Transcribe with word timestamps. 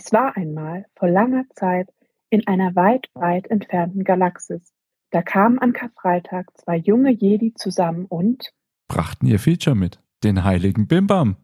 Es 0.00 0.12
war 0.12 0.36
einmal, 0.36 0.84
vor 0.94 1.08
langer 1.08 1.42
Zeit, 1.56 1.88
in 2.30 2.46
einer 2.46 2.76
weit, 2.76 3.08
weit 3.14 3.50
entfernten 3.50 4.04
Galaxis. 4.04 4.72
Da 5.10 5.22
kamen 5.22 5.58
an 5.58 5.72
Karfreitag 5.72 6.46
zwei 6.54 6.76
junge 6.76 7.10
Jedi 7.10 7.52
zusammen 7.54 8.04
und 8.04 8.52
brachten 8.86 9.26
ihr 9.26 9.40
Feature 9.40 9.74
mit, 9.74 9.98
den 10.22 10.44
heiligen 10.44 10.86
Bimbam. 10.86 11.34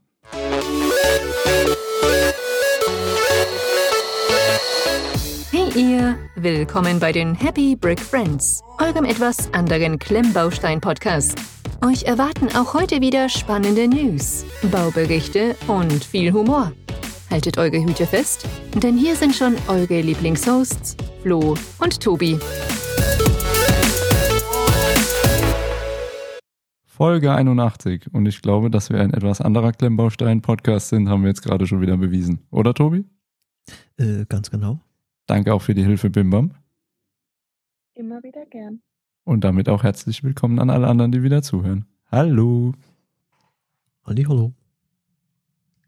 Hey 5.50 5.70
ihr, 5.74 6.16
willkommen 6.36 7.00
bei 7.00 7.10
den 7.10 7.34
Happy 7.34 7.74
Brick 7.74 7.98
Friends, 7.98 8.62
eurem 8.78 9.04
etwas 9.04 9.52
anderen 9.52 9.98
Klemmbaustein-Podcast. 9.98 11.40
Euch 11.84 12.04
erwarten 12.04 12.54
auch 12.54 12.72
heute 12.72 13.00
wieder 13.00 13.28
spannende 13.28 13.88
News, 13.88 14.46
Bauberichte 14.70 15.56
und 15.66 16.04
viel 16.04 16.32
Humor. 16.32 16.72
Haltet 17.34 17.58
eure 17.58 17.84
Hüte 17.84 18.06
fest, 18.06 18.46
denn 18.80 18.96
hier 18.96 19.16
sind 19.16 19.34
schon 19.34 19.56
eure 19.66 20.00
Lieblingshosts, 20.00 20.96
Flo 21.20 21.56
und 21.80 22.00
Tobi. 22.00 22.38
Folge 26.84 27.32
81. 27.32 28.06
Und 28.12 28.26
ich 28.26 28.40
glaube, 28.40 28.70
dass 28.70 28.88
wir 28.88 29.00
ein 29.00 29.12
etwas 29.12 29.40
anderer 29.40 29.72
Klemmbaustein-Podcast 29.72 30.90
sind, 30.90 31.08
haben 31.08 31.22
wir 31.22 31.28
jetzt 31.30 31.42
gerade 31.42 31.66
schon 31.66 31.80
wieder 31.80 31.96
bewiesen. 31.96 32.38
Oder, 32.52 32.72
Tobi? 32.72 33.04
Äh, 33.96 34.26
ganz 34.28 34.52
genau. 34.52 34.78
Danke 35.26 35.54
auch 35.54 35.62
für 35.62 35.74
die 35.74 35.82
Hilfe, 35.82 36.10
Bimbam. 36.10 36.52
immer 37.94 38.22
wieder 38.22 38.46
gern. 38.46 38.80
Und 39.24 39.42
damit 39.42 39.68
auch 39.68 39.82
herzlich 39.82 40.22
willkommen 40.22 40.60
an 40.60 40.70
alle 40.70 40.86
anderen, 40.86 41.10
die 41.10 41.24
wieder 41.24 41.42
zuhören. 41.42 41.86
Hallo. 42.12 42.74
Halli, 44.04 44.22
hallo. 44.22 44.52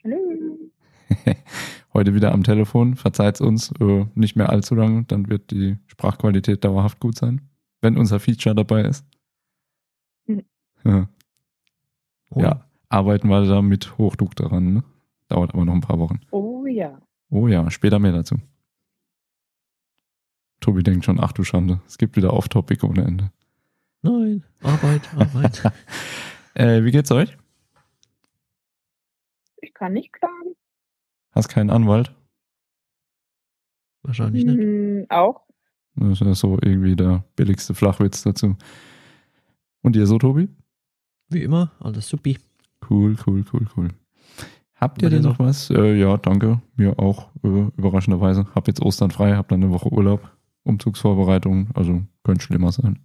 Hallo. 0.03 0.36
Heute 1.95 2.15
wieder 2.15 2.33
am 2.33 2.43
Telefon. 2.43 2.97
Verzeiht's 2.97 3.41
uns, 3.41 3.73
äh, 3.81 4.07
nicht 4.15 4.37
mehr 4.37 4.51
allzu 4.51 4.75
lang, 4.75 5.07
dann 5.07 5.29
wird 5.29 5.51
die 5.51 5.77
Sprachqualität 5.87 6.65
dauerhaft 6.65 7.01
gut 7.01 7.17
sein, 7.17 7.43
wenn 7.81 7.97
unser 7.97 8.21
Feature 8.21 8.55
dabei 8.55 8.83
ist. 8.83 9.05
Mhm. 10.27 10.45
Ja. 10.85 11.09
Oh, 12.31 12.41
ja, 12.41 12.65
arbeiten 12.89 13.29
wir 13.29 13.45
da 13.47 13.63
mit 13.63 13.99
Hochdruck 13.99 14.35
daran. 14.37 14.75
Ne? 14.75 14.85
Dauert 15.29 15.55
aber 15.55 15.65
noch 15.65 15.75
ein 15.75 15.81
paar 15.81 15.99
Wochen. 15.99 16.21
Oh 16.31 16.67
ja. 16.67 17.01
Oh 17.31 17.49
ja, 17.49 17.71
später 17.71 17.99
mehr 17.99 18.13
dazu. 18.13 18.37
Tobi 20.61 20.83
denkt 20.83 21.05
schon, 21.05 21.21
ach 21.21 21.33
du 21.33 21.45
Schande, 21.45 21.81
es 21.87 21.99
gibt 21.99 22.17
wieder 22.17 22.33
Off-Topic 22.33 22.85
ohne 22.87 23.05
Ende. 23.05 23.31
Nein, 24.03 24.45
Arbeit, 24.63 25.03
Arbeit. 25.17 25.63
Äh, 26.59 26.85
wie 26.85 26.91
geht's 26.91 27.13
euch? 27.13 27.37
Ich 29.61 29.75
kann 29.75 29.93
nicht 29.93 30.11
klagen. 30.11 30.46
Hast 31.37 31.51
keinen 31.51 31.69
Anwalt? 31.69 32.15
Wahrscheinlich 34.03 34.47
nicht. 34.47 34.59
Hm, 34.59 35.05
auch. 35.11 35.43
Das 35.97 36.23
ist 36.23 36.41
so 36.41 36.57
irgendwie 36.63 36.97
der 36.97 37.25
billigste 37.37 37.75
Flachwitz 37.75 38.23
dazu. 38.23 38.57
Und 39.83 39.97
ihr 39.97 40.07
so, 40.07 40.17
Tobi? 40.17 40.49
Wie 41.29 41.43
immer, 41.43 41.73
alles 41.79 42.09
supi. 42.09 42.39
Cool, 42.89 43.17
cool, 43.27 43.45
cool, 43.53 43.67
cool. 43.77 43.89
Habt 44.77 45.03
ihr 45.03 45.11
denn 45.11 45.25
noch 45.25 45.39
was? 45.39 45.69
Äh, 45.69 45.97
ja, 45.97 46.17
danke. 46.17 46.63
Mir 46.75 46.99
auch, 46.99 47.29
äh, 47.43 47.69
überraschenderweise. 47.77 48.47
Hab 48.55 48.67
jetzt 48.67 48.81
Ostern 48.81 49.11
frei, 49.11 49.37
hab 49.37 49.49
dann 49.49 49.63
eine 49.63 49.73
Woche 49.73 49.93
Urlaub. 49.93 50.31
Umzugsvorbereitung, 50.63 51.69
also 51.75 52.03
könnte 52.25 52.45
schlimmer 52.45 52.73
sein. 52.73 52.99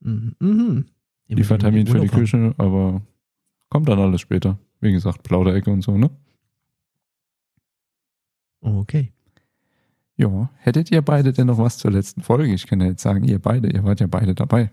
Mhm. 0.00 0.34
mhm. 0.40 0.86
Liefertermin 1.28 1.86
für 1.86 2.00
die. 2.00 2.08
Küche, 2.08 2.54
aber 2.58 3.02
kommt 3.68 3.88
dann 3.88 4.00
alles 4.00 4.20
später. 4.20 4.58
Wie 4.80 4.90
gesagt, 4.90 5.22
Plauderecke 5.22 5.70
und 5.70 5.82
so, 5.82 5.96
ne? 5.96 6.10
Okay. 8.60 9.12
Ja, 10.16 10.50
hättet 10.58 10.90
ihr 10.90 11.00
beide 11.02 11.32
denn 11.32 11.46
noch 11.46 11.58
was 11.58 11.78
zur 11.78 11.90
letzten 11.90 12.20
Folge? 12.22 12.52
Ich 12.52 12.66
kann 12.66 12.80
ja 12.80 12.86
jetzt 12.88 13.02
sagen, 13.02 13.24
ihr 13.24 13.38
beide, 13.38 13.70
ihr 13.72 13.84
wart 13.84 14.00
ja 14.00 14.06
beide 14.06 14.34
dabei. 14.34 14.70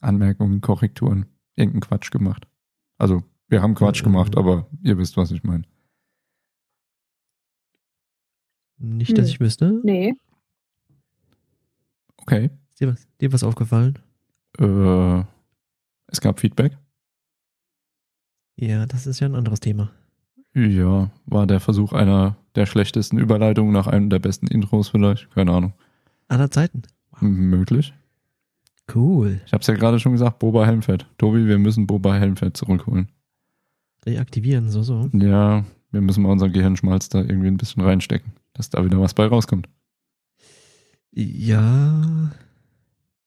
Anmerkungen, 0.00 0.60
Korrekturen, 0.60 1.26
irgendeinen 1.54 1.80
Quatsch 1.82 2.10
gemacht. 2.10 2.46
Also, 2.98 3.22
wir 3.48 3.62
haben 3.62 3.74
Quatsch 3.74 4.00
Äh, 4.00 4.04
gemacht, 4.04 4.36
aber 4.36 4.68
ihr 4.82 4.98
wisst, 4.98 5.16
was 5.16 5.30
ich 5.30 5.44
meine. 5.44 5.64
Nicht, 8.78 9.16
dass 9.16 9.26
Hm. 9.28 9.32
ich 9.34 9.40
wüsste. 9.40 9.80
Nee. 9.84 10.14
Okay. 12.18 12.50
Ist 12.72 12.80
dir 12.80 12.88
was, 12.88 13.06
dir 13.20 13.32
was 13.32 13.44
aufgefallen? 13.44 13.98
Äh, 14.58 15.22
es 16.08 16.20
gab 16.20 16.40
Feedback. 16.40 16.76
Ja, 18.56 18.86
das 18.86 19.06
ist 19.06 19.20
ja 19.20 19.28
ein 19.28 19.34
anderes 19.34 19.60
Thema. 19.60 19.92
Ja, 20.58 21.10
war 21.26 21.46
der 21.46 21.60
Versuch 21.60 21.92
einer 21.92 22.36
der 22.54 22.64
schlechtesten 22.64 23.18
Überleitungen 23.18 23.72
nach 23.74 23.86
einem 23.86 24.08
der 24.08 24.18
besten 24.20 24.46
Intros 24.46 24.88
vielleicht? 24.88 25.30
Keine 25.32 25.52
Ahnung. 25.52 25.74
Aller 26.28 26.50
Zeiten. 26.50 26.82
M- 27.20 27.50
Möglich. 27.50 27.92
Cool. 28.94 29.40
Ich 29.44 29.52
hab's 29.52 29.66
ja 29.66 29.74
gerade 29.74 29.98
schon 30.00 30.12
gesagt, 30.12 30.38
Boba 30.38 30.64
Helmfett. 30.64 31.06
Tobi, 31.18 31.46
wir 31.46 31.58
müssen 31.58 31.86
Boba 31.86 32.14
Helmfett 32.14 32.56
zurückholen. 32.56 33.10
Reaktivieren, 34.06 34.70
so, 34.70 34.82
so. 34.82 35.10
Ja, 35.12 35.64
wir 35.90 36.00
müssen 36.00 36.22
mal 36.22 36.30
unseren 36.32 36.52
Gehirnschmalz 36.52 37.10
da 37.10 37.18
irgendwie 37.18 37.48
ein 37.48 37.56
bisschen 37.58 37.82
reinstecken, 37.82 38.32
dass 38.54 38.70
da 38.70 38.82
wieder 38.84 38.98
was 39.00 39.12
bei 39.12 39.26
rauskommt. 39.26 39.68
Ja. 41.12 42.30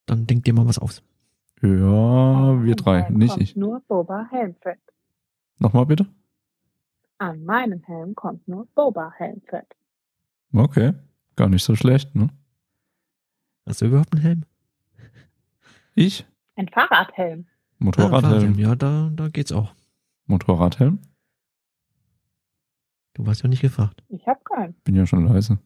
Dann 0.06 0.26
denk 0.26 0.46
dir 0.46 0.54
mal 0.54 0.66
was 0.66 0.80
aus. 0.80 1.04
Ja, 1.62 2.64
wir 2.64 2.76
drei, 2.76 3.10
nicht 3.10 3.38
ich. 3.38 3.56
Nur 3.56 3.82
Boba 3.88 4.26
Helmfett. 4.32 4.80
Nochmal 5.60 5.86
bitte? 5.86 6.08
An 7.20 7.44
meinem 7.44 7.84
Helm 7.84 8.16
kommt 8.16 8.48
nur 8.48 8.66
Boba 8.76 9.12
Helmfett. 9.18 9.76
Okay, 10.54 10.94
gar 11.36 11.50
nicht 11.50 11.64
so 11.64 11.76
schlecht, 11.76 12.16
ne? 12.16 12.30
Hast 13.68 13.82
du 13.82 13.86
überhaupt 13.88 14.14
einen 14.14 14.22
Helm? 14.22 14.46
Ich? 15.96 16.26
Ein 16.56 16.70
Fahrradhelm. 16.70 17.46
Ah, 17.50 17.76
Motorradhelm. 17.80 18.22
Fahrradhelm. 18.24 18.60
Ja, 18.60 18.76
da, 18.76 19.12
da 19.14 19.28
geht's 19.28 19.52
auch. 19.52 19.76
Motorradhelm? 20.28 21.00
Du 23.14 23.26
warst 23.26 23.44
ja 23.44 23.50
nicht 23.50 23.62
gefragt. 23.62 24.02
Ich 24.08 24.26
hab 24.26 24.44
keinen. 24.46 24.74
Bin 24.86 24.96
ja 24.96 25.06
schon 25.06 25.26
leise. 25.28 25.60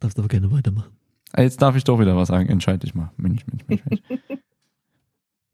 Darfst 0.00 0.18
aber 0.18 0.28
gerne 0.28 0.50
weitermachen. 0.50 0.96
Ah, 1.32 1.42
Jetzt 1.42 1.62
darf 1.62 1.76
ich 1.76 1.84
doch 1.84 2.00
wieder 2.00 2.16
was 2.16 2.28
sagen. 2.28 2.48
Entscheid 2.48 2.82
dich 2.82 2.94
mal. 2.94 3.12
Mensch, 3.16 3.46
Mensch, 3.46 3.64
Mensch, 3.68 3.82
Mensch. 3.88 4.02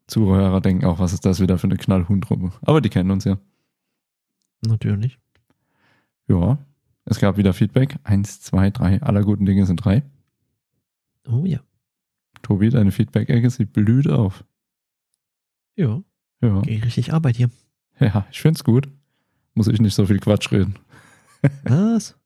Zuhörer 0.07 0.61
denken 0.61 0.85
auch, 0.87 0.99
was 0.99 1.13
ist 1.13 1.25
das 1.27 1.41
wieder 1.41 1.59
für 1.59 1.67
eine 1.67 1.77
Knallhundruppe. 1.77 2.53
Aber 2.63 2.81
die 2.81 2.91
kennen 2.91 3.11
uns 3.11 3.25
ja. 3.25 3.39
Natürlich. 4.67 5.19
Ja, 6.29 6.59
es 7.05 7.19
gab 7.21 7.37
wieder 7.37 7.53
Feedback. 7.53 7.99
Eins, 8.03 8.41
zwei, 8.41 8.71
drei. 8.71 9.03
Aller 9.03 9.23
guten 9.23 9.45
Dinge 9.47 9.67
sind 9.67 9.77
drei. 9.85 10.03
Oh 11.27 11.45
ja. 11.45 11.61
Tobi, 12.43 12.71
deine 12.71 12.93
Feedback-Ecke, 12.93 13.49
sie 13.51 13.65
blüht 13.65 14.09
auf. 14.09 14.45
Ja. 15.77 16.03
Ja, 16.41 16.61
Geh 16.61 16.79
richtig 16.81 17.13
Arbeit 17.13 17.37
hier. 17.37 17.51
ja 18.01 18.27
ich 18.31 18.41
find's 18.41 18.65
gut. 18.65 18.89
Muss 19.55 19.69
ich 19.69 19.81
nicht 19.81 19.95
so 19.95 20.05
viel 20.07 20.19
Quatsch 20.19 20.51
reden. 20.53 20.75
Was? 21.65 22.17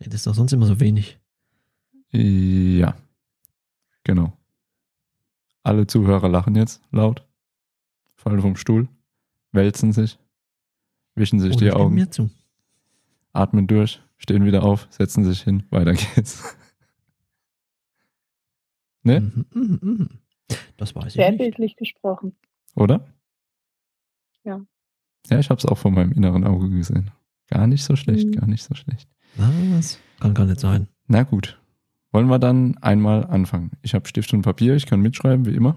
Redest 0.00 0.26
doch 0.26 0.34
sonst 0.34 0.52
immer 0.52 0.66
so 0.66 0.78
wenig. 0.80 1.18
Ja, 2.10 2.96
genau. 4.04 4.32
Alle 5.62 5.86
Zuhörer 5.86 6.28
lachen 6.28 6.54
jetzt 6.54 6.82
laut, 6.92 7.26
fallen 8.14 8.40
vom 8.40 8.56
Stuhl, 8.56 8.88
wälzen 9.52 9.92
sich, 9.92 10.18
wischen 11.16 11.40
sich 11.40 11.54
Oder 11.56 11.64
die 11.64 11.72
Augen, 11.72 11.94
mir 11.94 12.10
zu. 12.10 12.30
atmen 13.32 13.66
durch, 13.66 14.00
stehen 14.18 14.44
wieder 14.44 14.62
auf, 14.62 14.86
setzen 14.90 15.24
sich 15.24 15.42
hin, 15.42 15.64
weiter 15.70 15.92
geht's. 15.94 16.56
ne? 19.02 19.20
Mhm, 19.20 19.44
mhm, 19.54 19.78
mhm. 19.82 20.08
Das 20.76 20.94
weiß 20.94 21.06
ich 21.06 21.12
Sehr 21.14 21.30
nicht. 21.30 21.38
bildlich 21.38 21.76
gesprochen. 21.76 22.36
Oder? 22.74 23.06
Ja. 24.44 24.60
Ja, 25.28 25.38
ich 25.38 25.50
hab's 25.50 25.66
auch 25.66 25.78
von 25.78 25.94
meinem 25.94 26.12
inneren 26.12 26.44
Auge 26.44 26.70
gesehen. 26.70 27.10
Gar 27.48 27.66
nicht 27.66 27.82
so 27.84 27.96
schlecht, 27.96 28.26
Mhm. 28.28 28.32
gar 28.32 28.46
nicht 28.46 28.62
so 28.62 28.74
schlecht. 28.74 29.08
Was? 29.36 29.98
Kann 30.20 30.34
gar 30.34 30.46
nicht 30.46 30.60
sein. 30.60 30.88
Na 31.08 31.22
gut. 31.24 31.60
Wollen 32.12 32.28
wir 32.28 32.38
dann 32.38 32.76
einmal 32.78 33.24
anfangen? 33.26 33.72
Ich 33.82 33.94
habe 33.94 34.06
Stift 34.08 34.32
und 34.32 34.42
Papier, 34.42 34.74
ich 34.76 34.86
kann 34.86 35.00
mitschreiben, 35.00 35.44
wie 35.46 35.54
immer. 35.54 35.76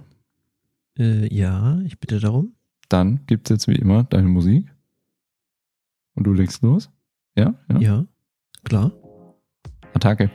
Äh, 0.97 1.33
ja, 1.33 1.79
ich 1.81 1.99
bitte 1.99 2.19
darum. 2.19 2.53
Dann 2.87 3.25
gibt's 3.27 3.49
jetzt 3.49 3.67
wie 3.67 3.75
immer 3.75 4.03
deine 4.03 4.27
Musik. 4.27 4.71
Und 6.19 6.25
du 6.25 6.33
legst 6.33 6.61
los. 6.61 6.89
Ja? 7.37 7.53
Ja. 7.71 7.79
Ja, 7.79 8.05
klar. 8.65 8.91
Attacke. 9.93 10.29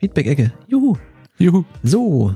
Feedback-Ecke. 0.00 0.50
Juhu. 0.66 0.96
Juhu. 1.38 1.64
So, 1.82 2.34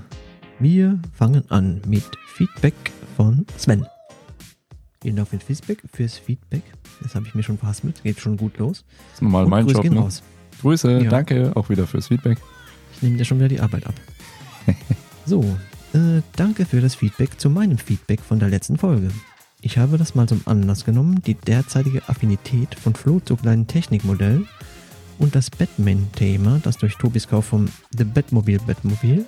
wir 0.59 1.01
fangen 1.15 1.43
an 1.51 1.81
mit 1.87 2.05
Feedback 2.35 2.75
von 3.17 3.47
Sven. 3.57 3.87
Vielen 5.01 5.17
Dank 5.17 5.29
fürs 5.29 5.43
Feedback. 5.45 5.83
Fürs 5.93 6.19
Feedback. 6.19 6.63
Das 7.03 7.15
habe 7.15 7.27
ich 7.27 7.35
mir 7.35 7.43
schon 7.43 7.57
verhaspelt. 7.57 8.03
Geht 8.03 8.21
schon 8.21 8.37
gut 8.37 8.59
los. 8.59 8.85
Das 9.07 9.15
ist 9.15 9.23
normal 9.23 9.45
Und 9.45 9.51
mein 9.51 9.65
Grüße 9.65 9.75
Job. 9.77 9.83
gehen 9.85 9.95
Ne? 9.95 10.01
raus. 10.01 10.23
Grüße, 10.61 11.01
Ja. 11.05 11.09
danke 11.11 11.53
auch 11.57 11.69
wieder 11.71 11.87
fürs 11.87 12.09
Feedback. 12.09 12.39
Ich 12.95 13.03
nehme 13.03 13.17
dir 13.17 13.25
schon 13.25 13.39
wieder 13.39 13.49
die 13.49 13.61
Arbeit 13.61 13.87
ab. 13.87 13.95
so, 15.25 15.43
äh, 15.95 16.21
danke 16.37 16.67
für 16.67 16.83
das 16.83 16.97
Feedback 16.97 17.41
zu 17.41 17.49
meinem 17.49 17.79
Feedback 17.79 18.21
von 18.21 18.39
der 18.39 18.49
letzten 18.51 18.77
Folge. 18.77 19.09
Ich 19.61 19.79
habe 19.79 19.99
das 19.99 20.15
mal 20.15 20.29
zum 20.29 20.43
Anlass 20.47 20.85
genommen, 20.85 21.21
die 21.27 21.35
derzeitige 21.35 22.09
Affinität 22.09 22.75
von 22.75 22.95
Flo 22.95 23.21
zu 23.21 23.37
kleinen 23.37 23.67
Technikmodellen 23.67 24.49
und 25.19 25.35
das 25.35 25.51
Batman-Thema, 25.51 26.61
das 26.63 26.79
durch 26.79 26.97
Tobis 26.97 27.29
Kauf 27.29 27.47
vom 27.47 27.67
The 27.97 28.05
Batmobile 28.05 28.61
Batmobile, 28.67 29.25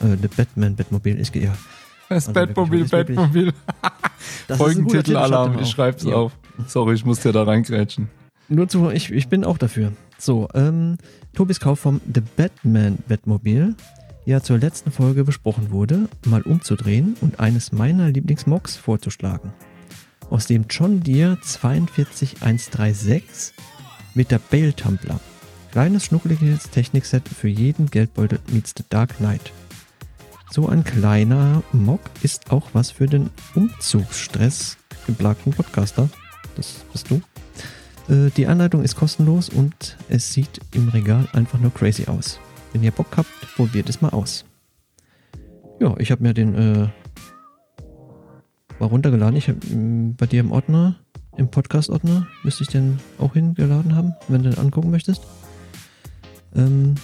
äh, 0.00 0.16
The 0.20 0.28
Batman 0.28 0.74
Batmobile 0.74 1.16
ist 1.16 1.34
ja. 1.34 1.54
Das 2.08 2.26
Also 2.28 2.32
Batmobil, 2.32 2.90
wirklich, 2.90 2.92
wirklich. 2.92 3.16
Batmobil. 3.16 3.52
Das 4.48 4.58
ist 4.60 4.66
ein 4.66 4.84
guter 4.84 5.02
Titel, 5.04 5.12
Folgentitel-Alarm, 5.12 5.58
ich 5.60 5.68
schreib's 5.68 6.02
Ja. 6.04 6.14
auf. 6.14 6.32
Sorry, 6.66 6.94
ich 6.94 7.04
muss 7.04 7.20
dir 7.20 7.32
da 7.32 7.44
reingrätschen. 7.44 8.08
Nur 8.48 8.66
zu, 8.68 8.90
ich, 8.90 9.12
ich 9.12 9.28
bin 9.28 9.44
auch 9.44 9.58
dafür. 9.58 9.92
So, 10.18 10.48
ähm, 10.54 10.96
Tobis 11.34 11.60
Kauf 11.60 11.78
vom 11.80 12.00
The 12.12 12.22
Batman 12.36 12.98
Batmobile, 13.06 13.76
ja 14.24 14.42
zur 14.42 14.58
letzten 14.58 14.90
Folge 14.90 15.22
besprochen 15.24 15.70
wurde, 15.70 16.08
mal 16.26 16.42
umzudrehen 16.42 17.14
und 17.20 17.38
eines 17.38 17.70
meiner 17.72 18.08
Lieblingsmoks 18.08 18.76
vorzuschlagen. 18.76 19.52
Aus 20.30 20.46
dem 20.46 20.66
John 20.68 21.02
Deere 21.02 21.38
42136 21.40 23.54
mit 24.14 24.30
der 24.30 24.38
Bale 24.38 24.74
Tumbler. 24.74 25.20
Kleines, 25.72 26.04
schnuckeliges 26.04 26.70
Technikset 26.70 27.28
für 27.28 27.48
jeden 27.48 27.90
Geldbeutel 27.90 28.38
meets 28.50 28.74
the 28.76 28.84
Dark 28.90 29.16
Knight. 29.16 29.52
So 30.50 30.68
ein 30.68 30.84
kleiner 30.84 31.62
Mock 31.72 32.00
ist 32.22 32.50
auch 32.50 32.68
was 32.72 32.90
für 32.90 33.06
den 33.06 33.30
Umzugsstress 33.54 34.76
geplagten 35.06 35.52
Podcaster. 35.52 36.08
Das 36.56 36.84
bist 36.92 37.10
du. 37.10 37.20
Äh, 38.12 38.30
Die 38.36 38.46
Anleitung 38.46 38.82
ist 38.82 38.96
kostenlos 38.96 39.48
und 39.48 39.96
es 40.08 40.32
sieht 40.32 40.60
im 40.72 40.88
Regal 40.88 41.28
einfach 41.32 41.58
nur 41.58 41.72
crazy 41.72 42.06
aus. 42.06 42.38
Wenn 42.72 42.82
ihr 42.82 42.92
Bock 42.92 43.16
habt, 43.16 43.30
probiert 43.56 43.88
es 43.88 44.00
mal 44.00 44.10
aus. 44.10 44.44
Ja, 45.80 45.94
ich 45.98 46.10
habe 46.10 46.22
mir 46.22 46.34
den 46.34 46.54
äh, 46.54 46.88
mal 48.78 48.86
runtergeladen. 48.86 49.36
Ich 49.36 49.48
habe 49.48 49.58
bei 50.16 50.26
dir 50.26 50.40
im 50.40 50.52
Ordner, 50.52 50.96
im 51.36 51.50
Podcast-Ordner, 51.50 52.26
müsste 52.42 52.64
ich 52.64 52.68
den 52.68 52.98
auch 53.18 53.34
hingeladen 53.34 53.94
haben, 53.94 54.14
wenn 54.28 54.42
du 54.42 54.50
den 54.50 54.58
angucken 54.58 54.90
möchtest. 54.90 55.22
Ähm, 56.54 56.94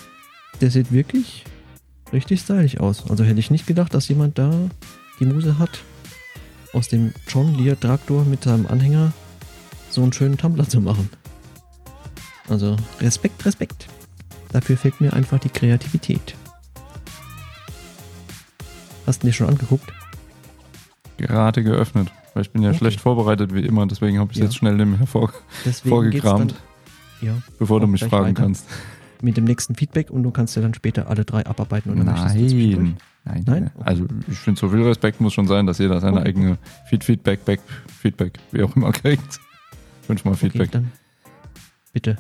der 0.61 0.71
sieht 0.71 0.93
wirklich 0.93 1.45
richtig 2.13 2.41
stylisch 2.41 2.79
aus. 2.79 3.11
Also 3.11 3.25
hätte 3.25 3.41
ich 3.41 3.51
nicht 3.51 3.67
gedacht, 3.67 3.95
dass 3.95 4.09
jemand 4.09 4.39
da 4.39 4.53
die 5.21 5.27
Muse 5.27 5.59
hat, 5.59 5.83
aus 6.73 6.89
dem 6.89 7.13
John 7.29 7.57
Deere 7.57 7.79
Traktor 7.79 8.25
mit 8.25 8.45
seinem 8.45 8.67
Anhänger 8.67 9.13
so 9.91 10.03
einen 10.03 10.13
schönen 10.13 10.37
Tumblr 10.37 10.69
zu 10.69 10.81
machen. 10.81 11.09
Also 12.49 12.77
Respekt, 13.01 13.45
Respekt. 13.47 13.89
Dafür 14.51 14.77
fehlt 14.77 15.01
mir 15.01 15.13
einfach 15.13 15.39
die 15.39 15.49
Kreativität. 15.49 16.35
Hast 19.07 19.23
du 19.23 19.27
dir 19.27 19.33
schon 19.33 19.49
angeguckt? 19.49 19.93
Gerade 21.17 21.63
geöffnet. 21.63 22.11
Weil 22.35 22.43
ich 22.43 22.51
bin 22.51 22.63
ja 22.63 22.71
Okay. 22.71 22.79
schlecht 22.79 23.01
vorbereitet 23.01 23.55
wie 23.55 23.61
immer, 23.65 23.87
deswegen 23.87 24.19
habe 24.19 24.33
ich 24.33 24.39
Ja. 24.39 24.45
jetzt 24.45 24.57
schnell 24.57 24.75
nebenher 24.75 25.07
vor, 25.07 25.33
Deswegen 25.65 26.11
geht's 26.11 26.23
vorgekramt, 26.25 26.55
Dann, 27.21 27.29
ja, 27.29 27.33
bevor 27.59 27.79
du 27.81 27.87
mich 27.87 28.05
fragen 28.05 28.27
weiter. 28.29 28.43
kannst. 28.43 28.67
mit 29.23 29.37
dem 29.39 29.45
nächsten 29.45 29.75
Feedback 29.75 30.11
und 30.11 30.23
du 30.23 30.31
kannst 30.33 30.55
ja 30.57 30.61
dann 30.61 30.75
später 30.75 31.09
alle 31.09 31.25
drei 31.25 31.47
abarbeiten 31.47 31.91
oder? 31.93 32.05
Nein. 32.05 32.17
Nein, 32.37 32.97
Nein? 33.25 33.43
nein. 33.47 33.71
Also 33.83 34.05
ich 34.29 34.37
finde, 34.37 34.61
so 34.61 34.69
viel 34.69 34.83
Respekt 34.83 35.19
muss 35.21 35.33
schon 35.33 35.47
sein, 35.47 35.67
dass 35.67 35.79
jeder 35.79 35.99
seine 36.01 36.19
Okay. 36.21 36.29
eigene 36.29 36.59
Feed 36.91 37.05
Feedback, 37.05 37.43
Back, 37.47 37.61
Feedback, 38.01 38.35
wie 38.53 38.63
auch 38.65 38.77
immer 38.77 38.93
kriegt. 38.93 39.41
Fünfmal 40.03 40.35
Okay, 40.35 40.51
Feedback. 40.51 40.73
dann 40.73 40.91
bitte. 41.95 42.17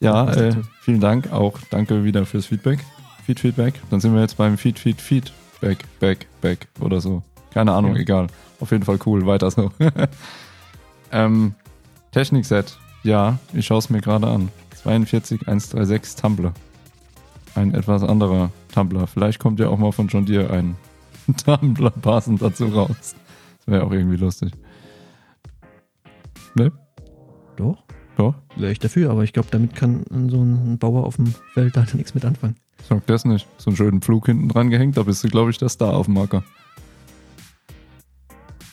ja, 0.00 0.30
äh, 0.30 0.54
vielen 0.82 1.00
Dank. 1.00 1.32
Auch 1.32 1.58
danke 1.70 2.04
wieder 2.04 2.26
fürs 2.26 2.44
Feedback. 2.46 2.80
Feed 3.24 3.40
Feedback. 3.40 3.74
Dann 3.88 4.00
sind 4.00 4.12
wir 4.14 4.20
jetzt 4.20 4.36
beim 4.36 4.58
Feed 4.58 4.78
Feed 4.78 5.00
Feedback, 5.00 5.78
Back, 6.00 6.26
Back 6.42 6.68
oder 6.80 7.00
so. 7.00 7.22
Keine 7.52 7.72
Ahnung, 7.72 7.94
Ja. 7.94 8.00
egal. 8.02 8.26
Auf 8.60 8.70
jeden 8.70 8.84
Fall 8.84 8.98
cool. 9.06 9.26
Weiter 9.26 9.50
so. 9.50 9.70
ähm, 11.12 11.54
Technikset. 12.12 12.78
Ja, 13.02 13.38
ich 13.52 13.66
schaue 13.66 13.78
es 13.78 13.90
mir 13.90 14.00
gerade 14.00 14.26
an. 14.26 14.48
42136 14.74 16.16
Tumblr. 16.20 16.52
Ein 17.54 17.74
etwas 17.74 18.02
anderer 18.02 18.50
Tumblr. 18.74 19.06
Vielleicht 19.06 19.38
kommt 19.38 19.58
ja 19.60 19.68
auch 19.68 19.78
mal 19.78 19.92
von 19.92 20.08
John 20.08 20.26
Deere 20.26 20.50
ein 20.50 20.76
Tumblr 21.44 21.90
passend 21.90 22.42
dazu 22.42 22.66
raus. 22.66 23.14
Das 23.58 23.66
wäre 23.66 23.84
auch 23.84 23.92
irgendwie 23.92 24.16
lustig. 24.16 24.52
Ne? 26.54 26.72
Doch, 27.56 27.84
Doch? 28.16 28.34
wäre 28.56 28.72
ich 28.72 28.78
dafür, 28.78 29.10
aber 29.10 29.24
ich 29.24 29.32
glaube, 29.32 29.48
damit 29.50 29.74
kann 29.74 30.04
so 30.30 30.42
ein 30.42 30.78
Bauer 30.78 31.04
auf 31.04 31.16
dem 31.16 31.34
Feld 31.54 31.76
da 31.76 31.84
nichts 31.94 32.14
mit 32.14 32.24
anfangen. 32.24 32.56
Sag 32.88 33.06
das 33.06 33.24
nicht. 33.24 33.46
So 33.58 33.70
einen 33.70 33.76
schönen 33.76 34.02
Flug 34.02 34.26
hinten 34.26 34.48
dran 34.48 34.70
gehängt, 34.70 34.96
da 34.96 35.02
bist 35.02 35.24
du, 35.24 35.28
glaube 35.28 35.50
ich, 35.50 35.58
der 35.58 35.68
Star 35.68 35.94
auf 35.94 36.06
dem 36.06 36.14
Marker. 36.14 36.44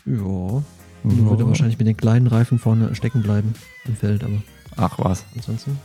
Ja, 0.05 0.13
nur 0.13 0.63
würde 1.03 1.47
wahrscheinlich 1.47 1.77
mit 1.77 1.87
den 1.87 1.97
kleinen 1.97 2.27
Reifen 2.27 2.59
vorne 2.59 2.93
stecken 2.95 3.21
bleiben 3.21 3.53
im 3.85 3.95
Feld, 3.95 4.23
aber 4.23 4.41
Ach 4.77 4.97
was. 4.99 5.25
ansonsten. 5.35 5.77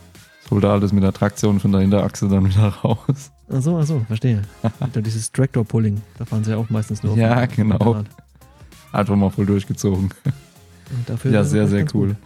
Das 0.42 0.50
holt 0.50 0.64
er 0.64 0.70
alles 0.70 0.92
mit 0.92 1.02
der 1.02 1.12
Traktion 1.12 1.60
von 1.60 1.72
der 1.72 1.80
Hinterachse 1.82 2.28
dann 2.28 2.48
wieder 2.48 2.68
raus. 2.68 3.32
Ach 3.50 3.60
so, 3.60 3.78
ach 3.78 3.86
so, 3.86 4.00
verstehe. 4.06 4.42
Dieses 4.96 5.32
Tractor-Pulling, 5.32 6.00
da 6.18 6.24
fahren 6.24 6.44
sie 6.44 6.52
ja 6.52 6.56
auch 6.56 6.70
meistens 6.70 7.02
nur 7.02 7.12
auf 7.12 7.18
Ja, 7.18 7.46
dem 7.46 7.56
genau. 7.70 8.04
Einfach 8.92 9.16
mal 9.16 9.30
voll 9.30 9.46
durchgezogen. 9.46 10.10
Ja, 11.24 11.44
sehr, 11.44 11.66
sehr 11.68 11.84
cool. 11.94 12.16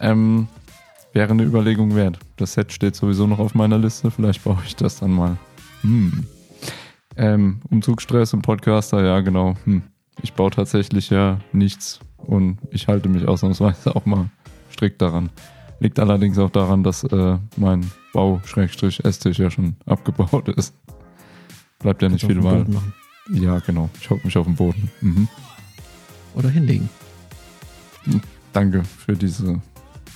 Ähm, 0.00 0.48
wäre 1.12 1.30
eine 1.30 1.44
Überlegung 1.44 1.94
wert. 1.94 2.18
Das 2.36 2.54
Set 2.54 2.72
steht 2.72 2.96
sowieso 2.96 3.26
noch 3.26 3.38
auf 3.38 3.54
meiner 3.54 3.78
Liste. 3.78 4.10
Vielleicht 4.10 4.42
baue 4.42 4.58
ich 4.66 4.74
das 4.74 4.98
dann 4.98 5.12
mal. 5.12 5.36
Hm. 5.82 6.26
Ähm, 7.16 7.60
Umzugsstress 7.70 8.34
und 8.34 8.42
Podcaster, 8.42 9.04
ja, 9.04 9.20
genau. 9.20 9.54
Hm. 9.64 9.82
Ich 10.22 10.32
baue 10.32 10.50
tatsächlich 10.50 11.10
ja 11.10 11.38
nichts 11.52 12.00
und 12.18 12.58
ich 12.70 12.88
halte 12.88 13.08
mich 13.08 13.26
ausnahmsweise 13.26 13.94
auch 13.96 14.06
mal 14.06 14.30
strikt 14.72 15.02
daran. 15.02 15.30
Liegt 15.80 15.98
allerdings 15.98 16.38
auch 16.38 16.50
daran, 16.50 16.82
dass 16.82 17.04
äh, 17.04 17.38
mein 17.56 17.90
Bau-Esstisch 18.12 19.38
ja 19.38 19.50
schon 19.50 19.76
abgebaut 19.86 20.48
ist. 20.48 20.74
Bleibt 21.80 22.02
ja 22.02 22.08
nicht 22.08 22.24
viel 22.24 22.42
Wahl. 22.42 22.64
Ja, 23.32 23.58
genau. 23.58 23.90
Ich 24.00 24.08
hocke 24.08 24.24
mich 24.26 24.36
auf 24.36 24.46
den 24.46 24.54
Boden. 24.54 24.90
Mhm. 25.00 25.28
Oder 26.34 26.48
hinlegen. 26.48 26.88
Danke 28.52 28.84
für 28.84 29.14
diese 29.14 29.60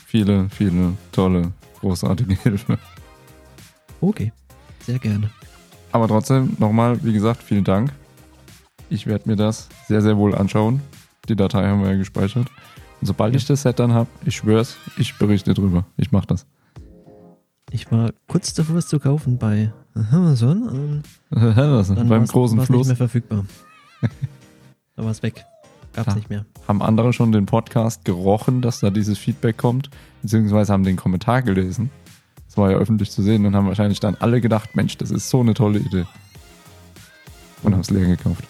viele, 0.06 0.48
viele 0.50 0.94
tolle, 1.12 1.52
großartige 1.80 2.34
Hilfe. 2.42 2.78
Okay, 4.00 4.32
sehr 4.84 4.98
gerne. 4.98 5.30
Aber 5.92 6.08
trotzdem, 6.08 6.56
nochmal, 6.58 7.02
wie 7.02 7.12
gesagt, 7.12 7.42
vielen 7.42 7.64
Dank. 7.64 7.92
Ich 8.90 9.06
werde 9.06 9.28
mir 9.28 9.36
das 9.36 9.68
sehr, 9.86 10.00
sehr 10.00 10.16
wohl 10.16 10.34
anschauen. 10.34 10.80
Die 11.28 11.36
Datei 11.36 11.66
haben 11.66 11.82
wir 11.82 11.90
ja 11.90 11.96
gespeichert. 11.96 12.48
Und 13.00 13.06
sobald 13.06 13.36
ich 13.36 13.44
das 13.44 13.62
Set 13.62 13.78
dann 13.78 13.92
habe, 13.92 14.08
ich 14.24 14.36
schwör's, 14.36 14.76
ich 14.96 15.18
berichte 15.18 15.54
drüber. 15.54 15.84
Ich 15.96 16.10
mach 16.10 16.24
das. 16.24 16.46
Ich 17.70 17.92
war 17.92 18.12
kurz 18.26 18.54
davor, 18.54 18.76
es 18.76 18.88
zu 18.88 18.98
kaufen 18.98 19.38
bei 19.38 19.72
Amazon 20.10 21.02
Was? 21.30 21.88
dann 21.94 22.08
Beim 22.08 22.24
großen 22.24 22.60
Fluss 22.62 22.78
nicht 22.78 22.88
mehr 22.88 22.96
verfügbar. 22.96 23.44
da 24.96 25.04
war 25.04 25.10
es 25.10 25.22
weg. 25.22 25.44
Gab's 25.92 26.04
Klar. 26.04 26.16
nicht 26.16 26.30
mehr. 26.30 26.46
haben 26.66 26.80
andere 26.82 27.12
schon 27.12 27.32
den 27.32 27.46
Podcast 27.46 28.04
gerochen, 28.04 28.62
dass 28.62 28.80
da 28.80 28.90
dieses 28.90 29.18
Feedback 29.18 29.58
kommt, 29.58 29.90
beziehungsweise 30.22 30.72
haben 30.72 30.84
den 30.84 30.96
Kommentar 30.96 31.42
gelesen. 31.42 31.90
Das 32.46 32.56
war 32.56 32.70
ja 32.70 32.78
öffentlich 32.78 33.10
zu 33.10 33.22
sehen 33.22 33.44
und 33.44 33.54
haben 33.54 33.66
wahrscheinlich 33.66 34.00
dann 34.00 34.16
alle 34.18 34.40
gedacht, 34.40 34.74
Mensch, 34.74 34.96
das 34.96 35.10
ist 35.10 35.28
so 35.28 35.40
eine 35.40 35.54
tolle 35.54 35.80
Idee. 35.80 36.06
Und 37.62 37.74
haben 37.74 37.80
es 37.80 37.90
leer 37.90 38.06
gekauft. 38.06 38.44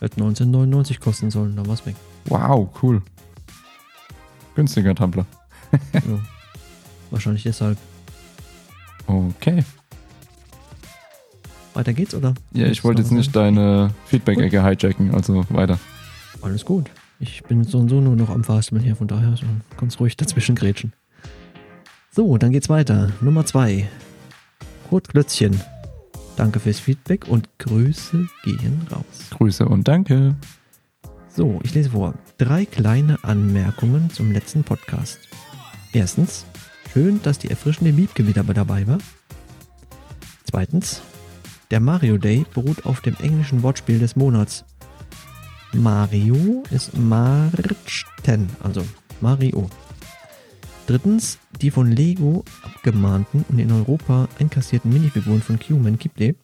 Hätte 0.00 0.16
1999 0.16 1.00
kosten 1.00 1.30
sollen, 1.30 1.56
da 1.56 1.66
war 1.66 1.74
es 1.74 1.84
weg. 1.84 1.96
Wow, 2.26 2.68
cool. 2.82 3.02
Günstiger 4.54 4.94
Tumblr. 4.94 5.26
ja. 5.92 6.00
Wahrscheinlich 7.10 7.42
deshalb. 7.42 7.78
Okay. 9.06 9.64
Weiter 11.74 11.92
geht's, 11.92 12.14
oder? 12.14 12.34
Ja, 12.52 12.66
ich 12.66 12.84
wollte 12.84 13.02
du 13.02 13.08
jetzt 13.08 13.16
nicht 13.16 13.34
deine 13.34 13.94
Feedback-Ecke 14.06 14.64
hijacken, 14.64 15.14
also 15.14 15.44
weiter. 15.50 15.78
Alles 16.42 16.64
gut. 16.64 16.90
Ich 17.20 17.42
bin 17.44 17.64
so 17.64 17.78
und 17.78 17.88
so 17.88 18.00
nur 18.00 18.14
noch 18.14 18.30
am 18.30 18.44
Fastman 18.44 18.82
hier, 18.82 18.94
von 18.94 19.08
daher 19.08 19.34
kannst 19.76 19.98
ruhig 19.98 20.16
dazwischen 20.16 20.54
grätschen. 20.54 20.92
So, 22.10 22.36
dann 22.38 22.52
geht's 22.52 22.68
weiter. 22.68 23.12
Nummer 23.20 23.44
zwei. 23.46 23.88
Kurt 24.88 25.08
Klötzchen. 25.08 25.60
Danke 26.38 26.60
fürs 26.60 26.78
Feedback 26.78 27.26
und 27.26 27.48
Grüße 27.58 28.28
gehen 28.44 28.86
raus. 28.92 29.02
Grüße 29.30 29.66
und 29.66 29.88
danke. 29.88 30.36
So, 31.28 31.58
ich 31.64 31.74
lese 31.74 31.90
vor. 31.90 32.14
Drei 32.38 32.64
kleine 32.64 33.18
Anmerkungen 33.24 34.08
zum 34.10 34.30
letzten 34.30 34.62
Podcast. 34.62 35.18
Erstens, 35.92 36.46
schön, 36.92 37.20
dass 37.24 37.40
die 37.40 37.50
erfrischende 37.50 37.96
Wiebke 37.96 38.28
wieder 38.28 38.44
dabei 38.44 38.86
war. 38.86 38.98
Zweitens, 40.44 41.02
der 41.72 41.80
Mario 41.80 42.18
Day 42.18 42.46
beruht 42.54 42.86
auf 42.86 43.00
dem 43.00 43.16
englischen 43.16 43.64
Wortspiel 43.64 43.98
des 43.98 44.14
Monats. 44.14 44.64
Mario 45.72 46.62
ist 46.70 46.96
Marchten, 46.96 48.48
also 48.62 48.86
Mario. 49.20 49.68
Drittens, 50.88 51.38
die 51.60 51.70
von 51.70 51.92
Lego 51.92 52.46
abgemahnten 52.62 53.44
und 53.50 53.58
in 53.58 53.70
Europa 53.70 54.26
einkassierten 54.38 54.90
Minifiguren 54.90 55.42
von 55.42 55.58
Q-Man 55.60 55.98
Kipley 55.98 56.34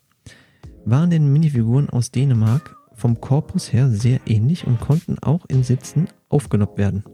waren 0.84 1.08
den 1.08 1.32
Minifiguren 1.32 1.88
aus 1.88 2.10
Dänemark 2.10 2.76
vom 2.92 3.22
Korpus 3.22 3.72
her 3.72 3.88
sehr 3.88 4.20
ähnlich 4.26 4.66
und 4.66 4.80
konnten 4.80 5.18
auch 5.18 5.46
in 5.46 5.64
Sitzen 5.64 6.08
aufgenoppt 6.28 6.76
werden. 6.76 7.04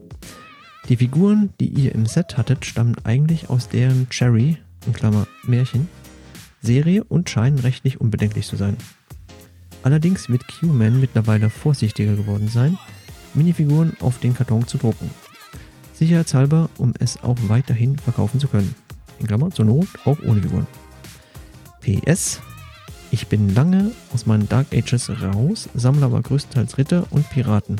Die 0.88 0.96
Figuren, 0.96 1.50
die 1.60 1.68
ihr 1.68 1.94
im 1.94 2.04
Set 2.04 2.36
hattet, 2.36 2.64
stammen 2.64 2.96
eigentlich 3.04 3.48
aus 3.48 3.68
deren 3.68 4.08
Cherry, 4.10 4.56
in 4.84 4.92
Klammer 4.92 5.28
Märchen, 5.44 5.88
Serie 6.60 7.04
und 7.04 7.30
scheinen 7.30 7.60
rechtlich 7.60 8.00
unbedenklich 8.00 8.48
zu 8.48 8.56
sein. 8.56 8.76
Allerdings 9.84 10.28
wird 10.30 10.48
Q-Man 10.48 11.00
mittlerweile 11.00 11.48
vorsichtiger 11.48 12.16
geworden 12.16 12.48
sein, 12.48 12.76
Minifiguren 13.34 13.96
auf 14.00 14.18
den 14.18 14.34
Karton 14.34 14.66
zu 14.66 14.78
drucken. 14.78 15.10
Sicherheitshalber, 16.00 16.70
um 16.78 16.94
es 16.98 17.22
auch 17.22 17.36
weiterhin 17.48 17.98
verkaufen 17.98 18.40
zu 18.40 18.48
können. 18.48 18.74
In 19.18 19.26
Klammer 19.26 19.50
zur 19.50 19.66
Not 19.66 19.86
auch 20.06 20.18
ohne 20.22 20.40
Figuren. 20.40 20.66
PS. 21.82 22.40
Ich 23.10 23.26
bin 23.26 23.54
lange 23.54 23.90
aus 24.14 24.24
meinen 24.24 24.48
Dark 24.48 24.68
Ages 24.72 25.10
raus, 25.10 25.68
sammle 25.74 26.06
aber 26.06 26.22
größtenteils 26.22 26.78
Ritter 26.78 27.06
und 27.10 27.28
Piraten 27.28 27.76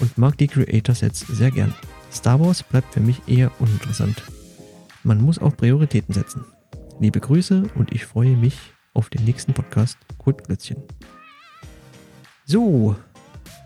und 0.00 0.16
mag 0.16 0.38
die 0.38 0.48
Creator 0.48 0.94
Sets 0.94 1.20
sehr 1.20 1.50
gern. 1.50 1.74
Star 2.10 2.40
Wars 2.40 2.62
bleibt 2.62 2.94
für 2.94 3.00
mich 3.00 3.20
eher 3.26 3.50
uninteressant. 3.58 4.22
Man 5.04 5.20
muss 5.20 5.38
auch 5.38 5.54
Prioritäten 5.54 6.14
setzen. 6.14 6.46
Liebe 6.98 7.20
Grüße 7.20 7.64
und 7.74 7.92
ich 7.92 8.06
freue 8.06 8.36
mich 8.36 8.56
auf 8.94 9.10
den 9.10 9.24
nächsten 9.26 9.52
Podcast. 9.52 9.98
Kurt 10.16 10.44
Glötzchen. 10.44 10.78
So, 12.46 12.96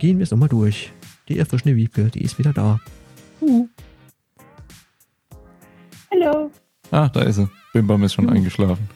gehen 0.00 0.18
wir 0.18 0.24
es 0.24 0.32
nochmal 0.32 0.48
durch. 0.48 0.92
Die 1.28 1.38
erfrischende 1.38 1.76
Wiebke, 1.76 2.10
die 2.10 2.22
ist 2.22 2.40
wieder 2.40 2.52
da. 2.52 2.80
Uh. 3.40 3.68
Ah, 6.94 7.08
da 7.08 7.22
ist 7.22 7.36
sie. 7.36 7.48
Bimbam 7.72 8.04
ist 8.04 8.14
schon 8.14 8.28
Hm. 8.28 8.34
eingeschlafen. 8.34 8.88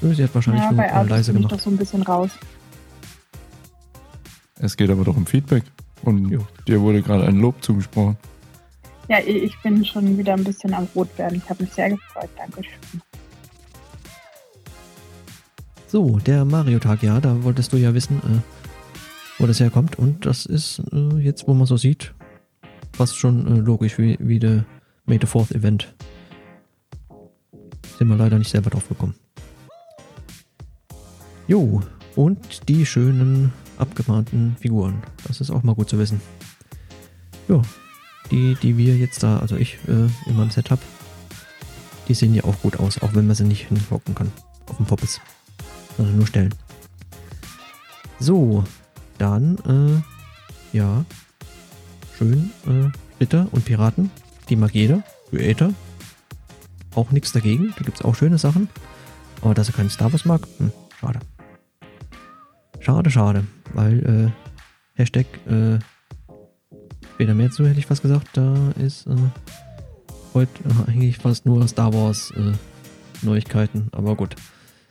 Sie 0.00 0.22
hat 0.22 0.32
wahrscheinlich 0.34 0.62
Ja, 0.62 0.70
bei 0.72 0.84
äh, 0.84 1.02
leise 1.04 1.32
gemacht. 1.32 1.50
doch 1.52 1.58
so 1.58 1.68
ein 1.68 1.76
bisschen 1.76 2.02
raus. 2.02 2.30
Es 4.60 4.76
geht 4.76 4.88
aber 4.88 5.04
doch 5.04 5.16
um 5.16 5.26
Feedback. 5.26 5.64
Und 6.02 6.30
Jo. 6.30 6.46
dir 6.68 6.80
wurde 6.80 7.02
gerade 7.02 7.26
ein 7.26 7.40
Lob 7.40 7.60
zugesprochen. 7.62 8.16
Ja, 9.08 9.18
ich 9.18 9.42
ich 9.42 9.58
bin 9.62 9.84
schon 9.84 10.16
wieder 10.16 10.34
ein 10.34 10.44
bisschen 10.44 10.72
am 10.72 10.86
Rot 10.94 11.08
werden. 11.18 11.42
Ich 11.42 11.50
habe 11.50 11.64
mich 11.64 11.72
sehr 11.72 11.90
gefreut. 11.90 12.30
Dankeschön. 12.38 13.02
So, 15.88 16.18
der 16.20 16.44
Mario-Tag, 16.44 17.02
ja, 17.02 17.20
da 17.20 17.42
wolltest 17.42 17.72
du 17.72 17.76
ja 17.76 17.92
wissen, 17.92 18.18
äh, 18.18 19.40
wo 19.42 19.46
das 19.48 19.58
herkommt. 19.58 19.98
Und 19.98 20.24
das 20.24 20.46
ist 20.46 20.80
äh, 20.92 21.18
jetzt, 21.18 21.48
wo 21.48 21.54
man 21.54 21.66
so 21.66 21.76
sieht, 21.76 22.14
fast 22.92 23.16
schon 23.18 23.46
äh, 23.48 23.58
logisch 23.58 23.98
wie, 23.98 24.16
wie 24.20 24.38
der 24.38 24.64
May 25.06 25.18
the 25.20 25.26
Fourth 25.26 25.50
Event. 25.50 25.92
Sind 28.00 28.08
wir 28.08 28.16
leider 28.16 28.38
nicht 28.38 28.50
selber 28.50 28.70
drauf 28.70 28.88
gekommen. 28.88 29.14
Jo, 31.46 31.82
und 32.16 32.66
die 32.66 32.86
schönen 32.86 33.52
abgemahnten 33.76 34.56
Figuren. 34.58 35.02
Das 35.28 35.42
ist 35.42 35.50
auch 35.50 35.62
mal 35.62 35.74
gut 35.74 35.90
zu 35.90 35.98
wissen. 35.98 36.18
Jo, 37.46 37.60
die, 38.30 38.56
die 38.62 38.78
wir 38.78 38.96
jetzt 38.96 39.22
da, 39.22 39.38
also 39.40 39.56
ich 39.56 39.74
äh, 39.86 40.08
in 40.30 40.36
meinem 40.36 40.50
Set 40.50 40.70
hab, 40.70 40.78
die 42.08 42.14
sehen 42.14 42.34
ja 42.34 42.44
auch 42.44 42.58
gut 42.62 42.80
aus, 42.80 43.02
auch 43.02 43.12
wenn 43.12 43.26
man 43.26 43.36
sie 43.36 43.44
nicht 43.44 43.68
hinhocken 43.68 44.14
kann. 44.14 44.32
Auf 44.66 44.78
dem 44.78 44.86
Poppes 44.86 45.20
sondern 45.98 46.16
nur 46.16 46.26
stellen. 46.26 46.54
So, 48.18 48.64
dann, 49.18 49.58
äh, 50.72 50.74
ja, 50.74 51.04
schön, 52.16 52.50
äh, 52.66 52.88
Ritter 53.20 53.46
und 53.52 53.66
Piraten, 53.66 54.10
die 54.48 54.56
mag 54.56 54.74
jeder, 54.74 55.02
Creator, 55.28 55.74
auch 56.94 57.10
nichts 57.10 57.32
dagegen, 57.32 57.72
da 57.76 57.84
gibt's 57.84 58.02
auch 58.02 58.14
schöne 58.14 58.38
Sachen, 58.38 58.68
aber 59.42 59.54
dass 59.54 59.68
er 59.68 59.74
keinen 59.74 59.90
Star 59.90 60.12
Wars 60.12 60.24
mag, 60.24 60.46
hm, 60.58 60.72
schade. 60.98 61.20
Schade, 62.80 63.10
schade, 63.10 63.46
weil, 63.74 64.32
äh, 64.34 64.98
Hashtag, 64.98 65.26
äh, 65.46 65.78
später 67.14 67.34
mehr 67.34 67.50
zu, 67.50 67.66
hätte 67.66 67.78
ich 67.78 67.86
fast 67.86 68.02
gesagt, 68.02 68.28
da 68.32 68.54
ist, 68.82 69.06
äh, 69.06 69.16
heute 70.34 70.52
äh, 70.64 70.90
eigentlich 70.90 71.18
fast 71.18 71.46
nur 71.46 71.66
Star 71.68 71.92
Wars, 71.92 72.32
äh, 72.36 72.52
Neuigkeiten, 73.22 73.88
aber 73.92 74.14
gut. 74.16 74.36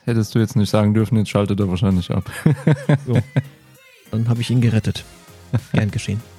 Hättest 0.06 0.34
du 0.34 0.40
jetzt 0.40 0.56
nicht 0.56 0.70
sagen 0.70 0.94
dürfen, 0.94 1.18
jetzt 1.18 1.30
schaltet 1.30 1.60
er 1.60 1.70
wahrscheinlich 1.70 2.12
ab. 2.12 2.30
So. 3.06 3.20
Dann 4.12 4.28
habe 4.28 4.42
ich 4.42 4.50
ihn 4.50 4.62
gerettet. 4.62 5.06
Gern 5.74 5.92
geschehen. 5.92 6.22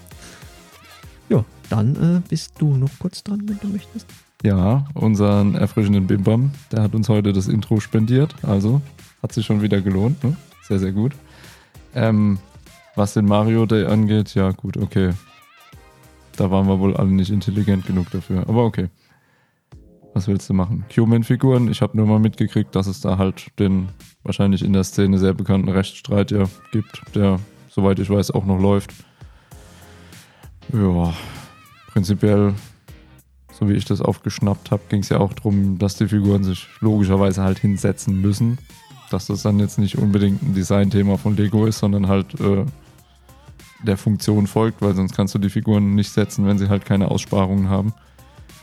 Ja, 1.28 1.44
dann 1.68 1.94
äh, 1.94 2.28
bist 2.28 2.54
du 2.58 2.76
noch 2.76 2.90
kurz 2.98 3.22
dran, 3.22 3.42
wenn 3.46 3.56
du 3.60 3.68
möchtest. 3.68 4.04
Ja, 4.42 4.86
unseren 4.94 5.54
erfrischenden 5.54 6.06
Bimbam, 6.06 6.52
der 6.72 6.82
hat 6.82 6.94
uns 6.94 7.08
heute 7.08 7.32
das 7.32 7.46
Intro 7.46 7.78
spendiert. 7.80 8.34
Also 8.42 8.80
hat 9.22 9.32
sich 9.32 9.44
schon 9.44 9.60
wieder 9.60 9.80
gelohnt. 9.82 10.24
Ne? 10.24 10.36
Sehr, 10.62 10.78
sehr 10.78 10.92
gut. 10.92 11.12
Ähm, 11.94 12.38
was 12.96 13.14
den 13.14 13.26
Mario 13.26 13.66
Day 13.66 13.84
angeht, 13.84 14.34
ja 14.34 14.50
gut, 14.52 14.76
okay. 14.76 15.12
Da 16.36 16.50
waren 16.50 16.66
wir 16.66 16.78
wohl 16.78 16.96
alle 16.96 17.10
nicht 17.10 17.30
intelligent 17.30 17.86
genug 17.86 18.10
dafür. 18.10 18.48
Aber 18.48 18.64
okay. 18.64 18.88
Was 20.14 20.26
willst 20.26 20.48
du 20.48 20.54
machen? 20.54 20.84
Human-Figuren, 20.96 21.70
ich 21.70 21.82
habe 21.82 21.96
nur 21.96 22.06
mal 22.06 22.18
mitgekriegt, 22.18 22.74
dass 22.74 22.86
es 22.86 23.00
da 23.00 23.18
halt 23.18 23.46
den 23.58 23.90
wahrscheinlich 24.24 24.64
in 24.64 24.72
der 24.72 24.84
Szene 24.84 25.18
sehr 25.18 25.34
bekannten 25.34 25.68
Rechtsstreit 25.68 26.30
ja 26.30 26.44
gibt, 26.72 27.02
der, 27.14 27.38
soweit 27.68 27.98
ich 27.98 28.10
weiß, 28.10 28.32
auch 28.32 28.44
noch 28.44 28.58
läuft. 28.58 28.92
Ja, 30.72 31.14
prinzipiell 31.92 32.54
so 33.60 33.68
wie 33.68 33.74
ich 33.74 33.84
das 33.84 34.00
aufgeschnappt 34.00 34.70
habe, 34.70 34.82
ging 34.88 35.00
es 35.00 35.10
ja 35.10 35.18
auch 35.18 35.34
darum, 35.34 35.78
dass 35.78 35.96
die 35.96 36.08
Figuren 36.08 36.42
sich 36.42 36.66
logischerweise 36.80 37.42
halt 37.42 37.58
hinsetzen 37.58 38.20
müssen. 38.20 38.58
Dass 39.10 39.26
das 39.26 39.42
dann 39.42 39.58
jetzt 39.60 39.78
nicht 39.78 39.98
unbedingt 39.98 40.42
ein 40.42 40.54
Designthema 40.54 41.18
von 41.18 41.36
Lego 41.36 41.66
ist, 41.66 41.78
sondern 41.78 42.08
halt 42.08 42.40
äh, 42.40 42.64
der 43.82 43.96
Funktion 43.96 44.46
folgt, 44.46 44.80
weil 44.80 44.94
sonst 44.94 45.14
kannst 45.14 45.34
du 45.34 45.38
die 45.38 45.50
Figuren 45.50 45.94
nicht 45.94 46.10
setzen, 46.10 46.46
wenn 46.46 46.58
sie 46.58 46.68
halt 46.68 46.86
keine 46.86 47.10
Aussparungen 47.10 47.68
haben. 47.68 47.92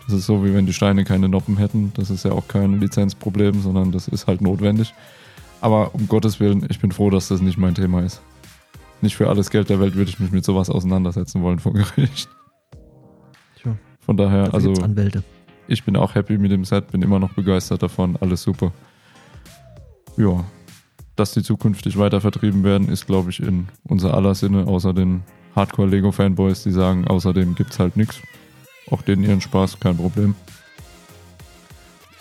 Das 0.06 0.16
ist 0.16 0.26
so, 0.26 0.44
wie 0.44 0.54
wenn 0.54 0.66
die 0.66 0.74
Steine 0.74 1.04
keine 1.04 1.30
Noppen 1.30 1.58
hätten. 1.58 1.92
Das 1.96 2.10
ist 2.10 2.24
ja 2.24 2.32
auch 2.32 2.48
kein 2.48 2.80
Lizenzproblem, 2.80 3.62
sondern 3.62 3.92
das 3.92 4.08
ist 4.08 4.26
halt 4.26 4.42
notwendig. 4.42 4.94
Aber 5.60 5.94
um 5.94 6.08
Gottes 6.08 6.40
Willen, 6.40 6.66
ich 6.70 6.80
bin 6.80 6.92
froh, 6.92 7.10
dass 7.10 7.28
das 7.28 7.42
nicht 7.42 7.58
mein 7.58 7.76
Thema 7.76 8.02
ist. 8.02 8.22
Nicht 9.02 9.16
für 9.16 9.30
alles 9.30 9.50
Geld 9.50 9.70
der 9.70 9.80
Welt 9.80 9.96
würde 9.96 10.10
ich 10.10 10.20
mich 10.20 10.32
mit 10.32 10.46
sowas 10.46 10.70
auseinandersetzen 10.70 11.42
wollen 11.42 11.60
vor 11.60 11.74
Gericht. 11.74 12.30
Von 14.08 14.18
daher, 14.18 14.46
dafür 14.46 14.54
also 14.56 14.74
Anwälte. 14.82 15.22
ich 15.68 15.84
bin 15.84 15.96
auch 15.96 16.16
happy 16.16 16.38
mit 16.40 16.50
dem 16.52 16.66
Set, 16.66 16.92
bin 16.92 17.02
immer 17.04 17.20
noch 17.20 17.34
begeistert 17.34 17.84
davon, 17.84 18.18
alles 18.20 18.42
super. 18.42 18.72
Ja, 20.18 20.44
dass 21.18 21.34
die 21.34 21.44
zukünftig 21.44 21.98
weiter 22.00 22.22
vertrieben 22.22 22.64
werden, 22.64 22.90
ist, 22.90 23.06
glaube 23.06 23.32
ich, 23.32 23.42
in 23.42 23.68
unser 23.84 24.14
aller 24.14 24.34
Sinne, 24.34 24.66
außer 24.66 24.94
den 24.94 25.24
Hardcore-Lego-Fanboys, 25.56 26.64
die 26.64 26.72
sagen, 26.72 27.06
außerdem 27.06 27.56
gibt's 27.56 27.80
halt 27.80 27.98
nichts. 27.98 28.22
Auch 28.90 29.02
denen 29.02 29.24
ihren 29.24 29.42
Spaß, 29.42 29.80
kein 29.80 29.98
Problem. 29.98 30.36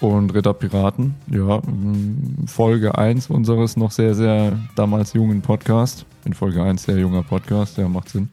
Und 0.01 0.35
Ritter 0.35 0.55
Piraten, 0.55 1.15
ja, 1.31 1.59
mh, 1.59 2.47
Folge 2.49 2.99
1 2.99 3.31
unseres 3.31 3.77
noch 3.77 3.93
sehr, 3.93 4.15
sehr 4.15 4.59
damals 4.75 5.13
jungen 5.13 5.41
Podcast. 5.41 6.05
In 6.25 6.35
Folge 6.35 6.63
1 6.63 6.83
sehr 6.83 6.99
junger 6.99 7.23
Podcast, 7.23 7.79
ja, 7.79 7.89
macht 7.89 8.09
Sinn. 8.09 8.29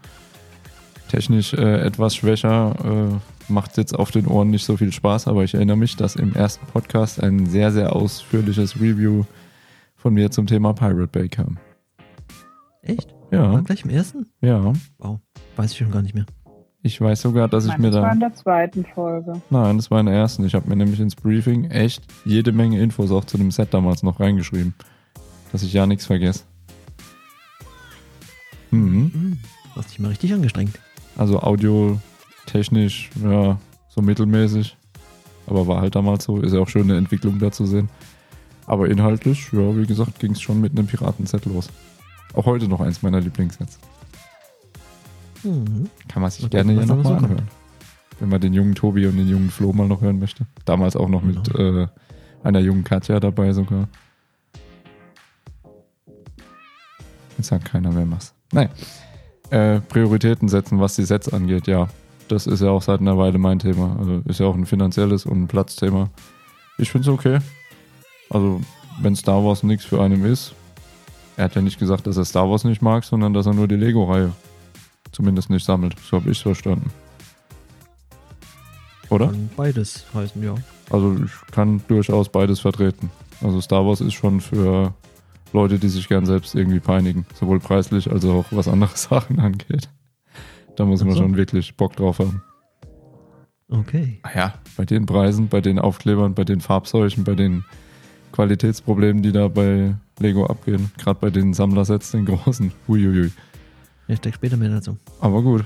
Technisch 1.09 1.53
äh, 1.53 1.81
etwas 1.81 2.15
schwächer, 2.15 2.73
äh, 2.83 3.32
macht 3.49 3.77
jetzt 3.77 3.93
auf 3.97 4.11
den 4.11 4.27
Ohren 4.27 4.49
nicht 4.49 4.65
so 4.65 4.77
viel 4.77 4.91
Spaß, 4.91 5.27
aber 5.27 5.43
ich 5.43 5.53
erinnere 5.53 5.77
mich, 5.77 5.95
dass 5.95 6.15
im 6.15 6.33
ersten 6.33 6.65
Podcast 6.67 7.21
ein 7.21 7.45
sehr, 7.45 7.71
sehr 7.71 7.95
ausführliches 7.95 8.79
Review 8.79 9.23
von 9.95 10.13
mir 10.13 10.31
zum 10.31 10.47
Thema 10.47 10.73
Pirate 10.73 11.07
Bay 11.07 11.29
kam. 11.29 11.57
Echt? 12.81 13.13
Ja, 13.31 13.51
War 13.53 13.61
gleich 13.63 13.83
im 13.83 13.89
ersten? 13.89 14.27
ja. 14.41 14.73
Wow, 14.99 15.19
weiß 15.55 15.71
ich 15.71 15.77
schon 15.77 15.91
gar 15.91 16.01
nicht 16.01 16.13
mehr. 16.15 16.25
Ich 16.85 16.99
weiß 16.99 17.21
sogar, 17.21 17.47
dass 17.47 17.63
ich 17.63 17.71
Nein, 17.71 17.81
mir 17.81 17.91
das 17.91 18.01
war 18.01 18.07
da. 18.09 18.13
in 18.13 18.19
der 18.19 18.33
zweiten 18.33 18.85
Folge. 18.85 19.41
Nein, 19.49 19.77
das 19.77 19.89
war 19.89 20.01
in 20.01 20.05
der 20.07 20.15
ersten. 20.15 20.43
Ich 20.45 20.53
habe 20.53 20.67
mir 20.67 20.75
nämlich 20.75 20.99
ins 20.99 21.15
Briefing 21.15 21.71
echt 21.71 22.03
jede 22.25 22.51
Menge 22.51 22.81
Infos 22.81 23.09
auch 23.11 23.23
zu 23.23 23.37
dem 23.37 23.51
Set 23.51 23.73
damals 23.73 24.03
noch 24.03 24.19
reingeschrieben. 24.19 24.73
Dass 25.53 25.63
ich 25.63 25.71
ja 25.71 25.85
nichts 25.87 26.05
vergesse. 26.05 26.43
Mhm. 28.71 29.11
Hm, 29.13 29.37
du 29.73 29.79
hast 29.79 29.91
dich 29.91 29.99
mal 29.99 30.09
richtig 30.09 30.33
angestrengt. 30.33 30.77
Also 31.15 31.39
audiotechnisch, 32.43 33.09
ja, 33.23 33.57
so 33.89 34.01
mittelmäßig. 34.01 34.75
Aber 35.47 35.67
war 35.67 35.81
halt 35.81 35.95
damals 35.95 36.23
so. 36.23 36.39
Ist 36.39 36.53
ja 36.53 36.59
auch 36.59 36.69
schön, 36.69 36.83
eine 36.83 36.97
Entwicklung 36.97 37.39
da 37.39 37.51
zu 37.51 37.65
sehen. 37.65 37.89
Aber 38.65 38.87
inhaltlich, 38.89 39.51
ja, 39.51 39.75
wie 39.77 39.85
gesagt, 39.85 40.19
ging 40.19 40.31
es 40.31 40.41
schon 40.41 40.61
mit 40.61 40.71
einem 40.71 40.87
Piratenset 40.87 41.45
los. 41.45 41.69
Auch 42.33 42.45
heute 42.45 42.67
noch 42.67 42.79
eins 42.79 43.01
meiner 43.01 43.19
Lieblingssets. 43.19 43.77
Mhm. 45.43 45.89
Kann 46.07 46.21
man 46.21 46.31
sich 46.31 46.49
gerne 46.49 46.71
hier 46.73 46.85
nochmal 46.85 47.17
anhören. 47.17 47.47
Wenn 48.19 48.29
man 48.29 48.39
den 48.39 48.53
jungen 48.53 48.73
Tobi 48.75 49.05
und 49.05 49.17
den 49.17 49.27
jungen 49.27 49.49
Flo 49.49 49.73
mal 49.73 49.87
noch 49.87 50.01
hören 50.01 50.19
möchte. 50.19 50.45
Damals 50.65 50.95
auch 50.95 51.09
noch 51.09 51.23
mit 51.23 51.51
Genau. 51.53 51.81
äh, 51.83 51.87
einer 52.43 52.59
jungen 52.59 52.85
Katja 52.85 53.19
dabei 53.19 53.51
sogar. 53.51 53.89
Jetzt 57.37 57.47
sagt 57.47 57.65
keiner 57.65 57.91
mehr 57.91 58.09
was. 58.09 58.33
Nein. 58.53 58.69
Äh, 59.49 59.81
Prioritäten 59.81 60.47
setzen, 60.47 60.79
was 60.79 60.95
die 60.95 61.03
Sets 61.03 61.27
angeht, 61.33 61.67
ja. 61.67 61.89
Das 62.27 62.47
ist 62.47 62.61
ja 62.61 62.69
auch 62.69 62.81
seit 62.81 63.01
einer 63.01 63.17
Weile 63.17 63.37
mein 63.37 63.59
Thema. 63.59 63.97
Also 63.99 64.21
ist 64.25 64.39
ja 64.39 64.45
auch 64.45 64.55
ein 64.55 64.65
finanzielles 64.65 65.25
und 65.25 65.43
ein 65.43 65.47
Platzthema. 65.47 66.09
Ich 66.77 66.91
finde 66.91 67.09
es 67.09 67.13
okay. 67.13 67.39
Also, 68.29 68.61
wenn 69.01 69.15
Star 69.15 69.43
Wars 69.43 69.63
nichts 69.63 69.85
für 69.85 70.01
einen 70.01 70.25
ist, 70.25 70.53
Er 71.35 71.45
hat 71.45 71.55
ja 71.55 71.61
nicht 71.61 71.79
gesagt, 71.79 72.05
dass 72.05 72.17
er 72.17 72.25
Star 72.25 72.49
Wars 72.49 72.63
nicht 72.63 72.81
mag, 72.81 73.03
sondern 73.03 73.33
dass 73.33 73.45
er 73.47 73.53
nur 73.53 73.67
die 73.67 73.75
Lego-Reihe 73.75 74.31
zumindest 75.11 75.49
nicht 75.49 75.65
sammelt. 75.65 75.95
So 75.99 76.17
habe 76.17 76.29
ich 76.29 76.37
es 76.37 76.43
verstanden. 76.43 76.91
Oder? 79.09 79.27
Kann 79.27 79.49
beides 79.55 80.05
heißen, 80.13 80.41
ja. 80.43 80.55
Also 80.89 81.15
ich 81.23 81.31
kann 81.51 81.81
durchaus 81.87 82.29
beides 82.29 82.59
vertreten. 82.59 83.11
Also 83.41 83.61
Star 83.61 83.85
Wars 83.85 84.01
ist 84.01 84.13
schon 84.13 84.41
für 84.41 84.93
Leute, 85.53 85.79
die 85.79 85.89
sich 85.89 86.07
gern 86.07 86.25
selbst 86.25 86.55
irgendwie 86.55 86.79
peinigen. 86.79 87.25
Sowohl 87.39 87.59
preislich 87.59 88.11
als 88.11 88.25
auch 88.25 88.45
was 88.51 88.67
andere 88.67 88.91
Sachen 88.95 89.39
angeht. 89.39 89.89
Da 90.75 90.85
muss 90.85 91.03
man 91.03 91.13
so. 91.13 91.21
schon 91.21 91.37
wirklich 91.37 91.75
Bock 91.75 91.95
drauf 91.95 92.19
haben. 92.19 92.41
Okay. 93.69 94.19
Ah 94.23 94.29
ja, 94.35 94.53
bei 94.77 94.85
den 94.85 95.05
Preisen, 95.05 95.47
bei 95.47 95.61
den 95.61 95.79
Aufklebern, 95.79 96.35
bei 96.35 96.43
den 96.43 96.61
Farbseuchen, 96.61 97.23
bei 97.23 97.35
den 97.35 97.63
Qualitätsproblemen, 98.31 99.23
die 99.23 99.31
da 99.31 99.47
bei 99.47 99.95
Lego 100.19 100.45
abgehen. 100.45 100.91
Gerade 100.97 101.19
bei 101.19 101.29
den 101.29 101.53
Sammlersets, 101.53 102.11
den 102.11 102.25
großen. 102.25 102.71
Uiuiui. 102.87 103.31
Ich 104.07 104.19
denke 104.19 104.35
später 104.35 104.57
mehr 104.57 104.69
dazu. 104.69 104.97
Aber 105.21 105.41
gut. 105.41 105.65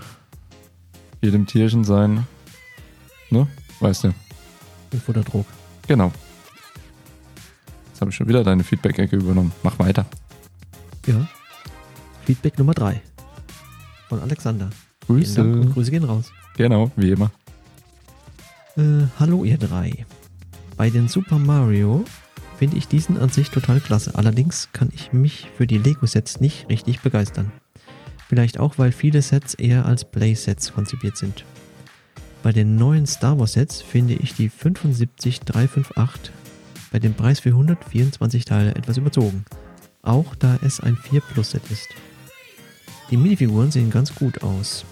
Jedem 1.22 1.48
Tierchen 1.48 1.84
sein, 1.84 2.28
ne? 3.30 3.48
Weißt 3.80 4.04
du. 4.04 4.08
Ein 4.94 5.00
Futterdruck. 5.00 5.46
Genau. 5.88 6.12
Jetzt 7.88 8.02
habe 8.02 8.12
ich 8.12 8.16
schon 8.16 8.28
wieder 8.28 8.44
deine 8.44 8.64
Feedback-Ecke 8.64 9.16
übernommen. 9.16 9.52
Mach 9.64 9.80
weiter. 9.80 10.06
Ja. 11.08 11.28
Feedback 12.26 12.58
Nummer 12.60 12.74
3. 12.74 13.02
Von 14.10 14.22
Alexander. 14.22 14.70
Dank 15.08 15.10
und 15.10 15.62
Grüße. 15.62 15.74
Grüße 15.74 15.92
gehen 15.92 16.04
raus. 16.04 16.32
Genau, 16.58 16.92
wie 16.96 17.12
immer. 17.12 17.32
Äh, 18.78 19.08
hallo 19.20 19.44
ihr 19.44 19.58
drei. 19.58 20.06
Bei 20.76 20.90
den 20.90 21.08
Super 21.08 21.40
Mario 21.40 22.04
finde 22.58 22.78
ich 22.78 22.88
diesen 22.88 23.18
an 23.18 23.30
sich 23.30 23.50
total 23.50 23.80
klasse. 23.80 24.16
Allerdings 24.16 24.70
kann 24.74 24.90
ich 24.94 25.14
mich 25.14 25.48
für 25.56 25.68
die 25.68 25.78
Lego-Sets 25.78 26.40
nicht 26.40 26.70
richtig 26.70 27.02
begeistern. 27.02 27.52
Vielleicht 28.28 28.60
auch, 28.60 28.78
weil 28.78 28.92
viele 28.92 29.22
Sets 29.22 29.54
eher 29.54 29.86
als 29.86 30.04
Play-Sets 30.06 30.74
konzipiert 30.74 31.18
sind. 31.18 31.46
Bei 32.44 32.52
den 32.52 32.76
neuen 32.76 33.06
Star 33.06 33.40
Wars 33.40 33.54
Sets 33.54 33.82
finde 33.82 34.14
ich 34.16 34.34
die 34.34 34.50
75358 34.50 36.34
bei 36.92 37.00
dem 37.00 37.14
Preis 37.14 37.40
für 37.40 37.50
124 37.50 38.46
Teile 38.46 38.76
etwas 38.76 38.98
überzogen. 38.98 39.46
Auch 40.02 40.36
da 40.36 40.58
es 40.64 40.80
ein 40.80 40.96
4 40.96 41.22
Plus 41.22 41.52
Set 41.52 41.64
ist. 41.70 41.90
Die 43.10 43.18
Minifiguren 43.18 43.72
sehen 43.72 43.90
ganz 43.90 44.14
gut 44.14 44.44
aus. 44.44 44.86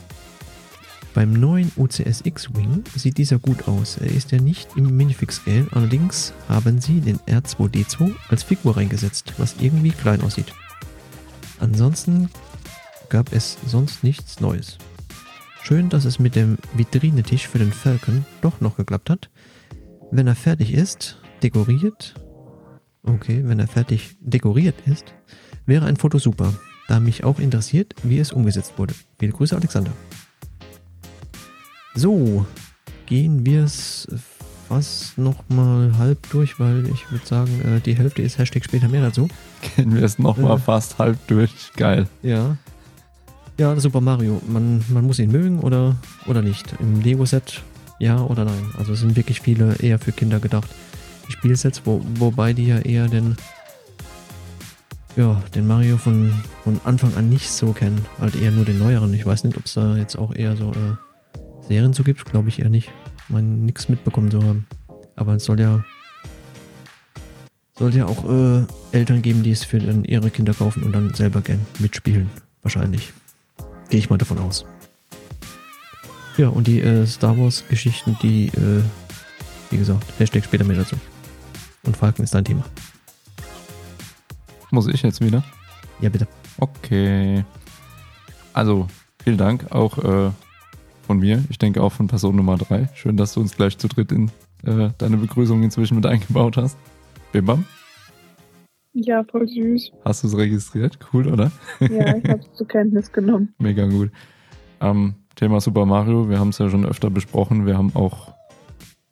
Beim 1.16 1.32
neuen 1.32 1.72
UCS 1.78 2.26
X-Wing 2.26 2.84
sieht 2.94 3.18
dieser 3.18 3.40
gut 3.40 3.70
aus. 3.70 3.96
Er 3.96 4.12
ist 4.12 4.34
ja 4.34 4.42
nicht 4.42 4.68
im 4.76 4.98
Minifix-Scale, 4.98 5.70
allerdings 5.72 6.34
haben 6.50 6.82
sie 6.82 7.00
den 7.00 7.20
R2D2 7.20 8.12
als 8.28 8.44
Figur 8.44 8.76
reingesetzt, 8.76 9.34
was 9.38 9.56
irgendwie 9.62 9.92
klein 9.92 10.20
aussieht. 10.20 10.54
Ansonsten 11.62 12.30
gab 13.08 13.32
es 13.32 13.58
sonst 13.66 14.04
nichts 14.04 14.42
Neues. 14.42 14.78
Schön, 15.64 15.88
dass 15.88 16.04
es 16.04 16.20
mit 16.20 16.36
dem 16.36 16.58
Vitrinetisch 16.76 17.48
für 17.48 17.60
den 17.60 17.72
Falcon 17.72 18.26
doch 18.42 18.60
noch 18.60 18.76
geklappt 18.76 19.10
hat. 19.10 19.30
Wenn 20.12 20.28
er 20.28 20.36
fertig 20.36 20.74
ist, 20.74 21.22
dekoriert. 21.42 22.16
Okay, 23.04 23.42
wenn 23.46 23.60
er 23.60 23.68
fertig 23.68 24.18
dekoriert 24.20 24.76
ist, 24.86 25.14
wäre 25.66 25.86
ein 25.86 25.96
Foto 25.96 26.20
super, 26.20 26.54
da 26.90 27.00
mich 27.00 27.24
auch 27.24 27.40
interessiert, 27.40 27.96
wie 28.04 28.20
es 28.20 28.34
umgesetzt 28.34 28.74
wurde. 28.76 28.96
Viele 29.18 29.32
Grüße, 29.32 29.56
Alexander. 29.56 29.94
So, 31.96 32.46
gehen 33.06 33.46
wir 33.46 33.64
es 33.64 34.08
fast 34.68 35.18
nochmal 35.18 35.98
halb 35.98 36.30
durch, 36.32 36.60
weil 36.60 36.88
ich 36.90 37.10
würde 37.12 37.26
sagen, 37.26 37.62
äh, 37.62 37.80
die 37.80 37.96
Hälfte 37.96 38.22
ist 38.22 38.38
Hashtag 38.38 38.66
später 38.66 38.88
mehr 38.90 39.02
dazu. 39.02 39.28
Gehen 39.76 39.96
wir 39.96 40.04
es 40.04 40.20
nochmal 40.20 40.58
Äh. 40.58 40.60
fast 40.60 40.98
halb 40.98 41.18
durch. 41.28 41.52
Geil. 41.78 42.08
Ja. 42.22 42.58
Ja, 43.58 43.80
Super 43.80 44.02
Mario. 44.02 44.42
Man, 44.48 44.84
man 44.90 45.06
muss 45.06 45.20
ihn 45.20 45.32
mögen 45.32 45.60
oder, 45.62 45.96
oder 46.26 46.42
nicht. 46.42 46.74
Im 46.80 47.00
Lego-Set 47.02 47.62
ja 48.00 48.20
oder 48.22 48.44
nein. 48.44 48.72
Also 48.78 48.92
es 48.94 49.00
sind 49.00 49.16
wirklich 49.16 49.40
viele 49.40 49.76
eher 49.76 49.98
für 50.00 50.12
Kinder 50.12 50.40
gedacht. 50.40 50.68
Die 51.28 51.32
Spielsets, 51.32 51.82
wo, 51.86 52.02
wobei 52.16 52.52
die 52.52 52.66
ja 52.68 52.80
eher 52.80 53.08
den, 53.08 53.38
ja, 55.16 55.42
den 55.54 55.66
Mario 55.68 55.98
von, 55.98 56.34
von 56.64 56.82
Anfang 56.84 57.16
an 57.16 57.30
nicht 57.30 57.50
so 57.50 57.72
kennen. 57.72 58.04
Halt 58.20 58.36
eher 58.36 58.52
nur 58.52 58.66
den 58.66 58.80
neueren. 58.80 59.14
Ich 59.14 59.26
weiß 59.26 59.46
nicht, 59.46 59.56
ob 59.58 59.66
es 59.66 59.76
da 59.76 59.96
jetzt 59.96 60.18
auch 60.18 60.36
eher 60.36 60.58
so 60.58 60.72
äh, 60.72 60.96
Serien 61.68 61.94
zu 61.94 62.04
gibt. 62.04 62.26
Glaube 62.26 62.50
ich 62.50 62.60
eher 62.60 62.70
nicht. 62.70 62.92
Man 63.30 63.66
nichts 63.66 63.90
mitbekommen 63.90 64.32
zu 64.32 64.42
haben. 64.44 64.68
Aber 65.16 65.36
es 65.36 65.46
soll 65.46 65.60
ja 65.60 65.84
soll 67.78 67.94
ja 67.94 68.06
auch 68.06 68.30
äh, 68.30 68.66
Eltern 68.94 69.22
geben, 69.22 69.44
die 69.44 69.52
es 69.52 69.66
für 69.66 69.78
ihre 69.78 70.30
Kinder 70.30 70.54
kaufen 70.54 70.84
und 70.84 70.94
dann 70.94 71.14
selber 71.14 71.42
gern 71.42 71.66
mitspielen. 71.80 72.30
Wahrscheinlich. 72.62 73.12
Gehe 73.90 74.00
ich 74.00 74.10
mal 74.10 74.18
davon 74.18 74.40
aus. 74.40 74.66
Ja, 76.38 76.50
und 76.50 76.68
die 76.68 76.82
äh, 76.82 77.06
Star 77.06 77.38
Wars 77.38 77.64
Geschichten, 77.70 78.18
die, 78.22 78.48
äh, 78.48 78.82
wie 79.70 79.78
gesagt, 79.78 80.06
Hashtag 80.18 80.44
später 80.44 80.64
mehr 80.64 80.78
dazu. 80.78 80.96
Und 81.84 81.96
Falken 81.96 82.24
ist 82.24 82.34
dein 82.34 82.46
Thema. 82.46 82.64
Muss 84.72 84.88
ich 84.88 85.02
jetzt 85.02 85.22
wieder? 85.22 85.44
Ja, 86.02 86.10
bitte. 86.10 86.28
Okay. 86.58 87.46
Also, 88.54 88.88
vielen 89.24 89.38
Dank 89.38 89.72
auch 89.72 89.98
äh, 89.98 90.32
von 91.06 91.20
mir. 91.20 91.44
Ich 91.50 91.58
denke 91.58 91.82
auch 91.82 91.92
von 91.92 92.08
Person 92.08 92.36
Nummer 92.36 92.58
3. 92.58 92.90
Schön, 92.96 93.18
dass 93.18 93.34
du 93.34 93.42
uns 93.42 93.56
gleich 93.56 93.78
zu 93.78 93.88
dritt 93.88 94.12
in 94.12 94.30
äh, 94.66 94.90
deine 94.98 95.18
Begrüßung 95.18 95.64
inzwischen 95.64 95.96
mit 95.96 96.06
eingebaut 96.06 96.58
hast. 96.58 96.78
Bim 97.32 97.46
Bam, 97.46 97.66
Ja, 98.94 99.24
voll 99.24 99.48
süß. 99.48 99.92
hast 100.04 100.24
du 100.24 100.28
es 100.28 100.38
registriert? 100.38 100.98
Cool, 101.14 101.28
oder? 101.28 101.52
Ja, 101.80 102.16
ich 102.18 102.24
habe 102.30 102.40
es 102.40 102.54
zur 102.58 102.68
Kenntnis 102.68 103.12
genommen. 103.12 103.54
Mega 103.60 103.86
gut. 103.88 104.12
Ähm, 104.82 105.16
Thema 105.36 105.60
Super 105.62 105.86
Mario, 105.86 106.30
wir 106.30 106.40
haben 106.40 106.50
es 106.50 106.58
ja 106.60 106.70
schon 106.70 106.86
öfter 106.86 107.10
besprochen. 107.10 107.66
Wir 107.66 107.78
haben 107.78 107.92
auch 107.96 108.34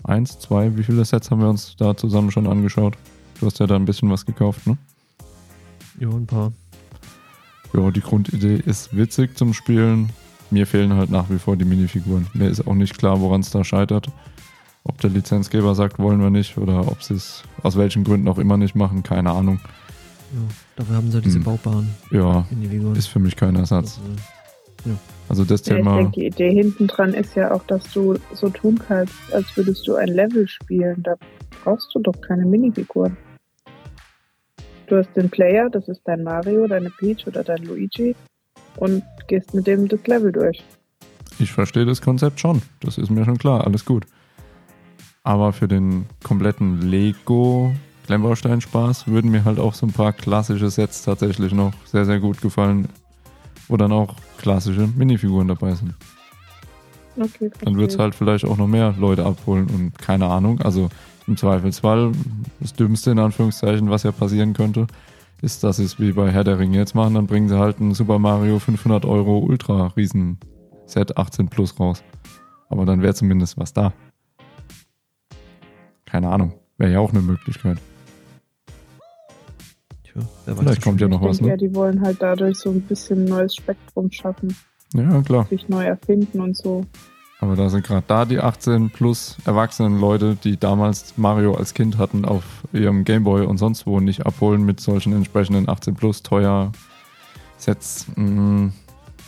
eins, 0.04 0.40
zwei, 0.40 0.76
wie 0.78 0.84
viele 0.84 1.04
Sets 1.06 1.32
haben 1.32 1.42
wir 1.42 1.50
uns 1.50 1.76
da 1.78 1.96
zusammen 1.96 2.32
schon 2.32 2.48
angeschaut? 2.48 2.96
Du 3.40 3.46
hast 3.46 3.60
ja 3.60 3.68
da 3.68 3.76
ein 3.76 3.86
bisschen 3.86 4.10
was 4.10 4.26
gekauft, 4.26 4.66
ne? 4.68 4.78
Ja, 6.00 6.08
ein 6.10 6.26
paar. 6.26 6.54
Ja, 7.74 7.92
die 7.92 8.02
Grundidee 8.02 8.56
ist 8.66 8.96
witzig 8.96 9.36
zum 9.38 9.54
Spielen. 9.54 10.10
Mir 10.54 10.68
fehlen 10.68 10.94
halt 10.94 11.10
nach 11.10 11.30
wie 11.32 11.39
vor 11.39 11.58
die 11.58 11.66
Minifiguren. 11.66 12.28
Mir 12.34 12.48
ist 12.48 12.68
auch 12.68 12.76
nicht 12.76 12.96
klar, 12.98 13.20
woran 13.20 13.42
es 13.42 13.50
da 13.50 13.63
scheitert. 13.63 14.08
Ob 14.84 15.02
der 15.02 15.10
Lizenzgeber 15.10 15.74
sagt, 15.74 15.98
wollen 15.98 16.22
wir 16.22 16.30
nicht, 16.30 16.58
oder 16.58 16.88
ob 16.88 17.02
sie 17.02 17.16
es 17.16 17.44
aus 17.63 17.76
welchen 17.76 18.04
Gründen 18.04 18.28
auch 18.28 18.38
immer 18.38 18.58
nicht 18.58 18.76
machen, 18.76 19.02
keine 19.02 19.32
Ahnung. 19.32 19.60
Ja, 20.32 20.39
dafür 20.76 20.96
haben 20.96 21.12
sie 21.12 21.22
diese 21.22 21.38
Hm. 21.38 21.44
baubaren 21.44 21.89
Ja, 22.12 22.46
ist 22.96 23.08
für 23.08 23.20
mich 23.20 23.36
kein 23.36 23.56
Ersatz. 23.56 24.00
Also, 24.00 24.98
Also 25.30 25.46
das 25.46 25.66
Ja, 25.66 25.78
ich 25.78 25.82
Thema, 25.82 25.96
denke, 25.98 26.12
die 26.20 26.26
Idee 26.28 26.52
hinten 26.54 26.86
dran 26.88 27.13
ist 27.13 27.36
ja 27.36 27.52
auch, 27.52 27.63
dass 27.63 27.92
du 27.94 28.16
so 28.34 28.50
tun 28.50 28.78
kannst, 28.88 29.16
als 29.32 29.56
würdest 29.58 29.88
du 29.88 29.96
ein 29.96 30.10
Level 30.10 30.48
spielen. 30.48 31.02
Da 31.02 31.16
brauchst 31.63 31.89
du 31.96 32.00
doch 32.00 32.20
keine 32.22 32.46
Minifiguren. 32.46 33.18
Du 34.88 34.98
hast 34.98 35.10
den 35.16 35.30
Player, 35.30 35.70
das 35.72 35.88
ist 35.88 36.02
dein 36.06 36.24
Mario, 36.24 36.68
deine 36.68 36.92
Peach 36.92 37.26
oder 37.26 37.44
dein 37.44 37.63
Luigi 37.63 38.16
und 38.78 39.02
gehst 39.28 39.54
mit 39.54 39.68
dem 39.68 39.88
das 39.88 40.06
Level 40.08 40.32
durch. 40.32 40.64
ich 41.40 41.52
verstehe 41.52 41.86
das 41.86 42.02
Konzept 42.02 42.40
schon. 42.40 42.62
Das 42.80 42.98
ist 42.98 43.10
mir 43.10 43.26
schon 43.26 43.38
klar, 43.38 43.66
alles 43.66 43.86
gut. 43.86 44.06
Aber 45.24 45.54
für 45.54 45.68
den 45.68 46.06
kompletten 46.24 46.82
Lego 46.82 47.74
Klemmbaustein-Spaß 48.06 49.08
würden 49.08 49.32
mir 49.32 49.46
halt 49.46 49.60
auch 49.60 49.74
so 49.74 49.86
ein 49.86 49.94
paar 49.94 50.12
klassische 50.14 50.70
Sets 50.70 51.04
tatsächlich 51.04 51.54
noch 51.54 51.74
sehr, 51.86 52.06
sehr 52.06 52.20
gut 52.20 52.42
gefallen, 52.42 52.90
wo 53.68 53.78
dann 53.78 53.92
auch 53.92 54.16
klassische 54.38 54.88
Minifiguren 54.88 55.48
dabei 55.48 55.76
sind. 55.76 55.94
Okay, 57.16 57.52
Dann 57.62 57.78
wird 57.78 57.92
es 57.92 58.00
halt 58.00 58.16
vielleicht 58.16 58.44
auch 58.46 58.58
noch 58.58 58.68
mehr 58.68 58.94
Leute 58.98 59.26
abholen 59.26 59.68
und 59.68 59.98
keine 60.00 60.26
Ahnung. 60.26 60.60
Also 60.62 60.90
im 61.28 61.38
Zweifelsfall, 61.38 62.12
das 62.60 62.74
Dümmste 62.74 63.12
in 63.12 63.20
Anführungszeichen, 63.20 63.90
was 63.90 64.04
ja 64.04 64.12
passieren 64.12 64.54
könnte, 64.54 64.88
ist, 65.41 65.63
dass 65.63 65.78
sie 65.78 65.84
es 65.84 66.00
wie 66.00 66.12
bei 66.13 66.32
Herr 66.32 66.43
der 66.43 66.60
Ringe 66.60 66.78
jetzt 66.78 66.96
machen. 66.96 67.15
Dann 67.15 67.28
bringen 67.28 67.50
sie 67.50 67.58
halt 67.60 67.80
ein 67.80 67.93
Super 67.93 68.19
Mario 68.19 68.60
500 68.60 69.06
Euro 69.06 69.39
Ultra 69.39 69.88
Riesen 69.98 70.38
Set 70.86 71.17
18 71.17 71.50
Plus 71.50 71.80
raus. 71.80 72.04
Aber 72.69 72.86
dann 72.86 73.02
wäre 73.02 73.13
zumindest 73.13 73.58
was 73.58 73.74
da. 73.74 73.93
Keine 76.06 76.30
Ahnung. 76.30 76.54
Wäre 76.78 76.91
ja 76.93 77.00
auch 77.00 77.12
eine 77.12 77.22
Möglichkeit. 77.22 77.78
tja, 80.04 80.22
wer 80.46 80.56
weiß 80.58 80.63
Vielleicht 80.63 80.82
kommt 80.84 81.02
ja 81.02 81.08
noch 81.08 81.22
ich 81.22 81.28
was, 81.30 81.38
denke, 81.38 81.46
ne? 81.46 81.52
ja, 81.52 81.58
die 81.69 81.76
wollen 81.76 82.02
halt 82.02 82.22
dadurch 82.22 82.58
so 82.58 82.69
ein 82.69 82.82
bisschen 82.82 83.26
neues 83.26 83.56
Spektrum 83.56 84.12
schaffen, 84.12 84.56
Ja, 84.93 85.22
klar. 85.22 85.46
sich 85.50 85.67
neu 85.69 85.84
erfinden 85.86 86.39
und 86.41 86.56
so. 86.58 86.86
Aber 87.44 87.58
da 87.58 87.70
sind 87.70 87.86
gerade 87.86 88.06
da 88.08 88.24
die 88.24 88.40
18 88.40 88.90
plus 88.90 89.36
erwachsenen 89.44 90.00
Leute, 90.00 90.38
die 90.42 90.56
damals 90.56 91.18
Mario 91.18 91.56
als 91.56 91.74
Kind 91.74 91.98
hatten, 91.98 92.24
auf 92.24 92.46
ihrem 92.72 93.04
Gameboy 93.04 93.46
und 93.46 93.58
sonst 93.58 93.86
wo 93.86 94.00
nicht 94.00 94.26
abholen 94.26 94.64
mit 94.66 94.80
solchen 94.80 95.12
entsprechenden 95.12 95.68
18 95.68 95.94
plus 95.94 96.24
teuer 96.24 96.72
Sets. 97.58 98.08
Mm, 98.16 98.70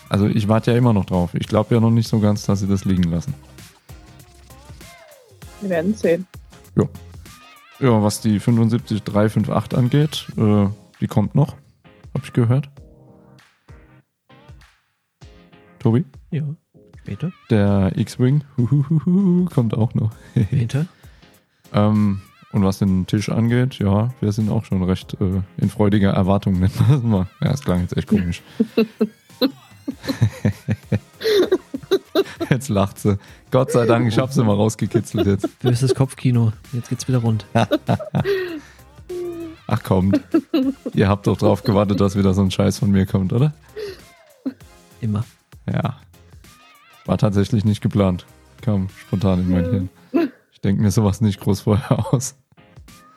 Also 0.07 0.27
ich 0.27 0.47
warte 0.47 0.71
ja 0.71 0.77
immer 0.77 0.93
noch 0.93 1.03
drauf. 1.03 1.31
Ich 1.33 1.47
glaube 1.47 1.75
ja 1.75 1.81
noch 1.81 1.91
nicht 1.91 2.07
so 2.07 2.21
ganz, 2.21 2.45
dass 2.45 2.61
sie 2.61 2.67
das 2.67 2.85
liegen 2.85 3.03
lassen. 3.03 3.33
Wir 5.59 5.71
werden 5.71 5.93
sehen. 5.93 6.25
Ja, 6.77 8.01
was 8.01 8.21
die 8.21 8.39
75358 8.39 9.77
angeht, 9.77 10.27
äh, 10.37 10.69
die 11.01 11.07
kommt 11.07 11.35
noch. 11.35 11.57
Hab 12.13 12.23
ich 12.23 12.31
gehört. 12.31 12.69
Tobi? 15.79 16.05
Ja. 16.31 16.43
Später. 17.05 17.31
Der 17.51 17.91
X-Wing 17.95 18.43
kommt 19.53 19.75
auch 19.75 19.93
noch. 19.93 20.09
Später. 20.47 20.87
ähm, 21.71 22.21
und 22.51 22.63
was 22.63 22.79
den 22.79 23.05
Tisch 23.05 23.29
angeht, 23.29 23.77
ja, 23.77 24.11
wir 24.21 24.31
sind 24.31 24.49
auch 24.49 24.65
schon 24.65 24.81
recht 24.81 25.15
äh, 25.21 25.41
in 25.57 25.69
freudiger 25.69 26.09
Erwartung, 26.13 26.53
nennen 26.59 26.73
wir 26.73 26.95
das 26.95 27.03
mal. 27.03 27.27
Ja, 27.41 27.51
das 27.51 27.61
klang 27.61 27.81
jetzt 27.81 27.95
echt 27.95 28.07
komisch. 28.07 28.41
jetzt 32.49 32.69
lacht 32.69 32.97
sie. 32.97 33.19
Gott 33.51 33.71
sei 33.71 33.85
Dank, 33.85 34.07
ich 34.07 34.17
hab 34.17 34.33
sie 34.33 34.43
mal 34.43 34.55
rausgekitzelt 34.55 35.27
jetzt. 35.27 35.59
Böses 35.59 35.93
Kopfkino. 35.93 36.53
Jetzt 36.73 36.89
geht's 36.89 37.07
wieder 37.07 37.19
rund. 37.19 37.45
Ach 39.67 39.83
kommt. 39.83 40.19
Ihr 40.95 41.07
habt 41.07 41.27
doch 41.27 41.37
drauf 41.37 41.61
gewartet, 41.61 42.01
dass 42.01 42.17
wieder 42.17 42.33
so 42.33 42.41
ein 42.41 42.49
Scheiß 42.49 42.79
von 42.79 42.89
mir 42.89 43.05
kommt, 43.05 43.31
oder? 43.31 43.53
Immer. 45.01 45.23
Ja. 45.71 45.97
War 47.05 47.17
tatsächlich 47.17 47.65
nicht 47.65 47.81
geplant. 47.81 48.25
Kam 48.61 48.89
spontan 48.89 49.41
in 49.41 49.49
mein 49.51 49.65
Hirn. 49.65 49.89
Ich 50.51 50.61
denke 50.61 50.81
mir 50.81 50.91
sowas 50.91 51.21
nicht 51.21 51.39
groß 51.39 51.61
vorher 51.61 52.13
aus. 52.13 52.35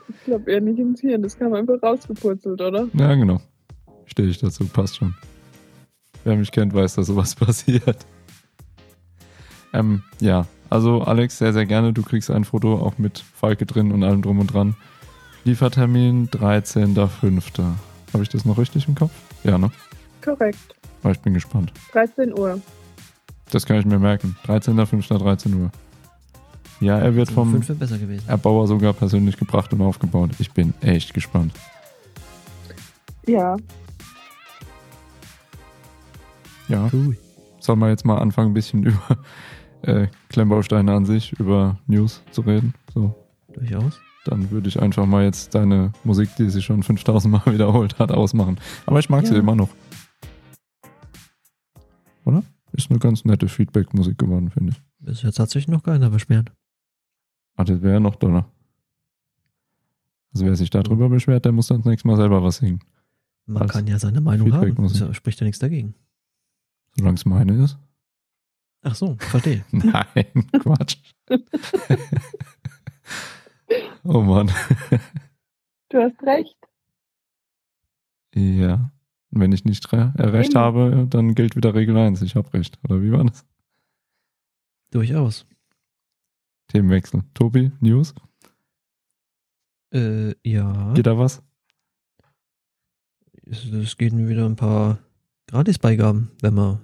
Ich 0.08 0.24
glaube 0.24 0.50
eher 0.50 0.60
nicht 0.60 0.78
ins 0.78 1.00
Hirn, 1.00 1.22
das 1.22 1.38
kam 1.38 1.54
einfach 1.54 1.82
rausgepurzelt, 1.82 2.60
oder? 2.60 2.88
Ja, 2.94 3.14
genau. 3.14 3.40
Stehe 4.06 4.28
ich 4.28 4.38
dazu, 4.38 4.66
passt 4.66 4.96
schon. 4.96 5.14
Wer 6.24 6.36
mich 6.36 6.50
kennt, 6.50 6.74
weiß, 6.74 6.96
dass 6.96 7.06
sowas 7.06 7.34
passiert. 7.34 8.06
Ähm, 9.72 10.02
ja, 10.20 10.46
also 10.70 11.02
Alex, 11.02 11.38
sehr, 11.38 11.52
sehr 11.52 11.66
gerne. 11.66 11.92
Du 11.92 12.02
kriegst 12.02 12.30
ein 12.30 12.44
Foto 12.44 12.74
auch 12.74 12.98
mit 12.98 13.18
Falke 13.18 13.66
drin 13.66 13.92
und 13.92 14.02
allem 14.02 14.22
drum 14.22 14.38
und 14.38 14.52
dran. 14.52 14.76
Liefertermin 15.44 16.28
13.05. 16.28 17.62
Habe 18.12 18.22
ich 18.22 18.28
das 18.28 18.44
noch 18.44 18.58
richtig 18.58 18.88
im 18.88 18.94
Kopf? 18.94 19.12
Ja, 19.44 19.56
ne? 19.56 19.70
Korrekt. 20.22 20.74
Aber 21.02 21.12
ich 21.12 21.20
bin 21.20 21.32
gespannt. 21.32 21.72
13 21.92 22.36
Uhr. 22.38 22.60
Das 23.50 23.64
kann 23.66 23.78
ich 23.78 23.86
mir 23.86 23.98
merken. 23.98 24.36
13.05. 24.46 25.18
13 25.18 25.54
Uhr. 25.54 25.70
Ja, 26.80 26.98
er 26.98 27.14
wird 27.16 27.30
vom. 27.30 27.60
Erbauer 28.26 28.66
sogar 28.68 28.92
persönlich 28.92 29.36
gebracht 29.36 29.72
und 29.72 29.80
aufgebaut. 29.82 30.30
Ich 30.38 30.52
bin 30.52 30.74
echt 30.80 31.12
gespannt. 31.14 31.52
Ja. 33.26 33.56
Ja, 36.68 36.88
Cool. 36.92 37.16
sollen 37.60 37.78
wir 37.78 37.88
jetzt 37.88 38.04
mal 38.04 38.18
anfangen, 38.18 38.50
ein 38.50 38.54
bisschen 38.54 38.82
über 38.84 39.18
äh, 39.82 40.06
Klemmbausteine 40.28 40.92
an 40.92 41.06
sich, 41.06 41.32
über 41.38 41.78
News 41.86 42.22
zu 42.30 42.42
reden? 42.42 42.74
So, 42.94 43.14
Durchaus. 43.54 43.98
dann 44.26 44.50
würde 44.50 44.68
ich 44.68 44.80
einfach 44.80 45.06
mal 45.06 45.24
jetzt 45.24 45.54
deine 45.54 45.92
Musik, 46.04 46.28
die 46.36 46.50
sich 46.50 46.64
schon 46.64 46.82
5000 46.82 47.32
Mal 47.32 47.42
wiederholt 47.52 47.98
hat, 47.98 48.12
ausmachen. 48.12 48.58
Aber 48.86 48.98
ich 48.98 49.08
mag 49.08 49.26
sie 49.26 49.32
Ja. 49.34 49.40
immer 49.40 49.54
noch. 49.54 49.70
Oder? 52.24 52.42
Ist 52.78 52.90
eine 52.90 53.00
ganz 53.00 53.24
nette 53.24 53.48
Feedback-Musik 53.48 54.18
geworden, 54.18 54.50
finde 54.50 54.70
ich. 54.72 54.82
Bis 55.00 55.22
jetzt 55.22 55.40
hat 55.40 55.50
sich 55.50 55.66
noch 55.66 55.82
keiner 55.82 56.10
beschwert. 56.10 56.52
Ah, 57.56 57.64
das 57.64 57.82
wäre 57.82 57.94
ja 57.94 58.00
noch 58.00 58.14
doller. 58.14 58.48
Also 60.32 60.46
wer 60.46 60.54
sich 60.54 60.70
darüber 60.70 61.08
beschwert, 61.08 61.44
der 61.44 61.50
muss 61.50 61.66
dann 61.66 61.78
das 61.78 61.86
nächste 61.86 62.06
Mal 62.06 62.16
selber 62.16 62.40
was 62.40 62.58
singen. 62.58 62.78
Man 63.46 63.62
Als 63.62 63.72
kann 63.72 63.88
ja 63.88 63.98
seine 63.98 64.20
Meinung 64.20 64.52
haben. 64.52 64.60
Feedback-Musik. 64.60 65.08
Das 65.08 65.16
spricht 65.16 65.40
ja 65.40 65.44
nichts 65.46 65.58
dagegen. 65.58 65.96
Solange 66.96 67.16
es 67.16 67.24
meine 67.24 67.64
ist. 67.64 67.76
Ach 68.82 68.94
so, 68.94 69.16
verstehe. 69.18 69.64
Nein, 69.72 70.46
Quatsch. 70.60 70.98
oh 74.04 74.22
Mann. 74.22 74.52
Du 75.88 75.98
hast 75.98 76.22
recht. 76.22 76.56
Ja. 78.36 78.92
Und 79.30 79.40
Wenn 79.40 79.52
ich 79.52 79.64
nicht 79.64 79.92
re 79.92 80.12
äh, 80.16 80.22
recht 80.26 80.50
Eben. 80.52 80.58
habe, 80.60 81.06
dann 81.08 81.34
gilt 81.34 81.54
wieder 81.56 81.74
Regel 81.74 81.96
1. 81.96 82.22
Ich 82.22 82.34
habe 82.34 82.52
recht. 82.54 82.78
Oder 82.84 83.02
wie 83.02 83.12
war 83.12 83.24
das? 83.24 83.44
Durchaus. 84.90 85.46
Themenwechsel. 86.68 87.22
Tobi, 87.34 87.72
News? 87.80 88.14
Äh, 89.92 90.34
ja. 90.48 90.92
Geht 90.94 91.06
da 91.06 91.18
was? 91.18 91.42
Es, 93.46 93.64
mir 93.70 94.28
wieder 94.28 94.44
ein 94.46 94.56
paar 94.56 94.98
Gratisbeigaben, 95.46 96.30
wenn 96.42 96.54
man 96.54 96.80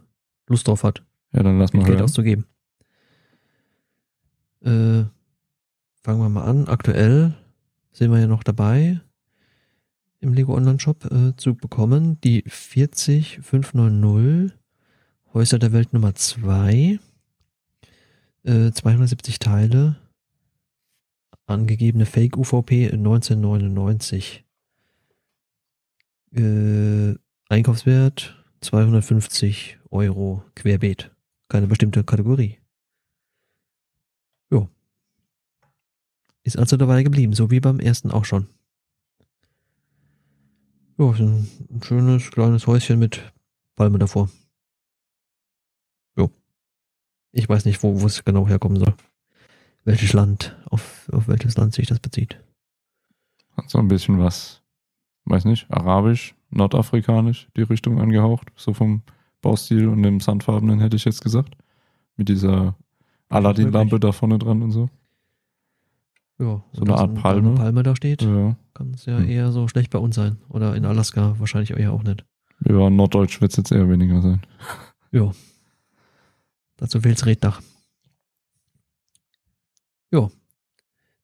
Lust 0.47 0.67
drauf 0.69 0.83
hat, 0.85 1.03
Ja, 1.33 1.43
dann 1.43 1.59
lass 1.59 1.73
mal 1.73 1.85
Geld 1.85 1.97
hören. 1.97 2.05
auszugeben. 2.05 2.47
Äh, 4.63 5.05
fangen 6.03 6.21
wir 6.21 6.29
mal 6.31 6.45
an. 6.45 6.69
Aktuell 6.69 7.35
sind 7.93 8.11
wir 8.11 8.19
ja 8.21 8.27
noch 8.27 8.43
dabei, 8.43 9.01
im 10.25 10.33
Lego 10.33 10.55
Online 10.55 10.81
Shop 10.81 11.05
äh, 11.05 11.37
zu 11.37 11.55
bekommen. 11.55 12.21
Die 12.23 12.43
40590 12.47 14.59
Häuser 15.33 15.59
der 15.59 15.73
Welt 15.73 15.93
Nummer 15.93 16.15
2. 16.15 16.99
Äh, 18.43 18.73
270 18.73 19.39
Teile. 19.39 19.97
Angegebene 21.47 22.07
Fake 22.07 22.37
UVP 22.37 22.91
1999. 22.91 24.45
Äh, 26.33 27.15
Einkaufswert 27.49 28.43
250 28.61 29.79
Euro 29.91 30.43
querbeet. 30.55 31.11
Keine 31.49 31.67
bestimmte 31.67 32.03
Kategorie. 32.03 32.59
Jo. 34.51 34.69
Ist 36.43 36.59
also 36.59 36.77
dabei 36.77 37.03
geblieben, 37.03 37.35
so 37.35 37.51
wie 37.51 37.61
beim 37.61 37.79
ersten 37.79 38.11
auch 38.11 38.25
schon. 38.25 38.49
Ist 40.97 41.21
ein, 41.21 41.49
schönes 41.83 42.31
kleines 42.31 42.69
Häuschen 42.69 43.01
mit 43.01 43.21
Palme 43.75 43.99
davor. 43.99 44.29
Jo. 46.17 46.31
Ich 47.33 47.49
weiß 47.49 47.65
nicht, 47.65 47.83
wo 47.83 48.01
wo 48.01 48.07
es 48.07 48.25
genau 48.25 48.47
herkommen 48.47 48.79
soll. 48.79 48.95
Welches 49.85 50.13
Land, 50.13 50.57
auf, 50.71 51.09
auf 51.13 51.27
welches 51.27 51.57
Land 51.57 51.75
sich 51.75 51.89
das 51.89 51.99
bezieht. 51.99 52.41
Hat 53.57 53.69
so 53.69 53.79
ein 53.79 53.89
bisschen 53.89 54.21
was, 54.21 54.63
weiß 55.25 55.45
nicht, 55.47 55.69
arabisch, 55.69 56.37
nordafrikanisch, 56.51 57.49
die 57.57 57.63
Richtung 57.63 58.01
angehaucht. 58.01 58.53
So 58.55 58.73
vom 58.73 59.03
Baustil 59.43 59.89
und 59.89 60.03
dem 60.05 60.21
Sandfarbenen 60.21 60.79
hätte 60.79 60.97
ich 60.97 61.05
jetzt 61.05 61.23
gesagt. 61.23 61.57
Mit 62.17 62.29
dieser 62.29 62.77
Aladdin-Lampe 63.31 63.99
da 63.99 64.13
vorne 64.13 64.39
dran 64.39 64.63
und 64.63 64.71
so. 64.71 64.89
Ja, 66.39 66.65
So 66.73 66.83
eine 66.83 66.95
Art 66.97 67.15
Palme. 67.15 67.49
Eine 67.51 67.57
Palme 67.59 67.83
da 67.85 67.95
steht, 67.95 68.23
Ja, 68.23 68.57
kann 68.75 68.93
es 68.95 69.07
ja 69.07 69.19
Hm. 69.19 69.29
eher 69.29 69.53
so 69.53 69.69
schlecht 69.69 69.91
bei 69.91 69.99
uns 69.99 70.17
sein. 70.17 70.39
Oder 70.49 70.75
in 70.75 70.85
Alaska 70.85 71.39
wahrscheinlich 71.39 71.71
eher 71.71 71.93
auch 71.93 72.03
nicht. 72.03 72.25
ja 72.67 72.91
norddeutsch 72.91 73.41
wird 73.41 73.53
es 73.53 73.57
jetzt 73.57 73.71
eher 73.73 73.89
weniger 73.89 74.21
sein. 74.21 74.43
Ja. 75.13 75.31
Dazu 76.77 77.01
fehlt's 77.01 77.25
Reddach. 77.27 77.61
Ja. 80.11 80.29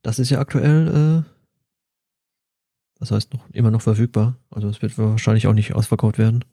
Das 0.02 0.18
ist 0.18 0.30
ja 0.30 0.38
aktuell, 0.38 1.24
äh, 1.24 1.30
das 2.98 3.10
heißt 3.10 3.34
noch, 3.34 3.48
immer 3.50 3.70
noch 3.70 3.82
verfügbar. 3.82 4.36
Also 4.50 4.68
es 4.68 4.80
wird 4.80 4.96
wahrscheinlich 4.96 5.46
auch 5.46 5.52
nicht 5.54 5.74
ausverkauft 5.74 6.18
werden. 6.18 6.44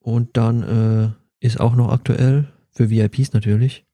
Und 0.00 0.36
dann 0.36 0.62
äh, 0.62 1.10
ist 1.44 1.58
auch 1.60 1.74
noch 1.74 1.90
aktuell, 1.90 2.52
für 2.70 2.90
VIPs 2.90 3.32
natürlich, 3.32 3.86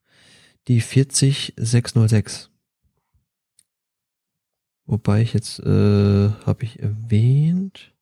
die 0.69 0.81
40606. 0.81 2.51
Wobei 4.87 5.23
ich 5.23 5.33
jetzt, 5.33 5.61
äh, 5.61 6.31
habe 6.45 6.65
ich 6.65 6.81
erwähnt, 6.81 7.93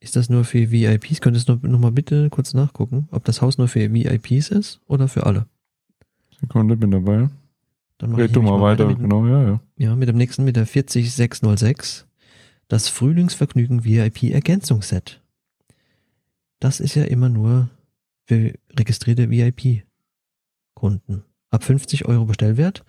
ist 0.00 0.16
das 0.16 0.28
nur 0.28 0.44
für 0.44 0.70
VIPs? 0.70 1.20
Könntest 1.20 1.48
du 1.48 1.54
noch, 1.54 1.62
noch 1.62 1.78
mal 1.78 1.92
bitte 1.92 2.28
kurz 2.30 2.54
nachgucken, 2.54 3.08
ob 3.12 3.24
das 3.24 3.40
Haus 3.40 3.58
nur 3.58 3.68
für 3.68 3.92
VIPs 3.92 4.48
ist 4.48 4.80
oder 4.86 5.06
für 5.06 5.24
alle? 5.24 5.46
Sekunde, 6.40 6.76
bin 6.76 6.90
dabei. 6.90 7.28
Dann 7.98 8.10
mache 8.10 8.22
ich 8.22 8.28
Red 8.28 8.36
du 8.36 8.42
mal 8.42 8.60
weiter, 8.60 8.88
mit, 8.88 8.98
genau, 8.98 9.24
ja, 9.26 9.42
ja. 9.44 9.60
Ja, 9.76 9.94
mit 9.94 10.08
dem 10.08 10.16
nächsten, 10.16 10.44
mit 10.44 10.56
der 10.56 10.66
40606. 10.66 12.06
Das 12.66 12.88
Frühlingsvergnügen 12.88 13.84
VIP 13.84 14.24
Ergänzungsset. 14.32 15.20
Das 16.58 16.80
ist 16.80 16.96
ja 16.96 17.04
immer 17.04 17.28
nur 17.28 17.70
für 18.24 18.54
registrierte 18.76 19.30
VIP-Kunden. 19.30 21.22
Ab 21.50 21.62
50 21.62 22.06
Euro 22.06 22.24
Bestellwert. 22.24 22.84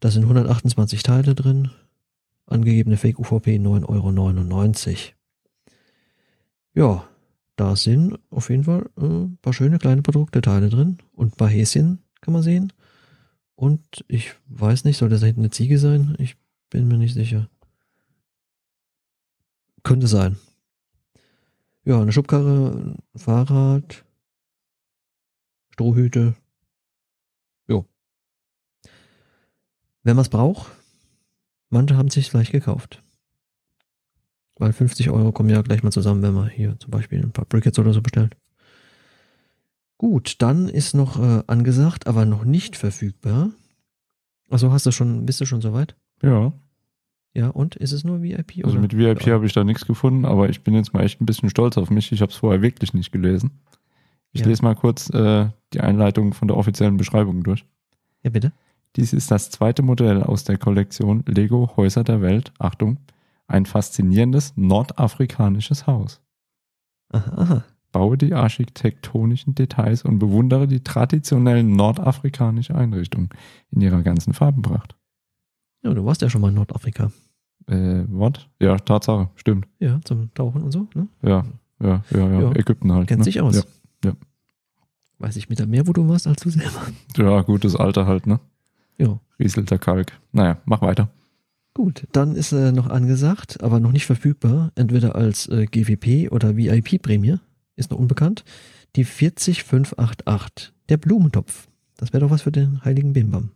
Da 0.00 0.10
sind 0.10 0.22
128 0.22 1.02
Teile 1.02 1.34
drin. 1.34 1.70
Angegebene 2.48 2.96
Fake 2.96 3.18
UVP 3.18 3.56
9,99 3.56 4.88
Euro. 4.88 5.14
Ja, 6.74 7.08
da 7.56 7.76
sind 7.76 8.18
auf 8.30 8.50
jeden 8.50 8.64
Fall 8.64 8.88
äh, 8.96 9.04
ein 9.04 9.38
paar 9.42 9.52
schöne 9.52 9.78
kleine 9.78 10.02
Produkteteile 10.02 10.70
drin. 10.70 10.98
Und 11.12 11.34
ein 11.34 11.36
paar 11.36 11.48
Häschen 11.48 11.98
kann 12.20 12.32
man 12.32 12.42
sehen. 12.42 12.72
Und 13.54 14.04
ich 14.08 14.34
weiß 14.46 14.84
nicht, 14.84 14.96
soll 14.96 15.08
das 15.08 15.20
da 15.20 15.26
hinten 15.26 15.42
eine 15.42 15.50
Ziege 15.50 15.78
sein? 15.78 16.14
Ich 16.18 16.36
bin 16.70 16.88
mir 16.88 16.96
nicht 16.96 17.14
sicher. 17.14 17.50
Könnte 19.82 20.06
sein. 20.06 20.38
Ja, 21.84 22.00
eine 22.00 22.12
Schubkarre, 22.12 22.96
ein 23.14 23.18
Fahrrad, 23.18 24.04
Strohhüte. 25.70 26.34
Jo. 27.66 27.86
Wenn 30.02 30.16
man 30.16 30.22
es 30.22 30.28
braucht, 30.28 30.70
manche 31.70 31.96
haben 31.96 32.10
sich 32.10 32.30
gleich 32.30 32.50
gekauft. 32.50 33.02
Weil 34.56 34.72
50 34.72 35.10
Euro 35.10 35.30
kommen 35.32 35.50
ja 35.50 35.62
gleich 35.62 35.82
mal 35.82 35.92
zusammen, 35.92 36.22
wenn 36.22 36.34
man 36.34 36.48
hier 36.48 36.78
zum 36.80 36.90
Beispiel 36.90 37.20
ein 37.22 37.32
paar 37.32 37.44
Brickets 37.44 37.78
oder 37.78 37.92
so 37.92 38.02
bestellt. 38.02 38.36
Gut, 39.98 40.36
dann 40.42 40.68
ist 40.68 40.94
noch 40.94 41.20
äh, 41.20 41.42
angesagt, 41.46 42.06
aber 42.06 42.24
noch 42.24 42.44
nicht 42.44 42.76
verfügbar. 42.76 43.50
Also 44.48 44.72
hast 44.72 44.86
du 44.86 44.92
schon, 44.92 45.26
bist 45.26 45.40
du 45.40 45.44
schon 45.46 45.60
soweit? 45.60 45.96
Ja, 46.22 46.52
Ja, 47.34 47.48
und 47.48 47.76
ist 47.76 47.92
es 47.92 48.04
nur 48.04 48.22
VIP? 48.22 48.64
also 48.64 48.70
oder? 48.76 48.80
mit 48.80 48.96
VIP 48.96 49.26
Ja. 49.26 49.34
habe 49.34 49.46
ich 49.46 49.52
da 49.52 49.62
nichts 49.64 49.86
gefunden, 49.86 50.24
aber 50.24 50.48
ich 50.48 50.62
bin 50.62 50.74
jetzt 50.74 50.92
mal 50.94 51.02
echt 51.04 51.20
ein 51.20 51.26
bisschen 51.26 51.50
stolz 51.50 51.76
auf 51.76 51.90
mich. 51.90 52.10
Ich 52.12 52.20
habe 52.22 52.30
es 52.32 52.38
vorher 52.38 52.62
wirklich 52.62 52.94
nicht 52.94 53.12
gelesen. 53.12 53.50
Ich 54.32 54.40
Ja. 54.40 54.46
lese 54.48 54.62
mal 54.62 54.74
kurz 54.74 55.10
äh, 55.10 55.48
die 55.72 55.80
Einleitung 55.80 56.32
von 56.32 56.48
der 56.48 56.56
offiziellen 56.56 56.96
Beschreibung 56.96 57.42
durch. 57.44 57.64
Ja, 58.22 58.30
bitte. 58.30 58.52
Dies 58.98 59.12
ist 59.12 59.30
das 59.30 59.48
zweite 59.50 59.82
Modell 59.82 60.24
aus 60.24 60.42
der 60.42 60.58
Kollektion 60.58 61.22
Lego 61.24 61.70
Häuser 61.76 62.02
der 62.02 62.20
Welt. 62.20 62.52
Achtung, 62.58 62.98
ein 63.46 63.64
faszinierendes 63.64 64.54
nordafrikanisches 64.56 65.86
Haus. 65.86 66.20
Aha. 67.10 67.62
Baue 67.92 68.18
die 68.18 68.34
architektonischen 68.34 69.54
Details 69.54 70.02
und 70.02 70.18
bewundere 70.18 70.66
die 70.66 70.82
traditionellen 70.82 71.76
nordafrikanische 71.76 72.74
Einrichtungen 72.74 73.28
in 73.70 73.82
ihrer 73.82 74.02
ganzen 74.02 74.34
Farbenpracht. 74.34 74.96
Ja, 75.84 75.94
du 75.94 76.04
warst 76.04 76.20
ja 76.22 76.28
schon 76.28 76.40
mal 76.40 76.48
in 76.48 76.56
Nordafrika. 76.56 77.12
Äh, 77.68 78.02
what? 78.08 78.50
Ja, 78.60 78.78
Tatsache, 78.78 79.30
stimmt. 79.36 79.68
Ja, 79.78 80.00
zum 80.02 80.34
Tauchen 80.34 80.62
und 80.62 80.72
so, 80.72 80.88
ne? 80.96 81.06
Ja, 81.22 81.44
ja, 81.80 82.02
ja, 82.10 82.28
ja. 82.32 82.40
Ja. 82.40 82.50
Ägypten 82.56 82.92
halt. 82.92 83.06
Kennt 83.06 83.20
ne? 83.20 83.24
sich 83.24 83.40
aus. 83.40 83.54
Ja. 83.54 84.10
ja. 84.10 84.16
Weiß 85.18 85.36
ich 85.36 85.48
mit 85.48 85.64
mehr, 85.68 85.86
wo 85.86 85.92
du 85.92 86.08
warst, 86.08 86.26
als 86.26 86.42
du 86.42 86.50
selber. 86.50 86.82
Ja, 87.16 87.42
gutes 87.42 87.76
Alter 87.76 88.04
halt, 88.04 88.26
ne? 88.26 88.40
Ja. 88.98 89.20
Rieselter 89.38 89.78
Kalk. 89.78 90.12
Naja, 90.32 90.60
mach 90.64 90.82
weiter. 90.82 91.08
Gut, 91.74 92.06
dann 92.12 92.34
ist 92.34 92.50
äh, 92.52 92.72
noch 92.72 92.88
angesagt, 92.88 93.62
aber 93.62 93.78
noch 93.78 93.92
nicht 93.92 94.06
verfügbar, 94.06 94.72
entweder 94.74 95.14
als 95.14 95.46
äh, 95.48 95.66
GWP 95.66 96.32
oder 96.32 96.56
VIP-Prämie, 96.56 97.36
ist 97.76 97.90
noch 97.92 97.98
unbekannt, 97.98 98.44
die 98.96 99.04
40588, 99.04 100.72
der 100.88 100.96
Blumentopf. 100.96 101.68
Das 101.96 102.12
wäre 102.12 102.22
doch 102.22 102.30
was 102.30 102.42
für 102.42 102.50
den 102.50 102.84
heiligen 102.84 103.12
Bimbam. 103.12 103.50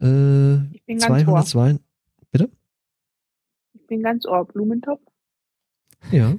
Äh, 0.00 0.64
Ich 0.74 0.82
bin 0.86 0.98
ganz 0.98 1.28
ohr. 1.28 1.44
202, 1.44 1.78
Ich 3.74 3.86
bin 3.86 4.02
ganz 4.02 4.24
ohr. 4.26 4.46
Blumentopf. 4.46 5.02
ja. 6.10 6.34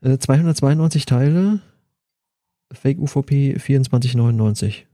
äh, 0.00 0.18
292 0.18 1.06
Teile, 1.06 1.60
Fake 2.72 2.98
UVP 2.98 3.56
24,99. 3.56 4.84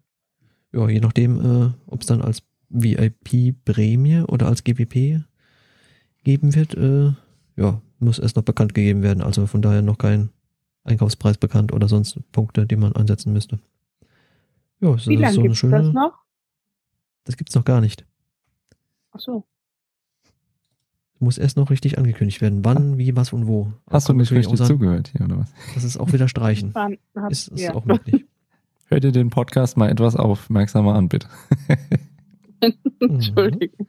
Ja, 0.74 0.88
je 0.88 1.00
nachdem, 1.00 1.40
äh, 1.40 1.70
ob 1.86 2.00
es 2.00 2.06
dann 2.06 2.20
als 2.22 2.42
VIP-Prämie 2.70 4.22
oder 4.22 4.46
als 4.48 4.64
GPP 4.64 5.22
geben 6.24 6.54
wird, 6.54 6.74
äh, 6.74 7.12
ja, 7.56 7.80
muss 8.00 8.18
erst 8.18 8.36
noch 8.36 8.42
bekannt 8.42 8.74
gegeben 8.74 9.02
werden. 9.02 9.22
Also 9.22 9.46
von 9.46 9.62
daher 9.62 9.82
noch 9.82 9.98
kein 9.98 10.30
Einkaufspreis 10.82 11.38
bekannt 11.38 11.72
oder 11.72 11.88
sonst 11.88 12.18
Punkte, 12.32 12.66
die 12.66 12.76
man 12.76 12.94
einsetzen 12.94 13.32
müsste. 13.32 13.60
Ja, 14.80 14.92
das 14.92 15.06
Wie 15.06 15.14
ist 15.14 15.20
lange 15.20 15.32
so 15.34 15.40
eine 15.40 15.48
gibt's 15.48 15.58
schöne. 15.58 15.82
das 15.82 15.92
noch? 15.92 16.12
Das 17.24 17.36
gibt's 17.36 17.54
noch 17.54 17.64
gar 17.64 17.80
nicht. 17.80 18.04
Ach 19.12 19.20
so. 19.20 19.44
Muss 21.20 21.38
erst 21.38 21.56
noch 21.56 21.70
richtig 21.70 21.96
angekündigt 21.96 22.40
werden. 22.40 22.64
Wann, 22.64 22.98
wie, 22.98 23.14
was 23.16 23.32
und 23.32 23.46
wo. 23.46 23.72
Hast 23.88 24.08
du 24.08 24.10
Kann 24.12 24.16
nicht 24.18 24.32
richtig 24.32 24.60
zugehört 24.60 25.08
hier, 25.16 25.24
oder 25.24 25.38
was? 25.38 25.52
Das 25.74 25.84
ist 25.84 25.96
auch 25.96 26.12
wieder 26.12 26.26
streichen. 26.28 26.70
Wann 26.74 26.98
hab- 27.14 27.30
Ist, 27.30 27.48
ist 27.48 27.60
ja. 27.60 27.74
auch 27.74 27.84
möglich. 27.84 28.24
Hör 28.94 29.00
dir 29.00 29.10
den 29.10 29.28
Podcast 29.30 29.76
mal 29.76 29.90
etwas 29.90 30.14
aufmerksamer 30.14 30.94
an, 30.94 31.08
bitte. 31.08 31.26
Entschuldigung. 33.00 33.88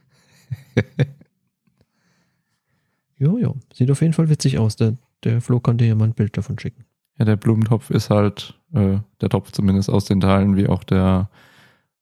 Jo, 3.20 3.38
jo. 3.38 3.56
Sieht 3.72 3.92
auf 3.92 4.02
jeden 4.02 4.14
Fall 4.14 4.30
witzig 4.30 4.58
aus. 4.58 4.78
Der, 4.78 4.98
der 5.24 5.42
Flo 5.42 5.60
kann 5.60 5.78
dir 5.78 5.86
ja 5.86 5.94
mal 5.94 6.06
ein 6.06 6.16
Bild 6.16 6.36
davon 6.36 6.58
schicken. 6.58 6.86
Ja, 7.20 7.26
der 7.26 7.36
Blumentopf 7.36 7.92
ist 7.92 8.10
halt, 8.10 8.60
äh, 8.74 8.98
der 9.22 9.30
Topf 9.30 9.52
zumindest 9.52 9.92
aus 9.92 10.06
den 10.06 10.22
Teilen, 10.22 10.56
wie 10.56 10.66
auch 10.68 10.84
der 10.84 11.30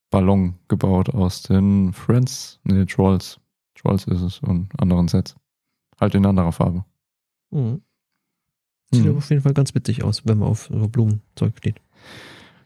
Ballon 0.09 0.55
gebaut 0.69 1.09
aus 1.09 1.41
den 1.43 1.91
Friends, 1.91 2.61
nee, 2.63 2.85
Trolls. 2.85 3.37
Trolls 3.75 4.05
ist 4.05 4.21
es 4.21 4.39
und 4.39 4.69
anderen 4.79 5.09
Sets. 5.09 5.35
Halt 5.99 6.15
in 6.15 6.25
anderer 6.25 6.53
Farbe. 6.53 6.85
Mhm. 7.51 7.81
Sieht 8.93 9.03
Mhm. 9.03 9.09
aber 9.09 9.17
auf 9.17 9.29
jeden 9.29 9.41
Fall 9.41 9.53
ganz 9.53 9.75
witzig 9.75 10.05
aus, 10.05 10.25
wenn 10.25 10.37
man 10.37 10.47
auf 10.47 10.69
so 10.71 10.87
Blumenzeug 10.87 11.57
steht. 11.57 11.81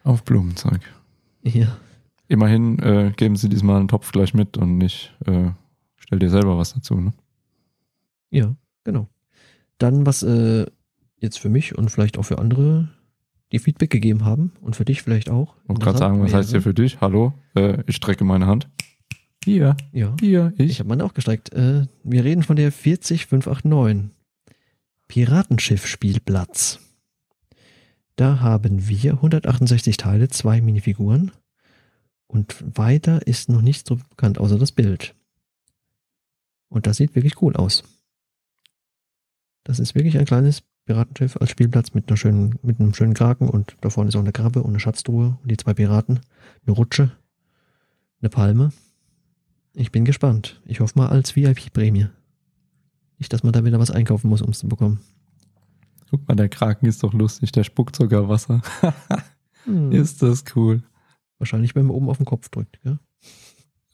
Auf 0.08 0.24
Blumenzeug. 0.24 0.80
Ja. 1.44 1.78
Immerhin 2.30 2.80
äh, 2.80 3.12
geben 3.16 3.36
sie 3.36 3.50
diesmal 3.50 3.78
einen 3.78 3.90
Topf 3.90 4.12
gleich 4.14 4.34
mit 4.34 4.56
und 4.58 4.78
nicht, 4.78 5.14
äh, 5.26 5.50
stell 5.98 6.20
dir 6.20 6.30
selber 6.30 6.58
was 6.58 6.74
dazu, 6.74 6.96
ne? 6.96 7.14
Ja, 8.30 8.56
genau. 8.86 9.08
Dann, 9.78 10.06
was 10.06 10.24
äh, 10.24 10.66
jetzt 11.20 11.40
für 11.40 11.50
mich 11.50 11.78
und 11.78 11.90
vielleicht 11.90 12.18
auch 12.18 12.24
für 12.24 12.40
andere 12.40 12.90
die 13.52 13.60
Feedback 13.60 13.90
gegeben 13.90 14.24
haben 14.24 14.54
und 14.62 14.78
für 14.78 14.86
dich 14.86 15.02
vielleicht 15.02 15.30
auch. 15.30 15.56
Wollte 15.66 15.82
gerade 15.84 15.98
sagen, 15.98 16.22
was 16.22 16.34
heißt 16.34 16.52
hier 16.52 16.62
für 16.62 16.74
dich? 16.74 17.00
Hallo? 17.02 17.34
Äh, 17.56 17.84
ich 17.86 17.96
strecke 17.98 18.24
meine 18.24 18.46
Hand. 18.48 18.70
Hier, 19.44 19.76
Ja, 19.94 20.16
hier, 20.22 20.54
ich 20.58 20.72
ich. 20.72 20.80
habe 20.80 20.88
meine 20.90 21.04
auch 21.06 21.14
gestreckt. 21.14 21.52
Äh, 21.54 21.86
wir 22.04 22.24
reden 22.24 22.44
von 22.44 22.56
der 22.56 22.72
40589. 22.72 24.12
Piratenschiff-Spielplatz. 25.10 26.80
Da 28.18 28.40
haben 28.40 28.88
wir 28.90 29.14
168 29.14 29.96
Teile, 29.96 30.28
zwei 30.28 30.60
Minifiguren 30.60 31.32
und 32.26 32.78
weiter 32.78 33.26
ist 33.28 33.48
noch 33.48 33.62
nichts 33.62 33.88
so 33.88 33.96
bekannt, 33.96 34.40
außer 34.40 34.58
das 34.58 34.72
Bild. 34.72 35.16
Und 36.68 36.88
das 36.88 36.98
sieht 36.98 37.16
wirklich 37.16 37.42
cool 37.42 37.56
aus. 37.56 37.84
Das 39.64 39.80
ist 39.80 39.94
wirklich 39.94 40.18
ein 40.18 40.26
kleines 40.26 40.64
Piratenschiff 40.86 41.38
als 41.38 41.52
Spielplatz 41.52 41.94
mit 41.94 42.10
einer 42.10 42.18
schönen, 42.18 42.58
mit 42.64 42.80
einem 42.80 42.96
schönen 42.96 43.14
Kraken 43.14 43.50
und 43.50 43.78
da 43.82 43.92
vorne 43.92 44.08
ist 44.10 44.16
auch 44.16 44.22
eine 44.22 44.32
Krabbe 44.32 44.64
und 44.64 44.72
eine 44.72 44.80
Schatztruhe 44.80 45.38
und 45.42 45.52
die 45.52 45.58
zwei 45.58 45.76
Piraten, 45.76 46.22
eine 46.66 46.76
Rutsche, 46.76 47.12
eine 48.20 48.30
Palme. 48.30 48.72
Ich 49.74 49.92
bin 49.92 50.06
gespannt. 50.06 50.60
Ich 50.66 50.80
hoffe 50.80 50.98
mal 50.98 51.10
als 51.10 51.36
VIP-Prämie. 51.36 52.08
Nicht, 53.20 53.32
dass 53.32 53.44
man 53.44 53.54
da 53.54 53.64
wieder 53.64 53.80
was 53.80 53.92
einkaufen 53.92 54.28
muss, 54.28 54.42
um 54.42 54.50
es 54.50 54.60
zu 54.60 54.68
bekommen. 54.68 55.02
Guck 56.10 56.28
mal, 56.28 56.36
der 56.36 56.50
Kraken 56.50 56.86
ist 56.86 57.04
doch 57.04 57.14
lustig, 57.14 57.52
der 57.52 57.64
spuckt 57.64 57.96
sogar 57.96 58.30
Wasser. 58.30 58.62
Hm. 59.66 59.92
ist 59.92 60.22
das 60.22 60.44
cool. 60.56 60.84
Wahrscheinlich, 61.38 61.76
wenn 61.76 61.86
man 61.86 61.96
oben 61.96 62.10
auf 62.10 62.18
den 62.18 62.26
Kopf 62.26 62.50
drückt. 62.50 62.80
Ja? 62.84 63.00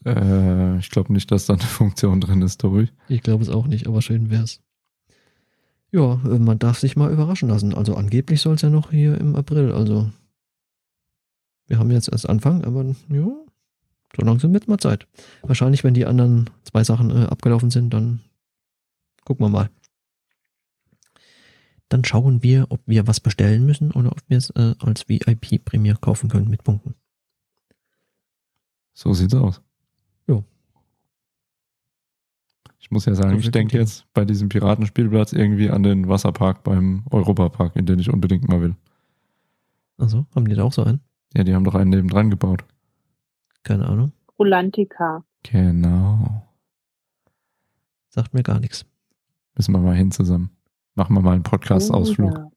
Äh, 0.06 0.78
ich 0.78 0.90
glaube 0.90 1.12
nicht, 1.14 1.32
dass 1.32 1.46
da 1.46 1.54
eine 1.54 1.64
Funktion 1.64 2.22
drin 2.22 2.42
ist, 2.42 2.64
durch. 2.64 2.94
Ich 3.08 3.22
glaube 3.22 3.44
es 3.44 3.50
auch 3.50 3.68
nicht, 3.68 3.88
aber 3.88 4.02
schön 4.02 4.30
wär's. 4.30 4.62
Ja, 5.92 6.14
äh, 6.26 6.40
man 6.40 6.60
darf 6.60 6.80
sich 6.80 6.96
mal 6.96 7.12
überraschen 7.12 7.50
lassen. 7.50 7.74
Also 7.74 7.96
angeblich 7.96 8.42
soll 8.42 8.56
es 8.56 8.62
ja 8.62 8.70
noch 8.70 8.92
hier 8.92 9.20
im 9.20 9.36
April. 9.36 9.72
Also 9.72 10.10
wir 11.68 11.80
haben 11.80 11.92
jetzt 11.92 12.10
erst 12.10 12.28
Anfang, 12.28 12.64
aber 12.64 12.84
ja, 13.10 13.28
so 14.16 14.26
langsam 14.26 14.54
wird 14.54 14.68
mal 14.68 14.78
Zeit. 14.78 15.08
Wahrscheinlich, 15.42 15.84
wenn 15.84 15.94
die 15.94 16.06
anderen 16.06 16.50
zwei 16.64 16.84
Sachen 16.84 17.10
äh, 17.10 17.26
abgelaufen 17.26 17.72
sind, 17.72 17.94
dann 17.94 18.22
gucken 19.24 19.46
wir 19.46 19.50
mal. 19.50 19.70
Dann 21.94 22.04
schauen 22.04 22.42
wir, 22.42 22.66
ob 22.72 22.82
wir 22.88 23.06
was 23.06 23.20
bestellen 23.20 23.68
müssen 23.68 23.92
oder 23.92 24.12
ob 24.12 24.18
wir 24.28 24.40
es 24.40 24.50
äh, 24.50 24.74
als 24.80 25.08
VIP-Prämie 25.08 25.94
kaufen 26.02 26.28
können 26.28 26.50
mit 26.50 26.64
Punkten. 26.64 26.96
So 28.94 29.14
sieht's 29.14 29.36
aus. 29.36 29.62
Jo. 30.26 30.44
Ich 32.80 32.90
muss 32.90 33.06
ja 33.06 33.14
sagen, 33.14 33.34
So 33.34 33.38
ich 33.38 33.52
denke 33.52 33.78
jetzt 33.78 34.12
bei 34.12 34.26
diesem 34.26 34.50
Piratenspielplatz 34.50 35.34
irgendwie 35.34 35.70
an 35.70 35.84
den 35.84 36.08
Wasserpark 36.08 36.64
beim 36.64 37.04
Europapark, 37.12 37.76
in 37.76 37.86
den 37.86 38.00
ich 38.00 38.12
unbedingt 38.12 38.48
mal 38.48 38.60
will. 38.60 38.76
Also, 40.00 40.26
haben 40.34 40.48
die 40.48 40.56
da 40.56 40.64
auch 40.64 40.74
so 40.74 40.84
einen? 40.84 41.02
Ja, 41.36 41.44
die 41.44 41.54
haben 41.54 41.64
doch 41.64 41.76
einen 41.76 41.92
nebendran 41.92 42.32
gebaut. 42.32 42.66
Keine 43.62 43.88
Ahnung. 43.88 44.14
Rolantica. 44.40 45.24
Genau. 45.44 46.42
Sagt 48.10 48.34
mir 48.34 48.42
gar 48.42 48.60
nichts. 48.60 48.84
Müssen 49.56 49.74
wir 49.74 49.80
mal 49.80 49.96
hin 49.96 50.10
zusammen. 50.10 50.50
Machen 50.96 51.16
wir 51.16 51.22
mal 51.22 51.34
einen 51.34 51.44
Podcast-Ausflug. 51.44 52.34
Ja. 52.38 52.50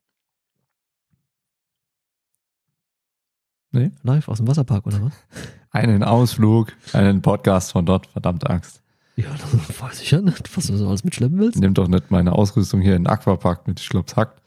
Nee? 3.72 3.90
Live 4.02 4.28
aus 4.28 4.38
dem 4.38 4.46
Wasserpark 4.48 4.86
oder 4.86 5.02
was? 5.02 5.14
Einen 5.70 6.02
Ausflug, 6.02 6.72
einen 6.94 7.20
Podcast 7.20 7.72
von 7.72 7.84
dort, 7.84 8.06
verdammte 8.06 8.48
Axt. 8.48 8.82
Ja, 9.16 9.28
das 9.32 9.78
weiß 9.82 10.00
ich 10.00 10.10
ja 10.10 10.22
nicht, 10.22 10.56
was 10.56 10.66
du 10.68 10.76
so 10.76 10.88
alles 10.88 11.04
mitschleppen 11.04 11.38
willst. 11.38 11.58
Nimm 11.58 11.74
doch 11.74 11.86
nicht 11.88 12.10
meine 12.10 12.32
Ausrüstung 12.32 12.80
hier 12.80 12.96
in 12.96 13.02
den 13.04 13.10
Aquapark 13.12 13.66
mit, 13.68 13.78
ich 13.80 13.88
glaub's 13.90 14.16
hackt. 14.16 14.40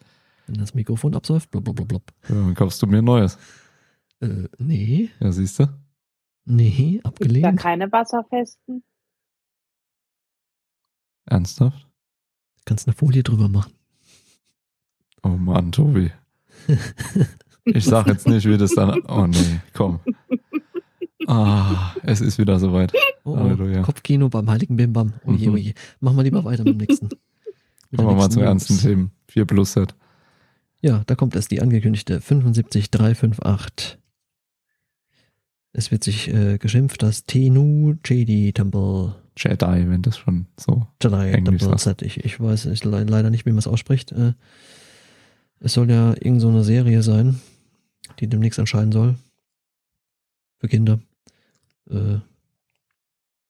Wenn 0.47 0.56
das 0.56 0.73
Mikrofon 0.73 1.13
absäuft, 1.13 1.52
blub, 1.52 1.65
blub, 1.65 1.75
blub, 1.75 1.88
blub. 1.88 2.04
Ja, 2.30 2.34
dann 2.36 2.56
kaufst 2.56 2.82
du 2.82 2.88
mir 2.88 2.99
ein 2.99 3.06
neues. 3.06 3.38
Äh, 4.21 4.47
nee, 4.58 5.12
Ja, 5.19 5.32
siehst 5.32 5.60
du? 5.60 5.67
nee, 6.45 6.71
Gibt's 6.93 7.04
da 7.04 7.10
abgelehnt. 7.10 7.60
keine 7.60 7.91
wasserfesten? 7.91 8.84
Ernsthaft? 11.25 11.88
Kannst 12.65 12.88
eine 12.88 12.95
Folie 12.95 13.21
drüber 13.21 13.49
machen. 13.49 13.73
Oh 15.23 15.29
Mann, 15.29 15.71
Tobi. 15.71 16.12
Ich 17.65 17.86
sag 17.86 18.08
jetzt 18.08 18.27
nicht, 18.27 18.47
wie 18.47 18.58
das 18.58 18.71
dann. 18.71 19.01
Oh 19.08 19.27
nee, 19.27 19.60
komm. 19.73 19.99
Ah, 21.27 21.93
es 22.03 22.21
ist 22.21 22.38
wieder 22.38 22.58
soweit. 22.60 22.91
Oh, 23.23 23.36
Halleluja. 23.38 23.82
oh, 23.82 23.84
Kopfkino 23.84 24.29
beim 24.29 24.49
heiligen 24.49 24.75
Bimbam. 24.77 25.13
Oh 25.25 25.34
je, 25.34 25.47
Mhm. 25.47 25.53
oh 25.53 25.58
je. 25.58 25.73
Mach 25.99 26.13
mal 26.13 26.23
lieber 26.23 26.43
weiter 26.43 26.63
mit 26.63 26.73
dem 26.73 26.77
nächsten. 26.88 27.10
Mit 27.91 27.97
Kommen 27.99 28.10
wir 28.10 28.15
mal 28.15 28.29
zu 28.29 28.39
ernsten. 28.41 28.77
Themen. 28.79 29.12
4 29.27 29.45
Plus 29.45 29.73
Set. 29.73 29.93
Ja, 30.82 31.03
da 31.05 31.15
kommt 31.15 31.36
erst 31.36 31.51
die 31.51 31.62
angekündigte 31.62 32.21
75358. 32.21 33.97
Es 35.73 35.91
wird 35.91 36.03
sich 36.03 36.29
äh, 36.34 36.58
geschimpft, 36.58 37.03
das 37.03 37.25
Tenu 37.25 37.95
Jedi 38.05 38.51
Temple 38.53 39.15
Jedi, 39.38 39.88
wenn 39.89 40.01
das 40.01 40.17
schon 40.17 40.47
so. 40.58 40.88
Jedi 41.03 41.32
Englisch 41.32 41.60
Temple. 41.62 41.77
Set. 41.77 42.01
Ich, 42.01 42.23
ich 42.23 42.39
weiß 42.39 42.65
ich, 42.67 42.84
le 42.84 43.03
leider 43.03 43.29
nicht, 43.29 43.45
wie 43.45 43.51
man 43.51 43.60
es 43.60 43.67
ausspricht. 43.67 44.12
Äh, 44.13 44.34
es 45.60 45.74
soll 45.74 45.89
ja 45.89 46.13
irgend 46.19 46.41
so 46.41 46.50
eine 46.50 46.63
Serie 46.63 47.04
sein, 47.04 47.39
die 48.19 48.28
demnächst 48.28 48.60
erscheinen 48.60 48.91
soll. 48.91 49.15
Für 50.58 50.67
Kinder. 50.67 51.00
Äh, 51.89 52.19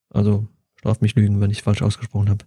also, 0.10 0.48
straf 0.76 1.02
mich 1.02 1.16
lügen, 1.16 1.42
wenn 1.42 1.52
ich 1.52 1.62
falsch 1.62 1.82
ausgesprochen 1.82 2.30
habe. 2.30 2.46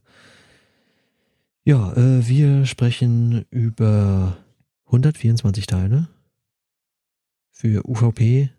Ja, 1.64 1.92
äh, 1.92 2.27
wir 2.27 2.66
sprechen 2.66 3.44
über 3.51 4.37
124 4.87 5.66
Teile 5.66 6.09
für 7.51 7.88
UVP 7.88 8.51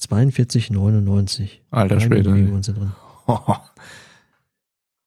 42,99. 0.00 1.58
Alter 1.70 2.00
Schwede. 2.00 2.34
Figuren 2.36 2.62
sind 2.62 2.78
drin. 2.78 2.92
Äh, 3.26 3.32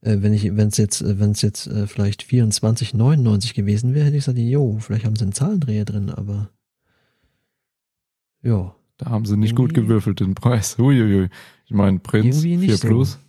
wenn 0.02 0.34
ich, 0.34 0.56
wenn 0.56 0.70
es 0.70 0.78
jetzt, 0.78 1.02
äh, 1.02 1.20
wenn 1.20 1.32
es 1.32 1.42
jetzt 1.42 1.68
äh, 1.68 1.86
vielleicht 1.88 2.24
24,99 2.24 3.54
gewesen 3.54 3.94
wäre, 3.94 4.06
hätte 4.06 4.18
ich 4.18 4.26
gesagt, 4.26 4.40
jo, 4.40 4.78
vielleicht 4.80 5.06
haben 5.06 5.16
sie 5.16 5.24
einen 5.24 5.34
Zahlendreher 5.34 5.86
drin, 5.86 6.10
aber 6.10 6.50
ja, 8.44 8.74
Da 8.98 9.10
haben 9.12 9.26
sie 9.26 9.38
nicht 9.38 9.56
gut 9.56 9.74
gewürfelt, 9.74 10.20
den 10.20 10.34
Preis. 10.36 10.78
Uiuiui. 10.80 11.30
Ich 11.66 11.72
meine, 11.72 12.00
Prinz 12.00 12.44
Irgendwie 12.44 12.58
nicht 12.58 12.70
4 12.70 12.78
so. 12.78 12.88
Plus. 12.88 13.20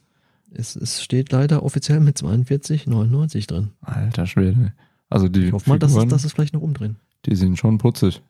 es, 0.51 0.77
es 0.77 1.03
steht 1.03 1.33
leider 1.33 1.63
offiziell 1.63 2.01
mit 2.01 2.19
42,99 2.19 3.47
drin. 3.47 3.71
Alter 3.81 4.27
Schwede. 4.27 4.73
Also 5.09 5.29
die 5.29 5.47
Ich 5.47 5.53
hoffe 5.53 5.69
mal, 5.69 5.79
dass 5.79 5.91
es, 5.91 5.97
Figuren, 5.97 6.09
dass 6.09 6.25
es 6.25 6.33
vielleicht 6.33 6.55
noch 6.55 6.63
umdrehen. 6.63 6.97
die 7.27 7.37
sind 7.37 7.59
schon 7.59 7.79
putzig. 7.79 8.23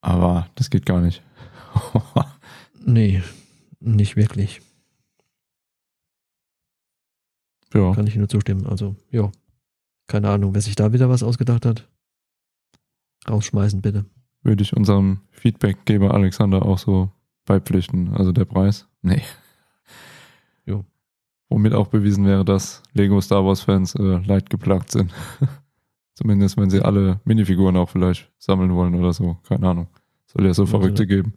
Aber 0.00 0.48
das 0.56 0.70
geht 0.70 0.86
gar 0.86 1.00
nicht. 1.00 1.22
Nee, 2.88 3.20
nicht 3.80 4.14
wirklich. 4.14 4.60
Ja, 7.74 7.92
Kann 7.94 8.06
ich 8.06 8.16
nur 8.16 8.28
zustimmen. 8.28 8.66
Also, 8.66 8.96
ja. 9.10 9.30
Keine 10.06 10.28
Ahnung, 10.30 10.54
wer 10.54 10.60
sich 10.62 10.76
da 10.76 10.92
wieder 10.92 11.08
was 11.08 11.22
ausgedacht 11.22 11.66
hat. 11.66 11.88
Rausschmeißen, 13.28 13.80
bitte. 13.82 14.04
würde 14.42 14.62
ich 14.62 14.76
unserem 14.76 15.20
Feedbackgeber 15.32 16.14
Alexander 16.14 16.64
auch 16.64 16.78
so 16.78 17.10
beipflichten. 17.44 18.14
Also 18.14 18.30
der 18.32 18.44
Preis? 18.44 18.86
Nee. 19.02 19.22
Jo. 20.64 20.84
Womit 21.48 21.74
auch 21.74 21.88
bewiesen 21.88 22.24
wäre, 22.24 22.44
dass 22.44 22.82
Lego 22.92 23.20
Star 23.20 23.44
Wars 23.44 23.60
Fans 23.62 23.94
äh, 23.96 24.18
leid 24.24 24.50
geplagt 24.50 24.92
sind. 24.92 25.12
Zumindest 26.14 26.56
wenn 26.56 26.70
sie 26.70 26.80
alle 26.82 27.20
Minifiguren 27.24 27.76
auch 27.76 27.90
vielleicht 27.90 28.32
sammeln 28.38 28.72
wollen 28.74 28.94
oder 28.94 29.12
so. 29.12 29.34
Keine 29.48 29.68
Ahnung. 29.68 29.88
Soll 30.26 30.46
ja 30.46 30.54
so 30.54 30.62
Also- 30.62 30.78
Verrückte 30.78 31.06
geben. 31.06 31.34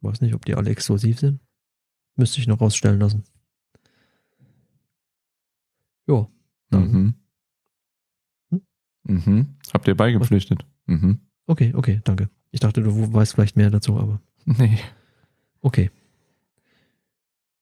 Weiß 0.00 0.20
nicht, 0.20 0.34
ob 0.34 0.44
die 0.44 0.54
alle 0.56 0.70
exklusiv 0.70 1.20
sind. 1.20 1.40
Müsste 2.16 2.40
ich 2.40 2.46
noch 2.48 2.60
rausstellen 2.60 2.98
lassen. 2.98 3.22
Ja, 6.06 6.26
dann. 6.70 6.90
Mhm. 6.90 7.14
Hm? 8.50 8.62
Mhm. 9.04 9.46
Habt 9.72 9.88
ihr 9.88 9.96
beigepflichtet? 9.96 10.64
Mhm. 10.86 11.20
Okay, 11.46 11.72
okay, 11.74 12.00
danke. 12.04 12.30
Ich 12.50 12.60
dachte, 12.60 12.82
du 12.82 13.12
weißt 13.12 13.34
vielleicht 13.34 13.56
mehr 13.56 13.70
dazu, 13.70 13.98
aber 13.98 14.20
Nee. 14.44 14.78
okay. 15.60 15.90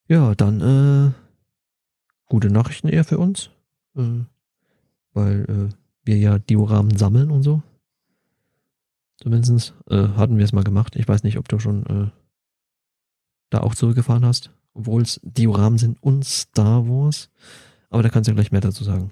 Ja, 0.08 0.34
dann 0.34 0.60
äh, 0.60 1.12
gute 2.26 2.50
Nachrichten 2.50 2.88
eher 2.88 3.04
für 3.04 3.18
uns, 3.18 3.50
äh, 3.96 4.24
weil 5.12 5.44
äh, 5.48 5.74
wir 6.04 6.16
ja 6.18 6.38
Dioramen 6.38 6.96
sammeln 6.96 7.30
und 7.30 7.42
so. 7.42 7.62
Zumindest 9.18 9.74
äh, 9.88 10.08
hatten 10.08 10.38
wir 10.38 10.44
es 10.44 10.52
mal 10.52 10.64
gemacht. 10.64 10.96
Ich 10.96 11.06
weiß 11.06 11.22
nicht, 11.22 11.38
ob 11.38 11.48
du 11.48 11.58
schon 11.58 11.86
äh, 11.86 12.10
da 13.50 13.60
auch 13.60 13.74
zurückgefahren 13.74 14.24
hast, 14.24 14.50
obwohl 14.72 15.02
es 15.02 15.20
Dioramen 15.22 15.78
sind 15.78 16.02
und 16.02 16.24
Star 16.24 16.88
Wars. 16.88 17.30
Aber 17.90 18.02
da 18.02 18.08
kannst 18.08 18.30
du 18.30 18.34
gleich 18.34 18.52
mehr 18.52 18.62
dazu 18.62 18.84
sagen. 18.84 19.10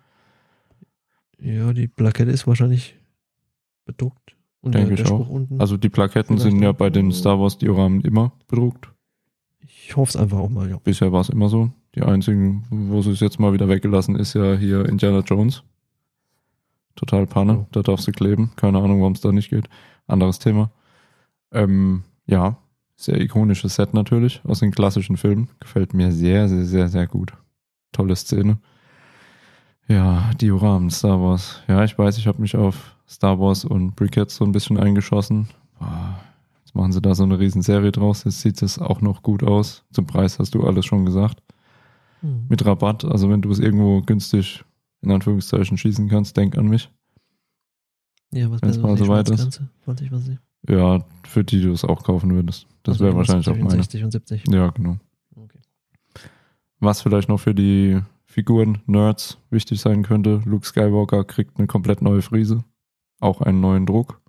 Ja, 1.39 1.73
die 1.73 1.89
Plakette 1.89 2.31
ist 2.31 2.47
wahrscheinlich 2.47 2.95
bedruckt. 3.83 4.37
Und 4.61 4.75
Denke 4.75 4.95
der, 4.95 5.05
ich 5.05 5.11
auch. 5.11 5.27
unten. 5.27 5.59
Also 5.59 5.77
die 5.77 5.89
Plaketten 5.89 6.37
Vielleicht 6.37 6.51
sind 6.51 6.61
ja 6.61 6.71
bei 6.71 6.89
den 6.89 7.11
Star 7.11 7.39
Wars 7.39 7.57
Dioramen 7.57 8.01
immer 8.01 8.31
bedruckt. 8.47 8.91
ich 9.61 9.95
hoffe 9.95 10.09
es 10.09 10.15
einfach 10.15 10.37
auch 10.37 10.49
mal, 10.49 10.69
ja. 10.69 10.77
Bisher 10.83 11.11
war 11.11 11.21
es 11.21 11.29
immer 11.29 11.49
so. 11.49 11.71
Die 11.95 12.03
einzigen, 12.03 12.63
wo 12.69 13.01
sie 13.01 13.11
es 13.11 13.19
jetzt 13.19 13.39
mal 13.39 13.53
wieder 13.53 13.67
weggelassen, 13.67 14.15
ist 14.15 14.33
ja 14.33 14.55
hier 14.55 14.85
Indiana 14.87 15.19
Jones. 15.19 15.63
Total 16.95 17.25
Panne. 17.25 17.53
Ja. 17.53 17.67
Da 17.71 17.81
darfst 17.81 18.07
du 18.07 18.11
kleben. 18.11 18.51
Keine 18.55 18.77
Ahnung, 18.77 18.99
warum 19.01 19.13
es 19.13 19.21
da 19.21 19.31
nicht 19.31 19.49
geht. 19.49 19.67
Anderes 20.07 20.39
Thema. 20.39 20.71
Ähm, 21.51 22.03
ja, 22.27 22.57
sehr 22.95 23.19
ikonisches 23.19 23.75
Set 23.75 23.93
natürlich 23.93 24.41
aus 24.45 24.59
den 24.59 24.71
klassischen 24.71 25.17
Filmen. 25.17 25.49
Gefällt 25.59 25.93
mir 25.93 26.11
sehr, 26.11 26.47
sehr, 26.47 26.65
sehr, 26.65 26.87
sehr 26.87 27.07
gut. 27.07 27.33
Tolle 27.91 28.15
Szene. 28.15 28.59
Ja, 29.87 30.31
Dioramen, 30.39 30.89
Star 30.89 31.19
Wars. 31.21 31.61
Ja, 31.67 31.83
ich 31.83 31.97
weiß, 31.97 32.17
ich 32.17 32.27
habe 32.27 32.41
mich 32.41 32.55
auf 32.55 32.95
Star 33.07 33.39
Wars 33.39 33.65
und 33.65 33.95
Briquettes 33.95 34.35
so 34.35 34.45
ein 34.45 34.51
bisschen 34.51 34.77
eingeschossen. 34.77 35.49
Boah, 35.79 36.19
Jetzt 36.63 36.75
machen 36.75 36.91
sie 36.93 37.01
da 37.01 37.13
so 37.15 37.23
eine 37.23 37.37
riesen 37.39 37.61
Serie 37.61 37.91
draus. 37.91 38.23
Jetzt 38.23 38.41
sieht 38.41 38.61
es 38.61 38.79
auch 38.79 39.01
noch 39.01 39.23
gut 39.23 39.43
aus. 39.43 39.83
Zum 39.91 40.07
Preis 40.07 40.39
hast 40.39 40.55
du 40.55 40.63
alles 40.65 40.85
schon 40.85 41.05
gesagt. 41.05 41.43
Hm. 42.21 42.45
Mit 42.47 42.65
Rabatt, 42.65 43.03
also 43.03 43.29
wenn 43.29 43.41
du 43.41 43.51
es 43.51 43.59
irgendwo 43.59 44.01
günstig 44.01 44.63
in 45.01 45.11
Anführungszeichen 45.11 45.77
schießen 45.77 46.07
kannst, 46.07 46.37
denk 46.37 46.57
an 46.57 46.67
mich. 46.67 46.89
Ja, 48.31 48.49
was 48.49 48.61
wäre 48.61 48.73
so 48.73 48.95
die 48.95 49.03
soweit 49.03 49.29
ist. 49.29 49.39
Schmerzgrenze? 49.41 49.69
20, 49.83 50.09
20? 50.09 50.37
Ja, 50.69 51.03
für 51.27 51.43
die 51.43 51.61
du 51.61 51.71
es 51.73 51.83
auch 51.83 52.03
kaufen 52.03 52.33
würdest. 52.33 52.67
Das 52.83 52.93
Also 52.93 53.05
wäre 53.05 53.17
wahrscheinlich 53.17 53.49
auch 53.49 53.57
meine. 53.57 53.71
60 53.71 54.03
und 54.03 54.11
70. 54.11 54.43
Ja, 54.49 54.69
genau. 54.69 54.97
Okay. 55.35 55.59
Was 56.79 57.01
vielleicht 57.01 57.27
noch 57.27 57.39
für 57.39 57.53
die 57.55 57.99
Figuren-Nerds 58.31 59.37
wichtig 59.49 59.81
sein 59.81 60.03
könnte, 60.03 60.41
Luke 60.45 60.65
Skywalker 60.65 61.25
kriegt 61.25 61.57
eine 61.57 61.67
komplett 61.67 62.01
neue 62.01 62.21
Frise. 62.21 62.63
Auch 63.19 63.41
einen 63.41 63.59
neuen 63.59 63.85
Druck. 63.85 64.21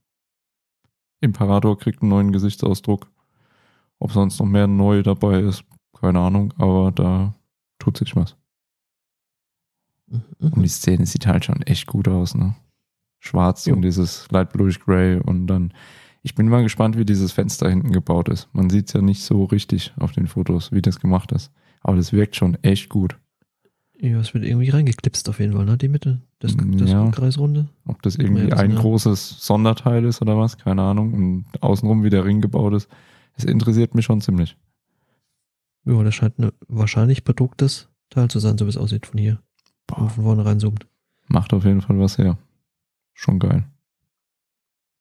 Imperator 1.20 1.78
kriegt 1.78 2.03
einen 2.03 2.11
neuen 2.11 2.32
Gesichtsausdruck. 2.32 3.09
Ob 4.00 4.11
sonst 4.11 4.40
noch 4.40 4.46
mehr 4.46 4.66
neu 4.66 5.05
dabei 5.05 5.40
ist, 5.40 5.64
keine 5.98 6.18
Ahnung, 6.18 6.53
aber 6.59 6.90
da 6.90 7.34
tut 7.78 7.96
sich 7.96 8.16
was. 8.16 8.36
Und 10.40 10.61
die 10.62 10.68
Szene 10.68 11.07
sieht 11.07 11.26
halt 11.28 11.44
schon 11.44 11.62
echt 11.62 11.86
gut 11.86 12.09
aus, 12.09 12.34
ne? 12.34 12.57
Schwarz 13.20 13.66
Jo. 13.66 13.74
und 13.74 13.82
dieses 13.82 14.28
Light 14.32 14.53
Bluish 14.53 14.80
Gray 14.80 15.20
und 15.20 15.46
dann 15.46 15.72
Ich 16.22 16.34
bin 16.34 16.48
mal 16.48 16.62
gespannt, 16.64 16.98
wie 16.98 17.05
dieses 17.05 17.30
Fenster 17.30 17.70
hinten 17.70 17.92
gebaut 17.92 18.28
ist. 18.28 18.48
Man 18.53 18.68
sieht 18.68 18.88
es 18.88 18.92
ja 18.94 19.00
nicht 19.00 19.22
so 19.22 19.44
richtig 19.44 19.92
auf 19.96 20.11
den 20.11 20.26
Fotos, 20.26 20.72
wie 20.72 20.82
das 20.82 20.98
gemacht 20.98 21.30
ist. 21.32 21.53
Aber 21.80 21.96
das 21.96 22.12
wirkt 22.12 22.36
schon 22.36 22.55
echt 22.62 22.88
gut. 22.88 23.16
Ja, 24.05 24.18
es 24.18 24.34
wird 24.34 24.44
irgendwie 24.44 24.68
reingeklipst 24.70 25.28
auf 25.28 25.38
jeden 25.38 25.53
Fall, 25.53 25.64
ne? 25.64 25.78
Die 25.78 25.86
Mitte, 25.88 26.20
das, 26.40 26.57
das 26.57 26.90
Ja. 26.90 27.09
Kreisrunde. 27.12 27.68
Ob 27.86 28.03
das 28.03 28.16
irgendwie 28.16 28.48
ja, 28.48 28.57
ein 28.57 28.72
eine- 28.72 28.74
großes 28.74 29.46
Sonderteil 29.46 30.05
ist 30.05 30.20
oder 30.20 30.36
was, 30.36 30.59
keine 30.59 30.82
Ahnung. 30.82 31.12
Und 31.14 31.44
außenrum, 31.62 32.03
wie 32.03 32.11
der 32.11 32.24
Ring 32.24 32.40
gebaut 32.40 32.74
ist. 32.74 32.88
Es 33.36 33.44
interessiert 33.44 33.94
mich 33.94 34.05
schon 34.05 34.20
ziemlich. 34.20 34.57
Ja, 35.84 36.03
das 36.03 36.16
scheint 36.16 36.36
ein 36.40 36.50
wahrscheinlich 36.66 37.22
bedrucktes 37.22 37.88
Teil 38.11 38.28
zu 38.28 38.40
sein, 38.40 38.59
so 38.59 38.66
wie 38.66 38.70
es 38.70 38.76
aussieht 38.76 39.07
von 39.07 39.18
hier. 39.18 39.40
Wenn 39.88 39.98
man 39.98 40.07
Boah, 40.09 40.11
von 40.11 40.24
vorne 40.24 40.44
reinzoomt. 40.44 40.86
macht 41.28 41.53
auf 41.55 41.64
jeden 41.64 41.80
Fall 41.80 41.98
was 42.00 42.18
her. 42.18 42.38
Schon 43.14 43.38
geil. 43.38 43.64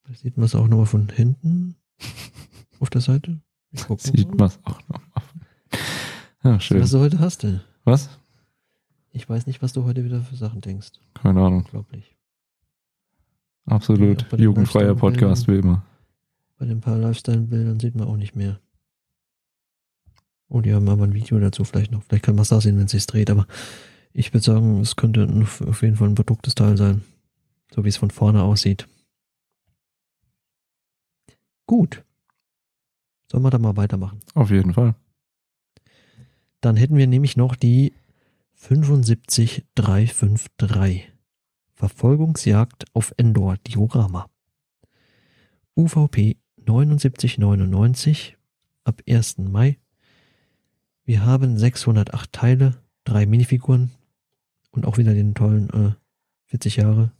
Da 0.07 0.13
sieht 0.13 0.37
man 0.37 0.45
es 0.45 0.53
auch 0.53 0.67
nochmal 0.67 0.85
von 0.85 1.09
hinten 1.09 1.75
auf 2.79 2.91
der 2.91 3.01
Seite. 3.01 3.39
Sieht 3.97 4.35
man 4.37 4.47
es 4.47 4.59
auch 4.63 4.79
noch. 4.89 5.01
Ja, 6.43 6.59
schön. 6.59 6.81
Was 6.81 6.91
du 6.91 6.99
heute 6.99 7.19
hast, 7.19 7.41
denn? 7.43 7.61
Was? 7.83 8.09
Ich 9.11 9.27
weiß 9.29 9.45
nicht, 9.45 9.61
was 9.61 9.73
du 9.73 9.83
heute 9.83 10.05
wieder 10.05 10.21
für 10.21 10.35
Sachen 10.35 10.61
denkst. 10.61 10.91
Keine 11.13 11.41
Ahnung. 11.41 11.59
Unglaublich. 11.59 12.15
Absolut 13.65 14.31
den 14.31 14.39
jugendfreier. 14.39 14.95
Podcast 14.95 15.47
wie 15.47 15.57
immer. 15.57 15.85
Bei 16.57 16.65
den 16.65 16.81
paar 16.81 16.97
Lifestyle-Bildern 16.97 17.79
sieht 17.79 17.95
man 17.95 18.07
auch 18.07 18.17
nicht 18.17 18.35
mehr. 18.35 18.59
Oh, 20.47 20.61
die 20.61 20.73
haben 20.73 20.89
aber 20.89 21.03
ein 21.03 21.13
Video 21.13 21.39
dazu 21.39 21.63
vielleicht 21.63 21.91
noch. 21.91 22.03
Vielleicht 22.03 22.23
kann 22.23 22.35
man 22.35 22.43
es 22.43 22.49
da 22.49 22.59
sehen, 22.59 22.77
wenn 22.77 22.85
es 22.85 22.91
sich 22.91 23.05
dreht, 23.07 23.29
aber 23.29 23.47
ich 24.13 24.33
würde 24.33 24.43
sagen, 24.43 24.81
es 24.81 24.95
könnte 24.95 25.27
auf 25.65 25.81
jeden 25.81 25.95
Fall 25.95 26.09
ein 26.09 26.15
bedrucktes 26.15 26.55
Teil 26.55 26.77
sein. 26.77 27.03
So 27.73 27.85
wie 27.85 27.89
es 27.89 27.97
von 27.97 28.11
vorne 28.11 28.43
aussieht. 28.43 28.87
Gut. 31.65 32.03
Sollen 33.31 33.43
wir 33.43 33.49
da 33.49 33.59
mal 33.59 33.77
weitermachen? 33.77 34.19
Auf 34.33 34.51
jeden 34.51 34.73
Fall. 34.73 34.95
Dann 36.59 36.75
hätten 36.75 36.97
wir 36.97 37.07
nämlich 37.07 37.37
noch 37.37 37.55
die 37.55 37.93
75353. 38.61 41.11
Verfolgungsjagd 41.73 42.85
auf 42.93 43.11
Endor 43.17 43.57
Diorama. 43.57 44.29
UVP 45.75 46.37
7999 46.57 48.37
ab 48.83 49.01
1. 49.09 49.39
Mai. 49.39 49.79
Wir 51.05 51.25
haben 51.25 51.57
608 51.57 52.31
Teile, 52.31 52.77
drei 53.03 53.25
Minifiguren 53.25 53.89
und 54.69 54.85
auch 54.85 54.99
wieder 54.99 55.15
den 55.15 55.33
tollen 55.33 55.71
äh, 55.71 55.93
40 56.45 56.75
Jahre 56.75 57.13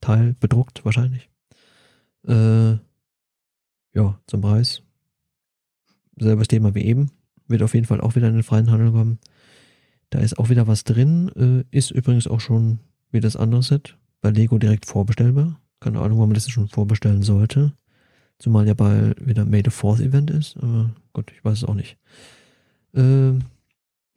Teil 0.00 0.34
bedruckt 0.40 0.84
wahrscheinlich. 0.84 1.30
Äh, 2.26 2.72
ja, 3.94 4.20
zum 4.26 4.40
Preis. 4.40 4.82
Selbes 6.18 6.48
Thema 6.48 6.74
wie 6.74 6.82
eben. 6.82 7.12
Wird 7.46 7.62
auf 7.62 7.74
jeden 7.74 7.86
Fall 7.86 8.00
auch 8.00 8.16
wieder 8.16 8.26
in 8.26 8.34
den 8.34 8.42
freien 8.42 8.68
Handel 8.68 8.90
kommen. 8.90 9.20
Da 10.12 10.20
ist 10.20 10.38
auch 10.38 10.50
wieder 10.50 10.66
was 10.66 10.84
drin. 10.84 11.30
Äh, 11.36 11.76
ist 11.76 11.90
übrigens 11.90 12.26
auch 12.26 12.40
schon 12.40 12.80
wie 13.12 13.20
das 13.20 13.34
andere 13.34 13.62
Set 13.62 13.96
bei 14.20 14.28
Lego 14.28 14.58
direkt 14.58 14.84
vorbestellbar. 14.84 15.58
Keine 15.80 16.00
Ahnung, 16.00 16.18
warum 16.18 16.28
man 16.28 16.34
das 16.34 16.50
schon 16.50 16.68
vorbestellen 16.68 17.22
sollte. 17.22 17.72
Zumal 18.38 18.66
ja 18.66 18.74
bald 18.74 19.26
wieder 19.26 19.46
May 19.46 19.62
the 19.64 19.70
Fourth 19.70 20.00
Event 20.00 20.30
ist. 20.30 20.58
Aber 20.58 20.94
Gott, 21.14 21.32
ich 21.34 21.42
weiß 21.42 21.58
es 21.58 21.64
auch 21.64 21.74
nicht. 21.74 21.96
Ähm, 22.92 23.44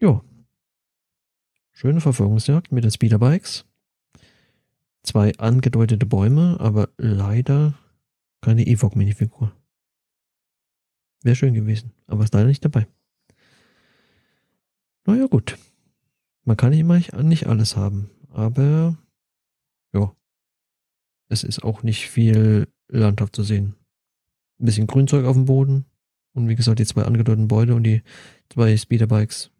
ja. 0.01 0.21
Schöne 1.71 2.01
Verfolgungsjagd 2.01 2.73
mit 2.73 2.83
den 2.83 2.91
Speederbikes. 2.91 3.63
Zwei 5.01 5.33
angedeutete 5.37 6.05
Bäume, 6.05 6.57
aber 6.59 6.89
leider 6.97 7.73
keine 8.41 8.67
Evoque-Minifigur. 8.67 9.53
Wäre 11.23 11.35
schön 11.37 11.53
gewesen, 11.53 11.93
aber 12.05 12.25
ist 12.25 12.33
leider 12.33 12.47
nicht 12.47 12.65
dabei. 12.65 12.85
Naja, 15.05 15.27
gut. 15.27 15.57
Man 16.45 16.57
kann 16.57 16.73
immer 16.73 16.99
nicht 17.23 17.47
alles 17.47 17.75
haben, 17.75 18.11
aber 18.29 18.95
ja. 19.93 20.15
Es 21.27 21.43
ist 21.43 21.63
auch 21.63 21.81
nicht 21.81 22.07
viel 22.07 22.67
Landschaft 22.87 23.35
zu 23.35 23.43
sehen. 23.43 23.75
Ein 24.59 24.65
bisschen 24.65 24.87
Grünzeug 24.87 25.25
auf 25.25 25.35
dem 25.35 25.45
Boden 25.45 25.85
und 26.33 26.47
wie 26.47 26.55
gesagt, 26.55 26.79
die 26.79 26.85
zwei 26.85 27.03
angedeuteten 27.03 27.47
Beute 27.47 27.73
und 27.73 27.83
die 27.83 28.03
zwei 28.49 28.77
Speederbikes. 28.77 29.51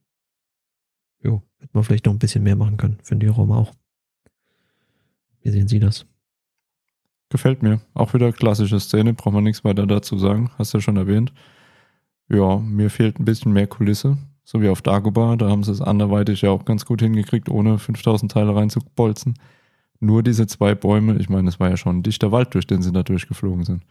Jo, 1.24 1.42
hätte 1.58 1.72
man 1.74 1.84
vielleicht 1.84 2.06
noch 2.06 2.14
ein 2.14 2.20
bisschen 2.20 2.44
mehr 2.44 2.56
machen 2.56 2.78
können. 2.78 3.00
Für 3.02 3.16
die 3.16 3.28
Roma 3.28 3.58
auch. 3.58 3.74
Wie 5.42 5.50
sehen 5.50 5.68
Sie 5.68 5.80
das? 5.80 6.06
Gefällt 7.30 7.64
mir. 7.64 7.82
Auch 7.96 8.14
wieder 8.14 8.32
klassische 8.32 8.80
Szene, 8.80 9.14
braucht 9.14 9.34
man 9.34 9.44
nichts 9.44 9.64
weiter 9.64 9.88
dazu 9.88 10.20
sagen. 10.20 10.52
Hast 10.58 10.74
du 10.74 10.78
ja 10.78 10.82
schon 10.82 10.98
erwähnt. 10.98 11.34
Ja, 12.30 12.58
mir 12.58 12.92
fehlt 12.92 13.20
ein 13.20 13.26
bisschen 13.26 13.54
mehr 13.54 13.68
Kulisse. 13.68 14.18
So 14.46 14.62
wie 14.62 14.70
auf 14.70 14.82
Dagobah. 14.82 15.36
Da 15.36 15.50
haben 15.50 15.64
sie 15.64 15.72
es 15.72 15.82
anderweitig 15.82 16.44
ja 16.44 16.52
auch 16.52 16.64
ganz 16.64 16.86
gut 16.86 17.02
hingekriegt, 17.02 17.50
ohne 17.50 17.80
5000 17.80 18.32
Teile 18.32 18.56
reinzubolzen. 18.56 19.34
Nur 20.00 20.24
diese 20.24 20.46
zwei 20.46 20.76
Bäume, 20.76 21.18
ich 21.18 21.30
meine, 21.30 21.50
es 21.50 21.60
war 21.60 21.70
ja 21.70 21.78
schon 21.78 21.98
ein 21.98 22.04
dichter 22.04 22.32
Wald, 22.32 22.54
durch 22.54 22.68
den 22.68 22.82
sie 22.82 22.92
da 22.92 23.02
durchgeflogen 23.02 23.66
sind. 23.66 23.84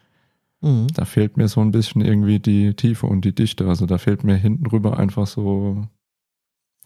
Mhm. 0.60 0.86
Da 0.94 1.04
fehlt 1.04 1.36
mir 1.36 1.48
so 1.48 1.60
ein 1.60 1.72
bisschen 1.72 2.02
irgendwie 2.02 2.38
die 2.38 2.74
Tiefe 2.74 3.06
und 3.06 3.24
die 3.24 3.34
Dichte. 3.34 3.66
Also 3.66 3.84
da 3.86 3.98
fehlt 3.98 4.22
mir 4.22 4.36
hinten 4.36 4.64
drüber 4.64 4.98
einfach 4.98 5.26
so, 5.26 5.86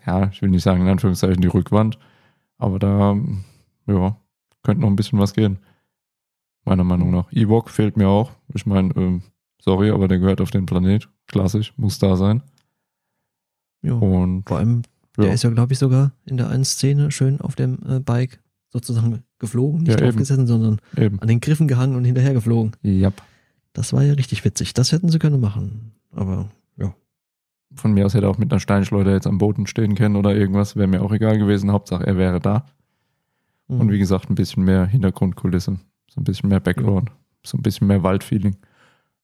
ja, 0.06 0.28
ich 0.28 0.40
will 0.40 0.48
nicht 0.48 0.62
sagen 0.62 0.80
in 0.80 0.88
Anführungszeichen 0.88 1.42
die 1.42 1.48
Rückwand, 1.48 1.98
aber 2.56 2.78
da, 2.78 3.16
ja, 3.86 4.16
könnte 4.62 4.80
noch 4.80 4.88
ein 4.88 4.96
bisschen 4.96 5.18
was 5.18 5.34
gehen. 5.34 5.58
Meiner 6.64 6.84
Meinung 6.84 7.10
nach. 7.10 7.30
Ewok 7.32 7.70
fehlt 7.70 7.96
mir 7.96 8.08
auch. 8.08 8.32
Ich 8.54 8.66
meine, 8.66 8.94
ähm, 8.96 9.22
sorry, 9.60 9.90
aber 9.90 10.08
der 10.08 10.18
gehört 10.18 10.40
auf 10.40 10.50
den 10.50 10.66
Planet. 10.66 11.08
Klassisch, 11.26 11.72
muss 11.76 11.98
da 11.98 12.16
sein. 12.16 12.42
Ja. 13.82 13.92
Und 13.94 14.44
Vor 14.48 14.58
allem, 14.58 14.82
ja, 15.16 15.24
der 15.24 15.32
ist 15.34 15.42
ja, 15.44 15.50
glaube 15.50 15.72
ich, 15.72 15.78
sogar 15.78 16.12
in 16.24 16.36
der 16.36 16.48
einen 16.48 16.64
Szene 16.64 17.10
schön 17.10 17.40
auf 17.40 17.54
dem 17.56 17.78
äh, 17.88 18.00
Bike 18.00 18.40
sozusagen 18.70 19.22
geflogen, 19.38 19.80
nicht 19.80 19.90
Ja, 19.90 19.96
drauf 19.96 20.08
eben. 20.10 20.18
gesessen, 20.18 20.46
sondern 20.46 20.78
eben. 20.96 21.20
an 21.20 21.28
den 21.28 21.40
Griffen 21.40 21.68
gehangen 21.68 21.96
und 21.96 22.04
hinterher 22.04 22.34
geflogen. 22.34 22.72
Ja. 22.82 23.12
Das 23.72 23.92
war 23.92 24.02
ja 24.02 24.14
richtig 24.14 24.44
witzig. 24.44 24.74
Das 24.74 24.92
hätten 24.92 25.08
sie 25.08 25.18
können 25.18 25.40
machen. 25.40 25.92
Aber 26.12 26.48
ja. 26.76 26.94
Von 27.74 27.92
mir 27.92 28.04
aus 28.06 28.14
hätte 28.14 28.26
er 28.26 28.30
auch 28.30 28.38
mit 28.38 28.50
einer 28.52 28.60
Steinschleuder 28.60 29.12
jetzt 29.12 29.26
am 29.26 29.38
Boden 29.38 29.66
stehen 29.66 29.94
können 29.94 30.16
oder 30.16 30.34
irgendwas. 30.34 30.74
Wäre 30.76 30.88
mir 30.88 31.02
auch 31.02 31.12
egal 31.12 31.38
gewesen. 31.38 31.70
Hauptsache, 31.70 32.04
er 32.06 32.16
wäre 32.16 32.40
da. 32.40 32.66
Mhm. 33.68 33.80
Und 33.80 33.90
wie 33.92 33.98
gesagt, 33.98 34.28
ein 34.30 34.34
bisschen 34.34 34.64
mehr 34.64 34.86
Hintergrundkulisse. 34.86 35.78
So 36.10 36.20
ein 36.20 36.24
bisschen 36.24 36.48
mehr 36.48 36.60
Background. 36.60 37.10
So 37.46 37.56
ein 37.56 37.62
bisschen 37.62 37.86
mehr 37.86 38.02
Waldfeeling. 38.02 38.56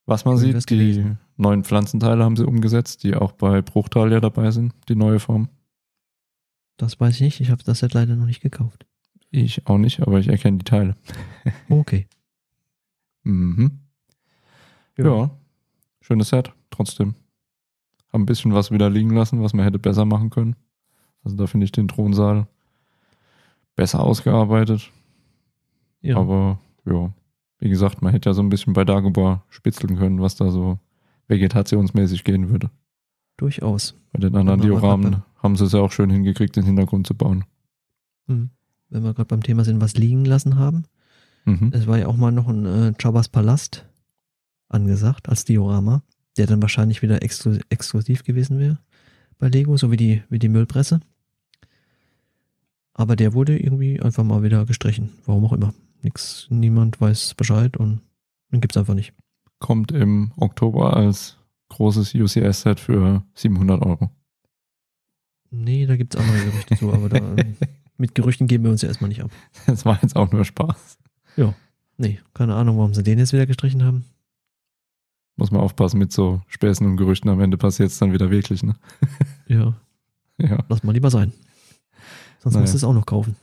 Was 0.07 0.25
man 0.25 0.37
sieht, 0.37 0.71
die. 0.71 1.17
Neuen 1.37 1.65
Pflanzenteile 1.65 2.25
haben 2.25 2.37
sie 2.37 2.47
umgesetzt, 2.47 3.03
die 3.05 3.15
auch 3.15 3.33
bei 3.33 3.63
Bruchtal 3.63 4.13
ja 4.13 4.21
dabei 4.21 4.51
sind, 4.51 4.73
die 4.89 4.95
neue 4.97 5.21
Form. 5.21 5.49
das 6.77 6.99
weiß 7.01 7.17
ich 7.17 7.21
nicht. 7.21 7.41
Ich 7.41 7.51
habe 7.51 7.63
das 7.65 7.81
Set 7.81 7.95
leider 7.95 8.17
noch 8.17 8.27
nicht 8.27 8.41
gekauft. 8.41 8.87
Ich 9.31 9.67
auch 9.67 9.79
nicht, 9.79 10.01
aber 10.01 10.19
ich 10.21 10.29
erkenne 10.29 10.59
die 10.59 10.65
Teile. 10.65 10.95
Okay. 11.69 12.07
Mhm. 13.25 13.81
Ja. 14.97 15.31
schönes 16.01 16.29
Set, 16.29 16.53
trotzdem. 16.71 17.15
Haben 18.13 18.23
ein 18.23 18.27
bisschen 18.27 18.55
was 18.55 18.71
wieder 18.71 18.91
liegen 18.91 19.11
lassen, 19.15 19.43
was 19.43 19.55
man 19.55 19.65
hätte 19.65 19.79
besser 19.79 20.05
machen 20.05 20.31
können. 20.31 20.55
Also 21.25 21.37
da 21.37 21.47
finde 21.47 21.65
ich 21.65 21.73
den 21.73 21.89
Thronsaal 21.89 22.47
besser 23.77 24.01
ausgearbeitet. 24.01 24.91
Ja. 26.01 26.17
Aber 26.19 26.59
ja, 26.85 27.13
wie 27.59 27.69
gesagt, 27.71 28.03
man 28.03 28.13
hätte 28.13 28.29
ja 28.29 28.35
so 28.35 28.43
ein 28.43 28.51
bisschen 28.51 28.73
bei 28.75 28.85
Dagobah 28.85 29.43
spitzeln 29.49 29.97
können, 29.97 30.21
was 30.21 30.37
da 30.37 30.51
so 30.51 30.79
vegetationsmäßig 31.29 32.25
gehen 32.25 32.51
würde. 32.51 32.71
Durchaus. 33.37 33.95
Bei 34.13 34.21
den 34.21 34.37
anderen 34.37 34.61
Dioramen 34.61 35.23
haben 35.43 35.57
sie 35.57 35.65
es 35.65 35.73
ja 35.73 35.81
auch 35.81 35.93
schön 35.93 36.11
hingekriegt, 36.11 36.57
den 36.57 36.65
Hintergrund 36.65 37.07
zu 37.07 37.15
bauen. 37.15 37.45
Mhm. 38.27 38.51
Wenn 38.91 39.03
wir 39.03 39.15
gerade 39.15 39.29
beim 39.29 39.43
Thema 39.43 39.65
sind, 39.65 39.81
was 39.81 39.97
liegen 39.97 40.25
lassen 40.25 40.57
haben. 40.57 40.85
Mhm. 41.45 41.71
Es 41.73 41.87
war 41.87 41.99
ja 41.99 42.07
auch 42.07 42.17
mal 42.17 42.31
noch 42.31 42.49
ein 42.49 42.67
äh, 42.67 42.93
Jabba's 42.99 43.29
Palast 43.29 43.87
angesagt 44.69 45.29
als 45.29 45.45
Diorama, 45.45 46.03
der 46.37 46.47
dann 46.47 46.63
wahrscheinlich 46.63 47.03
wieder 47.03 47.23
exklu 47.23 47.59
exklusiv 47.69 48.25
gewesen 48.25 48.59
wäre 48.59 48.79
bei 49.39 49.49
Lego, 49.49 49.77
so 49.77 49.91
wie 49.91 49.97
die, 49.97 50.23
wie 50.29 50.39
die 50.39 50.49
Müllpresse. 50.49 51.01
Aber 52.93 53.17
der 53.17 53.35
wurde 53.35 53.59
irgendwie 53.59 54.01
einfach 54.01 54.25
mal 54.25 54.43
wieder 54.43 54.65
gestrichen. 54.67 55.11
Warum 55.27 55.45
auch 55.45 55.53
immer. 55.53 55.75
Nix, 56.03 56.47
niemand 56.51 57.01
weiß 57.01 57.35
Bescheid 57.35 57.77
und 57.77 58.01
den 58.53 58.61
gibt's 58.61 58.77
einfach 58.77 58.95
nicht. 58.95 59.13
Kommt 59.61 59.93
im 59.93 60.33
Oktober 60.37 60.97
als 60.97 61.39
großes 61.71 62.15
UCS-Set 62.15 62.81
für 62.81 63.23
700 63.35 63.85
Euro. 63.85 64.11
Nee, 65.51 65.87
da 65.87 65.97
gibt's 65.97 66.17
andere 66.17 66.45
Gerüchte 66.45 66.77
zu, 66.77 66.93
aber 66.93 67.09
da, 67.09 67.21
mit 67.97 68.15
Gerüchten 68.15 68.47
geben 68.47 68.65
wir 68.65 68.71
uns 68.71 68.83
ja 68.83 68.89
erstmal 68.89 69.09
nicht 69.09 69.23
ab. 69.23 69.31
Das 69.67 69.85
war 69.85 69.99
jetzt 70.03 70.17
auch 70.17 70.31
nur 70.33 70.45
Spaß. 70.45 70.99
Nee, 71.97 72.19
keine 72.35 72.57
Ahnung, 72.57 72.77
warum 72.79 72.93
sie 72.93 73.05
den 73.05 73.21
jetzt 73.21 73.33
wieder 73.33 73.47
gestrichen 73.47 73.85
haben. 73.85 74.05
Muss 75.37 75.53
man 75.53 75.61
aufpassen 75.61 75.99
mit 75.99 76.11
so 76.11 76.43
Späßen 76.49 76.85
und 76.85 76.97
Gerüchten. 76.97 77.31
Am 77.31 77.41
Ende 77.41 77.57
passiert 77.57 77.91
es 77.93 77.99
dann 78.01 78.13
wieder 78.13 78.33
wirklich, 78.33 78.65
ne? 78.65 78.75
Ja, 79.47 79.75
Ja. 80.39 80.59
lass 80.69 80.83
mal 80.83 80.91
lieber 80.91 81.11
sein. 81.13 81.33
Sonst 82.41 82.55
Naja. 82.55 82.63
musst 82.63 82.75
du 82.75 82.79
es 82.79 82.83
auch 82.85 82.95
noch 82.95 83.07
kaufen. 83.07 83.37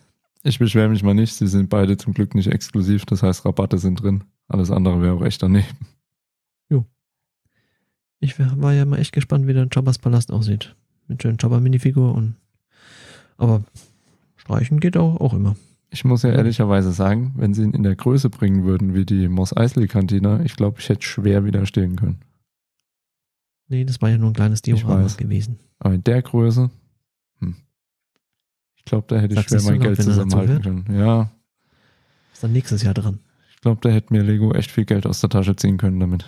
Ich 0.43 0.59
beschwere 0.59 0.89
mich 0.89 1.01
mal 1.01 1.13
nicht. 1.13 1.33
Sie 1.33 1.47
sind 1.47 1.69
beide 1.69 1.95
zum 1.95 2.13
Glück 2.13 2.35
nicht 2.35 2.47
exklusiv. 2.47 3.05
Das 3.05 3.23
heißt, 3.23 3.45
Rabatte 3.45 3.77
sind 3.77 4.01
drin. 4.01 4.25
Alles 4.49 4.69
andere 4.69 5.01
wäre 5.01 5.13
auch 5.13 5.23
echt 5.23 5.41
daneben. 5.41 5.65
Ich 8.23 8.37
war 8.39 8.73
ja 8.73 8.85
mal 8.85 8.99
echt 8.99 9.13
gespannt, 9.13 9.47
wie 9.47 9.53
der 9.53 9.65
Jobbers 9.65 9.97
Palast 9.97 10.31
aussieht. 10.31 10.75
Mit 11.07 11.21
schönen 11.23 11.37
Jobber-Minifigur 11.37 12.13
und. 12.13 12.35
Aber 13.35 13.63
streichen 14.37 14.79
geht 14.79 14.95
auch, 14.95 15.19
auch 15.19 15.33
immer. 15.33 15.55
Ich 15.89 16.05
muss 16.05 16.21
ja 16.21 16.29
ehrlicherweise 16.29 16.91
sagen, 16.91 17.33
wenn 17.35 17.55
sie 17.55 17.63
ihn 17.63 17.73
in 17.73 17.81
der 17.81 17.95
Größe 17.95 18.29
bringen 18.29 18.63
würden, 18.63 18.93
wie 18.93 19.05
die 19.05 19.27
Moss 19.27 19.57
Eisley 19.57 19.87
Kantine, 19.87 20.41
ich 20.45 20.55
glaube, 20.55 20.79
ich 20.79 20.87
hätte 20.87 21.01
schwer 21.01 21.43
widerstehen 21.45 21.95
können. 21.95 22.21
Nee, 23.67 23.85
das 23.85 24.01
war 24.01 24.09
ja 24.09 24.19
nur 24.19 24.29
ein 24.29 24.35
kleines 24.35 24.61
Diorama 24.61 25.07
gewesen. 25.17 25.57
Aber 25.79 25.95
in 25.95 26.03
der 26.03 26.21
Größe, 26.21 26.69
hm. 27.39 27.55
ich 28.75 28.85
glaube, 28.85 29.07
da 29.07 29.17
hätte 29.17 29.33
ich 29.33 29.39
Sag's 29.39 29.63
schwer 29.63 29.71
mein 29.71 29.81
Geld 29.81 30.01
zusammenhalten 30.01 30.61
können. 30.61 30.85
Ja, 30.95 31.31
Ist 32.31 32.43
dann 32.43 32.53
nächstes 32.53 32.83
Jahr 32.83 32.93
dran. 32.93 33.19
ich 33.49 33.61
glaube, 33.61 33.81
da 33.81 33.89
hätte 33.89 34.13
mir 34.13 34.21
Lego 34.21 34.53
echt 34.53 34.69
viel 34.69 34.85
Geld 34.85 35.07
aus 35.07 35.21
der 35.21 35.31
Tasche 35.31 35.55
ziehen 35.55 35.77
können 35.77 35.99
damit. 35.99 36.25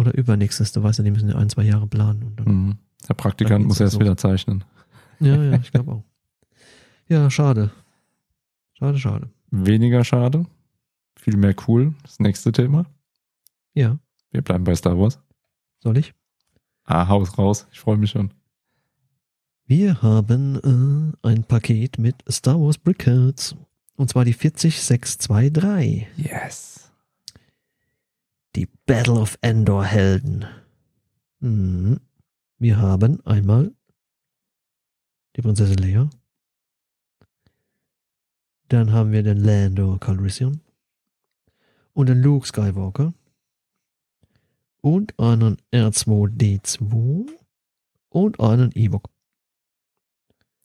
Oder 0.00 0.14
übernächstes. 0.16 0.72
Du 0.72 0.82
weißt 0.82 0.98
ja, 0.98 1.04
die 1.04 1.10
müssen 1.10 1.28
ja 1.28 1.36
ein, 1.36 1.50
zwei 1.50 1.64
Jahre 1.64 1.86
planen. 1.86 2.34
Mhm. 2.42 2.78
Der 3.06 3.12
Praktikant 3.14 3.66
muss 3.66 3.80
erst 3.80 3.94
los. 3.94 4.00
wieder 4.00 4.16
zeichnen. 4.16 4.64
Ja, 5.20 5.36
ja, 5.42 5.58
ich 5.60 5.70
glaube 5.70 5.92
auch. 5.92 6.04
Ja, 7.06 7.28
schade. 7.30 7.70
Schade, 8.78 8.98
schade. 8.98 9.28
Weniger 9.50 10.02
schade, 10.04 10.46
viel 11.16 11.36
mehr 11.36 11.54
cool. 11.68 11.92
Das 12.02 12.18
nächste 12.18 12.50
Thema. 12.52 12.86
Ja, 13.74 13.98
Wir 14.30 14.40
bleiben 14.42 14.64
bei 14.64 14.74
Star 14.74 14.98
Wars. 14.98 15.18
soll 15.82 15.98
ich? 15.98 16.14
Ah, 16.84 17.06
Haus 17.08 17.36
raus. 17.36 17.66
Ich 17.72 17.80
freue 17.80 17.98
mich 17.98 18.10
schon. 18.10 18.32
Wir 19.66 20.00
haben 20.02 21.12
äh, 21.22 21.28
ein 21.28 21.44
Paket 21.44 21.98
mit 21.98 22.16
Star 22.30 22.58
Wars 22.58 22.78
Brickheads. 22.78 23.54
Und 23.96 24.08
zwar 24.08 24.24
die 24.24 24.32
40623. 24.32 26.06
Yes. 26.16 26.79
Die 28.56 28.68
Battle 28.86 29.20
of 29.20 29.38
Endor 29.42 29.84
Helden. 29.84 30.44
Mhm. 31.40 32.00
Wir 32.58 32.78
haben 32.78 33.24
einmal 33.24 33.72
die 35.36 35.42
Prinzessin 35.42 35.78
Leia. 35.78 36.10
Dann 38.68 38.92
haben 38.92 39.12
wir 39.12 39.22
den 39.22 39.38
Lando 39.38 39.98
Calrissian. 39.98 40.60
Und 41.92 42.08
den 42.08 42.22
Luke 42.22 42.46
Skywalker. 42.46 43.14
Und 44.80 45.18
einen 45.18 45.56
R2D2. 45.72 47.28
Und 48.10 48.40
einen 48.40 48.72
Ewok. 48.72 49.10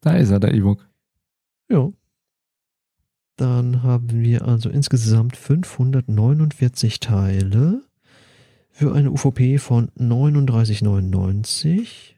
Da 0.02 0.18
ist 0.18 0.32
er, 0.32 0.40
der 0.40 0.54
Ewok. 0.54 0.88
Ja. 1.70 1.92
Dann 3.36 3.84
haben 3.84 4.22
wir 4.22 4.48
also 4.48 4.70
insgesamt 4.70 5.36
549 5.36 7.02
Teile 7.02 7.84
für 8.72 8.94
eine 8.94 9.12
UVP 9.12 9.58
von 9.58 9.90
39,99. 9.92 12.14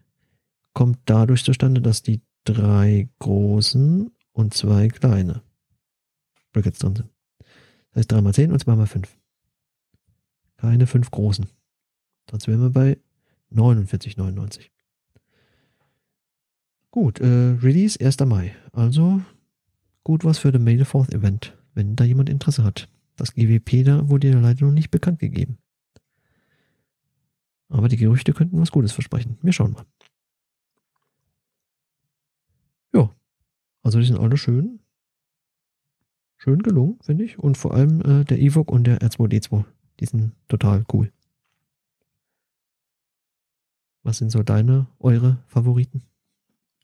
Kommt 0.74 1.00
dadurch 1.06 1.44
zustande, 1.44 1.82
dass 1.82 2.04
die 2.04 2.22
drei 2.44 3.10
großen 3.20 4.12
und 4.32 4.54
zwei 4.54 4.90
kleine 4.90 5.42
Brickets 6.54 6.78
drin 6.80 6.96
sind. 6.96 7.10
Das 7.92 8.02
heißt 8.02 8.14
3x10 8.14 8.52
und 8.52 8.64
2x5. 8.64 9.08
Keine 10.58 10.88
fünf 10.88 11.12
großen. 11.12 11.48
Sonst 12.30 12.48
wären 12.48 12.62
wir 12.62 12.70
bei 12.70 12.98
49,99. 13.52 14.70
Gut, 16.92 17.20
äh, 17.20 17.58
Release 17.62 18.00
1. 18.00 18.20
Mai. 18.26 18.56
Also 18.72 19.22
gut 20.08 20.24
was 20.24 20.38
für 20.40 20.54
den 20.54 20.64
May 20.64 20.78
the 20.78 20.86
4th 20.86 21.14
Event, 21.14 21.54
wenn 21.74 21.98
da 21.98 22.06
jemand 22.06 22.30
Interesse 22.30 22.64
hat. 22.64 22.88
Das 23.18 23.34
GWP 23.34 23.84
da 23.84 24.08
wurde 24.08 24.30
ja 24.30 24.40
leider 24.40 24.66
noch 24.66 24.72
nicht 24.72 24.90
bekannt 24.90 25.20
gegeben. 25.20 25.58
Aber 27.68 27.90
die 27.90 27.98
Gerüchte 27.98 28.32
könnten 28.32 28.58
was 28.62 28.72
Gutes 28.72 28.94
versprechen. 28.94 29.38
Wir 29.42 29.52
schauen 29.52 29.74
mal. 29.74 29.86
Ja, 32.94 33.14
also 33.84 34.00
die 34.00 34.06
sind 34.06 34.18
alle 34.18 34.38
schön. 34.38 34.80
Schön 36.38 36.64
gelungen, 36.64 36.98
finde 37.02 37.26
ich. 37.26 37.38
Und 37.38 37.58
vor 37.58 37.74
allem 37.74 38.00
äh, 38.00 38.24
der 38.24 38.40
Evoque 38.40 38.72
und 38.72 38.86
der 38.88 39.00
R2D2. 39.00 39.66
Die 40.00 40.06
sind 40.06 40.32
total 40.48 40.86
cool. 40.94 41.12
Was 44.04 44.20
sind 44.20 44.32
so 44.32 44.42
deine, 44.42 44.88
eure 45.00 45.44
Favoriten? 45.48 46.04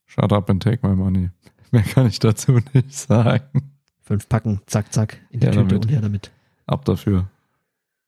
Shut 0.07 0.33
up 0.33 0.49
and 0.49 0.61
take 0.61 0.85
my 0.85 0.93
money. 0.93 1.29
Mehr 1.73 1.81
kann 1.81 2.05
ich 2.05 2.19
dazu 2.19 2.59
nicht 2.73 2.93
sagen. 2.93 3.73
Fünf 4.03 4.29
Packen, 4.29 4.61
zack, 4.67 4.93
zack, 4.93 5.19
in 5.31 5.39
die 5.39 5.47
Her 5.47 5.53
Tüte 5.53 5.65
damit. 5.65 5.85
und 5.85 5.91
her 5.91 6.01
damit. 6.01 6.31
Ab 6.67 6.85
dafür. 6.85 7.29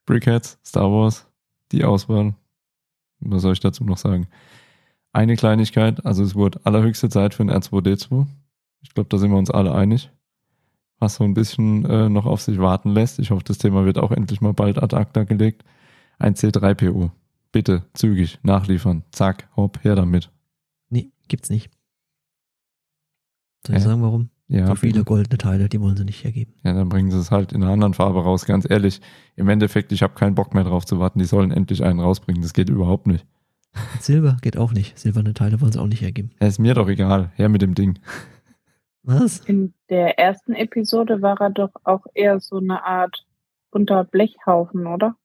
Brickheads, 0.05 0.59
Star 0.63 0.91
Wars, 0.91 1.26
die 1.72 1.84
Auswahl. 1.84 2.36
Was 3.22 3.41
soll 3.41 3.53
ich 3.53 3.59
dazu 3.59 3.84
noch 3.84 3.97
sagen? 3.97 4.28
Eine 5.13 5.36
Kleinigkeit, 5.36 6.05
also 6.05 6.24
es 6.24 6.36
wurde 6.36 6.59
allerhöchste 6.63 7.09
Zeit 7.09 7.34
für 7.34 7.41
ein 7.43 7.49
R2D2. 7.49 8.28
Ich 8.82 8.93
glaube, 8.93 9.09
da 9.09 9.18
sind 9.18 9.32
wir 9.32 9.38
uns 9.38 9.49
alle 9.49 9.74
einig. 9.74 10.11
Was 10.99 11.16
so 11.16 11.24
ein 11.24 11.34
bisschen 11.34 11.86
äh, 11.86 12.07
noch 12.07 12.28
auf 12.28 12.41
sich 12.41 12.59
warten 12.59 12.91
lässt. 12.91 13.18
Ich 13.18 13.32
hoffe, 13.32 13.43
das 13.43 13.57
Thema 13.57 13.86
wird 13.86 13.97
auch 13.97 14.11
endlich 14.11 14.41
mal 14.41 14.53
bald 14.53 14.78
ad 14.82 14.95
acta 14.95 15.24
gelegt. 15.24 15.63
Ein 16.20 16.36
C3PO. 16.36 17.09
Bitte, 17.51 17.84
zügig, 17.93 18.38
nachliefern. 18.43 19.03
Zack, 19.11 19.49
hopp, 19.55 19.84
her 19.84 19.95
damit. 19.95 20.30
Nee, 20.89 21.11
gibt's 21.28 21.49
nicht. 21.49 21.72
Soll 23.66 23.76
ich 23.76 23.82
Hä? 23.84 23.88
sagen, 23.88 24.01
warum? 24.01 24.30
Ja, 24.47 24.68
so 24.68 24.76
viele 24.76 25.03
goldene 25.03 25.39
Teile, 25.39 25.70
die 25.70 25.82
wollen 25.82 25.97
sie 25.97 26.05
nicht 26.05 26.24
hergeben. 26.24 26.53
Ja, 26.63 26.74
dann 26.74 26.88
bringen 26.88 27.09
sie 27.09 27.18
es 27.18 27.32
halt 27.32 27.51
in 27.51 27.63
einer 27.63 27.72
anderen 27.72 27.95
Farbe 27.95 28.24
raus. 28.24 28.45
Ganz 28.45 28.70
ehrlich, 28.70 29.01
im 29.36 29.49
Endeffekt, 29.49 29.91
ich 29.91 30.03
habe 30.03 30.13
keinen 30.13 30.36
Bock 30.36 30.53
mehr 30.53 30.63
drauf 30.63 30.86
zu 30.86 30.99
warten. 30.99 31.18
Die 31.18 31.26
sollen 31.26 31.51
endlich 31.51 31.84
einen 31.84 31.99
rausbringen. 31.99 32.43
Das 32.43 32.53
geht 32.53 32.70
überhaupt 32.70 33.07
nicht. 33.07 33.26
Silber 33.99 34.38
geht 34.41 34.57
auch 34.57 34.72
nicht. 34.72 34.97
Silberne 34.99 35.34
Teile 35.34 35.59
wollen 35.61 35.72
sie 35.72 35.82
auch 35.82 35.88
nicht 35.88 36.01
hergeben. 36.01 36.32
Ja, 36.39 36.47
ist 36.47 36.59
mir 36.59 36.76
doch 36.76 36.88
egal. 36.88 37.32
Her 37.36 37.49
mit 37.49 37.63
dem 37.63 37.74
Ding. 37.74 37.99
Was? 39.01 39.39
In 39.39 39.74
der 39.89 40.18
ersten 40.20 40.53
Episode 40.53 41.22
war 41.22 41.39
er 41.41 41.49
doch 41.49 41.72
auch 41.84 42.05
eher 42.13 42.39
so 42.39 42.57
eine 42.57 42.84
Art 42.84 43.26
bunter 43.72 44.03
Blechhaufen, 44.03 44.88
oder? 44.88 45.16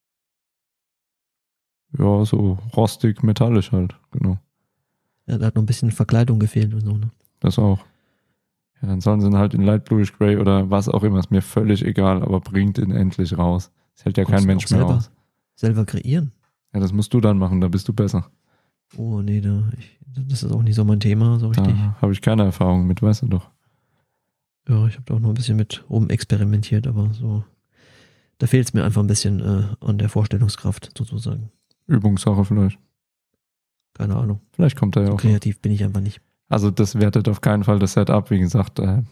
Ja, 1.99 2.25
so 2.25 2.59
rostig, 2.77 3.23
metallisch 3.23 3.73
halt. 3.73 3.95
Genau. 4.13 4.39
Ja, 5.27 5.39
da 5.39 5.47
hat 5.47 5.55
noch 5.55 5.63
ein 5.63 5.67
bisschen 5.67 5.91
Verkleidung 5.91 6.39
gefehlt 6.39 6.73
und 6.75 6.81
so. 6.81 6.97
Ne? 6.97 7.11
Das 7.41 7.59
auch. 7.59 7.81
Ja, 8.83 8.89
dann 8.89 9.01
sollen 9.01 9.21
sie 9.21 9.27
ihn 9.27 9.37
halt 9.37 9.53
in 9.55 9.63
Light 9.63 9.85
Bluish 9.85 10.13
Gray 10.17 10.37
oder 10.39 10.71
was 10.71 10.89
auch 10.89 11.03
immer. 11.03 11.19
Ist 11.19 11.31
mir 11.31 11.43
völlig 11.43 11.85
egal, 11.85 12.23
aber 12.23 12.41
bringt 12.41 12.79
ihn 12.79 12.91
endlich 12.93 13.37
raus. 13.37 13.71
Das 13.95 14.05
hält 14.07 14.17
ja 14.17 14.25
kein 14.25 14.45
Mensch 14.45 14.71
mehr 14.71 14.81
selber, 14.81 14.95
aus. 14.97 15.11
selber 15.55 15.85
kreieren. 15.85 16.33
Ja, 16.73 16.81
das 16.81 16.93
musst 16.93 17.13
du 17.13 17.21
dann 17.21 17.37
machen, 17.39 17.61
da 17.61 17.69
bist 17.69 17.89
du 17.89 17.93
besser. 17.93 18.31
Oh, 18.97 19.21
nee, 19.21 19.41
da, 19.41 19.65
ich, 19.79 19.99
das 20.29 20.43
ist 20.43 20.53
auch 20.53 20.63
nicht 20.63 20.75
so 20.77 20.85
mein 20.85 21.01
Thema, 21.01 21.39
so 21.39 21.49
richtig. 21.49 21.75
Da 21.75 21.97
habe 22.01 22.13
ich 22.13 22.23
keine 22.23 22.45
Erfahrung 22.45 22.87
mit, 22.87 23.03
weißt 23.03 23.23
du 23.23 23.27
doch. 23.29 23.51
Ja, 24.69 24.87
ich 24.87 24.95
habe 24.95 25.05
da 25.07 25.15
auch 25.15 25.21
noch 25.21 25.29
ein 25.31 25.35
bisschen 25.35 25.57
mit 25.57 25.85
rumexperimentiert, 25.91 26.87
aber 26.87 27.13
so. 27.13 27.45
Da 28.39 28.47
fehlt 28.47 28.67
es 28.69 28.73
mir 28.73 28.85
einfach 28.85 29.03
ein 29.03 29.07
bisschen 29.07 29.41
äh, 29.41 29.65
an 29.85 29.99
der 29.99 30.09
Vorstellungskraft, 30.09 30.97
sozusagen. 30.97 31.51
Übungssache 31.87 32.45
vielleicht. 32.45 32.79
Keine 33.95 34.17
Ahnung. 34.17 34.41
Vielleicht 34.53 34.79
kommt 34.79 34.97
er 34.97 35.03
ja 35.03 35.09
So 35.09 35.13
auch. 35.15 35.17
noch. 35.19 35.23
kreativ 35.23 35.61
bin 35.61 35.73
ich 35.73 35.85
einfach 35.85 36.01
nicht. 36.01 36.21
Also 36.51 36.71
das 36.71 36.97
wertet 37.01 37.29
auf 37.29 37.41
keinen 37.41 37.65
Fall 37.65 37.79
das 37.79 37.95
Setup. 37.95 38.31
Wie 38.31 38.41
gesagt, 38.41 38.79
äh, 38.81 39.03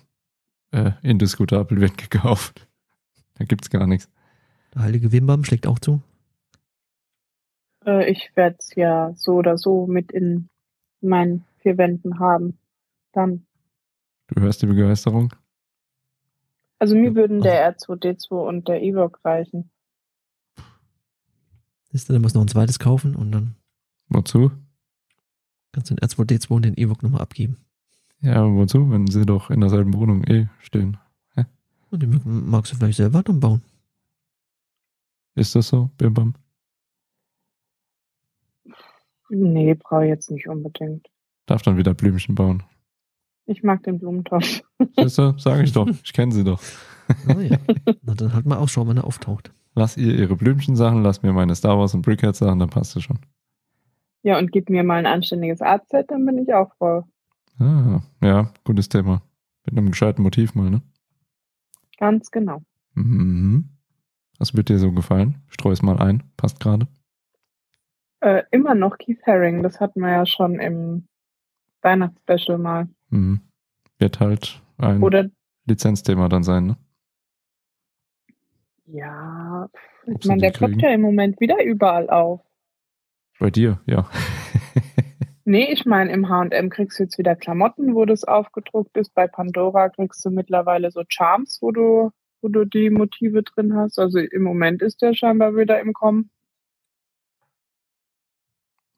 äh, 0.72 0.92
indiskutabel 1.02 1.80
wird 1.80 1.96
gekauft. 1.96 2.66
Da 3.38 3.44
gibt's 3.44 3.70
gar 3.70 3.86
nichts. 3.86 4.10
Der 4.74 4.82
heilige 4.82 5.12
Wimbam 5.12 5.44
schlägt 5.44 5.68
auch 5.68 5.78
zu. 5.78 6.02
Äh, 7.86 8.10
ich 8.10 8.32
werde 8.34 8.56
es 8.58 8.74
ja 8.74 9.12
so 9.14 9.34
oder 9.36 9.56
so 9.56 9.86
mit 9.86 10.10
in 10.10 10.48
meinen 11.00 11.44
vier 11.58 11.78
Wänden 11.78 12.18
haben. 12.18 12.58
Dann. 13.12 13.46
Du 14.26 14.42
hörst 14.42 14.60
die 14.60 14.66
Begeisterung? 14.66 15.32
Also 16.80 16.96
mir 16.96 17.14
würden 17.14 17.36
Also- 17.36 17.44
der 17.44 17.76
R2D2 17.76 18.34
und 18.48 18.66
der 18.66 18.82
Evoque 18.82 19.20
reichen. 19.24 19.70
Siehst 21.92 22.08
du, 22.08 22.12
dann 22.12 22.22
musst 22.22 22.34
du 22.34 22.40
noch 22.40 22.46
ein 22.46 22.50
zweites 22.50 22.80
kaufen 22.80 23.14
und 23.14 23.30
dann 23.30 23.54
Wozu? 24.08 24.50
Kannst 25.72 25.90
du 25.90 25.94
den 25.94 26.08
R2D2 26.08 26.50
und 26.50 26.64
den 26.64 26.76
Evoque 26.76 27.02
nochmal 27.02 27.22
abgeben. 27.22 27.58
Ja, 28.20 28.36
aber 28.36 28.54
wozu, 28.54 28.90
wenn 28.90 29.06
sie 29.06 29.24
doch 29.24 29.50
in 29.50 29.60
derselben 29.60 29.94
Wohnung 29.94 30.24
eh 30.24 30.48
stehen? 30.60 30.96
Und 31.90 32.02
den 32.02 32.20
magst 32.24 32.72
du 32.72 32.76
vielleicht 32.76 32.98
selber 32.98 33.22
dann 33.22 33.40
bauen. 33.40 33.62
Ist 35.34 35.54
das 35.54 35.68
so, 35.68 35.90
Bim 35.96 36.12
Bam? 36.12 36.34
Nee, 39.30 39.74
brauche 39.74 40.04
ich 40.04 40.10
jetzt 40.10 40.30
nicht 40.30 40.48
unbedingt. 40.48 41.06
Darf 41.46 41.62
dann 41.62 41.76
wieder 41.76 41.94
Blümchen 41.94 42.34
bauen. 42.34 42.62
Ich 43.46 43.62
mag 43.62 43.82
den 43.84 43.98
Blumentopf. 43.98 44.62
Siehst 44.96 45.18
du, 45.18 45.34
sag 45.38 45.62
ich 45.62 45.72
doch. 45.72 45.88
Ich 46.02 46.12
kenne 46.12 46.32
sie 46.32 46.44
doch. 46.44 46.60
Ah, 47.26 47.40
ja. 47.40 47.58
Na, 48.02 48.14
dann 48.14 48.34
halt 48.34 48.44
mal 48.44 48.58
Ausschau, 48.58 48.86
wenn 48.86 48.98
er 48.98 49.04
auftaucht. 49.04 49.52
Lass 49.74 49.96
ihr 49.96 50.14
ihre 50.14 50.36
Blümchen-Sachen, 50.36 51.02
lass 51.02 51.22
mir 51.22 51.32
meine 51.32 51.54
Star 51.54 51.78
Wars 51.78 51.94
und 51.94 52.02
Brickhead-Sachen, 52.02 52.58
dann 52.58 52.68
passt 52.68 52.96
es 52.96 53.04
schon. 53.04 53.18
Ja, 54.22 54.38
und 54.38 54.52
gib 54.52 54.68
mir 54.68 54.82
mal 54.82 54.96
ein 54.96 55.06
anständiges 55.06 55.62
Artset, 55.62 56.10
dann 56.10 56.26
bin 56.26 56.38
ich 56.38 56.52
auch 56.52 56.74
voll. 56.76 57.04
Ah, 57.58 58.00
ja, 58.22 58.52
gutes 58.64 58.88
Thema. 58.88 59.22
Mit 59.64 59.76
einem 59.76 59.90
gescheiten 59.90 60.22
Motiv 60.22 60.54
mal, 60.54 60.70
ne? 60.70 60.82
Ganz 61.98 62.30
genau. 62.30 62.62
Mhm. 62.94 63.68
Was 64.38 64.54
wird 64.54 64.68
dir 64.68 64.78
so 64.78 64.92
gefallen? 64.92 65.42
Streu 65.48 65.72
es 65.72 65.82
mal 65.82 65.98
ein. 65.98 66.22
Passt 66.36 66.60
gerade. 66.60 66.86
Äh, 68.20 68.42
immer 68.50 68.74
noch 68.74 68.98
Keith 68.98 69.20
Haring, 69.26 69.62
das 69.62 69.80
hatten 69.80 70.00
wir 70.00 70.10
ja 70.10 70.26
schon 70.26 70.58
im 70.58 71.06
Weihnachtsspecial 71.82 72.58
mal. 72.58 72.88
Mhm. 73.10 73.40
Wird 73.98 74.20
halt 74.20 74.60
ein 74.78 75.02
Oder 75.02 75.30
Lizenzthema 75.66 76.28
dann 76.28 76.42
sein, 76.42 76.66
ne? 76.66 76.76
ja, 78.86 79.68
ich 80.06 80.24
meine, 80.24 80.40
der 80.40 80.52
kriegen? 80.52 80.78
ja 80.80 80.90
im 80.90 81.02
Moment 81.02 81.40
wieder 81.40 81.62
überall 81.62 82.08
auf. 82.08 82.40
Bei 83.38 83.50
dir, 83.50 83.80
ja. 83.86 84.08
Nee, 85.48 85.72
ich 85.72 85.86
meine, 85.86 86.12
im 86.12 86.28
H&M 86.28 86.68
kriegst 86.68 86.98
du 86.98 87.04
jetzt 87.04 87.16
wieder 87.16 87.34
Klamotten, 87.34 87.94
wo 87.94 88.04
das 88.04 88.24
aufgedruckt 88.24 88.94
ist. 88.98 89.14
Bei 89.14 89.26
Pandora 89.26 89.88
kriegst 89.88 90.22
du 90.22 90.28
mittlerweile 90.28 90.90
so 90.90 91.04
Charms, 91.08 91.62
wo 91.62 91.72
du, 91.72 92.10
wo 92.42 92.48
du 92.48 92.66
die 92.66 92.90
Motive 92.90 93.42
drin 93.44 93.74
hast. 93.74 93.98
Also 93.98 94.18
im 94.18 94.42
Moment 94.42 94.82
ist 94.82 95.00
der 95.00 95.14
scheinbar 95.14 95.56
wieder 95.56 95.80
im 95.80 95.94
Kommen. 95.94 96.28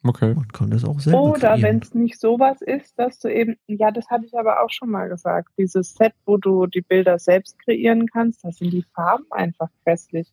Okay. 0.02 0.34
Man 0.34 0.48
kann 0.48 0.72
das 0.72 0.84
auch 0.84 0.98
selber 0.98 1.22
Oder 1.22 1.62
wenn 1.62 1.78
es 1.78 1.94
nicht 1.94 2.18
sowas 2.18 2.60
ist, 2.62 2.98
dass 2.98 3.20
du 3.20 3.28
eben, 3.28 3.56
ja, 3.68 3.92
das 3.92 4.10
hatte 4.10 4.26
ich 4.26 4.36
aber 4.36 4.60
auch 4.64 4.70
schon 4.70 4.90
mal 4.90 5.08
gesagt, 5.08 5.50
dieses 5.56 5.94
Set, 5.94 6.14
wo 6.26 6.36
du 6.36 6.66
die 6.66 6.82
Bilder 6.82 7.20
selbst 7.20 7.60
kreieren 7.60 8.08
kannst, 8.08 8.44
da 8.44 8.50
sind 8.50 8.72
die 8.72 8.84
Farben 8.92 9.26
einfach 9.30 9.68
grässlich. 9.84 10.32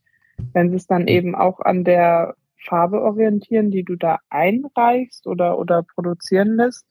Wenn 0.54 0.72
sie 0.72 0.78
es 0.78 0.88
dann 0.88 1.08
eben 1.08 1.36
auch 1.36 1.60
an 1.60 1.84
der 1.84 2.36
Farbe 2.68 3.02
orientieren, 3.02 3.72
die 3.72 3.84
du 3.84 3.96
da 3.96 4.20
einreichst 4.30 5.26
oder, 5.28 5.58
oder 5.58 5.84
produzieren 5.84 6.56
lässt, 6.56 6.86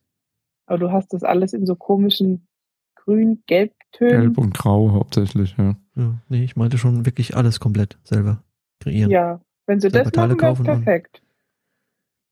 aber 0.66 0.78
du 0.78 0.90
hast 0.92 1.12
das 1.12 1.22
alles 1.22 1.52
in 1.52 1.66
so 1.66 1.76
komischen 1.76 2.48
grün-gelb-Tönen. 2.96 4.20
Gelb 4.22 4.38
und 4.38 4.54
Grau 4.54 4.92
hauptsächlich, 4.92 5.54
ja. 5.58 5.76
Ja, 5.94 6.20
nee, 6.28 6.44
ich 6.44 6.56
meinte 6.56 6.78
schon 6.78 7.06
wirklich 7.06 7.36
alles 7.36 7.60
komplett 7.60 7.98
selber 8.04 8.42
kreieren. 8.80 9.10
Ja, 9.10 9.40
wenn 9.66 9.80
sie 9.80 9.90
Selber 9.90 10.04
das 10.10 10.12
Teile 10.12 10.28
machen, 10.34 10.40
wäre 10.40 10.48
kaufen 10.54 10.68
und- 10.68 10.84
perfekt. 10.84 11.22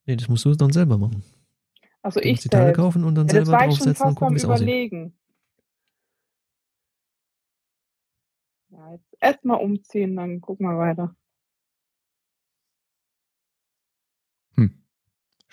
Nee, 0.06 0.16
das 0.16 0.28
musst 0.28 0.44
du 0.44 0.54
dann 0.54 0.72
selber 0.72 0.98
machen. 0.98 1.22
Also 2.02 2.20
Du 2.20 2.28
ich 2.28 2.40
die 2.40 2.48
Teile 2.50 2.64
selbst. 2.66 2.76
kaufen 2.78 3.04
und 3.04 3.14
dann 3.14 3.26
Ja, 3.28 3.34
das 3.34 3.46
selber 3.48 3.52
war 3.60 3.68
ich 3.68 3.76
schon 3.76 3.86
draufsetzen 3.86 4.06
und 4.08 4.14
gucken, 4.16 4.26
am 4.28 4.34
wie 4.34 4.36
es 4.38 4.44
aussieht. 4.44 4.62
überlegen. 4.68 5.14
Ja, 8.70 8.92
jetzt 8.92 9.16
erstmal 9.20 9.60
umziehen, 9.62 10.16
dann 10.16 10.40
gucken 10.40 10.66
wir 10.66 10.76
weiter. 10.78 11.14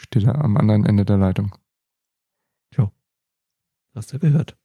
Steht 0.01 0.23
er 0.23 0.43
am 0.43 0.57
anderen 0.57 0.85
Ende 0.85 1.05
der 1.05 1.17
Leitung. 1.17 1.55
Hast 3.93 4.13
du 4.13 4.19
gehört. 4.19 4.57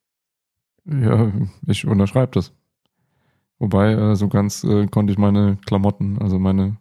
Ja, 0.84 1.32
ich 1.66 1.87
unterschreibe 1.87 2.32
das. 2.32 2.53
Wobei, 3.59 3.93
äh, 3.93 4.16
so 4.16 4.28
ganz 4.28 4.62
äh, 4.64 4.87
konnte 4.87 5.12
ich 5.12 5.18
meine 5.18 5.57
Klamotten, 5.66 6.18
also 6.20 6.39
meine 6.39 6.76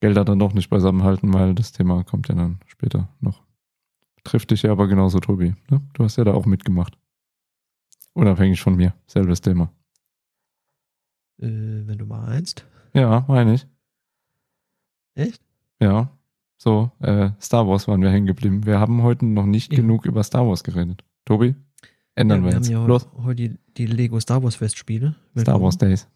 Gelder 0.00 0.24
dann 0.24 0.38
doch 0.38 0.52
nicht 0.52 0.68
beisammen 0.68 1.02
halten, 1.02 1.32
weil 1.32 1.54
das 1.54 1.72
Thema 1.72 2.04
kommt 2.04 2.28
ja 2.28 2.34
dann 2.34 2.60
später 2.66 3.08
noch. 3.20 3.42
Trifft 4.24 4.50
dich 4.50 4.62
ja 4.62 4.72
aber 4.72 4.86
genauso, 4.86 5.18
Tobi. 5.20 5.54
Ne? 5.70 5.80
Du 5.94 6.04
hast 6.04 6.16
ja 6.16 6.24
da 6.24 6.34
auch 6.34 6.44
mitgemacht. 6.44 6.98
Unabhängig 8.12 8.60
von 8.60 8.76
mir. 8.76 8.94
Selbes 9.06 9.40
Thema. 9.40 9.72
Äh, 11.38 11.86
wenn 11.86 11.98
du 11.98 12.04
meinst. 12.04 12.66
Ja, 12.92 13.24
meine 13.28 13.54
ich. 13.54 13.66
Echt? 15.14 15.42
Ja. 15.80 16.10
So, 16.62 16.92
äh, 17.00 17.30
Star 17.40 17.66
Wars 17.66 17.88
waren 17.88 18.02
wir 18.02 18.10
hängen 18.10 18.28
geblieben. 18.28 18.64
Wir 18.66 18.78
haben 18.78 19.02
heute 19.02 19.26
noch 19.26 19.46
nicht 19.46 19.72
Ja. 19.72 19.78
genug 19.80 20.06
über 20.06 20.22
Star 20.22 20.46
Wars 20.46 20.62
geredet. 20.62 21.02
Tobi? 21.24 21.56
Ändern 22.14 22.42
ja, 22.42 22.44
wir, 22.44 22.52
wir 22.52 22.58
jetzt. 22.58 22.68
haben 22.72 22.82
ja 22.82 22.86
Los. 22.86 23.08
heute 23.16 23.34
die, 23.34 23.58
die 23.76 23.86
Lego 23.86 24.20
Star 24.20 24.44
Wars 24.44 24.54
Festspiele. 24.54 25.16
Star 25.36 25.60
Wars 25.60 25.76
Days. 25.76 26.06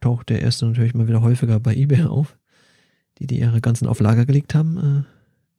taucht 0.05 0.29
der 0.29 0.39
erste 0.39 0.67
natürlich 0.67 0.93
mal 0.93 1.07
wieder 1.07 1.23
häufiger 1.23 1.59
bei 1.59 1.75
eBay 1.75 2.03
auf. 2.03 2.37
Die, 3.17 3.25
die 3.25 3.39
ihre 3.39 3.59
ganzen 3.59 3.87
auf 3.87 3.99
Lager 3.99 4.25
gelegt 4.25 4.53
haben, 4.53 4.77
äh, 4.77 5.03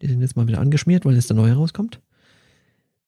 die 0.01 0.07
sind 0.07 0.20
jetzt 0.20 0.36
mal 0.36 0.47
wieder 0.47 0.61
angeschmiert, 0.61 1.05
weil 1.05 1.14
jetzt 1.14 1.30
der 1.30 1.36
neue 1.36 1.55
rauskommt. 1.55 2.01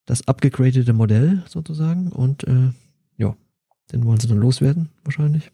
Das 0.05 0.26
abgegradete 0.26 0.93
Modell 0.93 1.45
sozusagen 1.47 2.11
und 2.11 2.43
äh, 2.45 2.72
ja, 3.18 3.36
den 3.93 4.05
wollen 4.05 4.18
sie 4.18 4.26
dann 4.26 4.39
loswerden 4.39 4.89
wahrscheinlich. 5.05 5.53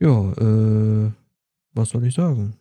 Ja, 0.00 0.32
äh, 0.32 1.12
was 1.72 1.90
soll 1.90 2.04
ich 2.04 2.14
sagen? 2.14 2.56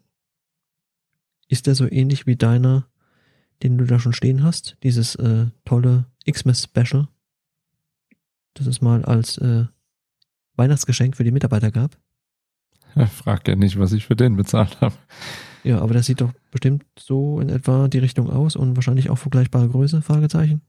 Ist 1.49 1.67
der 1.67 1.75
so 1.75 1.91
ähnlich 1.91 2.25
wie 2.25 2.37
deiner, 2.37 2.87
den 3.63 3.77
du 3.77 3.85
da 3.85 3.99
schon 3.99 4.13
stehen 4.13 4.43
hast? 4.43 4.77
Dieses 4.83 5.15
äh, 5.15 5.47
tolle 5.65 6.05
Xmas 6.29 6.63
Special, 6.63 7.09
das 8.53 8.67
es 8.67 8.81
mal 8.81 9.03
als 9.03 9.37
äh, 9.39 9.65
Weihnachtsgeschenk 10.55 11.15
für 11.15 11.23
die 11.23 11.31
Mitarbeiter 11.31 11.71
gab. 11.71 11.97
Frag 13.07 13.47
ja 13.47 13.55
nicht, 13.55 13.79
was 13.79 13.93
ich 13.93 14.05
für 14.05 14.15
den 14.15 14.35
bezahlt 14.35 14.81
habe. 14.81 14.95
Ja, 15.63 15.79
aber 15.79 15.93
das 15.93 16.07
sieht 16.07 16.21
doch 16.21 16.33
bestimmt 16.49 16.85
so 16.97 17.39
in 17.39 17.49
etwa 17.49 17.87
die 17.87 17.99
Richtung 17.99 18.29
aus 18.29 18.55
und 18.55 18.75
wahrscheinlich 18.75 19.09
auch 19.09 19.17
vergleichbare 19.17 19.69
Größe, 19.69 20.01
Fragezeichen. 20.01 20.61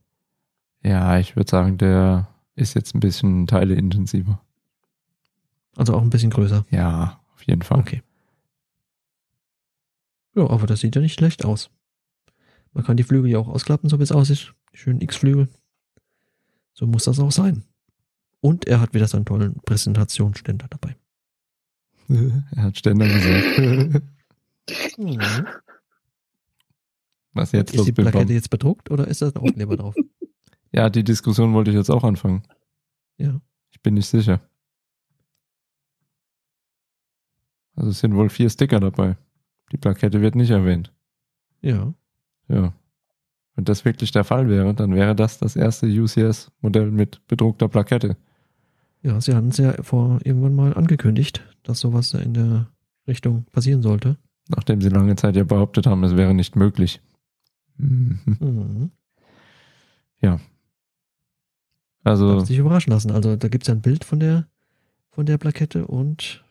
Ja, 0.83 1.17
ich 1.17 1.35
würde 1.35 1.49
sagen, 1.49 1.77
der 1.77 2.27
ist 2.55 2.75
jetzt 2.75 2.93
ein 2.93 2.99
bisschen 2.99 3.47
teileintensiver. 3.47 4.39
Also 5.75 5.95
auch 5.95 6.01
ein 6.01 6.09
bisschen 6.09 6.29
größer. 6.29 6.65
Ja, 6.69 7.19
auf 7.33 7.43
jeden 7.43 7.63
Fall. 7.63 7.79
Okay. 7.79 8.03
Ja, 10.35 10.49
aber 10.49 10.67
das 10.67 10.81
sieht 10.81 10.95
ja 10.95 11.01
nicht 11.01 11.15
schlecht 11.15 11.45
aus. 11.45 11.69
Man 12.73 12.83
kann 12.83 12.97
die 12.97 13.03
Flügel 13.03 13.31
ja 13.31 13.39
auch 13.39 13.47
ausklappen, 13.47 13.89
so 13.89 13.99
wie 13.99 14.03
es 14.03 14.11
aussieht. 14.11 14.53
Die 14.73 14.77
schönen 14.77 15.01
X-Flügel. 15.01 15.49
So 16.73 16.87
muss 16.87 17.05
das 17.05 17.19
auch 17.19 17.31
sein. 17.31 17.63
Und 18.43 18.67
er 18.67 18.81
hat 18.81 18.93
wieder 18.93 19.07
seinen 19.07 19.23
tollen 19.23 19.55
Präsentationsständer 19.65 20.67
dabei. 20.69 20.97
er 22.53 22.63
hat 22.63 22.77
Ständer 22.77 23.07
gesagt. 23.07 24.03
Was 27.31 27.53
jetzt 27.53 27.71
Ist 27.71 27.77
los, 27.77 27.85
die 27.85 27.93
Plakette 27.93 28.25
Bam? 28.25 28.35
jetzt 28.35 28.49
bedruckt 28.49 28.91
oder 28.91 29.07
ist 29.07 29.21
da 29.21 29.29
ein 29.29 29.37
Aufkleber 29.37 29.77
drauf? 29.77 29.95
Ja, 30.73 30.89
die 30.89 31.05
Diskussion 31.05 31.53
wollte 31.53 31.71
ich 31.71 31.77
jetzt 31.77 31.89
auch 31.89 32.03
anfangen. 32.03 32.43
Ja. 33.17 33.39
Ich 33.71 33.81
bin 33.81 33.93
nicht 33.93 34.07
sicher. 34.07 34.41
Also 37.75 37.91
es 37.91 37.99
sind 37.99 38.13
wohl 38.15 38.29
vier 38.29 38.49
Sticker 38.49 38.81
dabei. 38.81 39.15
Die 39.71 39.77
Plakette 39.77 40.19
wird 40.19 40.35
nicht 40.35 40.51
erwähnt. 40.51 40.91
Ja. 41.61 41.93
Ja. 42.49 42.73
Wenn 43.55 43.63
das 43.63 43.85
wirklich 43.85 44.11
der 44.11 44.25
Fall 44.25 44.49
wäre, 44.49 44.73
dann 44.73 44.93
wäre 44.93 45.15
das 45.15 45.39
das 45.39 45.55
erste 45.55 45.87
UCS-Modell 45.87 46.91
mit 46.91 47.25
bedruckter 47.27 47.69
Plakette. 47.69 48.17
Ja, 49.03 49.19
sie 49.21 49.35
hatten 49.35 49.49
es 49.49 49.57
ja 49.57 49.73
vor 49.83 50.19
irgendwann 50.23 50.55
mal 50.55 50.73
angekündigt, 50.73 51.43
dass 51.63 51.79
sowas 51.79 52.13
in 52.13 52.33
der 52.33 52.67
Richtung 53.07 53.45
passieren 53.51 53.81
sollte. 53.81 54.17
Nachdem 54.49 54.81
sie 54.81 54.89
lange 54.89 55.15
Zeit 55.15 55.35
ja 55.35 55.43
behauptet 55.43 55.85
haben, 55.85 56.03
es 56.03 56.15
wäre 56.15 56.33
nicht 56.33 56.55
möglich. 56.55 57.01
Mhm. 57.77 58.19
Mhm. 58.25 58.91
Also, 62.03 62.35
Darf 62.35 62.47
sich 62.47 62.57
überraschen 62.57 62.91
lassen. 62.91 63.11
Also 63.11 63.35
da 63.35 63.47
gibt 63.47 63.63
es 63.63 63.67
ja 63.67 63.73
ein 63.73 63.81
Bild 63.81 64.03
von 64.03 64.19
der 64.19 64.47
von 65.11 65.25
der 65.25 65.37
Plakette 65.37 65.85
und 65.85 66.43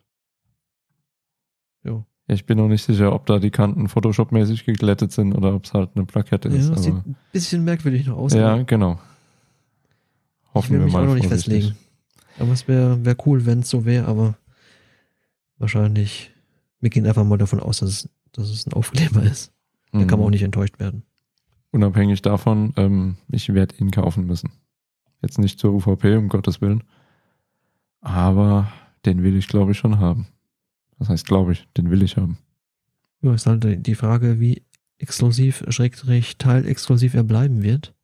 ja, 1.84 2.04
ich 2.28 2.46
bin 2.46 2.58
noch 2.58 2.68
nicht 2.68 2.84
sicher, 2.84 3.12
ob 3.12 3.26
da 3.26 3.40
die 3.40 3.50
Kanten 3.50 3.88
Photoshop-mäßig 3.88 4.64
geglättet 4.64 5.10
sind 5.10 5.34
oder 5.34 5.54
ob 5.54 5.64
es 5.64 5.74
halt 5.74 5.90
eine 5.94 6.04
Plakette 6.04 6.48
ja 6.48 6.54
ist. 6.54 6.70
das 6.70 6.84
sieht 6.84 6.94
ein 6.94 7.16
bisschen 7.32 7.64
merkwürdig 7.64 8.06
noch 8.06 8.16
aus. 8.16 8.32
ja, 8.34 8.62
genau. 8.62 9.00
ich 10.44 10.54
Hoffen 10.54 10.70
will 10.70 10.78
wir 10.78 10.84
mich 10.84 10.94
mal 10.94 11.02
auch 11.02 11.06
noch 11.08 11.14
nicht 11.16 11.26
festlegen. 11.26 11.76
Aber 12.38 12.52
es 12.52 12.66
wäre 12.68 13.04
wär 13.04 13.16
cool, 13.26 13.44
wenn 13.46 13.60
es 13.60 13.70
so 13.70 13.84
wäre, 13.84 14.06
aber 14.06 14.36
wahrscheinlich, 15.58 16.30
wir 16.80 16.90
gehen 16.90 17.06
einfach 17.06 17.24
mal 17.24 17.38
davon 17.38 17.60
aus, 17.60 17.78
dass 17.80 17.88
es, 17.90 18.08
dass 18.32 18.48
es 18.50 18.66
ein 18.66 18.72
Aufkleber 18.72 19.22
ist. 19.22 19.52
Da 19.92 19.98
kann 20.00 20.08
man 20.10 20.20
Mhm. 20.20 20.24
auch 20.26 20.30
nicht 20.30 20.42
enttäuscht 20.42 20.78
werden. 20.80 21.02
Unabhängig 21.70 22.22
davon, 22.22 22.72
ähm, 22.76 23.16
ich 23.30 23.52
werde 23.52 23.74
ihn 23.76 23.90
kaufen 23.90 24.26
müssen. 24.26 24.50
Jetzt 25.22 25.38
nicht 25.38 25.58
zur 25.58 25.72
UVP, 25.74 26.16
um 26.16 26.28
Gottes 26.28 26.60
Willen. 26.60 26.82
Aber 28.00 28.72
den 29.04 29.22
will 29.22 29.36
ich, 29.36 29.48
glaube 29.48 29.72
ich, 29.72 29.78
schon 29.78 29.98
haben. 29.98 30.26
Das 30.98 31.08
heißt, 31.08 31.26
glaube 31.26 31.52
ich, 31.52 31.66
den 31.76 31.90
will 31.90 32.02
ich 32.02 32.16
haben. 32.16 32.38
Ja, 33.22 33.34
ist 33.34 33.46
halt 33.46 33.86
die 33.86 33.94
Frage, 33.94 34.40
wie 34.40 34.62
exklusiv, 34.98 35.64
schrägstrich, 35.68 36.38
teilexklusiv 36.38 37.14
er 37.14 37.24
bleiben 37.24 37.62
wird. 37.62 37.94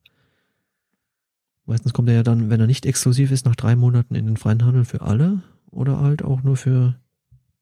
Meistens 1.69 1.93
kommt 1.93 2.09
er 2.09 2.15
ja 2.15 2.23
dann, 2.23 2.49
wenn 2.49 2.61
er 2.61 2.67
nicht 2.67 2.87
exklusiv 2.87 3.31
ist, 3.31 3.45
nach 3.45 3.55
drei 3.55 3.77
Monaten 3.77 4.15
in 4.15 4.25
den 4.25 4.39
freien 4.39 4.65
Handel 4.65 4.87
für 4.87 5.03
alle 5.03 5.43
oder 5.71 6.01
halt 6.01 6.25
auch 6.25 6.43
nur 6.43 6.57
für 6.57 6.95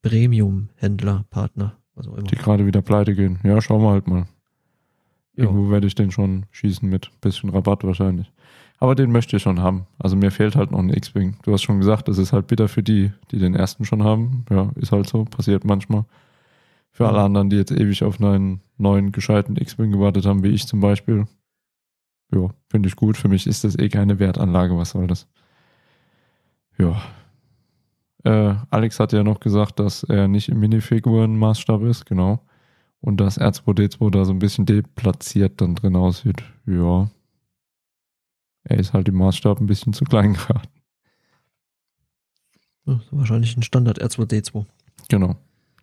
Premium-Händler, 0.01 1.25
Partner, 1.29 1.75
was 1.93 2.07
auch 2.07 2.15
immer. 2.15 2.27
Die 2.27 2.37
gerade 2.37 2.65
wieder 2.65 2.81
pleite 2.81 3.15
gehen. 3.15 3.39
Ja, 3.43 3.59
schauen 3.59 3.81
wir 3.81 3.91
halt 3.91 4.07
mal. 4.07 4.25
Irgendwo 5.35 5.69
werde 5.69 5.87
ich 5.87 5.93
den 5.93 6.11
schon 6.11 6.45
schießen 6.51 6.87
mit 6.87 7.11
bisschen 7.19 7.49
Rabatt 7.49 7.83
wahrscheinlich. 7.83 8.31
Aber 8.79 8.95
den 8.95 9.11
möchte 9.11 9.35
ich 9.35 9.43
schon 9.43 9.59
haben. 9.59 9.87
Also 9.99 10.15
mir 10.15 10.31
fehlt 10.31 10.55
halt 10.55 10.71
noch 10.71 10.79
ein 10.79 10.89
X-Wing. 10.89 11.35
Du 11.43 11.51
hast 11.51 11.63
schon 11.63 11.79
gesagt, 11.79 12.07
das 12.07 12.17
ist 12.17 12.31
halt 12.31 12.47
bitter 12.47 12.69
für 12.69 12.83
die, 12.83 13.11
die 13.31 13.39
den 13.39 13.55
ersten 13.55 13.83
schon 13.83 14.03
haben. 14.03 14.45
Ja, 14.49 14.71
ist 14.75 14.93
halt 14.93 15.09
so, 15.09 15.25
passiert 15.25 15.65
manchmal. 15.65 16.05
Für 16.91 17.09
alle 17.09 17.21
anderen, 17.21 17.49
die 17.49 17.57
jetzt 17.57 17.71
ewig 17.71 18.03
auf 18.05 18.21
einen 18.21 18.61
neuen, 18.77 19.11
gescheiten 19.11 19.57
X-Wing 19.57 19.91
gewartet 19.91 20.25
haben, 20.25 20.43
wie 20.43 20.49
ich 20.49 20.65
zum 20.65 20.79
Beispiel. 20.79 21.27
Ja, 22.33 22.49
finde 22.69 22.89
ich 22.89 22.95
gut. 22.95 23.17
Für 23.17 23.29
mich 23.29 23.47
ist 23.47 23.63
das 23.63 23.77
eh 23.77 23.89
keine 23.89 24.19
Wertanlage. 24.19 24.77
Was 24.77 24.91
soll 24.91 25.07
das? 25.07 25.27
Ja. 26.77 27.01
Äh, 28.23 28.55
Alex 28.69 28.99
hat 28.99 29.13
ja 29.13 29.23
noch 29.23 29.39
gesagt, 29.39 29.79
dass 29.79 30.03
er 30.03 30.27
nicht 30.27 30.49
im 30.49 30.59
Minifigurenmaßstab 30.59 31.81
ist, 31.83 32.05
genau. 32.05 32.45
Und 32.99 33.17
dass 33.21 33.39
R2D2 33.39 34.11
da 34.11 34.25
so 34.25 34.33
ein 34.33 34.39
bisschen 34.39 34.65
deplatziert 34.65 35.61
dann 35.61 35.75
drin 35.75 35.95
aussieht. 35.95 36.43
Ja. 36.65 37.09
Er 38.63 38.77
ist 38.79 38.91
halt 38.93 39.07
im 39.07 39.15
Maßstab 39.15 39.61
ein 39.61 39.67
bisschen 39.67 39.93
zu 39.93 40.03
klein 40.03 40.33
geraten. 40.33 40.67
Ja, 42.85 42.99
wahrscheinlich 43.11 43.55
ein 43.55 43.63
Standard 43.63 44.01
R2D2. 44.01 44.65
Genau. 45.09 45.35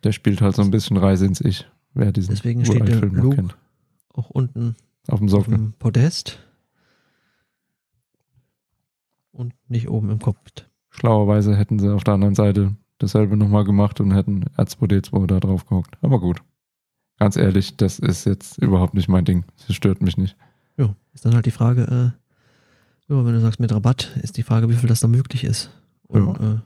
Der 0.03 0.11
spielt 0.11 0.41
halt 0.41 0.55
so 0.55 0.61
ein 0.61 0.71
bisschen 0.71 0.97
Reise 0.97 1.25
ins 1.25 1.41
Ich, 1.41 1.67
wer 1.93 2.11
diesen 2.11 2.35
Deswegen 2.35 2.63
steht 2.65 2.87
der 2.87 3.01
Luke 3.01 3.35
kennt. 3.37 3.57
auch 4.13 4.29
unten 4.29 4.75
Auf 5.07 5.19
dem 5.19 5.25
auf 5.25 5.31
Sockel. 5.31 5.53
dem 5.53 5.73
Podest. 5.73 6.39
Und 9.31 9.53
nicht 9.67 9.89
oben 9.89 10.09
im 10.09 10.19
Cockpit. 10.19 10.69
Schlauerweise 10.89 11.55
hätten 11.55 11.77
sie 11.79 11.93
auf 11.93 12.03
der 12.03 12.13
anderen 12.13 12.35
Seite 12.35 12.75
dasselbe 12.99 13.35
nochmal 13.35 13.65
gemacht 13.65 13.99
und 13.99 14.13
hätten 14.13 14.45
R2D2 14.57 15.27
da 15.27 15.39
drauf 15.39 15.65
gehockt. 15.65 15.97
Aber 16.01 16.19
gut. 16.19 16.41
Ganz 17.17 17.37
ehrlich, 17.37 17.77
das 17.77 17.99
ist 17.99 18.25
jetzt 18.25 18.57
überhaupt 18.57 18.93
nicht 18.93 19.07
mein 19.07 19.25
Ding. 19.25 19.45
Das 19.67 19.75
stört 19.75 20.01
mich 20.01 20.17
nicht. 20.17 20.35
Ja, 20.77 20.95
ist 21.13 21.25
dann 21.25 21.33
halt 21.33 21.45
die 21.45 21.51
Frage, 21.51 21.83
äh, 21.83 23.13
ja, 23.13 23.25
wenn 23.25 23.33
du 23.33 23.39
sagst 23.39 23.59
mit 23.59 23.71
Rabatt, 23.71 24.17
ist 24.21 24.37
die 24.37 24.43
Frage, 24.43 24.69
wie 24.69 24.75
viel 24.75 24.89
das 24.89 24.99
da 24.99 25.07
möglich 25.07 25.43
ist. 25.43 25.69
Und 26.07 26.35
äh, 26.39 26.59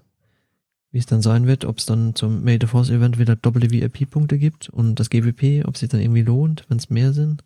wie 0.92 0.98
es 0.98 1.06
dann 1.06 1.22
sein 1.22 1.46
wird, 1.46 1.66
ob 1.66 1.78
es 1.78 1.86
dann 1.86 2.16
zum 2.16 2.44
May 2.44 2.58
the 2.60 2.68
Force 2.68 2.90
Event 2.90 3.20
wieder 3.20 3.36
doppelte 3.36 3.72
VIP-Punkte 3.72 4.40
gibt 4.40 4.70
und 4.70 4.96
das 5.00 5.10
GWP, 5.10 5.66
ob 5.68 5.76
es 5.76 5.82
sich 5.82 5.90
dann 5.90 6.02
irgendwie 6.02 6.24
lohnt, 6.24 6.66
wenn 6.68 6.78
es 6.78 6.90
mehr 6.90 7.14
sind, 7.14 7.44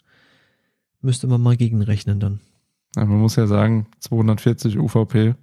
müsste 1.03 1.27
man 1.27 1.41
mal 1.41 1.57
gegenrechnen 1.57 2.19
dann. 2.19 2.39
Ja, 2.95 3.05
man 3.05 3.19
muss 3.19 3.35
ja 3.35 3.47
sagen, 3.47 3.87
240 3.99 4.77
UVP, 4.77 5.35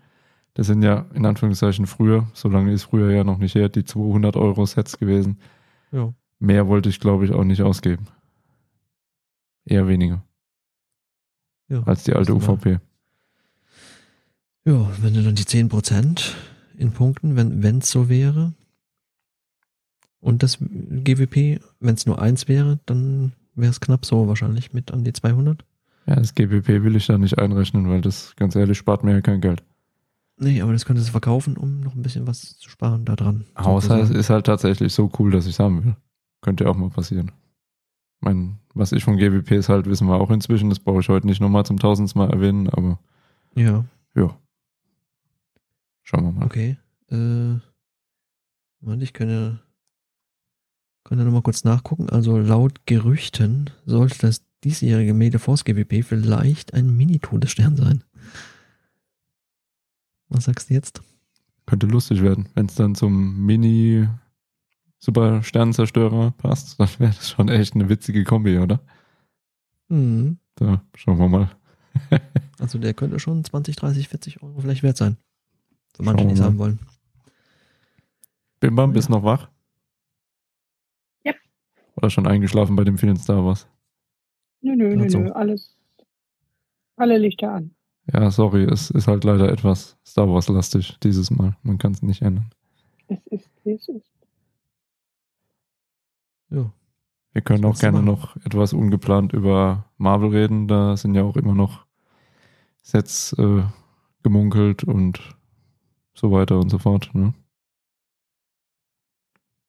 das 0.54 0.66
sind 0.66 0.82
ja 0.82 1.06
in 1.14 1.26
Anführungszeichen 1.26 1.86
früher, 1.86 2.28
so 2.32 2.48
lange 2.48 2.72
ist 2.72 2.84
früher 2.84 3.10
ja 3.10 3.24
noch 3.24 3.38
nicht 3.38 3.54
her, 3.54 3.68
die 3.68 3.84
200 3.84 4.36
Euro 4.36 4.66
Sets 4.66 4.98
gewesen. 4.98 5.38
Ja. 5.92 6.12
Mehr 6.38 6.68
wollte 6.68 6.88
ich, 6.88 7.00
glaube 7.00 7.24
ich, 7.24 7.32
auch 7.32 7.44
nicht 7.44 7.62
ausgeben. 7.62 8.06
Eher 9.64 9.86
weniger 9.86 10.24
ja. 11.70 11.82
als 11.84 12.04
die 12.04 12.12
alte 12.12 12.34
UVP. 12.34 12.78
Ja, 14.66 14.90
wenn 15.00 15.14
du 15.14 15.22
dann 15.22 15.34
die 15.34 15.44
10% 15.44 16.32
in 16.76 16.92
Punkten, 16.92 17.36
wenn 17.36 17.78
es 17.78 17.90
so 17.90 18.08
wäre, 18.08 18.52
und 20.20 20.42
das 20.42 20.58
GWP, 20.60 21.60
wenn 21.80 21.94
es 21.94 22.04
nur 22.04 22.20
eins 22.20 22.46
wäre, 22.46 22.78
dann 22.84 23.32
wäre 23.54 23.70
es 23.70 23.80
knapp 23.80 24.04
so 24.06 24.28
wahrscheinlich 24.28 24.72
mit 24.72 24.92
an 24.92 25.04
die 25.04 25.12
200. 25.12 25.64
Ja, 26.06 26.16
das 26.16 26.34
GPP 26.34 26.82
will 26.82 26.96
ich 26.96 27.06
da 27.06 27.18
nicht 27.18 27.38
einrechnen, 27.38 27.88
weil 27.88 28.00
das, 28.00 28.34
ganz 28.36 28.56
ehrlich, 28.56 28.78
spart 28.78 29.04
mir 29.04 29.12
ja 29.12 29.20
kein 29.20 29.40
Geld. 29.40 29.62
Nee, 30.38 30.62
aber 30.62 30.72
das 30.72 30.86
könntest 30.86 31.08
du 31.08 31.12
verkaufen, 31.12 31.56
um 31.58 31.80
noch 31.80 31.94
ein 31.94 32.02
bisschen 32.02 32.26
was 32.26 32.58
zu 32.58 32.70
sparen 32.70 33.04
da 33.04 33.14
dran. 33.14 33.44
Sozusagen. 33.62 34.14
ist 34.14 34.30
halt 34.30 34.46
tatsächlich 34.46 34.92
so 34.94 35.10
cool, 35.18 35.30
dass 35.30 35.44
ich 35.44 35.52
es 35.52 35.58
haben 35.58 35.84
will. 35.84 35.96
Könnte 36.40 36.64
ja 36.64 36.70
auch 36.70 36.76
mal 36.76 36.88
passieren. 36.88 37.30
Ich 38.16 38.22
meine, 38.22 38.56
was 38.74 38.92
ich 38.92 39.04
von 39.04 39.18
GWPs 39.18 39.68
halt 39.68 39.84
wissen 39.86 40.06
wir 40.08 40.18
auch 40.18 40.30
inzwischen, 40.30 40.70
das 40.70 40.78
brauche 40.78 41.00
ich 41.00 41.08
heute 41.10 41.26
nicht 41.26 41.40
nochmal 41.42 41.66
zum 41.66 41.78
tausendsten 41.78 42.20
Mal 42.20 42.30
erwähnen, 42.30 42.70
aber 42.70 42.98
Ja, 43.54 43.84
ja. 44.14 44.34
Schauen 46.02 46.24
wir 46.24 46.32
mal. 46.32 46.46
okay. 46.46 46.78
Äh, 47.10 47.58
Moment, 48.80 49.02
ich 49.02 49.12
kann 49.12 49.60
ja, 51.04 51.08
kann 51.08 51.18
ja 51.18 51.24
nochmal 51.24 51.42
kurz 51.42 51.64
nachgucken. 51.64 52.08
Also 52.10 52.38
laut 52.38 52.86
Gerüchten 52.86 53.70
sollte 53.86 54.18
das 54.20 54.42
diesjährige 54.64 55.14
May 55.14 55.30
the 55.30 55.38
Force 55.38 55.64
GWP 55.64 56.04
vielleicht 56.04 56.74
ein 56.74 56.96
Mini-Todesstern 56.96 57.76
sein. 57.76 58.04
Was 60.28 60.44
sagst 60.44 60.70
du 60.70 60.74
jetzt? 60.74 61.02
Könnte 61.66 61.86
lustig 61.86 62.22
werden. 62.22 62.48
Wenn 62.54 62.66
es 62.66 62.74
dann 62.74 62.94
zum 62.94 63.44
Mini 63.44 64.08
Super 64.98 65.42
Sternenzerstörer 65.42 66.32
passt, 66.32 66.74
dann 66.78 66.88
wäre 66.98 67.14
das 67.14 67.30
schon 67.30 67.48
echt 67.48 67.74
eine 67.74 67.88
witzige 67.88 68.24
Kombi, 68.24 68.58
oder? 68.58 68.80
Hm. 69.88 70.38
Da 70.56 70.82
schauen 70.94 71.18
wir 71.18 71.28
mal. 71.28 71.50
Also 72.60 72.78
der 72.78 72.92
könnte 72.92 73.18
schon 73.18 73.42
20, 73.42 73.74
30, 73.74 74.08
40 74.08 74.42
Euro 74.42 74.60
vielleicht 74.60 74.82
wert 74.82 74.98
sein. 74.98 75.16
Für 75.96 76.02
manche, 76.02 76.24
wir 76.24 76.28
die 76.28 76.38
es 76.38 76.44
haben 76.44 76.58
wollen. 76.58 76.78
Bim 78.60 78.76
Bam, 78.76 78.92
bist 78.92 79.08
noch 79.08 79.22
wach? 79.22 79.48
Oder 82.00 82.08
schon 82.08 82.26
eingeschlafen 82.26 82.76
bei 82.76 82.84
dem 82.84 82.96
vielen 82.96 83.16
Star 83.16 83.44
Wars? 83.44 83.68
Nö, 84.62 84.74
nö, 84.74 84.96
nö, 84.96 85.02
Also. 85.04 85.18
nö, 85.18 85.32
alles. 85.32 85.76
Alle 86.96 87.18
Lichter 87.18 87.52
an. 87.52 87.74
Ja, 88.12 88.30
sorry, 88.30 88.64
es 88.64 88.90
ist 88.90 89.06
halt 89.06 89.24
leider 89.24 89.50
etwas 89.52 89.98
Star 90.06 90.26
Wars-lastig 90.26 90.98
dieses 91.02 91.30
Mal. 91.30 91.56
Man 91.62 91.76
kann 91.76 91.92
es 91.92 92.02
nicht 92.02 92.22
ändern. 92.22 92.50
Es 93.08 93.18
ist, 93.26 93.50
wie 93.64 93.72
es 93.72 93.88
ist. 93.88 94.10
Ja. 96.48 96.72
Wir 97.32 97.42
können 97.42 97.64
auch 97.66 97.78
gerne 97.78 97.98
machen? 98.00 98.06
noch 98.06 98.36
etwas 98.44 98.72
ungeplant 98.72 99.34
über 99.34 99.84
Marvel 99.98 100.30
reden. 100.30 100.68
Da 100.68 100.96
sind 100.96 101.14
ja 101.14 101.22
auch 101.22 101.36
immer 101.36 101.54
noch 101.54 101.84
Sets 102.82 103.34
äh, 103.34 103.62
gemunkelt 104.22 104.84
und 104.84 105.36
so 106.14 106.32
weiter 106.32 106.58
und 106.58 106.70
so 106.70 106.78
fort. 106.78 107.10
Ne? 107.12 107.34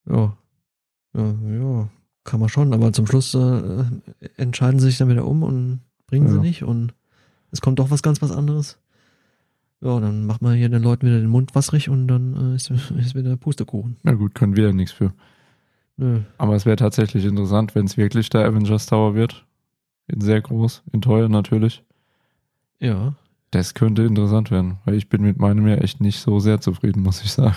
Ja. 0.05 0.37
Ja, 1.13 1.33
ja. 1.43 1.89
Kann 2.23 2.39
man 2.39 2.49
schon, 2.49 2.73
aber 2.73 2.93
zum 2.93 3.07
Schluss 3.07 3.33
äh, 3.33 3.83
entscheiden 4.37 4.79
sie 4.79 4.87
sich 4.87 4.97
dann 4.99 5.09
wieder 5.09 5.25
um 5.25 5.41
und 5.43 5.79
bringen 6.07 6.27
sie 6.27 6.35
Ja. 6.35 6.41
nicht 6.41 6.63
und 6.63 6.93
es 7.51 7.61
kommt 7.61 7.79
doch 7.79 7.89
was 7.89 8.03
ganz 8.03 8.21
was 8.21 8.31
anderes. 8.31 8.77
Ja, 9.81 9.99
dann 9.99 10.25
macht 10.25 10.43
man 10.43 10.55
hier 10.55 10.69
den 10.69 10.83
Leuten 10.83 11.07
wieder 11.07 11.19
den 11.19 11.29
Mund 11.29 11.55
wasserig 11.55 11.89
und 11.89 12.07
dann 12.07 12.51
äh, 12.53 12.55
ist, 12.55 12.69
ist 12.69 13.15
wieder 13.15 13.35
Pustekuchen. 13.37 13.97
Na 14.03 14.13
gut, 14.13 14.35
können 14.35 14.55
wir 14.55 14.65
ja 14.67 14.71
nichts 14.73 14.91
für. 14.93 15.13
Nö. 15.97 16.21
Aber 16.37 16.55
es 16.55 16.65
wäre 16.65 16.75
tatsächlich 16.75 17.25
interessant, 17.25 17.73
wenn 17.73 17.85
es 17.85 17.97
wirklich 17.97 18.29
der 18.29 18.45
Avengers 18.45 18.85
Tower 18.85 19.15
wird. 19.15 19.45
In 20.07 20.21
sehr 20.21 20.41
groß, 20.41 20.83
in 20.91 21.01
teuer 21.01 21.29
natürlich. 21.29 21.83
Ja. 22.79 23.15
Das 23.49 23.73
könnte 23.73 24.03
interessant 24.03 24.51
werden, 24.51 24.77
weil 24.85 24.93
ich 24.95 25.09
bin 25.09 25.21
mit 25.23 25.37
meinem 25.39 25.67
ja 25.67 25.75
echt 25.75 25.99
nicht 26.01 26.19
so 26.19 26.39
sehr 26.39 26.61
zufrieden, 26.61 27.01
muss 27.01 27.21
ich 27.23 27.31
sagen. 27.33 27.55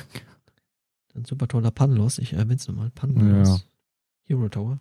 Ein 1.14 1.24
super 1.24 1.46
toller 1.46 1.70
Panlos. 1.70 2.18
Ich 2.18 2.32
erwähne 2.32 2.56
es 2.56 2.66
nochmal. 2.66 2.90
Panlos. 2.94 3.48
Ja. 3.48 3.56
Hero 4.24 4.48
Tower. 4.48 4.78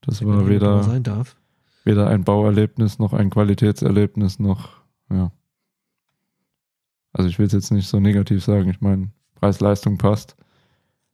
Das 0.00 0.24
war 0.24 0.36
Hero 0.36 0.48
weder, 0.48 0.82
sein 0.82 1.02
darf. 1.02 1.36
weder 1.84 2.08
ein 2.08 2.24
Bauerlebnis 2.24 2.98
noch 2.98 3.12
ein 3.12 3.30
Qualitätserlebnis 3.30 4.38
noch, 4.38 4.70
ja. 5.10 5.32
Also 7.12 7.30
ich 7.30 7.38
will 7.38 7.46
es 7.46 7.52
jetzt 7.52 7.70
nicht 7.70 7.88
so 7.88 7.98
negativ 7.98 8.44
sagen. 8.44 8.68
Ich 8.68 8.82
meine, 8.82 9.10
Preis-Leistung 9.36 9.96
passt. 9.96 10.36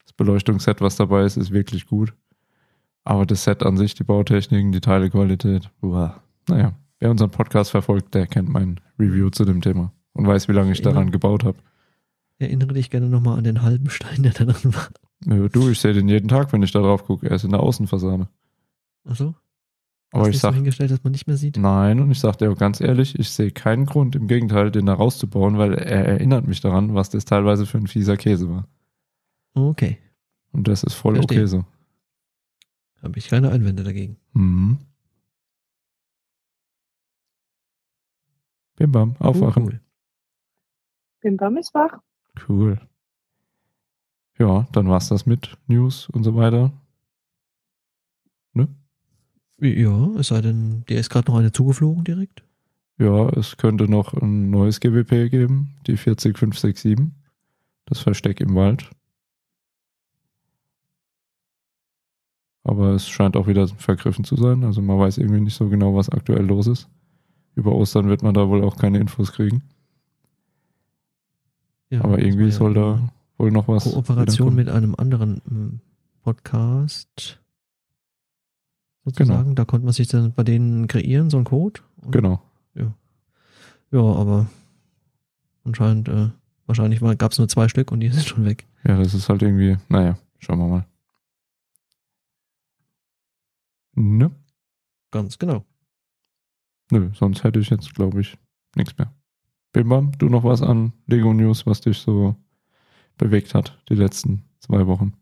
Das 0.02 0.12
Beleuchtungsset, 0.12 0.80
was 0.80 0.96
dabei 0.96 1.24
ist, 1.24 1.36
ist 1.36 1.52
wirklich 1.52 1.86
gut. 1.86 2.12
Aber 3.04 3.24
das 3.24 3.44
Set 3.44 3.62
an 3.62 3.76
sich, 3.76 3.94
die 3.94 4.04
Bautechniken, 4.04 4.72
die 4.72 4.80
Teilequalität, 4.80 5.70
boah. 5.80 6.20
Naja, 6.48 6.74
wer 6.98 7.10
unseren 7.10 7.30
Podcast 7.30 7.70
verfolgt, 7.70 8.14
der 8.14 8.26
kennt 8.26 8.48
mein 8.48 8.80
Review 8.98 9.30
zu 9.30 9.44
dem 9.44 9.60
Thema 9.60 9.92
und 10.12 10.26
weiß, 10.26 10.48
wie 10.48 10.52
lange 10.52 10.72
ich 10.72 10.82
daran 10.82 11.12
gebaut 11.12 11.44
habe. 11.44 11.58
Erinnere 12.38 12.74
dich 12.74 12.90
gerne 12.90 13.08
nochmal 13.08 13.38
an 13.38 13.44
den 13.44 13.62
halben 13.62 13.88
Stein, 13.88 14.24
der 14.24 14.32
da 14.32 14.44
drin 14.44 14.74
war. 14.74 14.88
Ja, 15.26 15.48
Du, 15.48 15.68
ich 15.70 15.78
sehe 15.80 15.92
den 15.92 16.08
jeden 16.08 16.28
Tag, 16.28 16.52
wenn 16.52 16.62
ich 16.62 16.72
da 16.72 16.80
drauf 16.80 17.04
gucke. 17.04 17.28
Er 17.28 17.36
ist 17.36 17.44
in 17.44 17.50
der 17.50 17.60
Außenfassade. 17.60 18.28
Achso? 19.04 19.34
Aber 20.10 20.22
Hast 20.22 20.28
ich 20.28 20.32
nicht 20.34 20.40
so 20.42 20.48
sag, 20.48 20.54
hingestellt, 20.54 20.90
dass 20.90 21.02
man 21.04 21.12
nicht 21.12 21.26
mehr 21.26 21.36
sieht? 21.38 21.56
nein, 21.56 21.98
und 22.00 22.10
ich 22.10 22.20
sag 22.20 22.36
dir 22.36 22.50
auch 22.52 22.58
ganz 22.58 22.80
ehrlich, 22.82 23.18
ich 23.18 23.30
sehe 23.30 23.50
keinen 23.50 23.86
Grund, 23.86 24.14
im 24.14 24.26
Gegenteil, 24.28 24.70
den 24.70 24.84
da 24.86 24.92
rauszubauen, 24.94 25.56
weil 25.56 25.72
er 25.74 26.04
erinnert 26.06 26.46
mich 26.46 26.60
daran, 26.60 26.94
was 26.94 27.08
das 27.08 27.24
teilweise 27.24 27.64
für 27.64 27.78
ein 27.78 27.86
fieser 27.86 28.16
Käse 28.18 28.50
war. 28.50 28.68
Okay. 29.54 29.98
Und 30.52 30.68
das 30.68 30.82
ist 30.84 30.94
voll 30.94 31.14
Verstehe. 31.14 31.38
okay 31.38 31.46
so. 31.46 31.64
Habe 33.02 33.18
ich 33.18 33.28
keine 33.28 33.50
Einwände 33.50 33.84
dagegen. 33.84 34.18
Mhm. 34.34 34.78
Bim 38.76 38.92
bam, 38.92 39.16
aufwachen. 39.18 39.64
Cool. 39.64 39.80
Bim 41.20 41.36
Bam 41.36 41.56
ist 41.56 41.72
wach. 41.74 42.00
Cool. 42.48 42.80
Ja, 44.38 44.66
dann 44.72 44.88
war's 44.88 45.08
das 45.08 45.26
mit 45.26 45.56
News 45.66 46.08
und 46.08 46.24
so 46.24 46.34
weiter. 46.34 46.72
Ne? 48.54 48.68
Ja, 49.58 50.08
es 50.18 50.28
sei 50.28 50.40
denn, 50.40 50.84
dir 50.88 50.98
ist 50.98 51.10
gerade 51.10 51.30
noch 51.30 51.38
eine 51.38 51.52
zugeflogen 51.52 52.04
direkt. 52.04 52.42
Ja, 52.98 53.28
es 53.30 53.56
könnte 53.56 53.88
noch 53.88 54.14
ein 54.14 54.50
neues 54.50 54.80
GWP 54.80 55.30
geben, 55.30 55.74
die 55.86 55.96
40567. 55.96 56.98
Das 57.86 57.98
Versteck 57.98 58.40
im 58.40 58.54
Wald. 58.54 58.90
Aber 62.64 62.90
es 62.90 63.08
scheint 63.08 63.36
auch 63.36 63.48
wieder 63.48 63.66
vergriffen 63.66 64.24
zu 64.24 64.36
sein. 64.36 64.62
Also 64.64 64.82
man 64.82 64.98
weiß 64.98 65.18
irgendwie 65.18 65.40
nicht 65.40 65.54
so 65.54 65.68
genau, 65.68 65.94
was 65.96 66.08
aktuell 66.08 66.46
los 66.46 66.68
ist. 66.68 66.88
Über 67.54 67.72
Ostern 67.72 68.08
wird 68.08 68.22
man 68.22 68.34
da 68.34 68.48
wohl 68.48 68.62
auch 68.62 68.76
keine 68.76 68.98
Infos 68.98 69.32
kriegen. 69.32 69.62
Ja, 71.90 72.04
Aber 72.04 72.18
irgendwie 72.18 72.44
war 72.44 72.50
ja 72.50 72.56
soll 72.56 72.74
da 72.74 73.12
wohl 73.42 73.50
noch 73.50 73.68
was. 73.68 73.84
Kooperation 73.84 74.54
mit 74.54 74.68
einem 74.68 74.94
anderen 74.94 75.42
ähm, 75.50 75.80
Podcast. 76.22 77.40
Sozusagen. 79.04 79.54
Da 79.54 79.64
konnte 79.64 79.84
man 79.84 79.92
sich 79.92 80.08
dann 80.08 80.32
bei 80.32 80.44
denen 80.44 80.86
kreieren, 80.86 81.28
so 81.28 81.36
ein 81.36 81.44
Code. 81.44 81.80
Und-. 82.00 82.12
Genau. 82.12 82.40
Ja, 83.92 84.00
aber 84.00 84.46
anscheinend, 85.64 86.08
äh, 86.08 86.30
wahrscheinlich 86.66 87.00
gab 87.18 87.32
es 87.32 87.38
nur 87.38 87.48
zwei 87.48 87.68
Stück 87.68 87.92
und 87.92 88.00
die 88.00 88.08
sind 88.10 88.26
schon 88.26 88.44
weg. 88.44 88.66
Ja, 88.84 88.96
das 88.96 89.14
ist 89.14 89.28
halt 89.28 89.42
irgendwie, 89.42 89.76
naja, 89.88 90.18
schauen 90.38 90.58
wir 90.58 90.66
mal. 90.66 90.86
Ne? 93.94 94.30
Ganz 95.10 95.38
genau. 95.38 95.64
Nö, 96.90 97.10
sonst 97.14 97.44
hätte 97.44 97.60
ich 97.60 97.68
jetzt, 97.68 97.94
glaube 97.94 98.22
ich, 98.22 98.38
nichts 98.74 98.96
mehr. 98.96 99.12
Bimbam, 99.72 100.12
du 100.18 100.28
noch 100.28 100.44
was 100.44 100.62
an 100.62 100.92
Lego 101.06 101.32
News, 101.32 101.66
was 101.66 101.82
dich 101.82 101.98
so 101.98 102.34
bewegt 103.18 103.54
hat, 103.54 103.78
die 103.88 103.94
letzten 103.94 104.44
zwei 104.60 104.86
Wochen? 104.86 105.14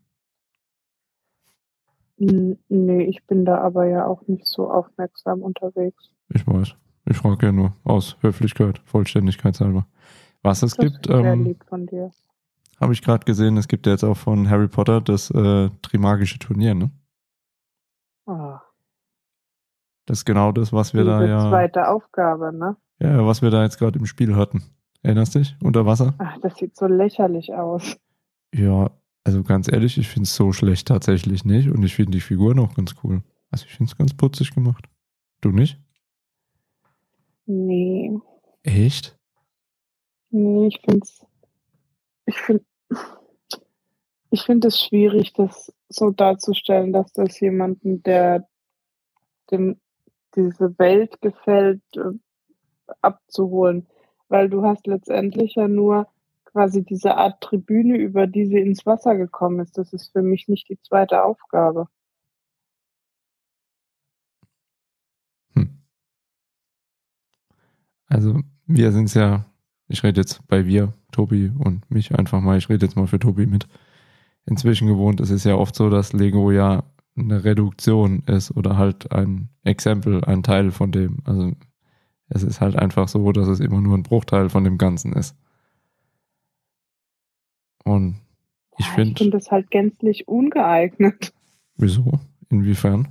Nee, 2.17 3.03
ich 3.05 3.25
bin 3.25 3.45
da 3.45 3.57
aber 3.59 3.87
ja 3.87 4.05
auch 4.05 4.27
nicht 4.27 4.45
so 4.45 4.69
aufmerksam 4.69 5.41
unterwegs. 5.41 6.11
Ich 6.29 6.45
weiß. 6.45 6.75
Ich 7.05 7.17
frage 7.17 7.47
ja 7.47 7.51
nur 7.51 7.73
aus 7.83 8.15
Höflichkeit, 8.21 8.79
Vollständigkeitshalber. 8.85 9.87
Was 10.43 10.61
es 10.61 10.75
Das 10.75 10.85
gibt, 10.85 11.09
ähm, 11.09 11.55
habe 12.79 12.93
ich 12.93 13.01
gerade 13.01 13.25
gesehen, 13.25 13.57
es 13.57 13.67
gibt 13.67 13.85
ja 13.85 13.93
jetzt 13.93 14.03
auch 14.03 14.17
von 14.17 14.49
Harry 14.49 14.67
Potter 14.67 15.01
das 15.01 15.31
äh, 15.31 15.69
Trimagische 15.81 16.39
Turnier, 16.39 16.75
ne? 16.75 16.91
Ah, 18.27 18.61
Das 20.05 20.19
ist 20.19 20.25
genau 20.25 20.51
das, 20.51 20.71
was 20.71 20.93
wir 20.93 21.03
diese 21.03 21.17
da 21.19 21.25
ja, 21.25 21.49
zweite 21.49 21.87
Aufgabe, 21.87 22.53
ne? 22.53 22.77
ja, 22.99 23.25
was 23.25 23.41
wir 23.41 23.49
da 23.49 23.63
jetzt 23.63 23.77
gerade 23.77 23.97
im 23.97 24.05
Spiel 24.05 24.35
hatten. 24.35 24.63
Erinnerst 25.03 25.35
dich? 25.35 25.55
Unter 25.63 25.85
Wasser? 25.85 26.13
Ach, 26.19 26.37
das 26.41 26.55
sieht 26.55 26.75
so 26.75 26.85
lächerlich 26.85 27.53
aus. 27.53 27.97
Ja, 28.53 28.91
also 29.23 29.43
ganz 29.43 29.71
ehrlich, 29.71 29.97
ich 29.97 30.07
finde 30.07 30.23
es 30.23 30.35
so 30.35 30.51
schlecht 30.51 30.87
tatsächlich 30.87 31.45
nicht 31.45 31.69
und 31.69 31.83
ich 31.83 31.95
finde 31.95 32.11
die 32.11 32.21
Figuren 32.21 32.59
auch 32.59 32.73
ganz 32.75 32.95
cool. 33.03 33.23
Also 33.49 33.65
ich 33.65 33.75
finde 33.75 33.91
es 33.91 33.97
ganz 33.97 34.13
putzig 34.13 34.53
gemacht. 34.53 34.87
Du 35.41 35.51
nicht? 35.51 35.79
Nee, 37.45 38.17
Echt? 38.63 39.17
nee, 40.29 40.67
ich 40.67 40.79
find's, 40.85 41.25
ich 42.25 42.37
find, 42.37 42.63
ich 44.29 44.41
finde 44.43 44.67
es 44.67 44.79
schwierig, 44.79 45.33
das 45.33 45.73
so 45.89 46.11
darzustellen, 46.11 46.93
dass 46.93 47.11
das 47.11 47.39
jemanden, 47.39 48.03
der 48.03 48.47
dem 49.49 49.79
diese 50.35 50.77
Welt 50.79 51.19
gefällt, 51.21 51.81
äh, 51.95 52.13
abzuholen. 53.01 53.87
Weil 54.31 54.49
du 54.49 54.63
hast 54.63 54.87
letztendlich 54.87 55.55
ja 55.55 55.67
nur 55.67 56.07
quasi 56.45 56.83
diese 56.85 57.15
Art 57.17 57.41
Tribüne, 57.41 57.97
über 57.97 58.27
die 58.27 58.45
sie 58.45 58.59
ins 58.59 58.85
Wasser 58.85 59.17
gekommen 59.17 59.59
ist. 59.59 59.77
Das 59.77 59.91
ist 59.91 60.13
für 60.13 60.21
mich 60.21 60.47
nicht 60.47 60.69
die 60.69 60.79
zweite 60.81 61.23
Aufgabe. 61.23 61.87
Hm. 65.55 65.81
Also 68.07 68.39
wir 68.67 68.93
sind 68.93 69.13
ja, 69.13 69.45
ich 69.89 70.01
rede 70.03 70.21
jetzt 70.21 70.47
bei 70.47 70.65
wir, 70.65 70.93
Tobi 71.11 71.51
und 71.59 71.89
mich 71.91 72.17
einfach 72.17 72.39
mal, 72.39 72.57
ich 72.57 72.69
rede 72.69 72.85
jetzt 72.85 72.95
mal 72.95 73.07
für 73.07 73.19
Tobi 73.19 73.45
mit, 73.47 73.67
inzwischen 74.45 74.87
gewohnt. 74.87 75.19
Es 75.19 75.29
ist 75.29 75.43
ja 75.43 75.55
oft 75.55 75.75
so, 75.75 75.89
dass 75.89 76.13
Lego 76.13 76.51
ja 76.51 76.83
eine 77.17 77.43
Reduktion 77.43 78.23
ist 78.27 78.55
oder 78.55 78.77
halt 78.77 79.11
ein 79.11 79.49
Exempel, 79.63 80.23
ein 80.23 80.43
Teil 80.43 80.71
von 80.71 80.93
dem. 80.93 81.17
Also 81.25 81.51
es 82.31 82.43
ist 82.43 82.61
halt 82.61 82.75
einfach 82.77 83.07
so, 83.07 83.31
dass 83.31 83.47
es 83.47 83.59
immer 83.59 83.81
nur 83.81 83.97
ein 83.97 84.03
Bruchteil 84.03 84.49
von 84.49 84.63
dem 84.63 84.77
Ganzen 84.77 85.13
ist. 85.13 85.35
Und 87.83 88.15
ich 88.77 88.87
Ja, 88.87 88.99
ich 89.01 89.13
finde, 89.13 89.15
finde 89.15 89.37
das 89.37 89.51
halt 89.51 89.71
gänzlich 89.71 90.27
ungeeignet. 90.27 91.33
wieso? 91.75 92.19
Inwiefern? 92.49 93.07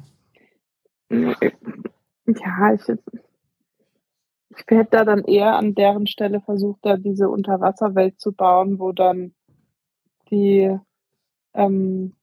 Ja, 2.26 2.74
ich, 2.74 2.88
ich 4.50 4.64
hätte 4.68 4.90
da 4.90 5.04
dann 5.04 5.24
eher 5.24 5.56
an 5.56 5.74
deren 5.74 6.06
Stelle 6.06 6.40
versucht, 6.40 6.80
da 6.84 6.96
diese 6.96 7.28
Unterwasserwelt 7.28 8.20
zu 8.20 8.32
bauen, 8.32 8.78
wo 8.78 8.92
dann 8.92 9.34
die, 10.30 10.76
ähm, 11.54 12.16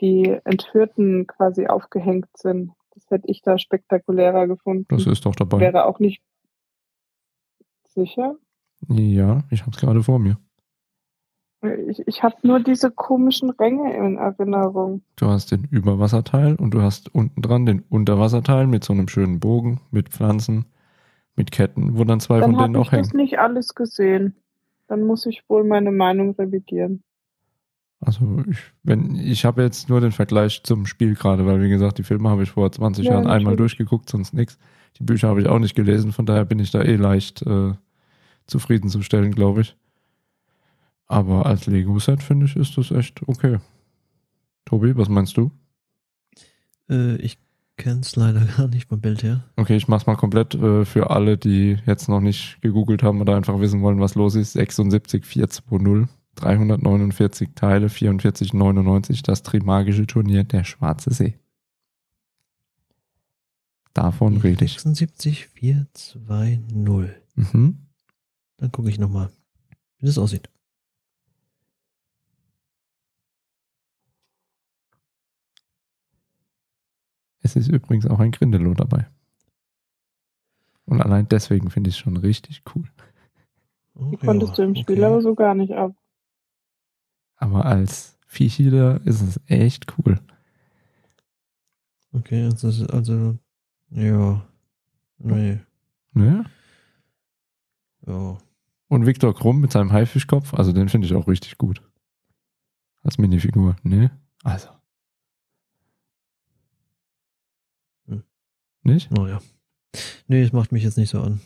die 0.00 0.38
Entführten 0.44 1.26
quasi 1.26 1.66
aufgehängt 1.66 2.28
sind. 2.36 2.72
Hätte 3.10 3.28
ich 3.28 3.42
da 3.42 3.58
spektakulärer 3.58 4.46
gefunden. 4.46 4.86
Das 4.88 5.06
ist 5.06 5.24
doch 5.24 5.34
dabei. 5.34 5.60
Wäre 5.60 5.86
auch 5.86 5.98
nicht 5.98 6.22
sicher. 7.86 8.36
Ja, 8.88 9.44
ich 9.50 9.62
habe 9.62 9.72
es 9.72 9.78
gerade 9.78 10.02
vor 10.02 10.18
mir. 10.18 10.38
Ich, 11.88 12.06
ich 12.06 12.22
habe 12.22 12.36
nur 12.42 12.60
diese 12.60 12.90
komischen 12.92 13.50
Ränge 13.50 13.92
in 13.96 14.16
Erinnerung. 14.16 15.02
Du 15.16 15.26
hast 15.26 15.50
den 15.50 15.64
Überwasserteil 15.64 16.54
und 16.54 16.72
du 16.72 16.82
hast 16.82 17.12
unten 17.12 17.42
dran 17.42 17.66
den 17.66 17.80
Unterwasserteil 17.88 18.68
mit 18.68 18.84
so 18.84 18.92
einem 18.92 19.08
schönen 19.08 19.40
Bogen, 19.40 19.80
mit 19.90 20.10
Pflanzen, 20.10 20.66
mit 21.34 21.50
Ketten, 21.50 21.98
wo 21.98 22.04
dann 22.04 22.20
zwei 22.20 22.38
Dann 22.38 22.52
von 22.52 22.58
denen 22.58 22.76
habe 22.76 22.82
ich 22.82 22.88
auch 22.88 22.90
das 22.92 23.08
hängen. 23.08 23.16
nicht 23.16 23.38
alles 23.40 23.74
gesehen. 23.74 24.36
Dann 24.86 25.02
muss 25.02 25.26
ich 25.26 25.42
wohl 25.48 25.64
meine 25.64 25.90
Meinung 25.90 26.36
revidieren. 26.36 27.02
Also 28.00 28.42
ich, 28.48 28.58
wenn 28.84 29.16
ich 29.16 29.44
habe 29.44 29.62
jetzt 29.62 29.88
nur 29.88 30.00
den 30.00 30.12
Vergleich 30.12 30.62
zum 30.62 30.86
Spiel 30.86 31.14
gerade, 31.14 31.46
weil 31.46 31.60
wie 31.62 31.68
gesagt, 31.68 31.98
die 31.98 32.04
Filme 32.04 32.28
habe 32.28 32.44
ich 32.44 32.50
vor 32.50 32.70
20 32.70 33.04
Ja, 33.04 33.12
Jahren 33.12 33.26
einmal 33.26 33.56
durchgeguckt, 33.56 34.08
sonst 34.08 34.34
nichts. 34.34 34.56
Die 34.98 35.04
Bücher 35.04 35.28
habe 35.28 35.40
ich 35.40 35.48
auch 35.48 35.58
nicht 35.58 35.74
gelesen, 35.74 36.12
von 36.12 36.26
daher 36.26 36.44
bin 36.44 36.60
ich 36.60 36.70
da 36.70 36.82
eh 36.82 36.96
leicht 36.96 37.42
äh, 37.42 37.72
zufriedenzustellen, 38.46 39.32
glaube 39.32 39.62
ich. 39.62 39.76
Aber 41.06 41.46
als 41.46 41.66
Lego-Set 41.66 42.22
finde 42.22 42.46
ich, 42.46 42.56
ist 42.56 42.76
das 42.76 42.90
echt 42.90 43.26
okay. 43.26 43.58
Tobi, 44.64 44.96
was 44.96 45.08
meinst 45.08 45.36
du? 45.36 45.50
Äh, 46.90 47.16
ich 47.16 47.38
kenne 47.76 48.00
es 48.00 48.14
leider 48.16 48.40
gar 48.56 48.68
nicht 48.68 48.88
vom 48.88 49.00
Bild 49.00 49.22
her. 49.22 49.44
Okay, 49.56 49.76
ich 49.76 49.88
mach's 49.88 50.06
mal 50.06 50.16
komplett 50.16 50.54
äh, 50.54 50.84
für 50.84 51.10
alle, 51.10 51.38
die 51.38 51.78
jetzt 51.86 52.08
noch 52.08 52.20
nicht 52.20 52.60
gegoogelt 52.60 53.02
haben 53.02 53.20
oder 53.20 53.36
einfach 53.36 53.58
wissen 53.60 53.80
wollen, 53.82 54.00
was 54.00 54.14
los 54.14 54.34
ist. 54.34 54.52
76420, 54.52 56.08
349 56.38 57.50
Teile, 57.54 57.88
44,99, 57.88 59.24
das 59.24 59.42
Trimagische 59.42 60.06
Turnier 60.06 60.44
der 60.44 60.64
Schwarze 60.64 61.12
See. 61.12 61.38
Davon 63.94 64.36
rede 64.36 64.64
ich. 64.64 64.78
76420. 64.78 67.16
Mhm. 67.34 67.78
Dann 68.58 68.72
gucke 68.72 68.90
ich 68.90 68.98
nochmal, 68.98 69.30
wie 69.98 70.06
das 70.06 70.18
aussieht. 70.18 70.48
Es 77.40 77.56
ist 77.56 77.68
übrigens 77.68 78.06
auch 78.06 78.20
ein 78.20 78.30
Grindelow 78.30 78.74
dabei. 78.74 79.06
Und 80.84 81.00
allein 81.00 81.28
deswegen 81.28 81.70
finde 81.70 81.90
ich 81.90 81.96
es 81.96 81.98
schon 81.98 82.16
richtig 82.16 82.62
cool. 82.74 82.84
Oh, 83.94 84.10
Die 84.10 84.16
konntest 84.16 84.58
du 84.58 84.62
im 84.62 84.74
Spiel 84.74 85.02
aber 85.02 85.20
so 85.20 85.34
gar 85.34 85.54
nicht 85.54 85.72
ab. 85.72 85.94
Aber 87.38 87.64
als 87.64 88.18
da 88.28 88.96
ist 89.04 89.22
es 89.22 89.40
echt 89.46 89.86
cool. 89.98 90.20
Okay, 92.12 92.44
also, 92.44 92.86
also 92.86 93.38
ja. 93.90 94.46
Nee. 95.18 95.58
Ne? 96.12 96.44
Ja. 98.06 98.38
Und 98.88 99.06
Viktor 99.06 99.34
Krumm 99.34 99.60
mit 99.60 99.72
seinem 99.72 99.92
Haifischkopf, 99.92 100.54
also 100.54 100.72
den 100.72 100.88
finde 100.88 101.06
ich 101.06 101.14
auch 101.14 101.28
richtig 101.28 101.58
gut. 101.58 101.82
Als 103.02 103.18
Minifigur, 103.18 103.76
ne? 103.82 104.10
Also. 104.42 104.68
Hm. 108.06 108.22
Nicht? 108.82 109.10
Naja. 109.10 109.40
Nee, 110.26 110.42
es 110.42 110.52
macht 110.52 110.72
mich 110.72 110.82
jetzt 110.82 110.98
nicht 110.98 111.10
so 111.10 111.20
an. 111.20 111.40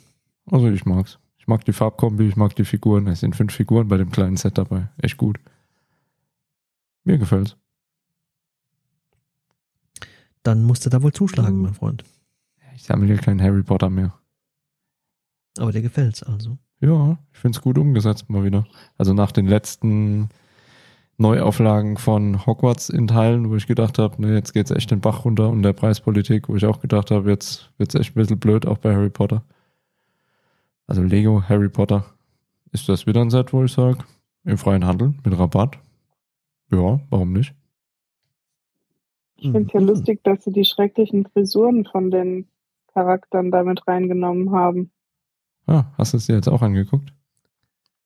Also 0.46 0.68
ich 0.68 0.84
mag's. 0.84 1.18
Ich 1.38 1.48
mag 1.48 1.64
die 1.64 1.72
Farbkombi, 1.72 2.28
ich 2.28 2.36
mag 2.36 2.54
die 2.54 2.64
Figuren. 2.64 3.06
Es 3.08 3.20
sind 3.20 3.34
fünf 3.34 3.52
Figuren 3.52 3.88
bei 3.88 3.96
dem 3.96 4.10
kleinen 4.10 4.36
Set 4.36 4.58
dabei. 4.58 4.88
Echt 4.98 5.16
gut. 5.16 5.40
Mir 7.04 7.18
gefällt's. 7.18 7.56
Dann 10.42 10.64
musst 10.64 10.84
du 10.86 10.90
da 10.90 11.02
wohl 11.02 11.12
zuschlagen, 11.12 11.56
Mhm. 11.56 11.62
mein 11.62 11.74
Freund. 11.74 12.04
Ich 12.74 12.84
sammle 12.84 13.14
ja 13.14 13.20
keinen 13.20 13.40
Harry 13.42 13.62
Potter 13.62 13.90
mehr. 13.90 14.14
Aber 15.58 15.72
dir 15.72 15.82
gefällt's 15.82 16.22
also. 16.22 16.58
Ja, 16.80 17.18
ich 17.32 17.38
find's 17.38 17.60
gut 17.60 17.78
umgesetzt 17.78 18.28
mal 18.28 18.42
wieder. 18.44 18.66
Also 18.98 19.12
nach 19.14 19.30
den 19.30 19.46
letzten 19.46 20.30
Neuauflagen 21.18 21.96
von 21.98 22.44
Hogwarts 22.46 22.88
in 22.88 23.06
Teilen, 23.06 23.50
wo 23.50 23.56
ich 23.56 23.66
gedacht 23.66 23.98
habe, 23.98 24.20
ne, 24.20 24.34
jetzt 24.34 24.52
geht's 24.54 24.70
echt 24.72 24.90
den 24.90 25.00
Bach 25.00 25.24
runter 25.24 25.48
und 25.50 25.62
der 25.62 25.74
Preispolitik, 25.74 26.48
wo 26.48 26.56
ich 26.56 26.64
auch 26.66 26.80
gedacht 26.80 27.10
habe, 27.10 27.30
jetzt 27.30 27.70
wird's 27.78 27.94
echt 27.94 28.12
ein 28.12 28.20
bisschen 28.20 28.40
blöd, 28.40 28.66
auch 28.66 28.78
bei 28.78 28.92
Harry 28.94 29.10
Potter. 29.10 29.44
Also 30.88 31.02
Lego, 31.02 31.42
Harry 31.48 31.68
Potter. 31.68 32.04
Ist 32.72 32.88
das 32.88 33.06
wieder 33.06 33.20
ein 33.20 33.30
Set, 33.30 33.52
wo 33.52 33.62
ich 33.62 33.72
sage, 33.72 33.98
im 34.44 34.58
freien 34.58 34.84
Handel 34.86 35.14
mit 35.24 35.38
Rabatt? 35.38 35.78
Ja, 36.72 37.00
warum 37.10 37.32
nicht? 37.34 37.54
Ich 39.36 39.50
finde 39.50 39.66
es 39.68 39.72
ja 39.74 39.80
Mhm. 39.80 39.86
lustig, 39.88 40.24
dass 40.24 40.42
sie 40.44 40.52
die 40.52 40.64
schrecklichen 40.64 41.26
Frisuren 41.26 41.84
von 41.84 42.10
den 42.10 42.48
Charakteren 42.94 43.50
damit 43.50 43.86
reingenommen 43.86 44.52
haben. 44.52 44.90
Ah, 45.66 45.86
hast 45.98 46.12
du 46.12 46.18
es 46.18 46.26
dir 46.26 46.36
jetzt 46.36 46.48
auch 46.48 46.62
angeguckt? 46.62 47.12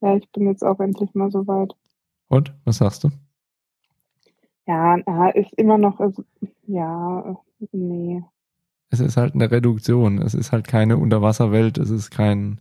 Ja, 0.00 0.16
ich 0.16 0.30
bin 0.32 0.46
jetzt 0.46 0.62
auch 0.64 0.80
endlich 0.80 1.14
mal 1.14 1.30
so 1.30 1.46
weit. 1.46 1.74
Und, 2.28 2.54
was 2.64 2.78
sagst 2.78 3.04
du? 3.04 3.10
Ja, 4.66 4.96
ja, 4.98 5.28
ist 5.30 5.52
immer 5.56 5.78
noch, 5.78 6.00
also, 6.00 6.24
ja, 6.66 7.36
nee. 7.72 8.22
Es 8.90 8.98
ist 9.00 9.16
halt 9.16 9.34
eine 9.34 9.48
Reduktion. 9.50 10.20
Es 10.20 10.34
ist 10.34 10.50
halt 10.52 10.66
keine 10.66 10.96
Unterwasserwelt. 10.96 11.78
Es 11.78 11.90
ist 11.90 12.10
kein, 12.10 12.60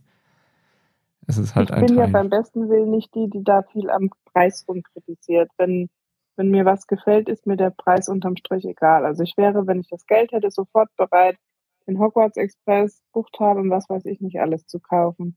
es 1.26 1.38
ist 1.38 1.54
halt 1.54 1.70
ich 1.70 1.76
ein 1.76 1.86
bin 1.86 1.96
ja 1.96 2.06
Teil. 2.06 2.12
beim 2.12 2.30
besten 2.30 2.68
Willen 2.68 2.90
nicht 2.90 3.14
die, 3.14 3.28
die 3.28 3.42
da 3.44 3.62
viel 3.62 3.90
am 3.90 4.10
Preis 4.32 4.64
rumkritisiert. 4.68 5.50
Wenn, 5.58 5.88
wenn 6.36 6.50
mir 6.50 6.64
was 6.64 6.86
gefällt, 6.86 7.28
ist 7.28 7.46
mir 7.46 7.56
der 7.56 7.70
Preis 7.70 8.08
unterm 8.08 8.36
Strich 8.36 8.64
egal. 8.64 9.04
Also 9.04 9.22
ich 9.22 9.36
wäre, 9.36 9.66
wenn 9.66 9.80
ich 9.80 9.88
das 9.88 10.06
Geld 10.06 10.32
hätte, 10.32 10.50
sofort 10.50 10.94
bereit, 10.96 11.38
den 11.86 11.98
Hogwarts 11.98 12.36
Express, 12.36 13.02
Buchtal 13.12 13.58
und 13.58 13.70
was 13.70 13.88
weiß 13.88 14.04
ich 14.06 14.20
nicht 14.20 14.40
alles 14.40 14.66
zu 14.66 14.80
kaufen. 14.80 15.36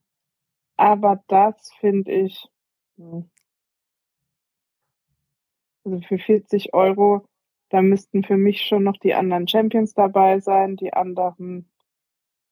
Aber 0.77 1.23
das 1.27 1.71
finde 1.79 2.11
ich, 2.11 2.47
hm. 2.97 3.29
also 5.85 5.99
für 6.01 6.17
40 6.17 6.73
Euro, 6.73 7.25
da 7.69 7.81
müssten 7.81 8.23
für 8.23 8.37
mich 8.37 8.61
schon 8.61 8.83
noch 8.83 8.97
die 8.97 9.13
anderen 9.13 9.47
Champions 9.47 9.93
dabei 9.93 10.39
sein, 10.39 10.75
die 10.75 10.93
anderen 10.93 11.69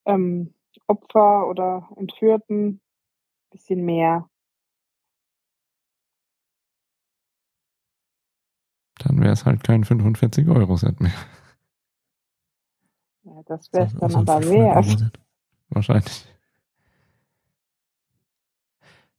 ähm, 0.05 0.53
Opfer 0.87 1.47
oder 1.47 1.89
Entführten, 1.97 2.81
bisschen 3.51 3.83
mehr. 3.83 4.29
Dann 9.17 9.23
wäre 9.23 9.33
es 9.33 9.45
halt 9.45 9.63
kein 9.63 9.83
45-Euro-Set 9.83 10.99
mehr. 11.01 11.11
Ja, 13.23 13.41
das 13.47 13.73
wäre 13.73 13.85
es 13.87 13.93
So- 13.93 13.97
dann 13.99 14.09
so 14.11 14.17
ein 14.19 14.29
aber 14.29 14.41
500 14.43 14.75
Euro 14.75 14.99
wert. 15.01 15.19
Wahrscheinlich. 15.69 16.25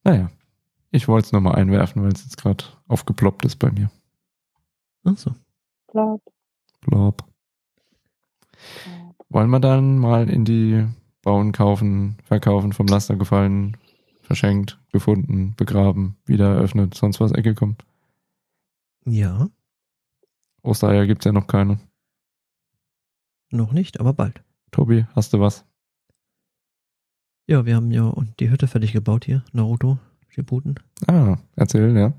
Naja, 0.04 0.30
ich 0.92 1.08
wollte 1.08 1.26
es 1.26 1.32
nochmal 1.32 1.56
einwerfen, 1.56 2.00
weil 2.02 2.12
es 2.12 2.22
jetzt 2.22 2.36
gerade 2.36 2.62
aufgeploppt 2.86 3.44
ist 3.44 3.56
bei 3.56 3.72
mir. 3.72 3.90
Ach 5.02 5.16
so. 5.18 5.34
Klar. 5.88 6.20
Plop. 6.80 7.24
Wollen 9.30 9.50
wir 9.50 9.58
dann 9.60 9.98
mal 9.98 10.30
in 10.30 10.44
die 10.44 10.86
Bauen, 11.22 11.50
Kaufen, 11.50 12.18
Verkaufen 12.22 12.72
vom 12.72 12.86
Laster 12.86 13.16
gefallen, 13.16 13.76
verschenkt, 14.22 14.78
gefunden, 14.92 15.54
begraben, 15.56 16.16
wieder 16.24 16.54
eröffnet, 16.54 16.94
sonst 16.94 17.18
was 17.18 17.32
Ecke 17.32 17.56
kommen? 17.56 17.76
Ja, 19.04 19.48
Ostereier 20.62 21.06
gibt's 21.06 21.24
ja 21.24 21.32
noch 21.32 21.46
keine. 21.46 21.78
noch 23.50 23.72
nicht, 23.72 24.00
aber 24.00 24.12
bald. 24.12 24.42
Tobi, 24.70 25.06
hast 25.14 25.32
du 25.32 25.40
was? 25.40 25.64
Ja, 27.46 27.64
wir 27.64 27.76
haben 27.76 27.90
ja 27.90 28.04
und 28.04 28.38
die 28.40 28.50
Hütte 28.50 28.66
fertig 28.66 28.92
gebaut 28.92 29.24
hier, 29.24 29.42
Naruto, 29.52 29.98
Shippuden. 30.28 30.78
Ah, 31.06 31.38
erzähl, 31.56 31.96
ja. 31.96 32.12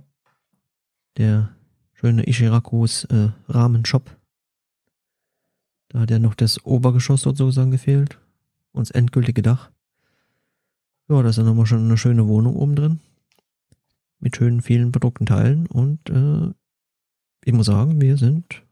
Der 1.18 1.56
schöne 1.94 2.28
Ishirakus 2.28 3.04
äh, 3.06 3.30
Ramen-Shop. 3.48 4.16
Da 5.90 6.00
hat 6.00 6.12
ja 6.12 6.20
noch 6.20 6.34
das 6.36 6.66
Obergeschoss 6.66 7.22
sozusagen 7.22 7.72
gefehlt. 7.72 8.20
Und 8.72 8.88
das 8.88 8.92
endgültige 8.92 9.42
Dach. 9.42 9.72
Ja, 11.08 11.22
da 11.22 11.30
ist 11.30 11.38
dann 11.38 11.46
nochmal 11.46 11.66
schon 11.66 11.84
eine 11.86 11.98
schöne 11.98 12.28
Wohnung 12.28 12.56
oben 12.56 12.76
drin. 12.76 13.00
Mit 14.20 14.36
schönen 14.36 14.62
vielen 14.62 14.92
bedruckten 14.92 15.26
Teilen. 15.26 15.66
Und 15.68 16.10
äh, 16.10 16.54
ich 17.44 17.54
muss 17.54 17.68
sagen, 17.68 18.02
wir 18.02 18.18
sind 18.18 18.64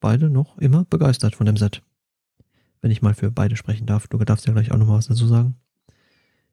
beide 0.00 0.30
noch 0.30 0.58
immer 0.58 0.84
begeistert 0.84 1.34
von 1.34 1.46
dem 1.46 1.56
Set. 1.56 1.82
Wenn 2.80 2.90
ich 2.90 3.02
mal 3.02 3.14
für 3.14 3.30
beide 3.30 3.56
sprechen 3.56 3.86
darf. 3.86 4.06
Du 4.08 4.18
darfst 4.18 4.46
ja 4.46 4.52
gleich 4.52 4.70
auch 4.70 4.76
nochmal 4.76 4.98
was 4.98 5.06
dazu 5.06 5.26
sagen. 5.26 5.56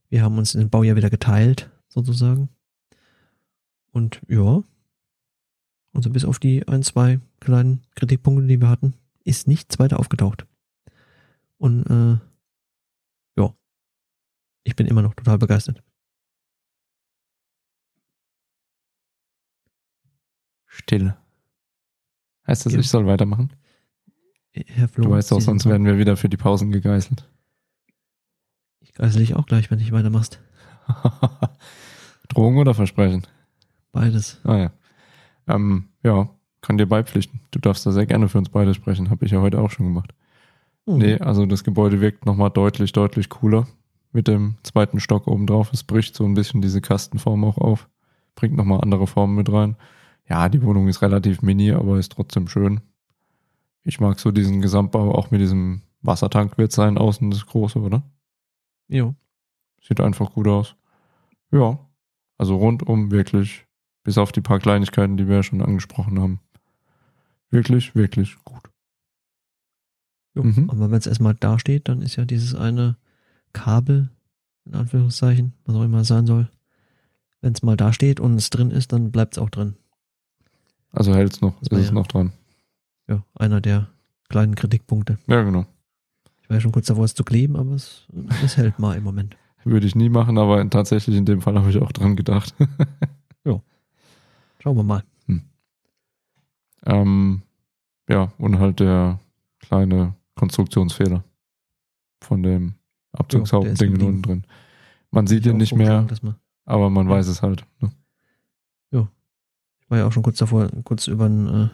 Wir 0.09 0.23
haben 0.23 0.37
uns 0.37 0.53
den 0.53 0.69
Baujahr 0.69 0.95
wieder 0.95 1.09
geteilt, 1.09 1.69
sozusagen. 1.89 2.49
Und 3.91 4.21
ja, 4.27 4.63
also 5.93 6.09
bis 6.09 6.25
auf 6.25 6.39
die 6.39 6.67
ein, 6.67 6.83
zwei 6.83 7.19
kleinen 7.39 7.81
Kritikpunkte, 7.95 8.47
die 8.47 8.61
wir 8.61 8.69
hatten, 8.69 8.93
ist 9.23 9.47
nichts 9.47 9.79
weiter 9.79 9.99
aufgetaucht. 9.99 10.45
Und 11.57 11.85
äh, 11.85 12.19
ja, 13.39 13.53
ich 14.63 14.75
bin 14.75 14.87
immer 14.87 15.01
noch 15.01 15.13
total 15.13 15.37
begeistert. 15.37 15.83
Still. 20.73 21.13
Heißt 22.47 22.65
das, 22.65 22.73
Ja. 22.73 22.79
ich 22.79 22.89
soll 22.89 23.05
weitermachen? 23.05 23.51
Herr 24.53 24.87
Flo, 24.87 25.03
Du 25.03 25.09
weißt 25.11 25.31
doch, 25.31 25.41
sonst 25.41 25.65
werden 25.65 25.85
wir 25.85 25.97
wieder 25.97 26.15
für 26.15 26.29
die 26.29 26.37
Pausen 26.37 26.71
gegeißelt. 26.71 27.27
Ich 28.79 28.93
geißel 28.93 29.19
dich 29.19 29.35
auch 29.35 29.45
gleich, 29.45 29.69
wenn 29.69 29.79
du 29.79 29.91
weitermachst. 29.91 30.39
Drohung 32.29 32.57
oder 32.57 32.73
Versprechen? 32.73 33.27
Beides. 33.91 34.39
Ah 34.45 34.57
ja. 34.57 34.71
Ähm, 35.47 35.89
ja, 36.03 36.29
kann 36.61 36.77
dir 36.77 36.87
beipflichten. 36.87 37.41
Du 37.51 37.59
darfst 37.59 37.85
da 37.85 37.91
sehr 37.91 38.05
gerne 38.05 38.29
für 38.29 38.37
uns 38.37 38.49
beide 38.49 38.73
sprechen. 38.73 39.09
Habe 39.09 39.25
ich 39.25 39.31
ja 39.31 39.41
heute 39.41 39.59
auch 39.59 39.71
schon 39.71 39.85
gemacht. 39.87 40.13
Hm. 40.87 40.97
Nee, 40.99 41.17
also 41.19 41.45
das 41.45 41.65
Gebäude 41.65 41.99
wirkt 41.99 42.25
nochmal 42.25 42.49
deutlich, 42.49 42.93
deutlich 42.93 43.27
cooler 43.29 43.67
mit 44.13 44.27
dem 44.29 44.55
zweiten 44.63 45.01
Stock 45.01 45.27
oben 45.27 45.47
drauf. 45.47 45.71
Es 45.73 45.83
bricht 45.83 46.15
so 46.15 46.23
ein 46.25 46.33
bisschen 46.33 46.61
diese 46.61 46.79
Kastenform 46.79 47.43
auch 47.43 47.57
auf. 47.57 47.89
Bringt 48.35 48.55
nochmal 48.55 48.79
andere 48.81 49.05
Formen 49.07 49.35
mit 49.35 49.51
rein. 49.51 49.75
Ja, 50.27 50.49
die 50.49 50.61
Wohnung 50.63 50.87
ist 50.87 51.01
relativ 51.01 51.41
mini, 51.41 51.71
aber 51.71 51.97
ist 51.99 52.13
trotzdem 52.13 52.47
schön. 52.47 52.81
Ich 53.83 53.99
mag 53.99 54.19
so 54.19 54.31
diesen 54.31 54.61
Gesamtbau, 54.61 55.13
auch 55.13 55.31
mit 55.31 55.41
diesem 55.41 55.81
Wassertank 56.01 56.57
wird 56.57 56.71
sein, 56.71 56.97
außen 56.97 57.31
das 57.31 57.45
große, 57.45 57.79
oder? 57.79 58.03
Jo. 58.87 59.15
Sieht 59.81 59.99
einfach 59.99 60.31
gut 60.33 60.47
aus. 60.47 60.75
Ja, 61.51 61.79
also 62.37 62.55
rundum 62.55 63.11
wirklich, 63.11 63.65
bis 64.03 64.17
auf 64.17 64.31
die 64.31 64.41
paar 64.41 64.59
Kleinigkeiten, 64.59 65.17
die 65.17 65.27
wir 65.27 65.37
ja 65.37 65.43
schon 65.43 65.61
angesprochen 65.61 66.19
haben. 66.19 66.39
Wirklich, 67.49 67.95
wirklich 67.95 68.37
gut. 68.43 68.69
jo. 70.35 70.43
Mhm. 70.43 70.69
Aber 70.69 70.89
wenn 70.91 70.97
es 70.97 71.07
erstmal 71.07 71.35
da 71.35 71.59
steht, 71.59 71.87
dann 71.89 72.01
ist 72.01 72.15
ja 72.15 72.25
dieses 72.25 72.55
eine 72.55 72.97
Kabel, 73.53 74.09
in 74.65 74.75
Anführungszeichen, 74.75 75.53
was 75.65 75.75
auch 75.75 75.83
immer 75.83 75.99
es 75.99 76.07
sein 76.07 76.25
soll. 76.25 76.49
Wenn 77.41 77.53
es 77.53 77.63
mal 77.63 77.75
da 77.75 77.91
steht 77.91 78.19
und 78.19 78.35
es 78.35 78.49
drin 78.49 78.71
ist, 78.71 78.93
dann 78.93 79.11
bleibt 79.11 79.35
es 79.35 79.39
auch 79.41 79.49
drin. 79.49 79.75
Also 80.91 81.13
hält's 81.15 81.41
noch, 81.41 81.53
Das 81.59 81.69
ist 81.69 81.77
es 81.79 81.87
ja- 81.87 81.93
noch 81.93 82.07
dran. 82.07 82.31
Ja, 83.07 83.23
einer 83.35 83.61
der 83.61 83.87
kleinen 84.29 84.55
Kritikpunkte. 84.55 85.17
Ja, 85.27 85.41
genau. 85.43 85.65
Ich 86.41 86.49
war 86.49 86.57
ja 86.57 86.61
schon 86.61 86.71
kurz 86.71 86.87
davor, 86.87 87.05
es 87.05 87.13
zu 87.13 87.23
kleben, 87.23 87.55
aber 87.55 87.71
es, 87.75 88.07
es 88.43 88.57
hält 88.57 88.77
mal 88.79 88.97
im 88.97 89.03
Moment. 89.03 89.37
Würde 89.63 89.85
ich 89.87 89.95
nie 89.95 90.09
machen, 90.09 90.37
aber 90.37 90.67
tatsächlich 90.69 91.15
in 91.15 91.25
dem 91.25 91.41
Fall 91.41 91.55
habe 91.57 91.69
ich 91.69 91.77
auch 91.79 91.91
dran 91.91 92.15
gedacht. 92.15 92.53
Schauen 94.63 94.77
wir 94.77 94.83
mal. 94.83 95.03
ähm, 96.85 97.41
ja, 98.07 98.31
und 98.37 98.59
halt 98.59 98.79
der 98.79 99.19
kleine 99.59 100.13
Konstruktionsfehler 100.35 101.23
von 102.21 102.43
dem 102.43 102.75
Ja, 103.13 103.19
Abzugshauptding 103.21 103.93
unten 104.01 104.21
drin. 104.21 104.43
Man 105.09 105.25
sieht 105.27 105.45
ihn 105.45 105.53
Ich 105.59 105.71
nicht 105.71 105.75
mehr, 105.75 106.07
man- 106.21 106.35
aber 106.65 106.89
man 106.91 107.09
weiß 107.09 107.27
es 107.27 107.41
halt. 107.41 107.65
Ne? 107.79 107.91
War 109.91 109.97
ja 109.97 110.07
auch 110.07 110.13
schon 110.13 110.23
kurz 110.23 110.37
davor, 110.37 110.69
kurz 110.85 111.07
über 111.07 111.25
ein 111.25 111.47
äh, 111.49 111.69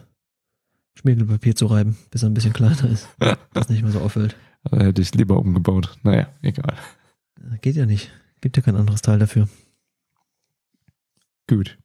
Schmirgelpapier 0.96 1.56
zu 1.56 1.68
reiben, 1.68 2.00
bis 2.10 2.24
er 2.24 2.32
ein 2.32 2.34
bisschen 2.34 2.52
kleiner 2.52 2.90
ist. 2.90 3.08
das 3.54 3.70
nicht 3.70 3.84
mehr 3.84 3.92
so 3.92 4.02
auffällt. 4.02 4.36
Da 4.64 4.80
hätte 4.80 5.04
ich 5.04 5.10
es 5.10 5.14
lieber 5.14 5.38
umgebaut. 5.38 6.00
Naja, 6.02 6.28
egal. 6.42 6.76
Äh, 7.40 7.60
Geht 7.60 7.76
ja 7.76 7.86
nicht. 7.86 8.12
Gibt 8.42 8.58
ja 8.58 8.64
kein 8.64 8.76
anderes 8.76 9.04
Teil 9.04 9.20
dafür. 9.20 9.48
Gut. 11.48 11.78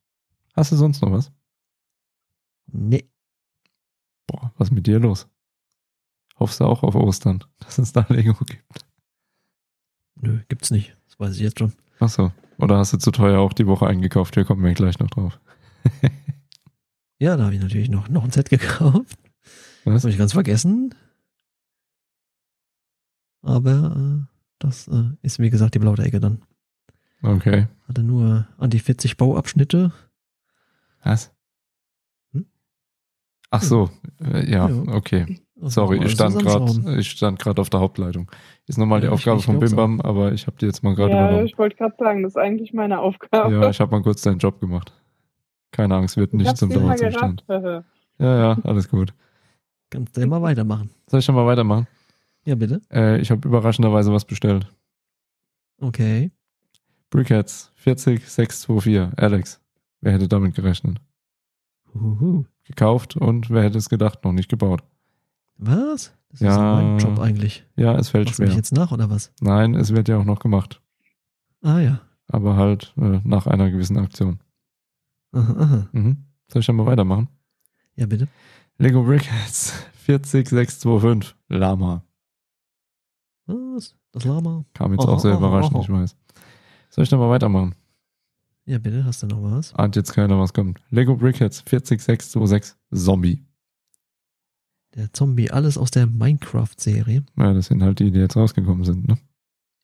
Hast 0.54 0.72
du 0.72 0.76
sonst 0.76 1.02
noch 1.02 1.12
was? 1.12 1.30
Nee. 2.66 3.10
Boah, 4.26 4.54
was 4.56 4.68
ist 4.68 4.74
mit 4.74 4.86
dir 4.86 5.00
los? 5.00 5.28
Hoffst 6.38 6.60
du 6.60 6.64
auch 6.64 6.82
auf 6.82 6.94
Ostern, 6.94 7.44
dass 7.58 7.76
es 7.76 7.92
da 7.92 8.06
Lego 8.08 8.32
gibt? 8.46 8.86
Nö, 10.14 10.40
gibt's 10.48 10.70
nicht. 10.70 10.96
Das 11.08 11.20
weiß 11.20 11.34
ich 11.34 11.42
jetzt 11.42 11.58
schon. 11.58 11.74
Ach 12.00 12.08
so. 12.08 12.32
Oder 12.56 12.78
hast 12.78 12.94
du 12.94 12.96
zu 12.96 13.10
teuer 13.10 13.38
auch 13.38 13.52
die 13.52 13.66
Woche 13.66 13.86
eingekauft? 13.86 14.32
Hier 14.32 14.46
kommen 14.46 14.64
wir 14.64 14.72
gleich 14.72 14.98
noch 14.98 15.10
drauf. 15.10 15.38
Ja, 17.22 17.36
da 17.36 17.44
habe 17.44 17.54
ich 17.54 17.60
natürlich 17.60 17.88
noch, 17.88 18.08
noch 18.08 18.24
ein 18.24 18.32
Set 18.32 18.50
gekauft. 18.50 19.16
Was? 19.84 20.02
Habe 20.02 20.10
ich 20.10 20.18
ganz 20.18 20.32
vergessen. 20.32 20.92
Aber 23.42 23.94
äh, 23.96 24.26
das 24.58 24.88
äh, 24.88 25.10
ist, 25.22 25.38
wie 25.38 25.48
gesagt, 25.50 25.74
die 25.76 25.78
blaue 25.78 25.98
Ecke 25.98 26.18
dann. 26.18 26.42
Okay. 27.22 27.68
Hatte 27.88 28.02
nur 28.02 28.48
an 28.58 28.70
die 28.70 28.80
40 28.80 29.16
Bauabschnitte 29.16 29.92
Was? 31.04 31.32
Hm? 32.32 32.46
Ach 33.50 33.62
so, 33.62 33.88
äh, 34.20 34.50
ja, 34.50 34.68
Ja. 34.68 34.82
okay. 34.92 35.40
Also 35.60 35.82
Sorry, 35.82 36.04
ich 36.04 36.10
stand 36.10 36.36
gerade, 36.40 36.98
ich 36.98 37.08
stand 37.08 37.38
gerade 37.38 37.60
auf 37.60 37.70
der 37.70 37.78
Hauptleitung. 37.78 38.28
Ist 38.66 38.78
nochmal 38.78 39.00
die 39.00 39.06
Ja, 39.06 39.10
ich- 39.12 39.14
Aufgabe 39.14 39.38
ich 39.38 39.44
von 39.44 39.58
glaub's 39.60 39.70
Bimbam, 39.70 40.00
aber 40.00 40.32
ich 40.32 40.48
habe 40.48 40.56
die 40.60 40.66
jetzt 40.66 40.82
mal 40.82 40.96
gerade 40.96 41.12
ja, 41.14 41.22
übernommen. 41.28 41.46
ich 41.46 41.56
wollte 41.56 41.76
gerade 41.76 41.94
sagen, 41.96 42.24
das 42.24 42.32
ist 42.32 42.36
eigentlich 42.36 42.72
meine 42.72 42.98
Aufgabe. 42.98 43.54
Ja, 43.54 43.70
ich 43.70 43.80
habe 43.80 43.92
mal 43.92 44.02
kurz 44.02 44.22
deinen 44.22 44.38
Job 44.38 44.58
gemacht. 44.58 44.92
Keine 45.72 45.96
Angst, 45.96 46.16
wird 46.16 46.32
Ich 46.34 46.38
nicht 46.38 46.56
zum 46.56 46.70
Dauerzustand. 46.70 47.44
Ja, 47.48 47.82
ja, 48.18 48.58
alles 48.62 48.88
gut. 48.88 49.12
Kannst 49.90 50.16
du 50.16 50.20
ja 50.20 50.26
mal 50.26 50.40
weitermachen. 50.42 50.90
Soll 51.08 51.20
ich 51.20 51.26
schon 51.26 51.34
mal 51.34 51.46
weitermachen? 51.46 51.86
Ja, 52.44 52.54
bitte. 52.54 52.80
Äh, 52.92 53.20
ich 53.20 53.30
habe 53.30 53.46
überraschenderweise 53.46 54.12
was 54.12 54.24
bestellt. 54.24 54.66
Okay. 55.80 56.30
Brickheads 57.10 57.72
40624. 57.76 59.18
Alex, 59.18 59.60
wer 60.00 60.12
hätte 60.12 60.28
damit 60.28 60.54
gerechnet? 60.54 60.98
Huhu. 61.94 62.44
Gekauft 62.64 63.16
und 63.16 63.50
wer 63.50 63.62
hätte 63.64 63.78
es 63.78 63.88
gedacht, 63.88 64.24
noch 64.24 64.32
nicht 64.32 64.48
gebaut. 64.48 64.82
Was? 65.58 66.14
Das 66.30 66.40
ist 66.40 66.46
Ja. 66.46 66.74
mein 66.74 66.98
Job 66.98 67.18
eigentlich. 67.18 67.66
Ja, 67.76 67.94
es 67.96 68.08
fällt 68.10 68.26
Machst 68.26 68.38
du 68.38 68.42
mich 68.44 68.52
schwer. 68.52 68.56
jetzt 68.58 68.72
nach 68.72 68.92
oder 68.92 69.10
was? 69.10 69.32
Nein, 69.40 69.74
es 69.74 69.92
wird 69.94 70.08
ja 70.08 70.18
auch 70.18 70.24
noch 70.24 70.38
gemacht. 70.38 70.80
Ah 71.60 71.80
ja. 71.80 72.00
Aber 72.28 72.56
halt 72.56 72.94
äh, 72.96 73.20
nach 73.24 73.46
einer 73.46 73.70
gewissen 73.70 73.98
Aktion. 73.98 74.40
Aha, 75.32 75.52
aha. 75.58 75.88
Mhm. 75.92 76.24
Soll 76.48 76.60
ich 76.60 76.66
schon 76.66 76.76
mal 76.76 76.86
weitermachen? 76.86 77.28
Ja, 77.96 78.06
bitte. 78.06 78.28
Lego 78.78 79.02
Brickheads 79.02 79.72
40625. 80.04 81.34
Lama. 81.48 82.04
Was? 83.46 83.94
Das 84.12 84.24
Lama? 84.24 84.64
Kam 84.74 84.92
jetzt 84.92 85.04
Aha, 85.04 85.12
auch 85.12 85.20
sehr 85.20 85.34
überraschend, 85.34 85.78
ich 85.82 85.90
weiß. 85.90 86.16
Soll 86.90 87.04
ich 87.04 87.10
noch 87.10 87.18
mal 87.18 87.30
weitermachen? 87.30 87.74
Ja, 88.64 88.78
bitte. 88.78 89.04
Hast 89.04 89.22
du 89.22 89.26
noch 89.26 89.42
was? 89.42 89.74
Ahnt 89.74 89.96
jetzt 89.96 90.12
keiner, 90.12 90.38
was 90.38 90.52
kommt. 90.52 90.80
Lego 90.90 91.16
Brickheads 91.16 91.62
40626. 91.62 92.76
Zombie. 92.94 93.44
Der 94.94 95.12
Zombie, 95.12 95.50
alles 95.50 95.78
aus 95.78 95.90
der 95.90 96.06
Minecraft-Serie. 96.06 97.24
Ja, 97.38 97.54
das 97.54 97.66
sind 97.66 97.82
halt 97.82 97.98
die, 97.98 98.10
die 98.10 98.18
jetzt 98.20 98.36
rausgekommen 98.36 98.84
sind, 98.84 99.08
ne? 99.08 99.18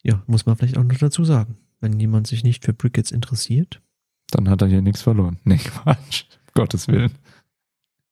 Ja, 0.03 0.23
muss 0.27 0.45
man 0.47 0.57
vielleicht 0.57 0.77
auch 0.77 0.85
noch 0.85 0.99
dazu 0.99 1.25
sagen. 1.25 1.57
Wenn 1.81 1.99
jemand 1.99 2.27
sich 2.27 2.45
nicht 2.45 2.65
für 2.65 2.75
Brickets 2.75 3.11
interessiert, 3.11 3.81
Dann 4.31 4.49
hat 4.49 4.63
er 4.63 4.69
hier 4.69 4.83
nichts 4.83 5.03
verloren. 5.03 5.39
Nee, 5.45 5.57
Quatsch. 5.59 6.25
Um 6.31 6.63
Gottes 6.63 6.89
Willen. 6.89 7.13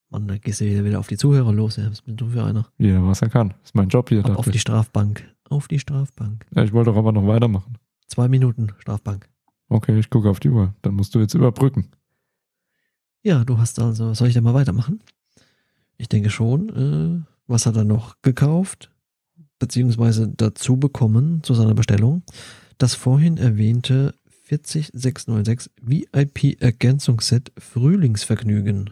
Mann, 0.08 0.28
da 0.28 0.38
gehst 0.38 0.60
du 0.60 0.64
wieder, 0.66 0.84
wieder 0.84 0.98
auf 1.00 1.08
die 1.08 1.16
Zuhörer 1.16 1.52
los. 1.52 1.76
Ja. 1.76 1.90
Was 1.90 2.00
bist 2.02 2.20
du 2.20 2.28
für 2.28 2.44
einer? 2.44 2.66
Jeder, 2.78 3.04
was 3.06 3.22
er 3.22 3.28
kann. 3.28 3.54
Ist 3.64 3.74
mein 3.74 3.88
Job 3.88 4.08
hier, 4.08 4.20
Ab 4.24 4.30
auf 4.30 4.36
dachte 4.36 4.50
die 4.52 4.56
ich. 4.56 4.62
Strafbank. 4.62 5.28
Auf 5.48 5.68
die 5.68 5.78
Strafbank. 5.78 6.46
Ja, 6.54 6.62
ich 6.64 6.72
wollte 6.72 6.90
doch 6.90 6.96
aber 6.96 7.12
noch 7.12 7.26
weitermachen. 7.26 7.76
Zwei 8.06 8.28
Minuten 8.28 8.68
Strafbank. 8.78 9.28
Okay, 9.68 9.98
ich 9.98 10.10
gucke 10.10 10.30
auf 10.30 10.38
die 10.40 10.50
Uhr. 10.50 10.74
Dann 10.82 10.94
musst 10.94 11.14
du 11.14 11.18
jetzt 11.18 11.34
überbrücken. 11.34 11.88
Ja, 13.22 13.44
du 13.44 13.58
hast 13.58 13.80
also, 13.80 14.14
soll 14.14 14.28
ich 14.28 14.34
da 14.34 14.40
mal 14.40 14.54
weitermachen? 14.54 15.00
Ich 15.98 16.08
denke 16.08 16.30
schon. 16.30 16.68
Äh, 16.68 17.24
was 17.48 17.66
hat 17.66 17.76
er 17.76 17.84
noch 17.84 18.14
gekauft? 18.22 18.92
Beziehungsweise 19.58 20.28
dazu 20.28 20.76
bekommen 20.76 21.42
zu 21.42 21.54
seiner 21.54 21.74
Bestellung? 21.74 22.22
Das 22.78 22.94
vorhin 22.94 23.38
erwähnte 23.38 24.14
40696 24.46 25.70
VIP 25.82 26.60
Ergänzungsset 26.60 27.52
Frühlingsvergnügen. 27.58 28.90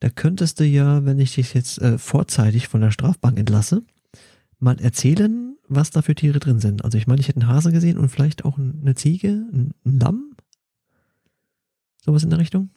Da 0.00 0.10
könntest 0.10 0.60
du 0.60 0.64
ja, 0.64 1.04
wenn 1.04 1.18
ich 1.18 1.34
dich 1.34 1.54
jetzt 1.54 1.80
äh, 1.80 1.98
vorzeitig 1.98 2.68
von 2.68 2.80
der 2.80 2.90
Strafbank 2.90 3.38
entlasse, 3.38 3.82
mal 4.58 4.80
erzählen, 4.80 5.56
was 5.68 5.90
da 5.90 6.02
für 6.02 6.14
Tiere 6.14 6.40
drin 6.40 6.60
sind. 6.60 6.84
Also 6.84 6.98
ich 6.98 7.06
meine, 7.06 7.20
ich 7.20 7.28
hätte 7.28 7.40
einen 7.40 7.48
Hase 7.48 7.72
gesehen 7.72 7.98
und 7.98 8.08
vielleicht 8.08 8.44
auch 8.44 8.58
eine 8.58 8.94
Ziege, 8.94 9.28
ein 9.52 9.74
ein 9.84 10.00
Lamm. 10.00 10.34
Sowas 12.04 12.24
in 12.24 12.30
der 12.30 12.38
Richtung? 12.38 12.70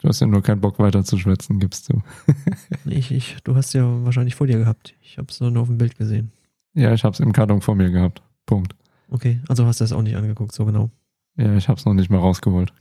Du 0.00 0.08
hast 0.08 0.20
ja 0.20 0.26
nur 0.26 0.42
keinen 0.42 0.60
Bock 0.60 0.80
weiter 0.80 1.04
zu 1.04 1.18
schwätzen, 1.18 1.60
gibst 1.60 1.88
du. 1.88 2.02
Ich, 2.84 3.12
ich, 3.12 3.36
du 3.44 3.54
hast 3.54 3.72
ja 3.74 3.84
wahrscheinlich 4.04 4.34
vor 4.34 4.48
dir 4.48 4.58
gehabt. 4.58 4.94
Ich 5.00 5.18
habe 5.18 5.28
es 5.30 5.38
nur 5.38 5.56
auf 5.56 5.68
dem 5.68 5.78
Bild 5.78 5.96
gesehen. 5.96 6.32
Ja, 6.74 6.92
ich 6.92 7.04
hab's 7.04 7.20
im 7.20 7.32
Karton 7.32 7.60
vor 7.60 7.76
mir 7.76 7.90
gehabt. 7.90 8.22
Punkt. 8.44 8.74
Okay, 9.08 9.40
also 9.48 9.66
hast 9.66 9.80
du 9.80 9.84
das 9.84 9.92
auch 9.92 10.02
nicht 10.02 10.16
angeguckt, 10.16 10.52
so 10.52 10.64
genau. 10.64 10.90
Ja, 11.36 11.54
ich 11.56 11.68
hab's 11.68 11.84
noch 11.84 11.94
nicht 11.94 12.10
mal 12.10 12.18
rausgeholt. 12.18 12.72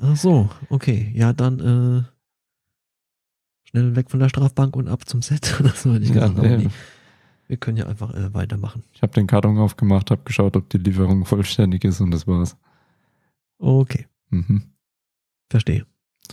Ach 0.00 0.16
so, 0.16 0.48
okay. 0.68 1.10
Ja, 1.14 1.32
dann 1.32 1.60
äh, 1.60 2.02
schnell 3.68 3.96
weg 3.96 4.10
von 4.10 4.20
der 4.20 4.28
Strafbank 4.28 4.76
und 4.76 4.88
ab 4.88 5.08
zum 5.08 5.22
Set. 5.22 5.58
oder 5.60 5.70
so 5.70 5.92
hätte 5.92 6.04
ich 6.04 6.10
ja, 6.10 6.28
gesagt. 6.28 6.38
Aber 6.38 6.48
nee. 6.56 6.68
wir 7.48 7.56
können 7.56 7.76
ja 7.76 7.86
einfach 7.86 8.14
äh, 8.14 8.32
weitermachen. 8.32 8.84
Ich 8.92 9.02
habe 9.02 9.12
den 9.12 9.26
Karton 9.26 9.58
aufgemacht, 9.58 10.10
habe 10.10 10.22
geschaut, 10.24 10.56
ob 10.56 10.68
die 10.70 10.78
Lieferung 10.78 11.24
vollständig 11.24 11.84
ist 11.84 12.00
und 12.00 12.10
das 12.10 12.26
war's. 12.26 12.56
Okay, 13.58 14.06
Mhm. 14.30 14.62
verstehe. 15.50 15.86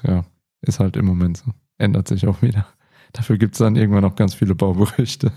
Ja, 0.03 0.25
ist 0.61 0.79
halt 0.79 0.97
im 0.97 1.05
Moment 1.05 1.37
so. 1.37 1.51
Ändert 1.77 2.07
sich 2.07 2.25
auch 2.27 2.41
wieder. 2.41 2.67
Dafür 3.13 3.37
gibt's 3.37 3.59
dann 3.59 3.75
irgendwann 3.75 4.05
auch 4.05 4.15
ganz 4.15 4.33
viele 4.33 4.55
Bauberichte. 4.55 5.31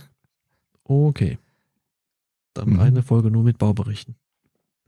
Okay. 0.84 1.38
Dann 2.54 2.70
Mhm. 2.70 2.80
eine 2.80 3.02
Folge 3.02 3.30
nur 3.30 3.42
mit 3.42 3.58
Bauberichten. 3.58 4.16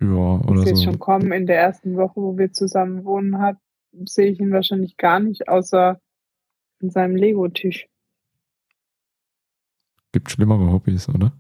Ja, 0.00 0.40
oder 0.46 0.64
jetzt 0.64 0.78
so. 0.78 0.84
schon 0.84 0.98
kommen. 0.98 1.32
In 1.32 1.46
der 1.46 1.58
ersten 1.58 1.96
Woche, 1.96 2.20
wo 2.20 2.38
wir 2.38 2.52
zusammen 2.52 3.04
wohnen, 3.04 3.38
hat, 3.38 3.56
sehe 4.04 4.30
ich 4.30 4.40
ihn 4.40 4.52
wahrscheinlich 4.52 4.96
gar 4.96 5.18
nicht, 5.20 5.48
außer 5.48 6.00
in 6.80 6.90
seinem 6.90 7.16
Lego-Tisch. 7.16 7.88
Gibt 10.12 10.30
schlimmere 10.30 10.70
Hobbys, 10.72 11.08
oder? 11.08 11.32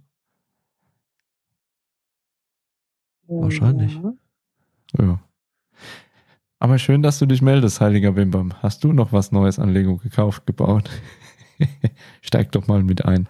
Wahrscheinlich. 3.28 3.94
Ja. 3.94 4.14
Ja. 4.98 5.20
Aber 6.58 6.78
schön, 6.78 7.02
dass 7.02 7.18
du 7.18 7.26
dich 7.26 7.40
meldest, 7.40 7.80
heiliger 7.80 8.12
Bimbam. 8.12 8.52
Hast 8.62 8.82
du 8.82 8.92
noch 8.92 9.12
was 9.12 9.30
Neues 9.30 9.58
an 9.58 9.68
Lego 9.68 9.96
gekauft, 9.96 10.46
gebaut? 10.46 10.90
Steig 12.20 12.50
doch 12.52 12.66
mal 12.66 12.82
mit 12.82 13.04
ein. 13.04 13.28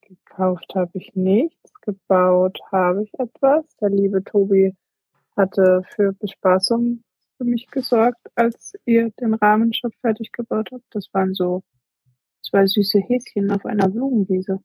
Gekauft 0.00 0.72
habe 0.74 0.90
ich 0.94 1.14
nichts, 1.14 1.55
gebaut 1.86 2.58
habe 2.70 3.04
ich 3.04 3.14
etwas. 3.18 3.64
Der 3.80 3.90
liebe 3.90 4.22
Tobi 4.22 4.76
hatte 5.36 5.82
für 5.94 6.12
Bespaßung 6.12 7.02
für 7.36 7.44
mich 7.44 7.66
gesorgt, 7.68 8.20
als 8.34 8.74
ihr 8.84 9.10
den 9.20 9.34
Rahmenshop 9.34 9.94
fertig 10.00 10.32
gebaut 10.32 10.70
habt. 10.72 10.84
Das 10.90 11.08
waren 11.12 11.34
so 11.34 11.62
zwei 12.42 12.66
süße 12.66 12.98
Häschen 13.00 13.50
auf 13.50 13.64
einer 13.64 13.88
Blumenwiese. 13.88 14.60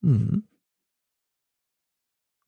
Mhm. 0.00 0.48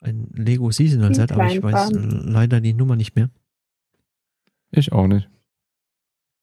Ein 0.01 0.29
Lego 0.35 0.71
Seasonal 0.71 1.15
Set, 1.15 1.33
aber 1.33 1.47
ich 1.47 1.63
weiß 1.63 1.91
leider 1.93 2.61
die 2.61 2.75
Nummer 2.75 2.95
nicht 2.97 3.17
mehr. 3.17 3.31
Ich 4.71 4.93
auch 4.93 5.07
nicht. 5.07 5.31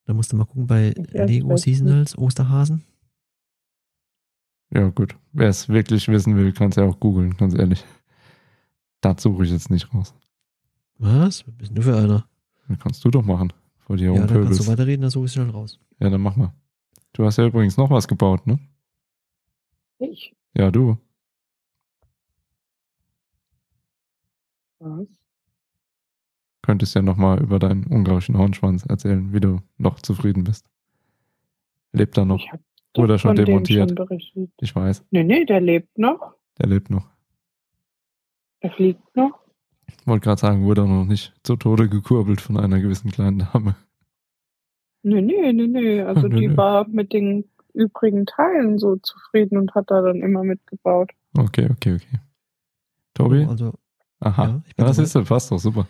Da 0.06 0.14
musst 0.14 0.32
du 0.32 0.36
mal 0.36 0.46
gucken 0.46 0.68
bei 0.68 0.94
Ich 0.98 1.14
Lego. 1.14 1.56
Seasonals 1.58 2.18
Osterhasen. 2.18 2.84
Ja, 4.74 4.90
gut. 4.90 5.18
Wer 5.34 5.50
es 5.50 5.68
wirklich 5.70 6.08
wissen 6.08 6.36
will, 6.36 6.54
kann 6.54 6.70
es 6.70 6.76
ja 6.76 6.84
auch 6.84 7.00
googeln, 7.00 7.36
ganz 7.36 7.54
ehrlich. 7.54 7.84
Das 9.02 9.22
suche 9.22 9.44
ich 9.44 9.52
jetzt 9.52 9.70
nicht 9.70 9.94
raus. 9.94 10.14
Was? 10.98 11.46
Was 11.48 11.54
bist 11.56 11.72
denn 11.72 11.76
du 11.76 11.82
für 11.82 11.98
einer? 11.98 12.28
Das 12.68 12.80
kannst 12.80 13.04
du 13.04 13.10
doch 13.10 13.24
machen. 13.24 13.52
Vor 13.80 13.98
dir 13.98 14.14
Ja, 14.14 14.26
dann 14.26 14.44
kannst 14.44 14.60
du 14.60 14.68
weiterreden, 14.68 15.02
dann 15.02 15.12
suche 15.12 15.26
ich 15.26 15.34
schnell 15.34 15.50
raus. 15.50 15.80
Ja, 16.00 16.10
dann 16.10 16.22
mach 16.22 16.36
mal. 16.36 16.54
Du 17.14 17.26
hast 17.26 17.38
ja 17.38 17.46
übrigens 17.46 17.76
noch 17.78 17.90
was 17.90 18.08
gebaut, 18.08 18.48
ne? 18.48 18.60
Ich? 20.00 20.34
Ja, 20.54 20.72
du. 20.72 20.98
Was? 24.80 25.08
Könntest 26.62 26.96
ja 26.96 27.02
noch 27.02 27.18
mal 27.18 27.42
über 27.42 27.60
deinen 27.60 27.88
ungarischen 27.88 28.38
Hornschwanz 28.38 28.86
erzählen, 28.86 29.34
wie 29.34 29.40
du 29.40 29.62
noch 29.78 30.00
zufrieden 30.00 30.44
bist. 30.44 30.70
Lebt 31.92 32.18
er 32.18 32.26
noch? 32.26 32.40
Ich 32.40 32.52
hab 32.52 32.62
Wurde 32.96 33.14
er 33.14 33.20
schon 33.20 33.36
demontiert? 33.36 33.94
Schon. 33.98 34.52
Ich 34.60 34.76
weiß, 34.76 35.06
Nee, 35.12 35.24
nee, 35.24 35.46
der 35.46 35.62
lebt 35.62 35.98
noch. 35.98 36.34
der 36.60 36.68
lebt 36.70 36.90
noch. 36.90 37.08
Der 38.64 38.72
fliegt 38.72 39.16
noch. 39.16 39.40
Wollte 40.06 40.24
gerade 40.26 40.40
sagen, 40.42 40.64
wurde 40.66 40.82
er 40.82 40.88
noch 40.88 41.06
nicht 41.06 41.34
zu 41.44 41.56
Tode 41.56 41.90
gekurbelt 41.90 42.42
von 42.42 42.58
einer 42.58 42.80
gewissen 42.80 43.12
kleinen 43.12 43.40
Dame. 43.40 43.76
Nee, 45.04 45.22
nee, 45.22 45.52
nee, 45.54 45.68
nee. 45.68 46.02
Also 46.02 46.28
Nö, 46.28 46.40
die 46.40 46.48
nö. 46.48 46.58
war 46.58 46.88
mit 46.88 47.12
den 47.14 47.46
übrigen 47.74 48.26
Teilen 48.26 48.78
so 48.78 48.98
zufrieden 48.98 49.58
und 49.58 49.74
hat 49.74 49.90
da 49.90 50.02
dann 50.02 50.22
immer 50.22 50.44
mitgebaut. 50.44 51.12
Okay, 51.38 51.70
okay, 51.72 51.96
okay. 51.96 52.20
Tobi? 53.14 53.46
Also, 53.46 53.74
Aha. 54.20 54.46
ja, 54.48 54.62
ich 54.68 54.76
bin 54.76 54.86
das 54.86 54.98
ist 54.98 55.14
passt 55.28 55.52
doch 55.52 55.60
super. 55.60 55.88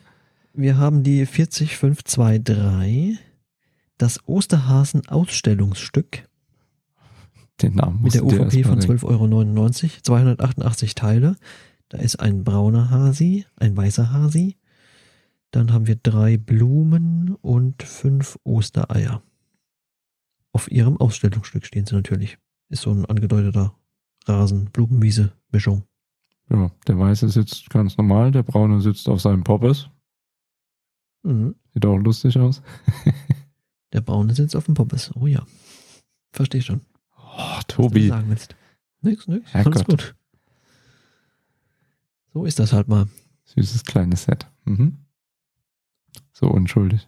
wir 0.53 0.77
haben 0.77 1.03
die 1.03 1.25
40523, 1.25 3.19
das 3.97 4.19
Osterhasen 4.27 5.07
Ausstellungsstück 5.07 6.27
Den 7.61 7.75
Namen 7.75 8.01
mit 8.01 8.13
der 8.13 8.23
UVP 8.23 8.63
von 8.63 8.79
denken. 8.79 8.97
12,99 8.97 9.03
Euro, 9.03 10.01
288 10.01 10.95
Teile. 10.95 11.35
Da 11.89 11.97
ist 11.97 12.19
ein 12.19 12.43
brauner 12.43 12.89
Hasi, 12.89 13.45
ein 13.57 13.75
weißer 13.75 14.11
Hasi. 14.11 14.57
Dann 15.51 15.73
haben 15.73 15.87
wir 15.87 15.95
drei 15.95 16.37
Blumen 16.37 17.35
und 17.41 17.83
fünf 17.83 18.39
Ostereier. 18.43 19.21
Auf 20.53 20.71
ihrem 20.71 20.97
Ausstellungsstück 20.97 21.65
stehen 21.65 21.85
sie 21.85 21.95
natürlich. 21.95 22.37
Ist 22.69 22.83
so 22.83 22.91
ein 22.91 23.05
angedeuteter 23.05 23.75
Rasen-Blumenwiese-Mischung. 24.25 25.83
Ja, 26.49 26.71
der 26.87 26.97
Weiße 26.99 27.29
sitzt 27.29 27.69
ganz 27.69 27.97
normal, 27.97 28.31
der 28.31 28.43
Braune 28.43 28.81
sitzt 28.81 29.07
auf 29.09 29.21
seinem 29.21 29.43
Poppes. 29.43 29.89
Mhm. 31.23 31.55
Sieht 31.73 31.85
auch 31.85 31.97
lustig 31.97 32.37
aus. 32.37 32.61
Der 33.93 34.01
Braune 34.01 34.33
sitzt 34.33 34.55
auf 34.55 34.65
dem 34.65 34.73
Poppes. 34.73 35.11
Oh 35.15 35.27
ja. 35.27 35.45
Verstehe 36.31 36.61
schon. 36.61 36.81
Oh, 37.33 37.37
was 37.37 37.67
du 37.67 37.75
Tobi. 37.75 38.07
sagen 38.07 38.29
willst. 38.29 38.55
Nix, 39.01 39.27
nix. 39.27 39.53
Herrgott. 39.53 39.75
Alles 39.75 39.85
gut. 39.85 40.15
So 42.33 42.45
ist 42.45 42.59
das 42.59 42.73
halt 42.73 42.87
mal. 42.87 43.07
Süßes 43.45 43.83
kleines 43.83 44.23
Set. 44.23 44.47
Mhm. 44.65 44.97
So 46.33 46.47
unschuldig. 46.47 47.07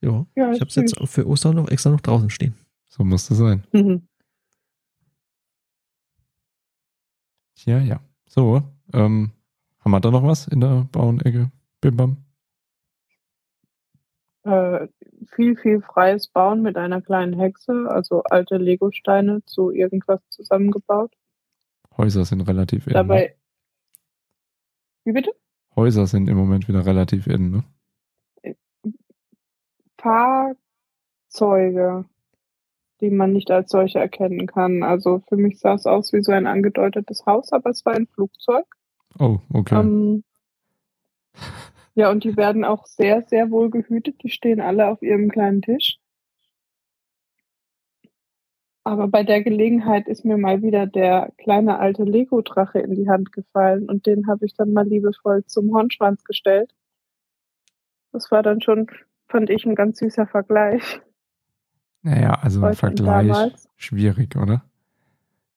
Ja. 0.00 0.26
Ja, 0.36 0.52
Ich 0.52 0.60
habe 0.60 0.68
es 0.68 0.74
jetzt 0.76 0.96
für 1.08 1.26
Ostern 1.26 1.56
noch 1.56 1.68
extra 1.68 1.90
noch 1.90 2.00
draußen 2.00 2.30
stehen. 2.30 2.54
So 2.88 3.04
muss 3.04 3.30
es 3.30 3.38
sein. 3.38 3.64
Mhm. 3.72 4.08
Ja, 7.64 7.78
ja. 7.80 8.00
So, 8.26 8.62
ähm, 8.92 9.32
haben 9.80 9.90
wir 9.90 10.00
da 10.00 10.10
noch 10.10 10.22
was 10.22 10.46
in 10.48 10.60
der 10.60 10.84
Bauenecke? 10.92 11.50
Bim 11.80 11.96
bam. 11.96 12.16
Äh, 14.44 14.88
viel, 15.26 15.56
viel 15.56 15.80
freies 15.80 16.28
Bauen 16.28 16.62
mit 16.62 16.76
einer 16.76 17.00
kleinen 17.00 17.32
Hexe, 17.34 17.86
also 17.88 18.22
alte 18.24 18.56
Legosteine 18.56 19.44
zu 19.44 19.70
irgendwas 19.70 20.20
zusammengebaut. 20.30 21.12
Häuser 21.96 22.24
sind 22.24 22.42
relativ 22.42 22.86
in. 22.86 22.92
Ne? 22.92 22.98
Dabei. 22.98 23.36
Wie 25.04 25.12
bitte? 25.12 25.32
Häuser 25.74 26.06
sind 26.06 26.28
im 26.28 26.36
Moment 26.36 26.68
wieder 26.68 26.86
relativ 26.86 27.26
in, 27.26 27.50
ne? 27.50 27.64
Fahrzeuge, 31.30 32.04
die 33.00 33.10
man 33.10 33.32
nicht 33.32 33.50
als 33.50 33.70
solche 33.70 33.98
erkennen 33.98 34.46
kann. 34.46 34.82
Also 34.82 35.22
für 35.28 35.36
mich 35.36 35.58
sah 35.58 35.74
es 35.74 35.86
aus 35.86 36.12
wie 36.12 36.22
so 36.22 36.32
ein 36.32 36.46
angedeutetes 36.46 37.26
Haus, 37.26 37.52
aber 37.52 37.70
es 37.70 37.84
war 37.84 37.94
ein 37.94 38.06
Flugzeug. 38.06 38.64
Oh, 39.18 39.38
okay. 39.52 39.80
Ähm, 39.80 40.22
ja, 41.98 42.12
und 42.12 42.22
die 42.22 42.36
werden 42.36 42.64
auch 42.64 42.86
sehr, 42.86 43.22
sehr 43.22 43.50
wohl 43.50 43.70
gehütet. 43.70 44.22
Die 44.22 44.30
stehen 44.30 44.60
alle 44.60 44.86
auf 44.86 45.02
ihrem 45.02 45.28
kleinen 45.30 45.62
Tisch. 45.62 45.98
Aber 48.84 49.08
bei 49.08 49.24
der 49.24 49.42
Gelegenheit 49.42 50.06
ist 50.06 50.24
mir 50.24 50.36
mal 50.36 50.62
wieder 50.62 50.86
der 50.86 51.32
kleine 51.38 51.80
alte 51.80 52.04
Lego-Drache 52.04 52.78
in 52.78 52.94
die 52.94 53.08
Hand 53.08 53.32
gefallen 53.32 53.90
und 53.90 54.06
den 54.06 54.28
habe 54.28 54.46
ich 54.46 54.54
dann 54.54 54.72
mal 54.72 54.86
liebevoll 54.86 55.44
zum 55.46 55.74
Hornschwanz 55.74 56.22
gestellt. 56.22 56.72
Das 58.12 58.30
war 58.30 58.44
dann 58.44 58.60
schon, 58.60 58.86
fand 59.26 59.50
ich, 59.50 59.66
ein 59.66 59.74
ganz 59.74 59.98
süßer 59.98 60.28
Vergleich. 60.28 61.00
naja, 62.02 62.38
also 62.40 62.64
und 62.64 62.76
Vergleich 62.76 63.26
damals. 63.26 63.68
schwierig, 63.76 64.36
oder? 64.36 64.62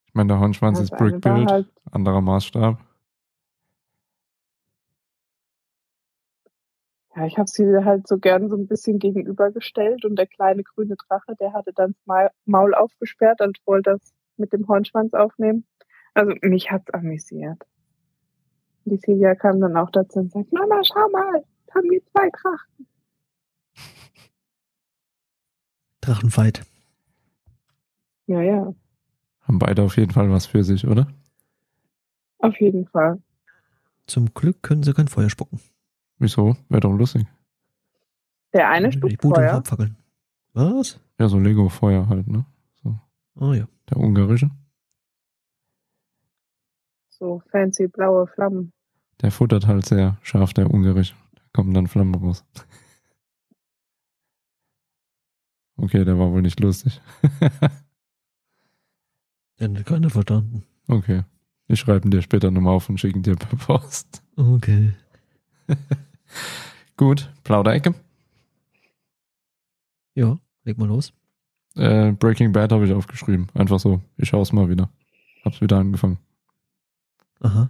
Ich 0.07 0.15
meine, 0.15 0.29
der 0.29 0.39
Hornschwanz 0.39 0.79
Also 0.79 0.91
ist 0.91 0.99
Brickbuild, 0.99 1.51
halt 1.51 1.67
anderer 1.91 2.21
Maßstab. 2.21 2.79
Ja, 7.15 7.25
ich 7.25 7.37
habe 7.37 7.49
sie 7.49 7.65
halt 7.83 8.07
so 8.07 8.17
gern 8.17 8.47
so 8.49 8.55
ein 8.55 8.67
bisschen 8.67 8.97
gegenübergestellt 8.99 10.05
und 10.05 10.15
der 10.15 10.27
kleine 10.27 10.63
grüne 10.63 10.95
Drache, 10.95 11.35
der 11.39 11.51
hatte 11.53 11.73
dann 11.73 11.91
das 11.91 12.01
Ma- 12.05 12.31
Maul 12.45 12.73
aufgesperrt 12.73 13.41
und 13.41 13.57
wollte 13.65 13.91
das 13.91 14.13
mit 14.37 14.53
dem 14.53 14.67
Hornschwanz 14.67 15.13
aufnehmen. 15.13 15.65
Also 16.13 16.33
mich 16.41 16.71
hat's 16.71 16.89
amüsiert. 16.93 17.61
Die 18.85 18.97
Silvia 18.97 19.35
kam 19.35 19.59
dann 19.59 19.75
auch 19.77 19.89
dazu 19.91 20.19
und 20.19 20.31
sagt, 20.31 20.51
Mama, 20.53 20.81
schau 20.83 21.07
mal, 21.09 21.35
jetzt 21.37 21.75
haben 21.75 21.89
wir 21.89 22.01
zwei 22.05 22.29
Drachen. 22.29 22.87
Drachenfight. 26.01 26.63
Ja, 28.27 28.41
ja, 28.41 28.73
Haben 29.41 29.59
beide 29.59 29.83
auf 29.83 29.97
jeden 29.97 30.11
Fall 30.11 30.29
was 30.31 30.45
für 30.45 30.63
sich, 30.63 30.87
oder? 30.87 31.07
auf 32.39 32.59
jeden 32.59 32.87
Fall. 32.87 33.21
Zum 34.07 34.33
Glück 34.33 34.63
können 34.63 34.81
sie 34.83 34.93
kein 34.93 35.07
Feuer 35.07 35.29
spucken. 35.29 35.59
Wieso? 36.21 36.55
Wäre 36.69 36.81
doch 36.81 36.93
lustig. 36.93 37.25
Der 38.53 38.69
eine 38.69 38.89
Die 38.89 38.97
spuckt 38.97 39.17
Bude 39.21 39.35
Feuer. 39.41 39.53
abfackeln. 39.55 39.97
Was? 40.53 40.99
Ja, 41.17 41.27
so 41.27 41.39
Lego-Feuer 41.39 42.07
halt, 42.07 42.27
ne? 42.27 42.45
Oh 43.35 43.53
ja. 43.53 43.67
Der 43.89 43.97
ungarische. 43.97 44.51
So 47.09 47.41
fancy 47.49 47.87
blaue 47.87 48.27
Flammen. 48.27 48.71
Der 49.21 49.31
futtert 49.31 49.65
halt 49.65 49.85
sehr 49.85 50.17
scharf, 50.21 50.53
der 50.53 50.69
ungarische. 50.71 51.15
Da 51.33 51.41
kommen 51.53 51.73
dann 51.73 51.87
Flammen 51.87 52.13
raus. 52.13 52.45
Okay, 55.77 56.05
der 56.05 56.19
war 56.19 56.29
wohl 56.31 56.43
nicht 56.43 56.59
lustig. 56.59 57.01
Den 59.59 59.77
hat 59.77 59.85
keiner 59.87 60.09
verstanden. 60.11 60.63
okay. 60.87 61.23
Ich 61.67 61.79
schreibe 61.79 62.05
ihn 62.07 62.11
dir 62.11 62.21
später 62.21 62.51
nochmal 62.51 62.73
auf 62.75 62.89
und 62.89 62.99
schicke 62.99 63.17
ihn 63.17 63.23
dir 63.23 63.35
per 63.37 63.57
Post. 63.57 64.21
Okay. 64.35 64.93
Gut, 66.97 67.31
Plauderecke. 67.43 67.95
Ja, 70.13 70.37
leg 70.63 70.77
mal 70.77 70.87
los. 70.87 71.13
Äh, 71.75 72.11
Breaking 72.11 72.51
Bad 72.51 72.71
habe 72.71 72.85
ich 72.85 72.93
aufgeschrieben. 72.93 73.47
Einfach 73.53 73.79
so. 73.79 74.01
Ich 74.17 74.29
schaue 74.29 74.41
es 74.41 74.51
mal 74.51 74.69
wieder. 74.69 74.89
Hab's 75.43 75.61
wieder 75.61 75.77
angefangen. 75.77 76.19
Aha. 77.39 77.69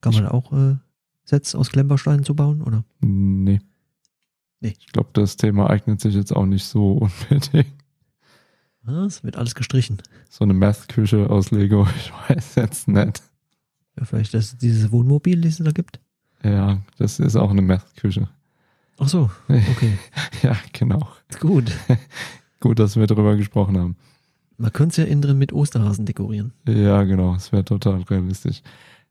Kann 0.00 0.14
man 0.14 0.26
auch 0.26 0.52
äh, 0.52 0.76
Sets 1.24 1.54
aus 1.54 1.70
Klemmbausteinen 1.70 2.24
zubauen, 2.24 2.62
oder? 2.62 2.84
Nee. 3.00 3.60
Nee. 4.60 4.74
Ich 4.78 4.92
glaube, 4.92 5.10
das 5.12 5.36
Thema 5.36 5.70
eignet 5.70 6.00
sich 6.00 6.14
jetzt 6.14 6.34
auch 6.34 6.46
nicht 6.46 6.64
so 6.64 6.92
unbedingt. 7.30 7.72
Was? 8.82 9.24
Wird 9.24 9.36
alles 9.36 9.54
gestrichen. 9.54 10.02
So 10.28 10.44
eine 10.44 10.54
Meth-Küche 10.54 11.30
aus 11.30 11.50
Lego, 11.50 11.86
ich 11.96 12.12
weiß 12.28 12.56
jetzt 12.56 12.88
nicht. 12.88 13.22
Ja, 13.96 14.04
vielleicht 14.04 14.34
das, 14.34 14.58
dieses 14.58 14.90
Wohnmobil, 14.92 15.40
das 15.40 15.60
es 15.60 15.64
da 15.64 15.70
gibt. 15.70 16.00
Ja, 16.44 16.78
das 16.98 17.18
ist 17.18 17.36
auch 17.36 17.50
eine 17.50 17.62
Meth-Küche. 17.62 18.28
Ach 18.98 19.08
so, 19.08 19.30
okay. 19.48 19.98
Ja, 20.42 20.56
genau. 20.72 21.08
Gut. 21.40 21.72
Gut, 22.60 22.78
dass 22.78 22.96
wir 22.96 23.06
darüber 23.06 23.36
gesprochen 23.36 23.78
haben. 23.78 23.96
Man 24.56 24.72
könnte 24.72 24.90
es 24.90 24.96
ja 24.98 25.04
innen 25.10 25.22
drin 25.22 25.38
mit 25.38 25.52
Osterhasen 25.52 26.06
dekorieren. 26.06 26.52
Ja, 26.68 27.02
genau, 27.02 27.34
es 27.34 27.50
wäre 27.50 27.64
total 27.64 28.02
realistisch. 28.02 28.62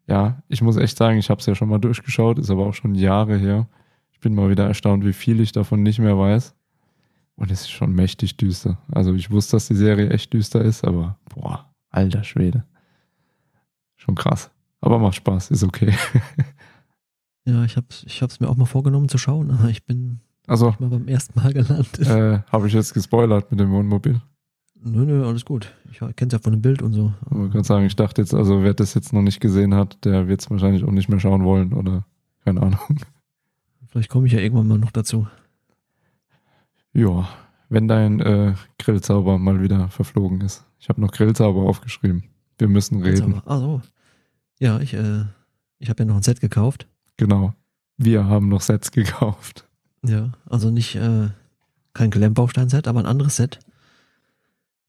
Ja, 0.08 0.42
ich 0.48 0.62
muss 0.62 0.78
echt 0.78 0.98
sagen, 0.98 1.18
ich 1.18 1.30
habe 1.30 1.40
es 1.40 1.46
ja 1.46 1.56
schon 1.56 1.70
mal 1.70 1.80
durchgeschaut, 1.80 2.40
ist 2.40 2.50
aber 2.50 2.66
auch 2.66 2.74
schon 2.74 2.96
Jahre 2.96 3.38
her. 3.38 3.68
Ich 4.12 4.20
bin 4.20 4.36
mal 4.36 4.50
wieder 4.50 4.68
erstaunt, 4.68 5.04
wie 5.06 5.14
viel 5.14 5.42
ich 5.42 5.52
davon 5.52 5.84
nicht 5.84 6.00
mehr 6.00 6.18
weiß. 6.18 6.56
Und 7.36 7.52
es 7.52 7.62
ist 7.62 7.72
schon 7.72 7.94
mächtig 7.94 8.38
düster. 8.38 8.78
Also 8.92 9.14
ich 9.14 9.32
wusste, 9.32 9.56
dass 9.56 9.68
die 9.68 9.76
Serie 9.76 10.12
echt 10.12 10.32
düster 10.34 10.62
ist, 10.62 10.86
aber 10.86 11.18
boah, 11.34 11.70
alter 11.90 12.24
Schwede. 12.24 12.64
Schon 13.96 14.16
krass. 14.16 14.52
Aber 14.82 15.00
macht 15.00 15.16
Spaß, 15.16 15.52
ist 15.52 15.64
okay. 15.64 15.94
Ja, 17.46 17.64
ich 17.66 17.76
hab's, 17.78 18.04
ich 18.08 18.22
hab's 18.22 18.40
mir 18.40 18.50
auch 18.50 18.56
mal 18.56 18.66
vorgenommen 18.66 19.10
zu 19.10 19.18
schauen, 19.18 19.52
aber 19.52 19.70
ich 19.70 19.84
bin 19.86 20.20
Also, 20.48 20.74
mal 20.80 20.90
beim 20.90 21.08
ersten 21.08 21.40
Mal 21.40 21.54
gelandet. 21.54 22.00
äh, 22.00 22.40
habe 22.52 22.68
ich 22.68 22.74
jetzt 22.74 22.94
gespoilert 22.94 23.52
mit 23.52 23.60
dem 23.60 23.72
Wohnmobil. 23.72 24.22
Nö, 24.86 25.06
nö, 25.06 25.26
alles 25.26 25.46
gut. 25.46 25.74
Ich 25.92 26.02
kenn's 26.16 26.34
ja 26.34 26.40
von 26.40 26.52
dem 26.52 26.62
Bild 26.62 26.82
und 26.82 26.94
so. 26.94 27.14
Ich 27.26 27.32
wollte 27.32 27.52
gerade 27.54 27.64
sagen, 27.68 27.86
ich 27.86 27.96
dachte 27.96 28.22
jetzt, 28.22 28.34
also 28.34 28.64
wer 28.64 28.74
das 28.74 28.94
jetzt 28.94 29.14
noch 29.14 29.22
nicht 29.22 29.40
gesehen 29.40 29.74
hat, 29.74 30.04
der 30.04 30.28
wird 30.28 30.42
es 30.42 30.50
wahrscheinlich 30.50 30.84
auch 30.84 30.92
nicht 30.92 31.08
mehr 31.10 31.20
schauen 31.22 31.44
wollen 31.46 31.74
oder 31.74 32.06
keine 32.44 32.62
Ahnung. 32.62 32.80
Vielleicht 33.88 34.10
komme 34.10 34.28
ich 34.28 34.34
ja 34.34 34.40
irgendwann 34.40 34.68
mal 34.68 34.78
noch 34.80 34.92
dazu. 34.92 35.28
Ja, 36.94 37.28
wenn 37.70 37.88
dein 37.88 38.20
äh, 38.20 38.54
Grillzauber 38.78 39.38
mal 39.38 39.62
wieder 39.62 39.90
verflogen 39.90 40.42
ist. 40.42 40.66
Ich 40.80 40.90
habe 40.90 41.02
noch 41.02 41.12
Grillzauber 41.12 41.62
aufgeschrieben. 41.62 42.24
Wir 42.58 42.68
müssen 42.68 43.02
reden. 43.02 43.42
Ach 43.46 43.60
so. 43.60 43.82
Ja, 44.60 44.80
ich, 44.80 44.94
äh, 44.94 45.24
ich 45.80 45.90
habe 45.90 46.04
ja 46.04 46.06
noch 46.06 46.16
ein 46.18 46.24
Set 46.24 46.40
gekauft. 46.42 46.88
Genau. 47.18 47.54
Wir 47.98 48.26
haben 48.26 48.50
noch 48.50 48.62
Sets 48.62 48.92
gekauft. 48.92 49.68
Ja, 50.06 50.32
also 50.50 50.70
nicht 50.70 50.96
äh, 50.96 51.30
kein 51.94 52.10
Klemmbaustein-Set, 52.10 52.88
aber 52.88 53.00
ein 53.00 53.06
anderes 53.06 53.38
Set 53.38 53.60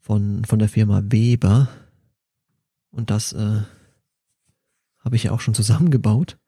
von, 0.01 0.45
von 0.45 0.59
der 0.59 0.69
Firma 0.69 1.03
Weber. 1.05 1.69
Und 2.91 3.11
das 3.11 3.33
äh, 3.33 3.63
habe 4.99 5.17
ich 5.17 5.25
ja 5.25 5.33
auch 5.33 5.41
schon 5.41 5.55
zusammengebaut. 5.55 6.39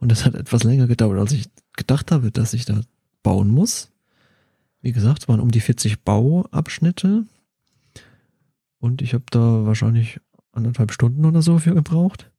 Und 0.00 0.10
das 0.10 0.24
hat 0.24 0.34
etwas 0.34 0.64
länger 0.64 0.86
gedauert, 0.86 1.18
als 1.18 1.32
ich 1.32 1.48
gedacht 1.76 2.12
habe, 2.12 2.30
dass 2.30 2.54
ich 2.54 2.64
da 2.64 2.80
bauen 3.22 3.50
muss. 3.50 3.90
Wie 4.80 4.92
gesagt, 4.92 5.22
es 5.22 5.28
waren 5.28 5.40
um 5.40 5.50
die 5.50 5.60
40 5.60 6.02
Bauabschnitte. 6.02 7.26
Und 8.78 9.02
ich 9.02 9.14
habe 9.14 9.24
da 9.30 9.66
wahrscheinlich 9.66 10.20
anderthalb 10.52 10.92
Stunden 10.92 11.24
oder 11.24 11.42
so 11.42 11.58
für 11.58 11.74
gebraucht. 11.74 12.30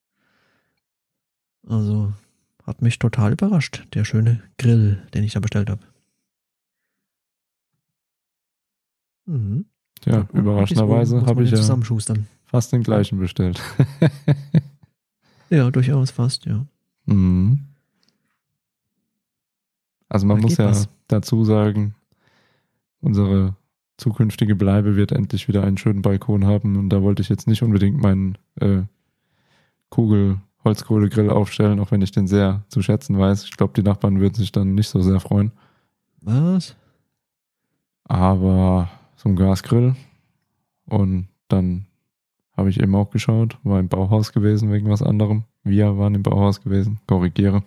Also 1.67 2.13
hat 2.69 2.81
mich 2.83 2.99
total 2.99 3.33
überrascht, 3.33 3.83
der 3.95 4.05
schöne 4.05 4.41
Grill, 4.59 5.01
den 5.15 5.23
ich 5.23 5.33
da 5.33 5.39
bestellt 5.39 5.69
habe. 5.71 5.81
Mhm. 9.25 9.65
Ja, 10.05 10.19
Und 10.31 10.33
überraschenderweise 10.33 11.25
habe 11.25 11.43
ich 11.43 11.51
ja 11.51 11.57
fast 12.45 12.71
den 12.71 12.83
gleichen 12.83 13.19
bestellt. 13.19 13.61
Ja, 15.49 15.71
durchaus 15.71 16.11
fast, 16.11 16.45
ja. 16.45 16.65
mhm. 17.05 17.65
Also 20.07 20.27
man 20.27 20.37
Da 20.37 20.41
muss 20.43 20.57
ja 20.57 20.65
was. 20.67 20.89
dazu 21.07 21.43
sagen, 21.43 21.95
unsere 23.01 23.55
zukünftige 23.97 24.55
Bleibe 24.55 24.95
wird 24.95 25.11
endlich 25.11 25.47
wieder 25.47 25.63
einen 25.63 25.77
schönen 25.77 26.03
Balkon 26.03 26.45
haben 26.45 26.77
und 26.77 26.89
da 26.89 27.01
wollte 27.01 27.21
ich 27.23 27.29
jetzt 27.29 27.47
nicht 27.47 27.63
unbedingt 27.63 27.99
meinen 27.99 28.37
äh, 28.61 28.83
Holzkohlegrill 30.63 31.29
aufstellen, 31.29 31.79
auch 31.79 31.91
wenn 31.91 32.01
ich 32.01 32.11
den 32.11 32.27
sehr 32.27 32.63
zu 32.67 32.81
schätzen 32.81 33.17
weiß. 33.17 33.45
Ich 33.45 33.57
glaube, 33.57 33.73
die 33.75 33.83
Nachbarn 33.83 34.19
würden 34.19 34.35
sich 34.35 34.51
dann 34.51 34.75
nicht 34.75 34.89
so 34.89 35.01
sehr 35.01 35.19
freuen. 35.19 35.51
Was? 36.21 36.75
Aber 38.05 38.89
so 39.15 39.29
ein 39.29 39.35
Gasgrill. 39.35 39.95
Und 40.85 41.27
dann 41.47 41.85
habe 42.57 42.69
ich 42.69 42.79
eben 42.81 42.95
auch 42.95 43.09
geschaut, 43.09 43.57
war 43.63 43.79
im 43.79 43.87
Bauhaus 43.87 44.33
gewesen 44.33 44.71
wegen 44.71 44.89
was 44.89 45.01
anderem. 45.01 45.43
Wir 45.63 45.97
waren 45.97 46.15
im 46.15 46.23
Bauhaus 46.23 46.61
gewesen, 46.61 46.99
korrigiere. 47.07 47.63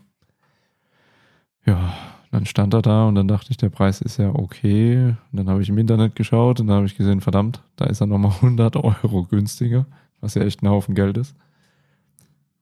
Ja, 1.64 1.94
dann 2.30 2.46
stand 2.46 2.74
er 2.74 2.82
da 2.82 3.06
und 3.06 3.14
dann 3.14 3.28
dachte 3.28 3.50
ich, 3.50 3.56
der 3.56 3.68
Preis 3.68 4.00
ist 4.00 4.18
ja 4.18 4.30
okay. 4.34 5.14
Und 5.30 5.38
dann 5.38 5.48
habe 5.48 5.62
ich 5.62 5.68
im 5.68 5.78
Internet 5.78 6.16
geschaut 6.16 6.60
und 6.60 6.66
dann 6.66 6.76
habe 6.76 6.86
ich 6.86 6.96
gesehen, 6.96 7.20
verdammt, 7.20 7.62
da 7.76 7.86
ist 7.86 8.00
er 8.00 8.06
nochmal 8.06 8.32
100 8.32 8.76
Euro 8.76 9.24
günstiger, 9.24 9.86
was 10.20 10.34
ja 10.34 10.42
echt 10.42 10.62
ein 10.62 10.68
Haufen 10.68 10.94
Geld 10.94 11.16
ist. 11.16 11.36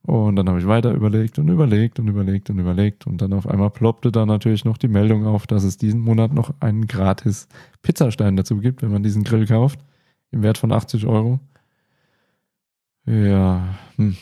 Und 0.03 0.35
dann 0.35 0.49
habe 0.49 0.59
ich 0.59 0.65
weiter 0.65 0.93
überlegt 0.93 1.37
und 1.37 1.47
überlegt 1.47 1.99
und 1.99 2.07
überlegt 2.07 2.49
und 2.49 2.57
überlegt. 2.57 3.05
Und 3.05 3.21
dann 3.21 3.33
auf 3.33 3.47
einmal 3.47 3.69
ploppte 3.69 4.11
da 4.11 4.25
natürlich 4.25 4.65
noch 4.65 4.77
die 4.77 4.87
Meldung 4.87 5.27
auf, 5.27 5.45
dass 5.45 5.63
es 5.63 5.77
diesen 5.77 5.99
Monat 6.01 6.33
noch 6.33 6.53
einen 6.59 6.87
gratis 6.87 7.47
Pizzastein 7.83 8.35
dazu 8.35 8.57
gibt, 8.57 8.81
wenn 8.81 8.91
man 8.91 9.03
diesen 9.03 9.23
Grill 9.23 9.45
kauft. 9.45 9.79
Im 10.31 10.41
Wert 10.41 10.57
von 10.57 10.71
80 10.71 11.05
Euro. 11.05 11.39
Ja. 13.05 13.75
Hm. 13.97 14.15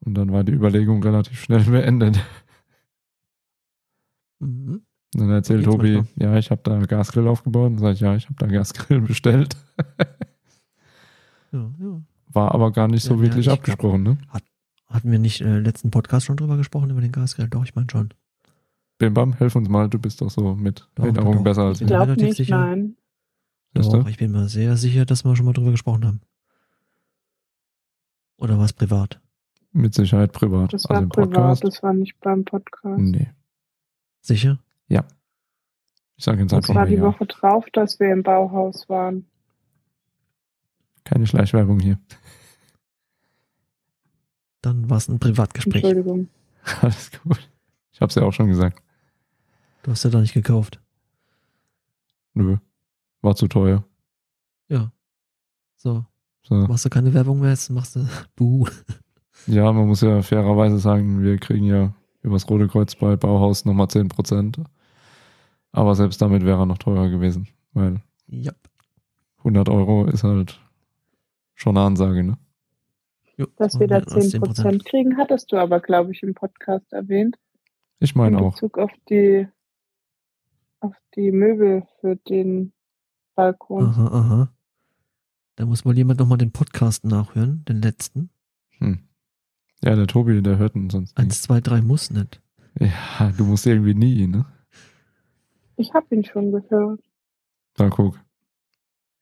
Und 0.00 0.14
dann 0.14 0.32
war 0.32 0.44
die 0.44 0.52
Überlegung 0.52 1.02
relativ 1.02 1.40
schnell 1.40 1.64
beendet. 1.64 2.20
Mhm. 4.40 4.82
Und 5.14 5.20
dann 5.20 5.30
erzählt 5.30 5.64
Tobi, 5.64 5.96
manchmal. 5.96 6.32
ja, 6.32 6.38
ich 6.38 6.50
habe 6.50 6.60
da 6.62 6.78
Gasgrill 6.78 7.26
aufgebaut. 7.26 7.72
Und 7.72 7.78
sage 7.78 7.94
ich, 7.94 8.00
ja, 8.00 8.14
ich 8.16 8.26
habe 8.26 8.36
da 8.38 8.46
Gasgrill 8.46 9.00
bestellt. 9.06 9.56
Ja, 11.52 11.70
ja. 11.78 12.02
War 12.32 12.54
aber 12.54 12.70
gar 12.70 12.86
nicht 12.86 13.02
so 13.02 13.14
Ja, 13.14 13.22
wirklich 13.22 13.46
ich 13.46 13.52
abgesprochen, 13.52 14.02
ne? 14.02 14.18
Hatten 14.90 15.10
wir 15.10 15.18
nicht 15.18 15.40
äh, 15.40 15.58
letzten 15.58 15.90
Podcast 15.90 16.26
schon 16.26 16.36
drüber 16.36 16.56
gesprochen, 16.56 16.90
über 16.90 17.00
den 17.00 17.12
Gasgrill? 17.12 17.48
Doch, 17.48 17.64
ich 17.64 17.74
meine 17.74 17.86
schon. 17.90 18.12
Bim 18.98 19.14
Bam, 19.14 19.32
helf 19.34 19.56
uns 19.56 19.68
mal, 19.68 19.88
du 19.88 19.98
bist 19.98 20.20
doch 20.20 20.30
so 20.30 20.54
mit 20.54 20.88
Doch, 20.94 21.04
Erinnerung 21.04 21.36
doch, 21.36 21.44
besser 21.44 21.62
als 21.62 21.80
Ich 21.80 21.86
Ich 21.86 21.90
ich. 21.90 21.96
bin 21.96 22.06
glaube 22.06 22.22
nicht, 22.22 22.36
sicher. 22.36 22.58
nein. 22.58 22.96
Doch, 23.72 24.08
ich 24.08 24.18
bin 24.18 24.32
mir 24.32 24.48
sehr 24.48 24.76
sicher, 24.76 25.06
dass 25.06 25.24
wir 25.24 25.36
schon 25.36 25.46
mal 25.46 25.52
drüber 25.52 25.70
gesprochen 25.70 26.04
haben. 26.04 26.20
Oder 28.36 28.58
war 28.58 28.64
es 28.64 28.72
privat? 28.72 29.20
Mit 29.72 29.94
Sicherheit 29.94 30.32
privat. 30.32 30.72
Das 30.72 30.84
also 30.86 30.94
war 30.94 31.02
im 31.02 31.08
privat, 31.08 31.32
Podcast. 31.32 31.64
das 31.64 31.82
war 31.82 31.94
nicht 31.94 32.18
beim 32.20 32.44
Podcast. 32.44 33.00
Nee. 33.00 33.30
Sicher? 34.20 34.58
Ich 36.20 36.24
sage 36.26 36.42
jetzt 36.42 36.52
Das 36.52 36.58
einfach 36.58 36.74
war 36.74 36.82
mal 36.82 36.88
die 36.90 36.96
ja. 36.96 37.02
Woche 37.02 37.24
drauf, 37.24 37.64
dass 37.72 37.98
wir 37.98 38.12
im 38.12 38.22
Bauhaus 38.22 38.90
waren. 38.90 39.24
Keine 41.04 41.26
Schleichwerbung 41.26 41.80
hier. 41.80 41.98
Dann 44.62 44.88
war 44.90 44.98
es 44.98 45.08
ein 45.08 45.18
Privatgespräch. 45.18 45.82
Entschuldigung. 45.84 46.28
Alles 46.82 47.10
gut. 47.22 47.48
Ich 47.92 48.00
habe 48.00 48.08
es 48.10 48.14
ja 48.14 48.22
auch 48.22 48.32
schon 48.32 48.48
gesagt. 48.48 48.82
Du 49.82 49.90
hast 49.90 50.04
ja 50.04 50.10
da 50.10 50.20
nicht 50.20 50.34
gekauft. 50.34 50.80
Nö. 52.34 52.56
War 53.22 53.34
zu 53.34 53.48
teuer. 53.48 53.84
Ja. 54.68 54.92
So, 55.76 56.04
So. 56.42 56.54
machst 56.66 56.84
du 56.84 56.90
keine 56.90 57.12
Werbung 57.14 57.40
mehr, 57.40 57.50
jetzt 57.50 57.70
machst 57.70 57.96
du 57.96 58.06
Buh. 58.36 58.66
Ja, 59.46 59.72
man 59.72 59.86
muss 59.88 60.02
ja 60.02 60.20
fairerweise 60.22 60.78
sagen, 60.78 61.22
wir 61.22 61.38
kriegen 61.38 61.64
ja 61.64 61.94
übers 62.22 62.48
Rote 62.48 62.68
Kreuz 62.68 62.94
bei 62.94 63.16
Bauhaus 63.16 63.64
nochmal 63.64 63.86
10%. 63.86 64.62
Aber 65.72 65.94
selbst 65.94 66.20
damit 66.20 66.44
wäre 66.44 66.58
er 66.60 66.66
noch 66.66 66.78
teurer 66.78 67.08
gewesen, 67.08 67.48
weil 67.72 68.02
Ja. 68.26 68.52
100 69.38 69.68
Euro 69.70 70.04
ist 70.06 70.24
halt 70.24 70.60
schon 71.54 71.76
eine 71.78 71.86
Ansage, 71.86 72.22
ne? 72.22 72.36
Jo, 73.40 73.46
Dass 73.56 73.72
das 73.72 73.80
wir 73.80 73.86
da 73.86 74.04
waren 74.04 74.04
mehr 74.04 74.16
als 74.16 74.34
10% 74.34 74.84
kriegen, 74.84 75.16
hattest 75.16 75.50
du 75.50 75.56
aber, 75.56 75.80
glaube 75.80 76.12
ich, 76.12 76.22
im 76.22 76.34
Podcast 76.34 76.92
erwähnt. 76.92 77.38
Ich 77.98 78.14
meine 78.14 78.36
in 78.36 78.44
auch. 78.44 78.52
Bezug 78.52 78.76
auf 78.76 78.90
die, 79.08 79.48
auf 80.80 80.94
die 81.14 81.32
Möbel 81.32 81.86
für 82.00 82.16
den 82.16 82.74
Balkon. 83.34 83.86
Aha, 83.86 84.06
aha. 84.08 84.52
Da 85.56 85.64
muss 85.64 85.86
mal 85.86 85.96
jemand 85.96 86.20
nochmal 86.20 86.36
den 86.36 86.52
Podcast 86.52 87.06
nachhören, 87.06 87.64
den 87.64 87.80
letzten. 87.80 88.28
Hm. 88.76 89.08
Ja, 89.82 89.96
der 89.96 90.06
Tobi, 90.06 90.42
der 90.42 90.58
hört 90.58 90.74
ihn 90.74 90.90
sonst 90.90 91.16
nicht. 91.16 91.18
Eins, 91.18 91.40
zwei, 91.40 91.62
drei 91.62 91.80
muss 91.80 92.10
nicht. 92.10 92.42
Ja, 92.78 93.32
du 93.38 93.46
musst 93.46 93.66
irgendwie 93.66 93.94
nie, 93.94 94.26
ne? 94.26 94.44
Ich 95.76 95.94
habe 95.94 96.14
ihn 96.14 96.24
schon 96.24 96.52
gehört. 96.52 97.00
Da 97.76 97.88
guck. 97.88 98.20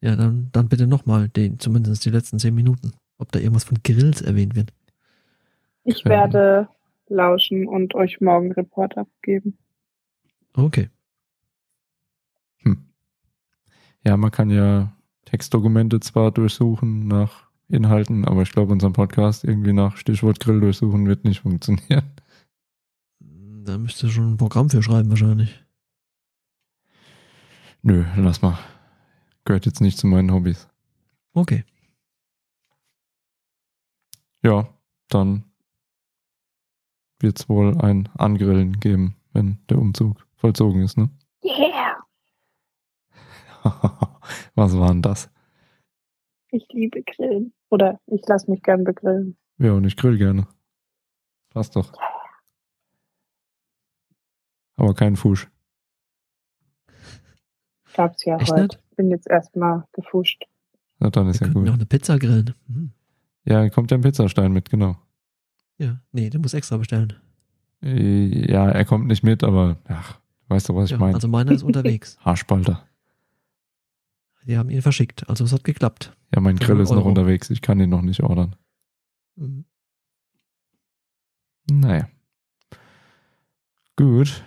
Ja, 0.01 0.17
dann, 0.17 0.49
dann 0.51 0.69
bitte 0.69 0.89
nochmal 0.89 1.29
den, 1.29 1.61
zumindest 1.61 2.05
die 2.05 2.11
letzten 2.11 2.41
zehn 2.41 2.57
Minuten. 2.57 2.95
Ob 3.19 3.33
da 3.33 3.39
irgendwas 3.39 3.65
von 3.65 3.79
Grills 3.83 4.21
erwähnt 4.23 4.55
wird. 4.55 4.73
Ich 5.85 6.05
Ähm. 6.07 6.11
werde 6.11 6.69
lauschen 7.09 7.67
und 7.67 7.95
euch 7.95 8.21
morgen 8.21 8.53
Report 8.53 8.97
abgeben. 8.97 9.59
Okay. 10.55 10.91
Hm. 12.63 12.87
Ja, 14.05 14.17
man 14.17 14.31
kann 14.31 14.51
ja 14.51 14.93
Textdokumente 15.25 16.01
zwar 16.01 16.31
durchsuchen 16.31 17.07
nach 17.09 17.49
Inhalten, 17.69 18.25
aber 18.25 18.43
ich 18.43 18.53
glaube, 18.53 18.73
unseren 18.73 18.93
Podcast 18.95 19.45
irgendwie 19.45 19.73
nach 19.73 19.97
Stichwort 19.97 20.41
Grill 20.41 20.61
durchsuchen 20.61 21.07
wird 21.07 21.25
nicht 21.25 21.41
funktionieren. 21.41 22.05
Da 23.21 23.77
müsst 23.77 24.03
ihr 24.03 24.09
schon 24.09 24.33
ein 24.33 24.37
Programm 24.39 24.71
für 24.71 24.83
schreiben 24.83 25.11
wahrscheinlich. 25.11 25.63
Nö, 27.83 28.05
lass 28.17 28.41
mal. 28.41 28.59
Gehört 29.45 29.67
jetzt 29.67 29.81
nicht 29.83 29.99
zu 29.99 30.07
meinen 30.07 30.33
Hobbys. 30.33 30.69
Okay. 31.35 31.65
Ja, 34.43 34.69
dann 35.09 35.45
wird 37.21 37.41
es 37.41 37.49
wohl 37.49 37.77
ein 37.81 38.09
Angrillen 38.17 38.79
geben, 38.79 39.17
wenn 39.33 39.59
der 39.69 39.79
Umzug 39.79 40.27
vollzogen 40.37 40.83
ist, 40.83 40.97
ne? 40.97 41.11
Yeah! 41.43 41.97
Was 44.55 44.77
war 44.79 44.89
denn 44.89 45.03
das? 45.03 45.31
Ich 46.51 46.67
liebe 46.73 47.03
Grillen. 47.03 47.53
Oder 47.71 48.01
ich 48.07 48.23
lasse 48.27 48.51
mich 48.51 48.63
gern 48.63 48.85
begrillen. 48.85 49.37
Ja, 49.59 49.73
und 49.73 49.85
ich 49.85 49.97
grill 49.97 50.17
gerne. 50.17 50.47
Passt 51.51 51.75
doch. 51.77 51.93
Aber 54.77 54.95
kein 54.95 55.17
Fusch. 55.17 55.51
Gab's 57.95 58.25
ja 58.25 58.37
Echt 58.39 58.51
heute. 58.53 58.63
nicht? 58.63 58.97
Bin 58.97 59.11
jetzt 59.11 59.27
erstmal 59.29 59.85
gefuscht. 59.93 60.45
Na, 61.01 61.11
dann 61.11 61.27
Wir 61.27 61.31
ist 61.33 61.41
ja 61.41 61.47
könnten 61.49 61.65
noch 61.65 61.73
gut. 61.73 61.81
eine 61.81 61.87
Pizza 61.87 62.19
grillen. 62.19 62.55
Hm. 62.69 62.93
Ja, 63.49 63.69
kommt 63.71 63.91
ja 63.91 63.97
ein 63.97 64.03
Pizzastein 64.03 64.53
mit, 64.53 64.69
genau. 64.71 64.97
Ja, 65.79 66.01
nee, 66.13 66.29
den 66.29 66.41
muss 66.43 66.55
extra 66.55 66.77
bestellen. 66.77 67.15
Äh, 67.83 68.51
Ja, 68.51 68.69
er 68.69 68.85
kommt 68.85 69.07
nicht 69.07 69.23
mit, 69.23 69.43
aber 69.45 69.79
ach, 69.87 70.19
weißt 70.49 70.69
du, 70.69 70.75
was 70.75 70.87
ich 70.87 70.91
Ja, 70.93 70.99
meine? 70.99 71.15
also 71.15 71.29
meiner 71.29 71.53
ist 71.53 71.63
unterwegs. 71.63 72.19
Haarspalter. 72.25 72.85
Die 74.45 74.57
haben 74.57 74.71
ihn 74.71 74.83
verschickt. 74.83 75.29
Also 75.29 75.45
es 75.45 75.53
hat 75.53 75.65
geklappt. 75.65 76.17
Ja, 76.35 76.41
mein 76.41 76.57
Grill 76.57 76.81
ist 76.81 76.91
noch 76.91 76.99
Euro. 76.99 77.09
unterwegs. 77.11 77.51
Ich 77.51 77.61
kann 77.63 77.81
ihn 77.81 77.91
noch 77.91 78.01
nicht 78.03 78.23
ordern. 78.23 78.57
Mhm. 79.37 79.65
Naja. 81.71 82.09
Gut. 83.97 84.43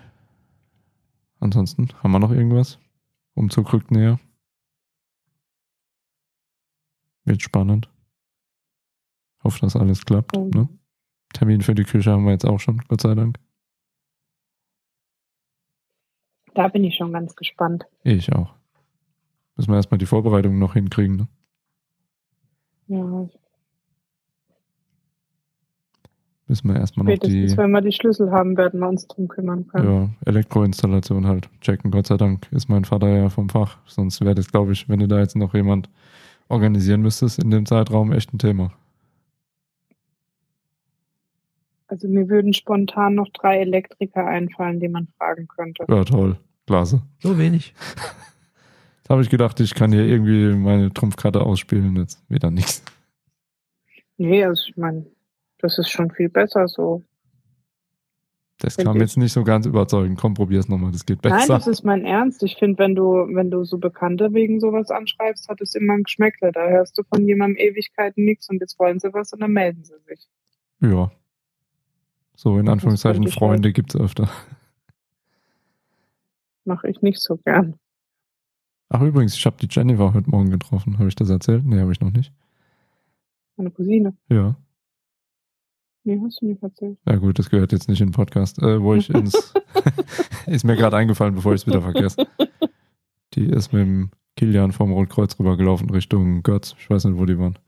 Ansonsten, 1.40 1.90
haben 2.02 2.11
wir 2.11 2.19
noch 2.19 2.32
irgendwas? 2.32 2.80
Umzug 3.36 3.72
rückt 3.73 3.91
näher. 3.91 4.19
Wird 7.26 7.41
spannend. 7.44 7.88
Hoffe, 9.43 9.59
dass 9.61 9.76
alles 9.76 10.05
klappt. 10.05 10.35
Mhm. 10.35 10.49
Ne? 10.49 10.69
Termin 11.34 11.61
für 11.61 11.76
die 11.76 11.84
Küche 11.84 12.11
haben 12.11 12.26
wir 12.26 12.31
jetzt 12.31 12.45
auch 12.45 12.59
schon, 12.59 12.81
Gott 12.88 13.01
sei 13.01 13.15
Dank. 13.15 13.38
Da 16.53 16.68
bin 16.68 16.84
ich 16.84 16.95
schon 16.95 17.13
ganz 17.13 17.35
gespannt. 17.35 17.85
Ich 18.03 18.31
auch. 18.34 18.53
Müssen 19.55 19.72
wir 19.72 19.77
erstmal 19.77 19.97
die 19.97 20.05
Vorbereitung 20.05 20.59
noch 20.59 20.73
hinkriegen. 20.73 21.15
Ne? 21.15 21.27
Ja, 22.88 23.30
Müssen 26.51 26.68
wir 26.68 26.76
erstmal 26.76 27.05
noch 27.05 27.13
spätestens 27.13 27.53
die 27.53 27.57
wenn 27.57 27.72
wir 27.72 27.80
die 27.80 27.93
Schlüssel 27.93 28.30
haben, 28.30 28.57
werden 28.57 28.81
wir 28.81 28.89
uns 28.89 29.07
drum 29.07 29.30
kümmern 29.30 29.68
können. 29.68 29.89
ja, 29.89 30.09
Elektroinstallation 30.26 31.26
halt 31.26 31.49
checken. 31.61 31.91
Gott 31.91 32.07
sei 32.07 32.18
Dank 32.18 32.51
ist 32.51 32.68
mein 32.68 32.84
Vater 32.84 33.07
ja 33.07 33.30
vom 33.30 33.47
Fach. 33.47 33.77
Sonst 33.85 34.19
wäre 34.19 34.35
das, 34.35 34.51
glaube 34.51 34.73
ich, 34.73 34.89
wenn 34.89 34.99
du 34.99 35.07
da 35.07 35.19
jetzt 35.19 35.38
noch 35.38 35.53
jemand 35.53 35.89
organisieren 36.49 37.03
müsstest, 37.03 37.41
in 37.41 37.51
dem 37.51 37.65
Zeitraum 37.65 38.11
echt 38.11 38.34
ein 38.34 38.38
Thema. 38.38 38.73
Also 41.91 42.07
mir 42.07 42.30
würden 42.30 42.53
spontan 42.53 43.15
noch 43.15 43.27
drei 43.34 43.59
Elektriker 43.59 44.26
einfallen, 44.26 44.80
die 44.80 44.88
man 44.88 45.09
fragen 45.18 45.49
könnte. 45.49 45.84
Ja, 45.89 46.05
toll. 46.05 46.39
Klasse. 46.65 47.01
So 47.19 47.38
wenig. 47.38 47.73
Jetzt 48.99 49.09
habe 49.09 49.22
ich 49.22 49.30
gedacht, 49.30 49.59
ich 49.59 49.76
kann 49.76 49.91
hier 49.91 50.05
irgendwie 50.05 50.55
meine 50.55 50.93
Trumpfkarte 50.93 51.41
ausspielen. 51.41 51.97
Jetzt 51.97 52.23
wieder 52.30 52.49
nichts. 52.49 52.81
Nee, 54.15 54.45
also 54.45 54.63
ich 54.69 54.77
meine, 54.77 55.05
das 55.57 55.77
ist 55.80 55.89
schon 55.89 56.11
viel 56.11 56.30
besser 56.30 56.69
so. 56.69 57.03
Das 58.59 58.76
Find 58.76 58.88
kam 58.88 58.95
ich. 58.95 59.01
jetzt 59.01 59.18
nicht 59.18 59.34
so 59.34 59.43
ganz 59.43 59.65
überzeugend. 59.65 60.18
Komm, 60.18 60.34
probier's 60.34 60.69
nochmal. 60.69 60.93
Das 60.93 61.05
geht 61.05 61.22
besser. 61.22 61.35
Nein, 61.35 61.47
das 61.49 61.68
ist 61.68 61.84
mein 61.84 62.05
Ernst. 62.05 62.41
Ich 62.43 62.55
finde, 62.55 62.77
wenn 62.77 62.95
du, 62.95 63.27
wenn 63.34 63.51
du 63.51 63.65
so 63.65 63.80
Bekannte 63.80 64.34
wegen 64.34 64.61
sowas 64.61 64.91
anschreibst, 64.91 65.49
hat 65.49 65.59
es 65.59 65.76
immer 65.76 65.95
ein 65.95 66.03
Geschmäckle. 66.03 66.53
Da 66.53 66.69
hörst 66.69 66.97
du 66.97 67.03
von 67.03 67.27
jemandem 67.27 67.57
Ewigkeiten 67.57 68.23
nichts 68.23 68.49
und 68.49 68.61
jetzt 68.61 68.80
wollen 68.80 69.01
sie 69.01 69.13
was 69.13 69.34
und 69.34 69.41
dann 69.41 69.51
melden 69.51 69.84
sie 69.84 69.99
sich. 70.07 70.30
ja. 70.80 71.11
So 72.41 72.57
in 72.57 72.68
Anführungszeichen 72.68 73.27
Freunde 73.27 73.72
gibt's 73.72 73.95
öfter. 73.95 74.27
Mache 76.65 76.89
ich 76.89 76.99
nicht 77.03 77.22
so 77.22 77.38
gern. 77.38 77.76
Ach 78.89 79.03
übrigens, 79.03 79.35
ich 79.35 79.45
habe 79.45 79.57
die 79.61 79.68
Jennifer 79.69 80.15
heute 80.15 80.27
Morgen 80.27 80.49
getroffen. 80.49 80.97
Habe 80.97 81.07
ich 81.07 81.13
das 81.13 81.30
erzählt? 81.30 81.63
Nee, 81.63 81.80
habe 81.80 81.91
ich 81.91 82.01
noch 82.01 82.09
nicht. 82.09 82.34
Meine 83.57 83.69
Cousine. 83.69 84.18
Ja. 84.27 84.55
Nee, 86.03 86.19
hast 86.26 86.41
du 86.41 86.47
nicht 86.47 86.63
erzählt. 86.63 86.97
Ja 87.05 87.18
gut, 87.18 87.38
das 87.38 87.51
gehört 87.51 87.73
jetzt 87.73 87.88
nicht 87.88 88.01
in 88.01 88.07
den 88.07 88.13
Podcast, 88.13 88.57
äh, 88.57 88.81
wo 88.81 88.95
ich 88.95 89.11
ins... 89.11 89.53
ist 90.47 90.65
mir 90.65 90.76
gerade 90.76 90.97
eingefallen, 90.97 91.35
bevor 91.35 91.53
ich 91.53 91.61
es 91.61 91.68
wieder 91.68 91.84
vergesse. 91.84 92.26
Die 93.35 93.45
ist 93.45 93.72
mit 93.72 93.84
dem 93.84 94.09
Kilian 94.35 94.72
vom 94.72 94.91
Rotkreuz 94.91 95.38
rübergelaufen 95.38 95.91
Richtung 95.91 96.41
Götz. 96.41 96.73
Ich 96.80 96.89
weiß 96.89 97.05
nicht, 97.05 97.19
wo 97.19 97.26
die 97.26 97.38
waren. 97.38 97.59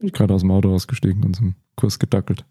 Ich 0.00 0.12
gerade 0.12 0.34
aus 0.34 0.40
dem 0.40 0.50
Auto 0.50 0.74
ausgestiegen 0.74 1.22
und 1.22 1.36
zum 1.36 1.54
Kurs 1.76 2.00
gedackelt. 2.00 2.44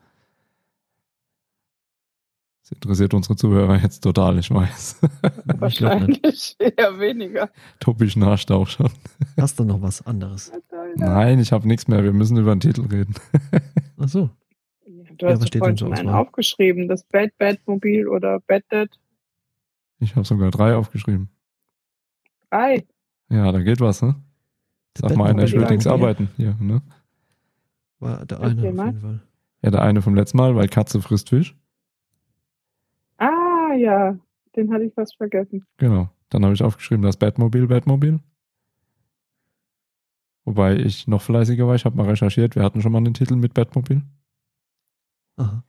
Das 2.70 2.76
interessiert 2.76 3.14
unsere 3.16 3.36
Zuhörer 3.36 3.78
jetzt 3.78 4.02
total, 4.02 4.38
ich 4.38 4.52
weiß. 4.52 5.02
Ich 5.68 5.78
glaube 5.78 6.06
nicht. 6.06 6.24
Wahrscheinlich 6.24 6.56
eher 6.60 7.00
weniger. 7.00 7.50
Tobi 7.80 8.10
schnarcht 8.10 8.52
auch 8.52 8.68
schon. 8.68 8.90
Hast 9.38 9.60
du 9.60 9.64
noch 9.64 9.82
was 9.82 10.06
anderes? 10.06 10.52
Nein, 10.96 11.40
ich 11.40 11.52
habe 11.52 11.68
nichts 11.68 11.88
mehr. 11.88 12.04
Wir 12.04 12.14
müssen 12.14 12.38
über 12.38 12.56
den 12.56 12.60
Titel 12.60 12.82
reden. 12.82 13.16
Ach 13.98 14.08
so. 14.08 14.30
Du 14.86 15.26
Ja, 15.26 15.34
hast 15.34 15.54
ja, 15.54 15.58
vorhin 15.60 15.78
schon 15.78 15.94
einen 15.94 16.10
aufgeschrieben. 16.10 16.88
Das 16.88 17.04
Bad 17.04 17.36
Bad 17.40 17.60
Mobil 17.66 18.08
oder 18.08 18.40
Bad 18.42 18.64
Dad 18.70 18.90
Ich 20.00 20.16
habe 20.16 20.26
sogar 20.26 20.52
drei 20.52 20.76
aufgeschrieben. 20.76 21.30
3. 22.52 22.86
Ja, 23.30 23.52
da 23.52 23.62
geht 23.62 23.80
was, 23.80 24.02
ne? 24.02 24.16
Sag 24.98 25.16
mal 25.16 25.30
einer, 25.30 25.44
ich 25.44 25.54
will 25.54 25.66
nichts 25.66 25.88
arbeiten 25.88 26.30
hier, 26.38 26.56
ne? 26.60 26.82
War 28.00 28.26
der 28.26 28.40
eine 28.42 28.56
auf 28.56 28.64
jeden 28.64 29.02
Fall. 29.02 29.20
Ja, 29.62 29.72
der 29.72 29.82
eine 29.82 30.02
vom 30.02 30.16
letzten 30.16 30.38
Mal, 30.38 30.56
weil 30.56 30.68
Katze 30.68 31.02
frisst 31.02 31.30
Fisch. 31.30 31.56
Ja. 33.80 34.18
Den 34.56 34.74
hatte 34.74 34.86
ich 34.86 34.94
fast 34.94 35.16
vergessen. 35.18 35.66
Genau. 35.78 36.10
Dann 36.30 36.44
habe 36.44 36.54
ich 36.54 36.64
aufgeschrieben, 36.64 37.04
das 37.04 37.18
Batmobil, 37.18 37.68
Batmobil. 37.68 38.20
Wobei 40.46 40.78
ich 40.78 41.08
noch 41.08 41.22
fleißiger 41.22 41.68
war, 41.68 41.76
ich 41.76 41.86
habe 41.86 41.96
mal 41.96 42.08
recherchiert, 42.08 42.56
wir 42.56 42.64
hatten 42.64 42.82
schon 42.82 42.92
mal 42.92 42.98
einen 42.98 43.14
Titel 43.14 43.36
mit 43.36 43.54
Batmobil. 43.54 44.02
Aha. 45.38 45.64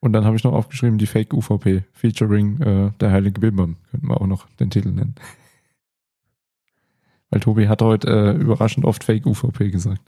Und 0.00 0.12
dann 0.12 0.24
habe 0.24 0.36
ich 0.36 0.44
noch 0.44 0.52
aufgeschrieben, 0.52 0.98
die 0.98 1.06
Fake 1.06 1.32
UVP, 1.32 1.84
featuring 1.92 2.60
äh, 2.60 2.90
der 3.00 3.10
Heilige 3.10 3.40
Bimbam. 3.40 3.76
Könnten 3.90 4.08
wir 4.08 4.20
auch 4.20 4.26
noch 4.26 4.46
den 4.56 4.70
Titel 4.70 4.90
nennen. 4.90 5.14
Weil 7.30 7.40
Tobi 7.40 7.68
hat 7.68 7.82
heute 7.82 8.08
äh, 8.08 8.40
überraschend 8.40 8.84
oft 8.84 9.04
Fake 9.04 9.26
UVP 9.26 9.70
gesagt. 9.70 10.02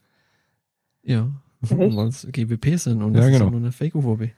Ja. 1.02 1.30
Weil 1.60 2.08
es 2.08 2.26
GWP 2.30 2.76
sind 2.76 3.02
und 3.02 3.14
Ja, 3.14 3.20
das 3.20 3.26
ist 3.26 3.32
genau. 3.32 3.44
ja 3.46 3.50
nur 3.50 3.60
eine 3.60 3.72
Fake-UVP. 3.72 4.32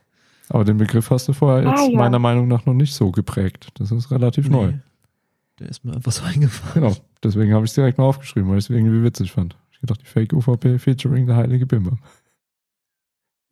Aber 0.49 0.65
den 0.65 0.77
Begriff 0.77 1.09
hast 1.11 1.27
du 1.27 1.33
vorher 1.33 1.67
Ah, 1.67 1.71
jetzt 1.75 1.91
ja. 1.91 1.97
meiner 1.97 2.19
Meinung 2.19 2.47
nach 2.47 2.65
noch 2.65 2.73
nicht 2.73 2.93
so 2.93 3.11
geprägt. 3.11 3.69
Das 3.75 3.91
ist 3.91 4.09
relativ 4.11 4.49
neu. 4.49 4.73
Der 5.59 5.69
ist 5.69 5.83
mir 5.85 5.93
einfach 5.93 6.11
so 6.11 6.23
eingefallen. 6.23 6.87
Genau. 6.87 6.95
Deswegen 7.23 7.53
habe 7.53 7.65
ich 7.65 7.71
es 7.71 7.75
direkt 7.75 7.97
mal 7.97 8.05
aufgeschrieben, 8.05 8.49
weil 8.49 8.57
ich 8.57 8.65
es 8.65 8.69
irgendwie 8.69 9.03
witzig 9.03 9.31
fand. 9.31 9.57
Ich 9.71 9.79
gedacht, 9.79 10.01
die 10.01 10.05
Fake 10.05 10.33
UVP 10.33 10.79
featuring 10.79 11.27
der 11.27 11.35
Heilige 11.35 11.65
Bimbam. 11.65 11.99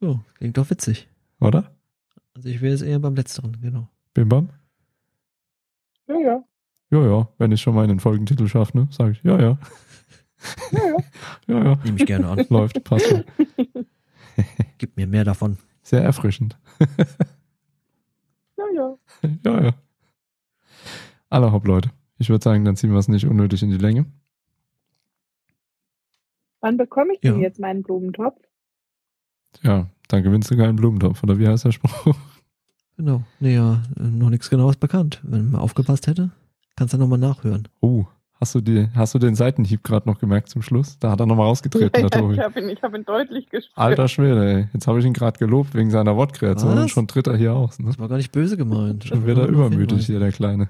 So, 0.00 0.20
klingt 0.34 0.56
doch 0.58 0.68
witzig. 0.70 1.08
Oder? 1.40 1.70
Also 2.34 2.48
ich 2.48 2.60
wäre 2.60 2.72
jetzt 2.72 2.82
eher 2.82 2.98
beim 2.98 3.14
letzteren, 3.14 3.56
genau. 3.60 3.88
Bimbam? 4.14 4.48
Ja, 6.08 6.16
ja. 6.18 6.44
Ja, 6.90 7.06
ja. 7.06 7.28
Wenn 7.38 7.52
ich 7.52 7.60
schon 7.60 7.74
mal 7.74 7.84
einen 7.84 8.00
Folgentitel 8.00 8.48
schaffe, 8.48 8.76
ne, 8.78 8.88
sage 8.90 9.12
ich, 9.12 9.22
ja, 9.22 9.38
ja. 9.40 9.58
Ja, 10.72 10.78
ja. 10.88 10.96
Ja, 11.48 11.64
ja. 11.64 11.78
Nehme 11.84 11.98
ich 11.98 12.06
gerne 12.06 12.28
an. 12.28 12.46
Läuft, 12.48 12.82
passt. 12.84 13.24
Gib 14.78 14.96
mir 14.96 15.06
mehr 15.06 15.24
davon. 15.24 15.58
Sehr 15.82 16.02
erfrischend. 16.02 16.56
Ja, 18.56 18.64
ja. 18.74 18.96
Ja, 19.44 19.62
ja. 19.66 19.72
Alle 21.30 21.52
hopp, 21.52 21.66
Leute. 21.66 21.90
Ich 22.18 22.28
würde 22.28 22.42
sagen, 22.42 22.64
dann 22.64 22.74
ziehen 22.76 22.90
wir 22.90 22.98
es 22.98 23.06
nicht 23.06 23.24
unnötig 23.26 23.62
in 23.62 23.70
die 23.70 23.76
Länge. 23.78 24.06
Wann 26.60 26.76
bekomme 26.76 27.14
ich 27.14 27.22
Ja. 27.22 27.32
denn 27.32 27.40
jetzt 27.40 27.60
meinen 27.60 27.82
Blumentopf? 27.84 28.40
Ja, 29.62 29.88
dann 30.08 30.22
gewinnst 30.24 30.50
du 30.50 30.56
keinen 30.56 30.74
Blumentopf, 30.76 31.22
oder 31.22 31.38
wie 31.38 31.46
heißt 31.46 31.64
der 31.66 31.72
Spruch? 31.72 32.16
Genau. 32.96 33.22
Naja, 33.38 33.82
noch 33.96 34.30
nichts 34.30 34.50
genaues 34.50 34.76
bekannt. 34.76 35.20
Wenn 35.22 35.50
man 35.52 35.60
aufgepasst 35.60 36.08
hätte, 36.08 36.32
kannst 36.74 36.94
du 36.94 36.98
nochmal 36.98 37.20
nachhören. 37.20 37.68
Oh, 37.80 38.06
hast 38.40 38.54
du, 38.54 38.60
die, 38.60 38.88
hast 38.94 39.14
du 39.14 39.18
den 39.18 39.34
Seitenhieb 39.34 39.82
gerade 39.84 40.08
noch 40.08 40.18
gemerkt 40.18 40.48
zum 40.48 40.62
Schluss? 40.62 40.98
Da 40.98 41.10
hat 41.10 41.20
er 41.20 41.26
nochmal 41.26 41.46
rausgetreten, 41.46 41.90
der 41.92 42.04
ich 42.04 42.10
Tobi. 42.10 42.38
habe 42.38 42.60
ihn, 42.60 42.68
ich 42.68 42.82
hab 42.82 42.94
ihn 42.94 43.04
deutlich 43.04 43.48
gespürt. 43.48 43.76
Alter 43.76 44.08
Schwede, 44.08 44.52
ey. 44.52 44.68
Jetzt 44.72 44.86
habe 44.86 44.98
ich 44.98 45.04
ihn 45.04 45.12
gerade 45.12 45.38
gelobt 45.38 45.74
wegen 45.74 45.90
seiner 45.90 46.16
Wortkreation 46.16 46.78
und 46.78 46.90
schon 46.90 47.08
tritt 47.08 47.26
er 47.26 47.36
hier 47.36 47.54
aus. 47.54 47.78
Ne? 47.78 47.86
Das 47.86 47.98
war 47.98 48.08
gar 48.08 48.16
nicht 48.16 48.32
böse 48.32 48.56
gemeint. 48.56 49.04
Schon 49.04 49.24
nur 49.24 49.42
auf 49.44 49.48
übermütig 49.48 50.06
hier, 50.06 50.18
der 50.18 50.32
Kleine. 50.32 50.68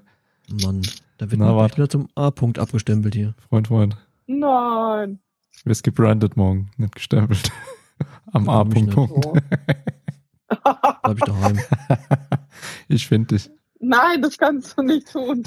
Mann, 0.64 0.82
da 1.18 1.30
wird 1.30 1.40
Na, 1.40 1.52
man 1.52 1.70
wieder 1.72 1.88
zum 1.88 2.08
A-Punkt 2.14 2.58
abgestempelt 2.58 3.14
hier. 3.14 3.34
Freund, 3.48 3.68
Freund. 3.68 3.96
Nein. 4.26 5.18
Wirst 5.64 5.82
gebrandet 5.82 6.36
morgen, 6.36 6.70
nicht 6.76 6.94
gestempelt. 6.94 7.50
Am 8.32 8.46
Ja, 8.46 8.52
A-Punkt. 8.52 8.96
Oh. 8.96 9.34
Bleib 11.02 11.16
ich 11.16 11.24
daheim. 11.24 11.58
Ich 12.88 13.06
finde 13.06 13.34
dich. 13.34 13.50
Nein, 13.80 14.22
das 14.22 14.38
kannst 14.38 14.76
du 14.76 14.82
nicht 14.82 15.12
tun. 15.12 15.44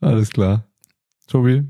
Alles 0.00 0.30
klar. 0.30 0.64
Tobi, 1.26 1.64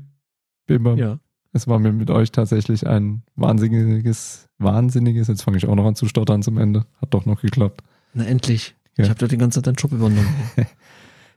Bimba, 0.65 0.95
Ja. 0.95 1.19
es 1.53 1.67
war 1.67 1.79
mir 1.79 1.91
mit 1.91 2.09
euch 2.09 2.31
tatsächlich 2.31 2.87
ein 2.87 3.23
wahnsinniges, 3.35 4.49
wahnsinniges, 4.57 5.27
jetzt 5.27 5.43
fange 5.43 5.57
ich 5.57 5.67
auch 5.67 5.75
noch 5.75 5.85
an 5.85 5.95
zu 5.95 6.07
stottern 6.07 6.41
zum 6.41 6.57
Ende. 6.57 6.85
Hat 7.01 7.13
doch 7.13 7.25
noch 7.25 7.41
geklappt. 7.41 7.83
Na 8.13 8.23
endlich. 8.25 8.75
Ja. 8.97 9.03
Ich 9.05 9.09
habe 9.09 9.19
doch 9.19 9.27
die 9.27 9.37
ganze 9.37 9.59
Zeit 9.61 9.67
deinen 9.67 9.75
Job 9.75 9.91
übernommen. 9.91 10.27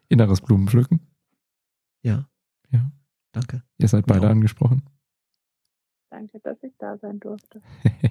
Inneres 0.09 0.41
Blumenpflücken. 0.41 1.01
Ja. 2.03 2.29
Ja. 2.71 2.91
Danke. 3.33 3.63
Ihr 3.79 3.89
seid 3.89 4.07
beide 4.07 4.27
Ja. 4.27 4.31
angesprochen. 4.31 4.83
Danke, 6.11 6.39
dass 6.41 6.63
ich 6.63 6.73
da 6.79 6.97
sein 6.99 7.19
durfte. 7.21 7.61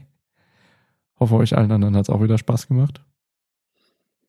Hoffe, 1.20 1.36
euch 1.36 1.56
allen 1.56 1.72
anderen 1.72 1.96
hat 1.96 2.04
es 2.06 2.10
auch 2.10 2.22
wieder 2.22 2.38
Spaß 2.38 2.68
gemacht. 2.68 3.04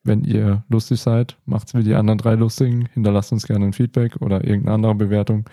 Wenn 0.04 0.22
ihr 0.24 0.64
lustig 0.68 1.00
seid, 1.00 1.38
macht's 1.46 1.74
wie 1.74 1.82
die 1.82 1.94
anderen 1.94 2.18
drei 2.18 2.34
Lustigen. 2.34 2.86
Hinterlasst 2.92 3.32
uns 3.32 3.46
gerne 3.46 3.64
ein 3.64 3.72
Feedback 3.72 4.16
oder 4.20 4.44
irgendeine 4.44 4.74
andere 4.74 4.94
Bewertung. 4.94 5.48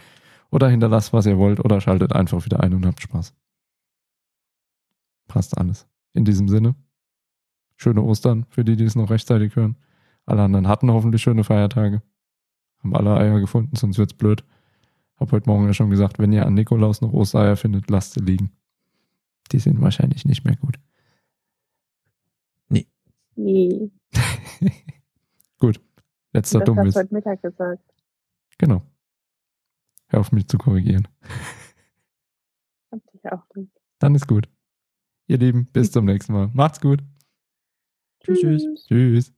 Oder 0.52 0.68
hinterlasst, 0.68 1.14
was 1.14 1.26
ihr 1.26 1.38
wollt. 1.38 1.64
Oder 1.64 1.80
schaltet 1.80 2.11
einfach 2.14 2.44
wieder 2.44 2.60
ein 2.60 2.73
und 2.73 2.86
habt 2.86 3.02
Spaß. 3.02 3.34
Passt 5.28 5.57
alles. 5.57 5.88
In 6.14 6.26
diesem 6.26 6.49
Sinne, 6.49 6.76
schöne 7.78 8.02
Ostern 8.02 8.45
für 8.49 8.65
die, 8.65 8.76
die 8.76 8.84
es 8.84 8.95
noch 8.95 9.10
rechtzeitig 9.10 9.56
hören. 9.56 9.78
Alle 10.26 10.44
anderen 10.44 10.68
hatten 10.68 10.91
hoffentlich 10.91 11.22
schöne 11.22 11.45
Feiertage. 11.45 12.02
Haben 12.80 12.95
alle 12.95 13.15
Eier 13.15 13.40
gefunden, 13.40 13.78
sonst 13.78 13.98
wird's 13.98 14.14
blöd. 14.14 14.44
Hab 15.15 15.32
heute 15.32 15.49
Morgen 15.49 15.65
ja 15.68 15.73
schon 15.73 15.90
gesagt, 15.90 16.19
wenn 16.19 16.34
ihr 16.34 16.45
an 16.45 16.56
Nikolaus 16.56 16.99
noch 16.99 17.14
Ostereier 17.14 17.56
findet, 17.56 17.90
lasst 17.90 18.14
sie 18.14 18.19
liegen. 18.19 18.52
Die 19.53 19.60
sind 19.60 19.80
wahrscheinlich 19.80 20.26
nicht 20.26 20.44
mehr 20.44 20.57
gut. 20.57 20.78
Nee. 23.36 23.91
Gut. 25.59 25.79
Letzter 26.33 26.59
Das 26.59 26.61
hast 26.61 26.67
du 26.67 26.73
Dummwitz. 26.75 26.95
heute 26.95 27.13
Mittag 27.13 27.41
gesagt. 27.41 27.83
Genau. 28.57 28.81
Hör 30.07 30.19
auf 30.19 30.31
mich 30.31 30.47
zu 30.47 30.57
korrigieren. 30.57 31.07
Hab 32.91 32.99
dich 33.11 33.31
auch 33.31 33.43
lieb. 33.55 33.69
Dann 33.99 34.15
ist 34.15 34.27
gut. 34.27 34.49
Ihr 35.27 35.38
Lieben, 35.38 35.67
bis 35.67 35.91
zum 35.91 36.05
nächsten 36.05 36.33
Mal. 36.33 36.49
Macht's 36.53 36.81
gut. 36.81 37.03
Tschüss. 38.23 38.63
Tschüss. 38.88 38.88
Tschüss. 38.88 39.33